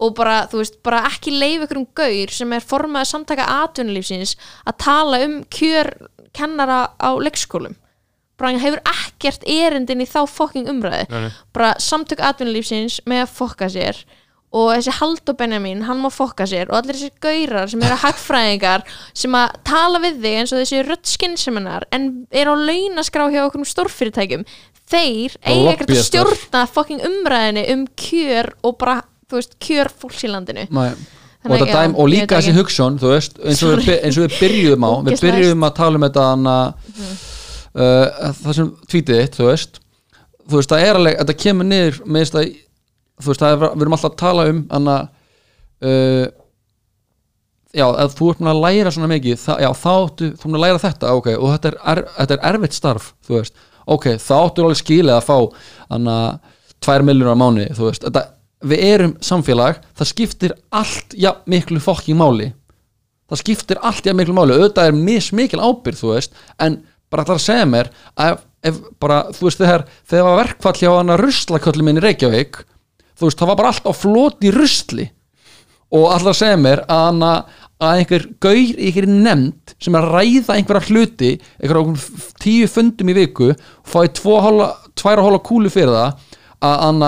[0.00, 4.36] og bara, þú veist, bara ekki leif ykkur um gaur sem er formaður samtaka atvinnulífsins
[4.64, 5.90] að tala um kjör
[6.32, 7.74] kennara á leikskólum.
[8.36, 11.30] Bara hann hefur ekkert erindin í þá fokking umræði Nei, nei.
[11.56, 14.00] bara samtök atvinnulífsins með að fokka sér
[14.56, 18.84] og þessi Haldur Benjamin, hann má fokka sér og allir þessi gaurar sem eru hagfræðingar
[19.12, 23.42] sem að tala við þig eins og þessi rödd skynseminar en er á launaskrá hjá
[23.48, 24.44] okkur stórfyrirtækjum
[24.90, 29.00] þeir eiga ekkert að stjórna fokking umræðinni um kjör og bara,
[29.30, 30.66] þú veist, kjör fólks í landinu.
[30.70, 30.90] Nei.
[31.46, 34.86] og, dæm, og líka þessi hugsun þú veist, eins og, við, eins og við byrjuðum
[34.86, 36.54] á við byrjuðum að tala um þetta hana,
[36.90, 37.12] Mhm.
[37.76, 39.78] uh, það sem tvítið þitt þú veist,
[40.48, 42.48] þú veist, það er alveg þetta kemur niður með þess að
[43.22, 44.96] þú veist, er, við erum alltaf að tala um hana
[45.86, 46.26] uh,
[47.76, 50.58] já, ef þú ert búin að læra svona mikið það, já, þá þú ert búin
[50.58, 53.54] að læra þetta ok, og þetta er, er, þetta er erfitt starf þú veist,
[53.86, 55.36] ok, þá áttu alveg skilið að fá
[55.94, 56.16] hana,
[56.82, 58.24] tvær miljónar á mánu, þetta
[58.66, 62.50] við erum samfélag, það skiptir allt ja, miklu fokking máli.
[63.30, 64.54] Það skiptir allt ja, miklu máli.
[64.54, 66.80] Auðvitað er mismikil ábyrð, þú veist en
[67.10, 67.90] bara ætlar að segja mér
[68.22, 72.62] að ef, bara, þú veist, þegar þegar var verkfall hjá hana ruslaköllu minn í Reykjavík
[73.16, 75.06] þú veist, það var bara allt á floti rusli.
[75.94, 77.24] Og ætlar að segja mér að,
[77.78, 83.10] að einhver gaur í einhverju nefnd sem er að ræða einhverja hluti einhverja tíu fundum
[83.12, 86.22] í viku og fái tværa hóla kúlu fyrir það
[86.64, 87.04] að,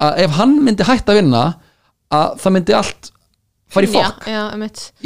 [0.00, 1.44] að ef hann myndi hætta að vinna
[2.16, 3.12] að það myndi allt
[3.72, 4.26] fara í fokk.
[4.30, 4.42] já,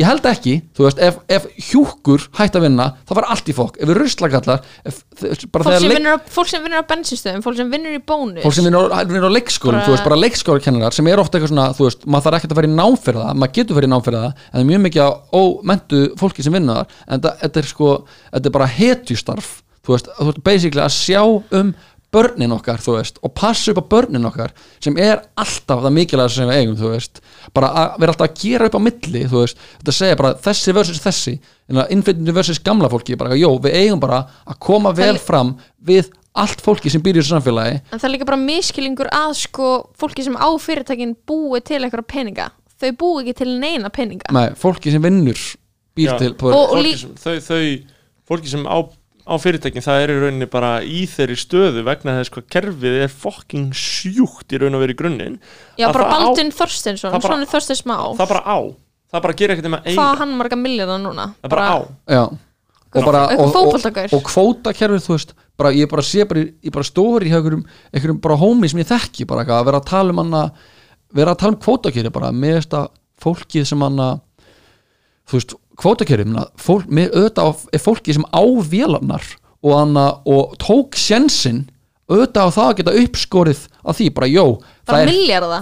[0.00, 3.54] ég held ekki, þú veist, ef, ef hjúkur hætti að vinna, þá var allt í
[3.56, 3.78] fokk.
[3.80, 7.96] Ef við ruslakallar fólk sem, vinnur á, fólk sem vinnur á bensinstöðum fólk sem vinnur
[7.96, 8.44] í bónus.
[8.44, 11.54] Fólk sem vinnur á, á leikskólum Bara- þú veist, bara leikskólakennarar sem er ofta eitthvað
[11.54, 13.90] svona, þú veist, maður þarf ekkert að fara í nám fyrir það maður getur verið
[13.90, 15.10] í nám fyrir það, en það er mjög mikið á
[15.40, 16.94] ómentu fólki sem vinnur þar.
[17.08, 17.90] En þetta, þetta er sko,
[18.30, 19.50] þetta er bara hetjustarf
[19.86, 21.72] þú veist, þú veist, basically að sjá um
[22.12, 24.50] börnin okkar, þú veist og passa upp á börnin okkar
[24.82, 27.20] sem er alltaf það mikilvæg sem við eigum, þú veist.
[27.54, 30.74] Bara að vera alltaf að gera upp á milli þú veist, þetta segja bara þessi
[30.74, 31.34] versus þessi.
[31.70, 35.52] Innflytjandi versus gamla fólki bara, jó, við eigum bara að koma vel Það- fram
[35.86, 37.80] við allt fólki sem býr í þessu samfélagi.
[37.92, 42.06] En það er líka bara miskilingur að sko fólki sem á fyrirtækin búi til eitthvað
[42.06, 42.50] peninga.
[42.80, 44.30] Þau búi ekki til neina peninga.
[44.32, 45.38] Nei, fólki sem vinnur
[45.96, 46.18] býr Já.
[46.18, 47.84] til Og- og fólki lí- sem, þau, þau,
[48.30, 48.88] fólki sem á,
[49.30, 53.12] á fyrirtækin það er í rauninni bara í þeirri stöðu vegna þess hvað kerfið er
[53.14, 55.36] fucking sjúkt í raun og verið í grunninn
[55.78, 56.24] já, að bara það
[57.22, 57.96] bara- svona Þorsteins má.
[58.18, 58.58] það bara á.
[59.10, 61.24] Það bara gerir ekkert um að hvað eiga á hann marga milljarða núna.
[61.42, 61.78] Það bara á.
[62.06, 62.22] Já.
[62.90, 64.12] Og bara, Eitthvað og, og, fótboltagaur.
[64.14, 67.64] og kvótakerfið, þú veist bara, ég bara sé bara, í- ég bara stóri í einhverjum,
[67.94, 70.42] einhverjum bara hómi sem ég þekki bara að vera að tala um hana
[71.14, 72.30] vera að tala um kvótakerfið bara.
[72.34, 72.82] Með þetta
[73.22, 74.08] fólkið sem hana
[75.30, 78.42] þú veist, kvótakerfið fólk, með auðvitað á- er fólkið sem á
[78.72, 79.24] vélarnar
[79.64, 81.64] og hana og tók sjensin
[82.10, 84.44] auðvitað á það að geta uppskorið að því, bara jó,
[84.88, 85.10] það er,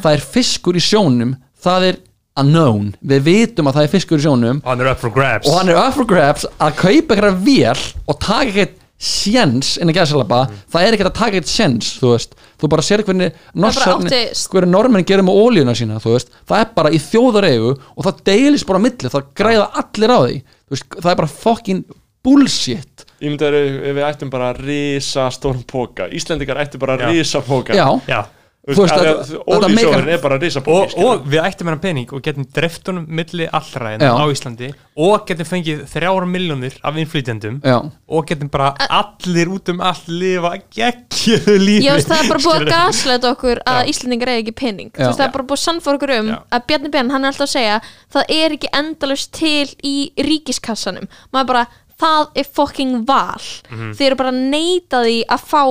[0.02, 1.96] það er fiskur í sjónum það er
[2.38, 4.60] unknown, við vitum að það er fiskur í sjónum.
[4.64, 5.48] Hann er up for grabs.
[5.50, 9.92] Og hann er up for grabs að kaupa eitthvað vél og taka eitthvað sjens inn
[9.92, 10.40] að gæðsalapa,
[10.72, 12.14] það er ekkert að taka eitthvað sjens þú
[12.58, 17.70] þú bara sér hvernig hvernig normenn gerir með ólíuna sína það er bara í þjóðaregu
[17.78, 20.40] og það deilis bara á milli, það græða allir á því.
[20.68, 21.84] Þú veist, það er bara fucking
[22.26, 23.04] bullshit.
[23.22, 27.14] Ég myndi að ef við ættum bara að risa stórum póka Íslendingar ættu bara að
[27.14, 28.20] risa póka já, já
[28.68, 32.10] þú veist, þetta- þetta ólísjóðurinn er bara að risa og, og við ættum hennar pening
[32.12, 33.96] og getum dreift honum milli allra Já.
[33.96, 34.68] hérna á Íslandi
[34.98, 37.78] og getum fengið þrjára miljónir af innflytjandum já,
[38.08, 42.60] og getum bara allir út um allt lifa geggjöðu lífi Já, það er bara búið
[42.60, 43.88] að gasleita okkur að Já.
[43.94, 46.38] Íslendingar eigi ekki pening veist, það er bara búið að sannfóra okkur um Já.
[46.52, 47.80] að Bjarni Ben, hann er alltaf að segja
[48.12, 51.66] það er ekki endalust til í ríkiskassanum maður bara,
[51.98, 53.40] það er fucking val
[53.70, 53.94] Mhm.
[53.96, 55.62] þið eru bara að neita því að fá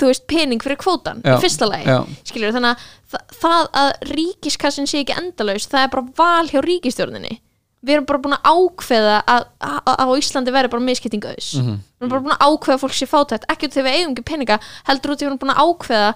[0.00, 1.36] þú veist, pening fyrir kvótan Já.
[1.36, 2.00] í fyrsta lagi, Já.
[2.30, 6.60] skilur þannig að það, það að ríkiskassin sé ekki endalaust það er bara val hjá
[6.64, 7.38] ríkistjórninni
[7.80, 11.76] við erum bara búin að ákveða að, að, á Íslandi verður bara miskipting auðs Mhm.
[11.80, 14.24] við erum bara búin að ákveða fólk sé fátætt ekki út þegar við eigum ekki
[14.28, 16.10] peninga heldur út við erum búin að ákveða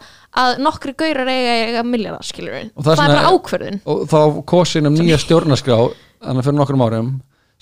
[0.44, 4.18] að nokkri gaurar eiga, eiga við Og það það, er bara ákverðin og þá
[4.52, 5.78] kosin um nýja stjórnarskrá
[6.20, 7.10] þannig fyrir nokkrum árum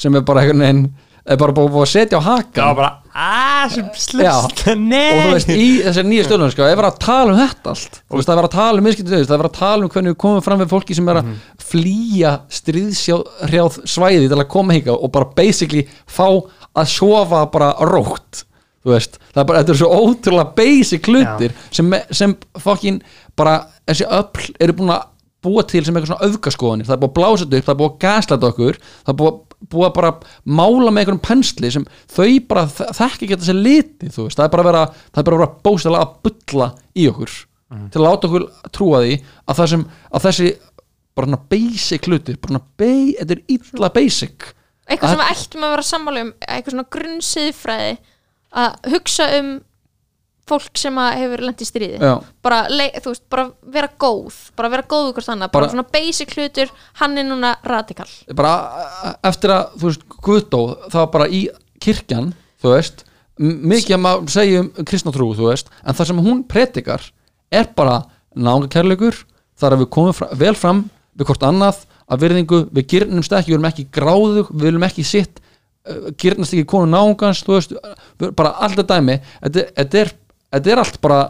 [0.03, 0.83] sem er bara einhvern veginn
[1.23, 3.93] er bara búið að setja á það var bara aaa sem Já.
[4.01, 7.99] slust og þú veist, í þessari nýja stjórnarskrá er verið að tala um þetta allt.
[8.01, 10.15] Veist, það er verið að tala um miskiptið það er verið að tala um hvernig
[10.15, 11.29] við komum fram við fólki sem er að
[11.73, 18.47] flýja stríðshrjáð svæði til að koma hingað og bara basically fá að sofa bara rótt
[18.83, 22.35] þú veist, það er bara, þetta er svo ótrúlega basic hlutir sem, sem
[22.65, 22.99] fokkin
[23.39, 25.09] bara, þessi öll eru búin að
[25.43, 26.87] búa til sem eitthvað svona öfgaskoðanir.
[26.87, 29.19] Það er búið að blása þetta upp, það er búið að gaslæta okkur það er
[29.21, 29.39] búið,
[29.71, 30.13] búið að bara
[30.45, 34.53] mála með einhverjum pensli sem þau bara þekki ekki þessi liti, þú veist, það er
[34.57, 37.39] bara að vera það er bara að vera bóstæðlega að bulla í okkur
[37.93, 40.49] til að láta okkur trúa því að, það sem, að þessi
[41.17, 42.91] bara svona basic hlutir, bara svona ba
[43.21, 44.49] þetta er illa basic.
[44.89, 47.93] Eitthvað sem við ættum að vera sammála um eitthvað svona grunnsiðfræði
[48.63, 49.53] að hugsa um
[50.49, 51.99] fólk sem hefur lent í stríði.
[52.43, 56.73] Bara, veist, bara vera góð bara vera góð hvort annað, bara, Bara- svona basic hlutur
[57.01, 58.09] hann er núna radikal.
[58.35, 58.55] Bara
[59.23, 61.49] eftir að, þú veist, Guðdó það var bara í
[61.83, 62.33] kirkjan
[62.63, 63.05] þú veist,
[63.43, 67.07] mikið að maður segja um kristna trú, þú veist, en það sem hún predikar
[67.53, 68.03] er bara
[68.35, 69.17] náunga kærleikur,
[69.59, 70.85] það er að við komum fra, vel fram
[71.19, 71.83] við hvort annað,
[72.13, 75.41] að virðingu við gyrnumst ekki, við erum ekki gráðug við viljum ekki sitt,
[75.89, 77.75] uh, gyrnast ekki konu náungans, þú veist,
[78.39, 80.13] bara alltaf dæmi, þetta, þetta er
[80.53, 81.23] þetta er allt bara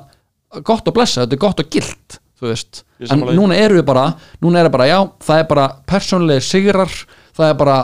[0.66, 3.88] gott að blessa, þetta er gott og gilt þú veist, Ég en núna erum við
[3.88, 4.06] bara
[4.42, 6.94] núna er það bara, já, það er bara persónlega sigrar,
[7.36, 7.78] það er bara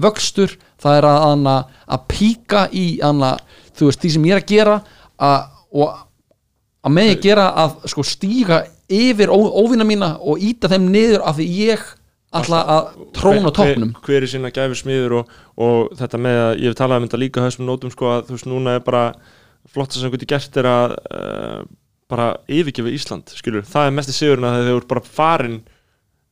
[0.00, 4.50] vöxtur, það er að hana, að píka í þú veist, því sem ég er að
[4.50, 4.76] gera
[5.20, 5.98] að, og
[6.80, 11.24] að með ég gera að sko stíga yfir ó, óvinna mína og íta þeim niður
[11.28, 11.84] af því ég
[12.40, 13.92] ætla að tróna á toppnum.
[13.96, 17.08] hver, hver er sína gæfi smiður og, og þetta með að ég hef talað um
[17.08, 19.04] þetta líka þessum nótum sko að þú veist núna er bara
[19.70, 21.60] flotta sem hvernig gert er að uh,
[22.10, 25.60] bara yfirgefa Ísland skilur, það er mest í sigurinn að þeir eru bara farin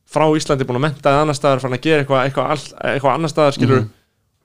[0.09, 3.55] frá Íslandi búin að mentaði annar staðar farin að gera eitthvað all, eitthvað annar staðar
[3.55, 3.85] skilur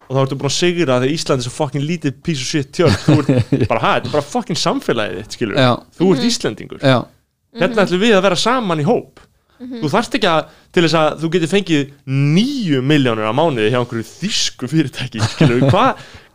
[0.05, 2.73] og þá ertu búin að sigra því Íslandi er svo fucking lítið piece of shit
[2.77, 2.97] tjörn.
[3.06, 5.70] Þú ert bara, hæ, þetta er bara fucking samfélagið þitt skilur, Já.
[5.97, 6.82] þú ert Íslendingur.
[6.85, 6.98] Já,
[7.62, 9.23] hérna ætlum við að vera saman í hóp.
[9.65, 13.78] Þú þarft ekki að til þess að þú getur fengið nýju miljónur á mánuði hjá
[13.81, 15.85] einhverju þýsku fyrirtæki skilur við, hva,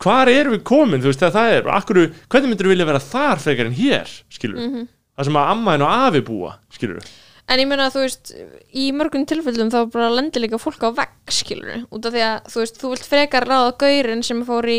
[0.03, 1.01] hvar erum við komin?
[1.03, 2.01] Þú veist þegar það er, akkur,
[2.31, 4.87] hvernig myndir við vilja vera þar frekar en hér, skilur við
[5.19, 7.03] það sem að amma en og afi búa, skilur
[7.49, 8.29] En ég meina þú veist,
[8.77, 12.51] í mörgum tilfellum þá bara lendir líka fólk á vegg, skilur út af því að
[12.53, 14.77] þú veist, þú vilt frekar ráða gaurin sem fór í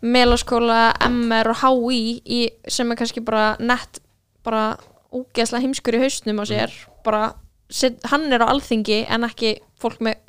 [0.00, 2.40] melaskóla, MR og HÍ í,
[2.72, 4.00] sem er kannski bara nett
[4.44, 4.78] bara
[5.12, 6.72] ógeðslega heimskur í hausnum á sér,
[7.04, 7.34] bara
[7.68, 10.20] set, hann er á alþingi en ekki fólk með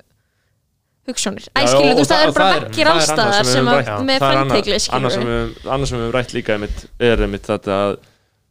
[1.07, 4.25] hugssjónir Æ, Já, skilur, og þú veist, það er bara er allstaðar sem að með
[4.25, 6.55] fenntegli, annað sem við- annað sem við höfum rætt líka
[6.99, 7.97] er einmitt þetta að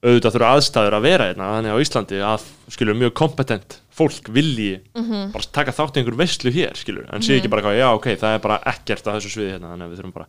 [0.04, 2.42] auðvitað þurfa aðstæður að vera hérna þannig á Íslandi að
[2.74, 5.30] skilur mjög kompetent fólk vilji Mhm.
[5.32, 8.06] bara taka þátt í einhver veistlu hér skilur en sé ekki bara hvað, já ok,
[8.20, 10.26] það er bara ekkert að þessu sviði hérna, þannig að við þurfum bara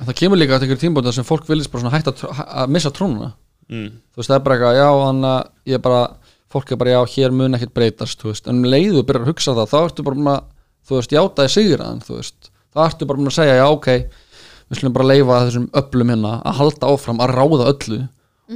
[0.00, 2.24] En það kemur líka að einhverjum tímbóta sem fólk viljast bara svona hægt að,
[2.62, 3.32] að missa trúnuna
[3.68, 6.02] mm, þú veist, það er bara eitthvað, já, þannig að ég er bara
[6.48, 9.32] fólk er bara, já, hér mun ekkert breytast þú veist, en um leiðu byrjar að
[9.34, 10.40] hugsa það þá ertu bara
[10.88, 13.88] þú veist, játaði sigraðan þú veist, þá ertu bara búin að segja, já, ok
[14.68, 18.00] við slum bara leifa þessum öflum hérna að halda áfram, að ráða öllu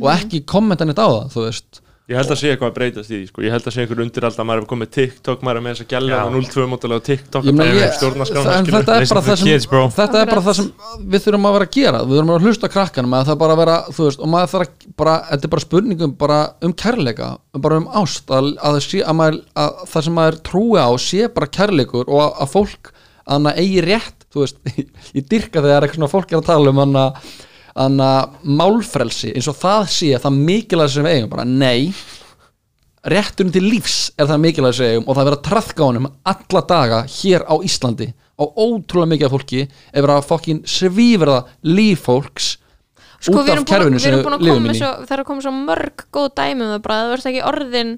[0.00, 1.81] og ekki kommenta neitt á það, þú veist
[2.12, 3.43] ég held að sé eitthvað að breytast í því sko.
[3.47, 5.84] ég held að sé einhver undir alltaf, maður er komið TikTok maður er með þess
[5.84, 6.22] að gæla Já.
[6.52, 9.66] 02 mótalega TikTok Ég að ég- það- þetta er það sem kids,
[9.97, 10.68] þetta er bara það sem
[11.12, 13.56] við þurfum að vera að gera við þurfum að hlusta á krakkanum að það bara
[13.62, 17.30] vera, veist, og maður þarf að bara, þetta er bara spurningum bara um kærleika
[17.66, 20.90] bara um ást, að, að, það sé, að, maður, að það sem maður trúi á
[20.98, 24.59] sé bara kærleikur og að, að fólk að hana eigi rétt, veist
[25.16, 29.86] ég dyrka þegar eitthvað fólk er að tala um hana, hana málfrelsi eins og það
[29.94, 31.46] sé það mikilvæg sem við eigum, bara.
[31.48, 31.92] Nei
[33.02, 36.64] rétturinn til lífs er það mikilvæg segjum og það er verið að trafka honum alla
[36.68, 38.12] daga hér á Íslandi.
[38.38, 42.52] Á ótrúlega mikið af fólki er verið að fokkin svíverða líf fólks
[43.22, 44.76] sko, út við af kerfinu við sem við að lifum í.
[44.78, 47.92] það er að koma svo mörg góð dæmi um það bara, það verður ekki orðin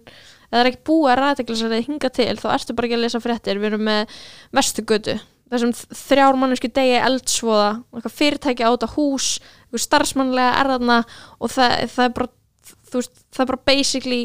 [0.54, 3.60] það er ekki búið að ræðteglisarið hinga til þá ertu bara ekki að lesa fréttir,
[3.60, 4.18] við erum með
[4.54, 5.16] vestugötu,
[5.52, 5.74] þessum
[6.04, 7.70] þrjár mannesku degi eldsvoða,
[8.08, 9.30] fyrirtæki á þetta hús,
[9.74, 10.98] eitthvað starfsmannlega er þarna
[11.42, 12.28] og það, það er bara
[12.90, 14.22] þú veist, það er bara basically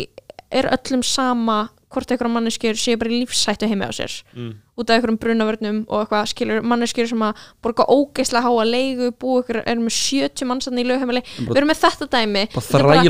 [0.50, 1.60] er öllum sama
[1.90, 4.22] hvort einhverja manneskjur séu bara í lífsættu heimi á sér.
[4.36, 4.58] Mm.
[4.80, 9.42] út af einhverjum brunavörnum og eitthvað skilur manneskjur sem að borga ógeislega háa leigu búi
[9.42, 11.20] ykkur, erum með 70 mannsann í lögheimili.
[11.36, 12.44] Við erum með þetta dæmi.
[12.54, 13.02] Þetta er bara-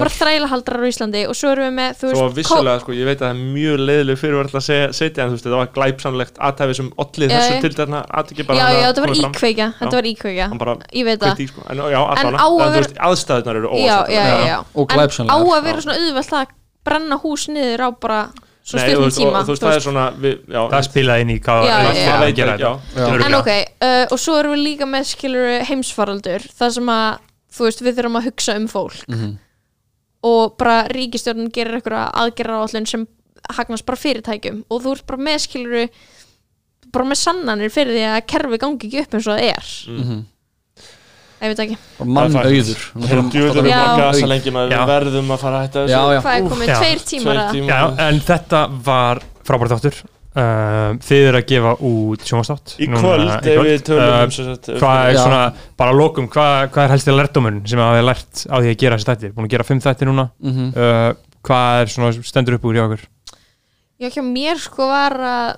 [0.00, 2.92] bara þrælahaldrar á Íslandi og svo erum við með, þú Svo veist að vissulega, sko,
[2.98, 5.60] ég veit að það er mjög leiðileg fyrir að segja, setja, en þú veist, þetta
[5.62, 6.90] var glæpsamlegt aðtæfi sem
[7.30, 8.00] Já, þessu til þarna
[8.42, 10.02] Já, bara já, að þetta var íkveikja Þetta var
[10.58, 11.38] bara ég veit það.
[11.38, 11.62] í, sko.
[11.70, 12.98] En á að vera-
[15.78, 16.46] að svona auðvelt að
[16.84, 18.20] brenna hús niður á bara
[18.64, 21.32] svo stundum veist, og, tíma þú veist, það er svona við, já, það spilaði inn
[21.34, 21.74] í hvað Já.
[22.96, 23.26] þetta.
[23.28, 23.50] En ok,
[23.84, 27.08] uh, og svo erum við líka með skilur heimsfaraldur Það sem að,
[27.56, 29.04] þú veist, við þurfum að hugsa um fólk.
[29.10, 29.32] Mhm.
[30.24, 33.06] Og bara ríkistjórnin gerir einhverja aðgerra sem
[33.52, 34.62] hagnast bara fyrirtækjum.
[34.72, 35.88] Og þú ert bara með skilur
[36.94, 39.68] bara með sannanir fyrir því að kerfi gangi ekki upp eins og það er.
[39.92, 40.22] Mhm.
[41.44, 41.76] Ég veit ekki.
[42.00, 42.82] Og mann Það auður.
[43.04, 43.76] Djúvill erum Já.
[43.76, 44.78] bara að gasa lengi maður Já.
[44.80, 46.02] Við verðum að fara að hætta þessu.
[46.24, 49.98] Hvað er komið, tveir tímar að en þetta var frábært þáttur.
[50.34, 53.28] Uh, Þið eru að gefa út sjónvastátt Í kvöld,
[53.86, 54.32] tölum um
[54.80, 55.18] Hvað er Já.
[55.20, 55.42] svona,
[55.78, 58.80] bara að lokum Hvað, hvað er helst í lærdomun sem hafið lært á því að
[58.80, 59.34] gera þessi þættir?
[59.36, 60.24] Búin að gera fimm þættir núna.
[60.42, 60.72] Mhm.
[60.74, 63.04] uh, Hvað er svona stendur upp úr hjá okkur?
[64.02, 65.52] Já, hjá mér sko var að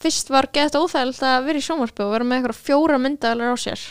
[0.00, 3.56] fyrst var gett óþægild að vera í sjónvarpi og vera með eitthvað fjóra myndavelar á
[3.58, 3.82] sér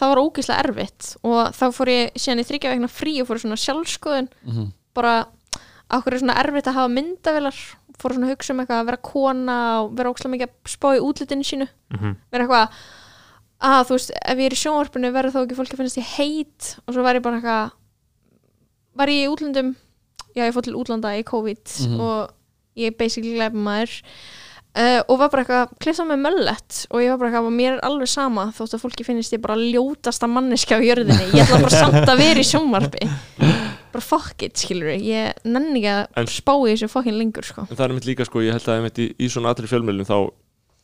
[0.00, 3.40] það var ógeðslega erfitt og þá fór ég síðan í þryggja vegna frí og fór
[3.42, 4.70] svona sjálfskoðun Mhm.
[4.96, 5.26] bara
[5.90, 7.58] okkur er svona erfitt að hafa myndavelar
[8.00, 10.88] fór svona að hugsa um eitthvað að vera kona og vera ógeðslega mikið að spá
[10.96, 12.16] í útlitinu sínu Mhm.
[12.32, 12.68] vera eitthvað
[13.60, 16.10] að þú veist, ef ég er í sjónvarpinu verður þá ekki fólki að finnast ég
[16.16, 17.70] heit og svo var ég bara eitthvað
[18.96, 19.74] var ég í útlöndum
[20.34, 22.00] já ég fór til útlanda í COVID Mhm.
[22.00, 22.30] og
[22.76, 24.00] ég er basically glæpamaður
[24.76, 27.82] uh, og var bara eitthvað klifta með möllet og ég var bara eitthvað mér er
[27.88, 31.30] alveg sama þótt að fólki finnist ég bara ljótasta manneska á jörðinni.
[31.34, 33.10] Ég ætla bara samt að vera í sjónvarpi.
[33.90, 37.66] Bara fuck it skilur ég nenni ekki að spá í þessu fucking lengur sko.
[37.66, 40.16] En það er mitt líka sko, ég held að í, í svona allri fjölmjölum þá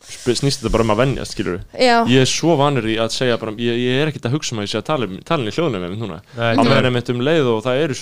[0.06, 3.38] snýst þetta bara um að venjast, skilur já, Ég er svo vanur í að segja
[3.42, 5.50] bara, ég, ég er ekkert að hugsa um að ég sé að tala, um- tala
[5.50, 6.18] í hljóðnum einmitt núna.
[6.36, 7.96] Nei, Á meðan einmitt um leið og það eru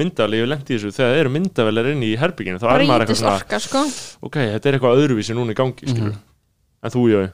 [0.00, 3.06] myndaveli, ég lendi í þessu, þegar það eru myndavelar inn í herbygginu, þá er maður
[3.06, 3.84] eitthvað orka sko.
[4.24, 6.14] Ok, þetta er eitthvað öðruvísi núna í gangi, skilur
[6.84, 7.26] En þú, Jói?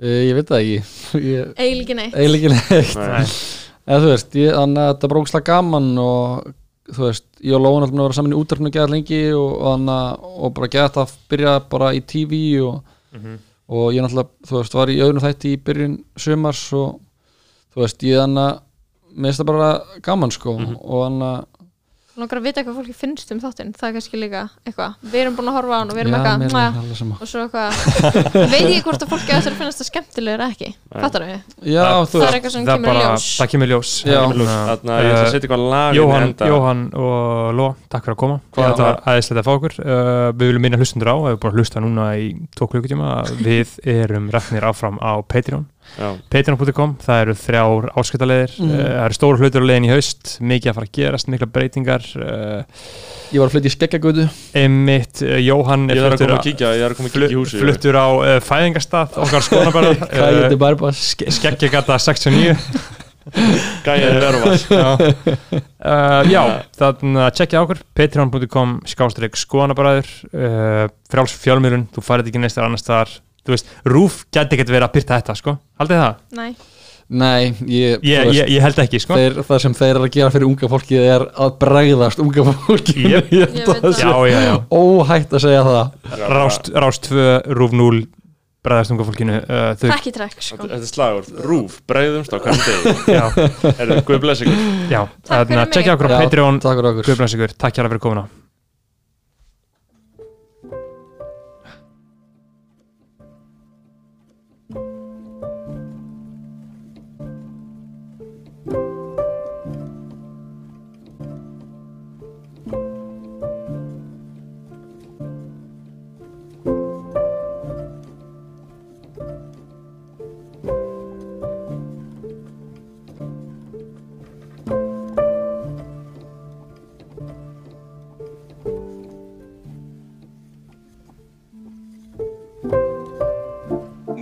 [0.00, 0.78] Eh, Ég veit það ekki.
[1.30, 2.16] Ég eiginlega neitt.
[2.18, 2.96] Eiginlega neitt.
[2.98, 3.34] Nei.
[3.90, 6.48] eða þú veist, ég, þannig að þetta brókslega gaman og
[6.90, 9.90] þú veist, ég og Lóan alltaf að vera saman í lengi og, og,
[10.44, 12.80] og bara þetta að byrja bara í TV og,
[13.70, 17.00] og ég náttúrulega, þú veist, var í öðrum þætti í byrjun sumars og
[17.74, 18.60] þú veist, ég þannig að
[19.10, 19.70] mér finnst það bara
[20.02, 21.46] gaman sko og þannig að
[22.22, 23.72] langar að vita hvað fólki finnst um þáttinn.
[23.76, 26.14] Það er kannski líka eitthvað, við erum búin að horfa á hann og við erum
[26.14, 26.68] Já, eitthvað,
[27.20, 27.70] og svo eitthvað
[28.54, 30.70] veit ég hvort að fólki að þessari finnast það skemmtilegur eða ekki?
[30.90, 31.40] Fattar við?
[31.70, 33.28] Já, þú það er eitthvað sem kemur í bara, ljós.
[33.40, 33.92] það kemur í ljós.
[34.04, 35.98] Þannig að, Þarna, ég ætla að setja eitthvað lag
[36.50, 38.40] Jóhann, og Ló, takk fyrir að koma.
[38.54, 39.76] Þetta var- var aðeinslega að fá okkur.
[39.80, 43.10] Uh, við viljum minna hlustundur á, við bara hlusta núna í tvo klukkutíma,
[43.40, 44.30] við erum
[46.32, 48.70] patreon.com, það eru þrjár áskiptaleðir, Mm.
[48.70, 51.48] uh, það eru stóru hlutur á leiðin í haust, mikið að fara að gerast, mikla
[51.50, 52.62] breytingar uh,
[53.30, 54.24] Ég var að flytja í skeggjagötu
[54.58, 57.30] Einmitt, uh, Jóhann Ég er að koma að kíkja, ég þarf að koma að kíkja
[57.34, 62.56] í húsi fluttur á uh, fæðingastað okkar bara skeggjagata 69
[63.84, 66.40] Gæðið verðvars uh, Já,
[66.80, 70.08] þannig að tjekkja okkur patreon.com skástrík skoðanabræður.
[70.32, 73.12] Uh, fráls fjölmiðlun, þú farið ekki neistar annars þar
[73.46, 76.20] þú veist, Rúf gæti ekkert verið að byrta þetta sko, haldið það?
[76.40, 76.50] nei,
[77.10, 79.16] Nei, ég, Ég, veist, ég, ég held ekki sko.
[79.18, 83.02] þeir, Það sem þeir eru að gera fyrir unga fólki er að bregðast unga fólki
[83.02, 83.32] Jep.
[83.40, 85.96] Ég held að það sé óhætt að segja það.
[86.30, 87.24] Rást, rást 2,
[87.58, 87.98] Rúf 0
[88.62, 90.60] bræðast unga fólkinu uh, þau, takk í trekk sko.
[90.62, 93.16] Þetta er slagur, rúf, breiðumst á hvernig degi.
[93.16, 93.24] Já,
[93.72, 94.60] Er það guð bless ykkur.
[94.92, 95.72] Já, Takk fyrir mig.
[95.74, 96.60] tjekkja okkur á Patreon.
[96.62, 97.08] Takk fyrir okkur.
[97.10, 98.26] Guðblans ykkur, takk hjá fyrir komuna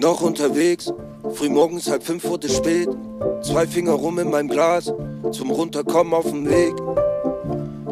[0.00, 0.92] Noch unterwegs,
[1.34, 2.88] frühmorgens halb fünf wurde spät.
[3.42, 4.92] Zwei Finger rum in meinem Glas,
[5.32, 6.72] zum Runterkommen auf dem Weg.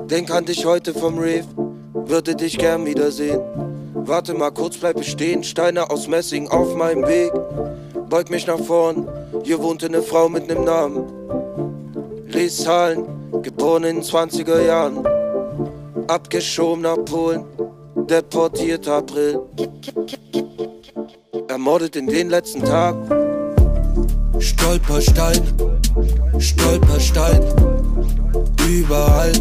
[0.08, 1.46] Denk an dich heute vom Rave,
[1.92, 3.40] würde dich gern wiedersehen.
[3.94, 7.32] Warte mal kurz, bleib stehen, Steine aus Messing auf meinem Weg.
[8.08, 9.08] Beug mich nach vorn,
[9.42, 11.06] hier wohnte eine Frau mit nem Namen.
[12.28, 13.04] Lies Zahlen,
[13.42, 15.04] geboren in den 20er Jahren.
[16.06, 17.44] Abgeschoben nach Polen,
[18.08, 19.40] deportiert April.
[21.66, 22.94] Ermordet in den letzten Tag.
[24.38, 25.42] Stolperstein,
[26.38, 27.42] Stolperstein,
[28.68, 29.32] überall.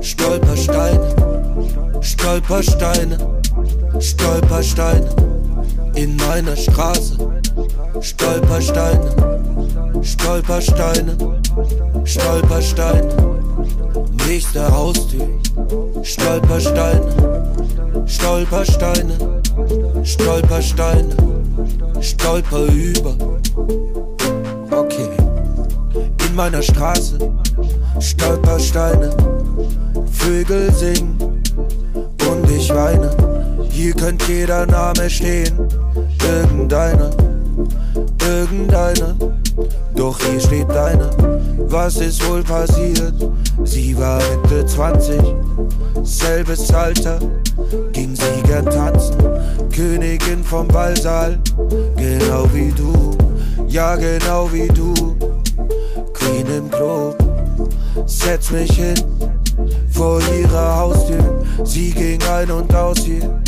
[0.00, 1.00] Stolperstein,
[2.00, 3.18] Stolpersteine,
[3.98, 5.10] Stolpersteine
[5.96, 7.18] in meiner Straße.
[8.00, 9.10] Stolpersteine,
[10.02, 11.16] Stolpersteine,
[12.04, 13.16] Stolpersteine.
[14.28, 15.26] Nächste Haustür,
[16.04, 17.02] Stolpersteine,
[18.06, 19.25] Stolpersteine,
[20.06, 21.16] Stolpersteine,
[22.00, 23.16] Stolper über.
[24.70, 25.08] Okay,
[26.24, 27.18] in meiner Straße,
[27.98, 29.10] Stolpersteine,
[30.12, 31.42] Vögel singen
[32.30, 33.10] und ich weine.
[33.68, 35.58] Hier könnte jeder Name stehen,
[36.22, 37.10] irgendeiner,
[38.22, 39.16] irgendeiner.
[39.96, 41.10] Doch hier steht deiner.
[41.68, 43.14] Was ist wohl passiert?
[43.64, 45.20] Sie war Mitte 20,
[46.04, 47.18] selbes Alter,
[47.92, 49.35] ging sie gern tanzen.
[49.76, 51.38] Königin vom Ballsaal,
[51.98, 53.14] genau wie du,
[53.68, 54.94] ja genau wie du.
[56.14, 57.14] Queen im Club,
[58.06, 58.94] setz mich hin
[59.90, 61.44] vor ihrer Haustür.
[61.64, 63.38] Sie ging ein und aus hier,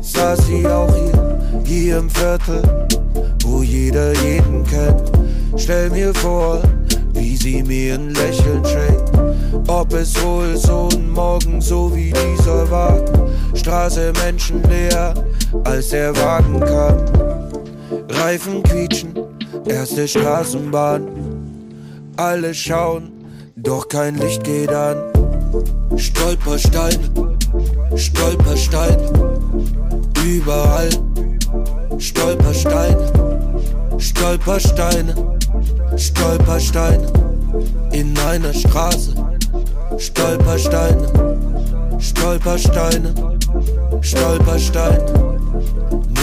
[0.00, 2.62] saß sie auch hier, hier im Viertel,
[3.44, 5.12] wo jeder jeden kennt.
[5.56, 6.62] Stell mir vor,
[7.12, 9.12] wie sie mir ein Lächeln schenkt.
[9.68, 12.98] Ob es wohl so ein Morgen so wie dieser war.
[13.54, 15.14] Straße menschenleer,
[15.64, 16.96] als der Wagen kam.
[18.08, 19.14] Reifen quietschen,
[19.66, 21.08] erste Straßenbahn.
[22.16, 23.10] Alle schauen,
[23.56, 24.96] doch kein Licht geht an.
[25.96, 26.98] Stolperstein,
[27.96, 28.98] Stolperstein,
[30.24, 30.88] überall.
[31.98, 32.96] Stolperstein,
[33.98, 35.14] Stolpersteine,
[35.96, 37.06] Stolpersteine
[37.92, 39.14] in meiner Straße.
[39.98, 41.06] Stolpersteine,
[41.98, 43.14] Stolpersteine,
[44.00, 45.29] Stolpersteine.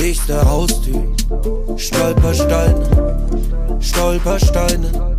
[0.07, 1.03] Nächste Haustür,
[1.75, 2.87] Stolpersteine,
[3.81, 5.15] Stolpersteine,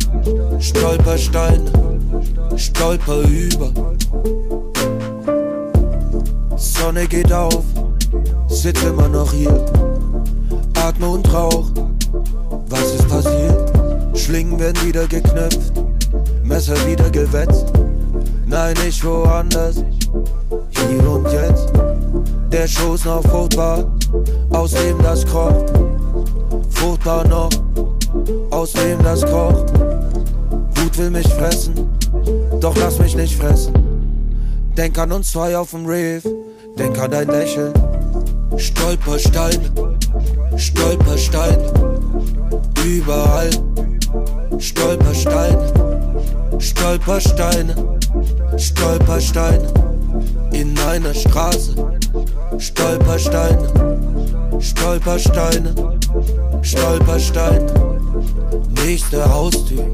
[0.59, 1.71] Stolpersteine,
[2.55, 3.71] Stolper über.
[6.55, 7.63] Sonne geht auf,
[8.47, 9.63] sitze immer noch hier,
[10.73, 11.67] atme und rauch.
[12.69, 13.71] Was ist passiert?
[14.17, 15.71] Schlingen werden wieder geknüpft,
[16.43, 17.67] Messer wieder gewetzt.
[18.47, 19.83] Nein, nicht woanders,
[20.71, 21.71] hier und jetzt.
[22.51, 23.85] Der Schoß noch fruchtbar,
[24.51, 25.65] aus dem das kroch.
[26.69, 27.49] Fruchtbar noch,
[28.51, 29.65] aus dem das kroch.
[30.75, 31.73] Wut will mich fressen,
[32.59, 33.73] doch lass mich nicht fressen.
[34.77, 36.23] Denk an uns zwei auf dem Reef,
[36.77, 37.73] denk an dein Lächeln.
[38.57, 39.71] Stolpersteine,
[40.57, 41.73] Stolpersteine,
[42.85, 43.49] überall.
[44.59, 45.71] Stolpersteine,
[46.59, 47.75] Stolpersteine,
[48.57, 49.67] Stolpersteine,
[50.51, 51.75] in einer Straße.
[52.57, 53.88] Stolpersteine,
[54.59, 55.73] Stolpersteine,
[56.61, 57.73] Stolpersteine,
[58.85, 59.85] nächste Haustür.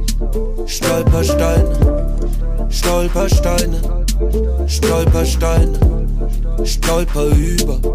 [0.66, 2.18] Stolpersteine,
[2.69, 3.82] Stolpersteine,
[4.68, 5.80] Stolpersteine,
[6.64, 7.94] Stolper über.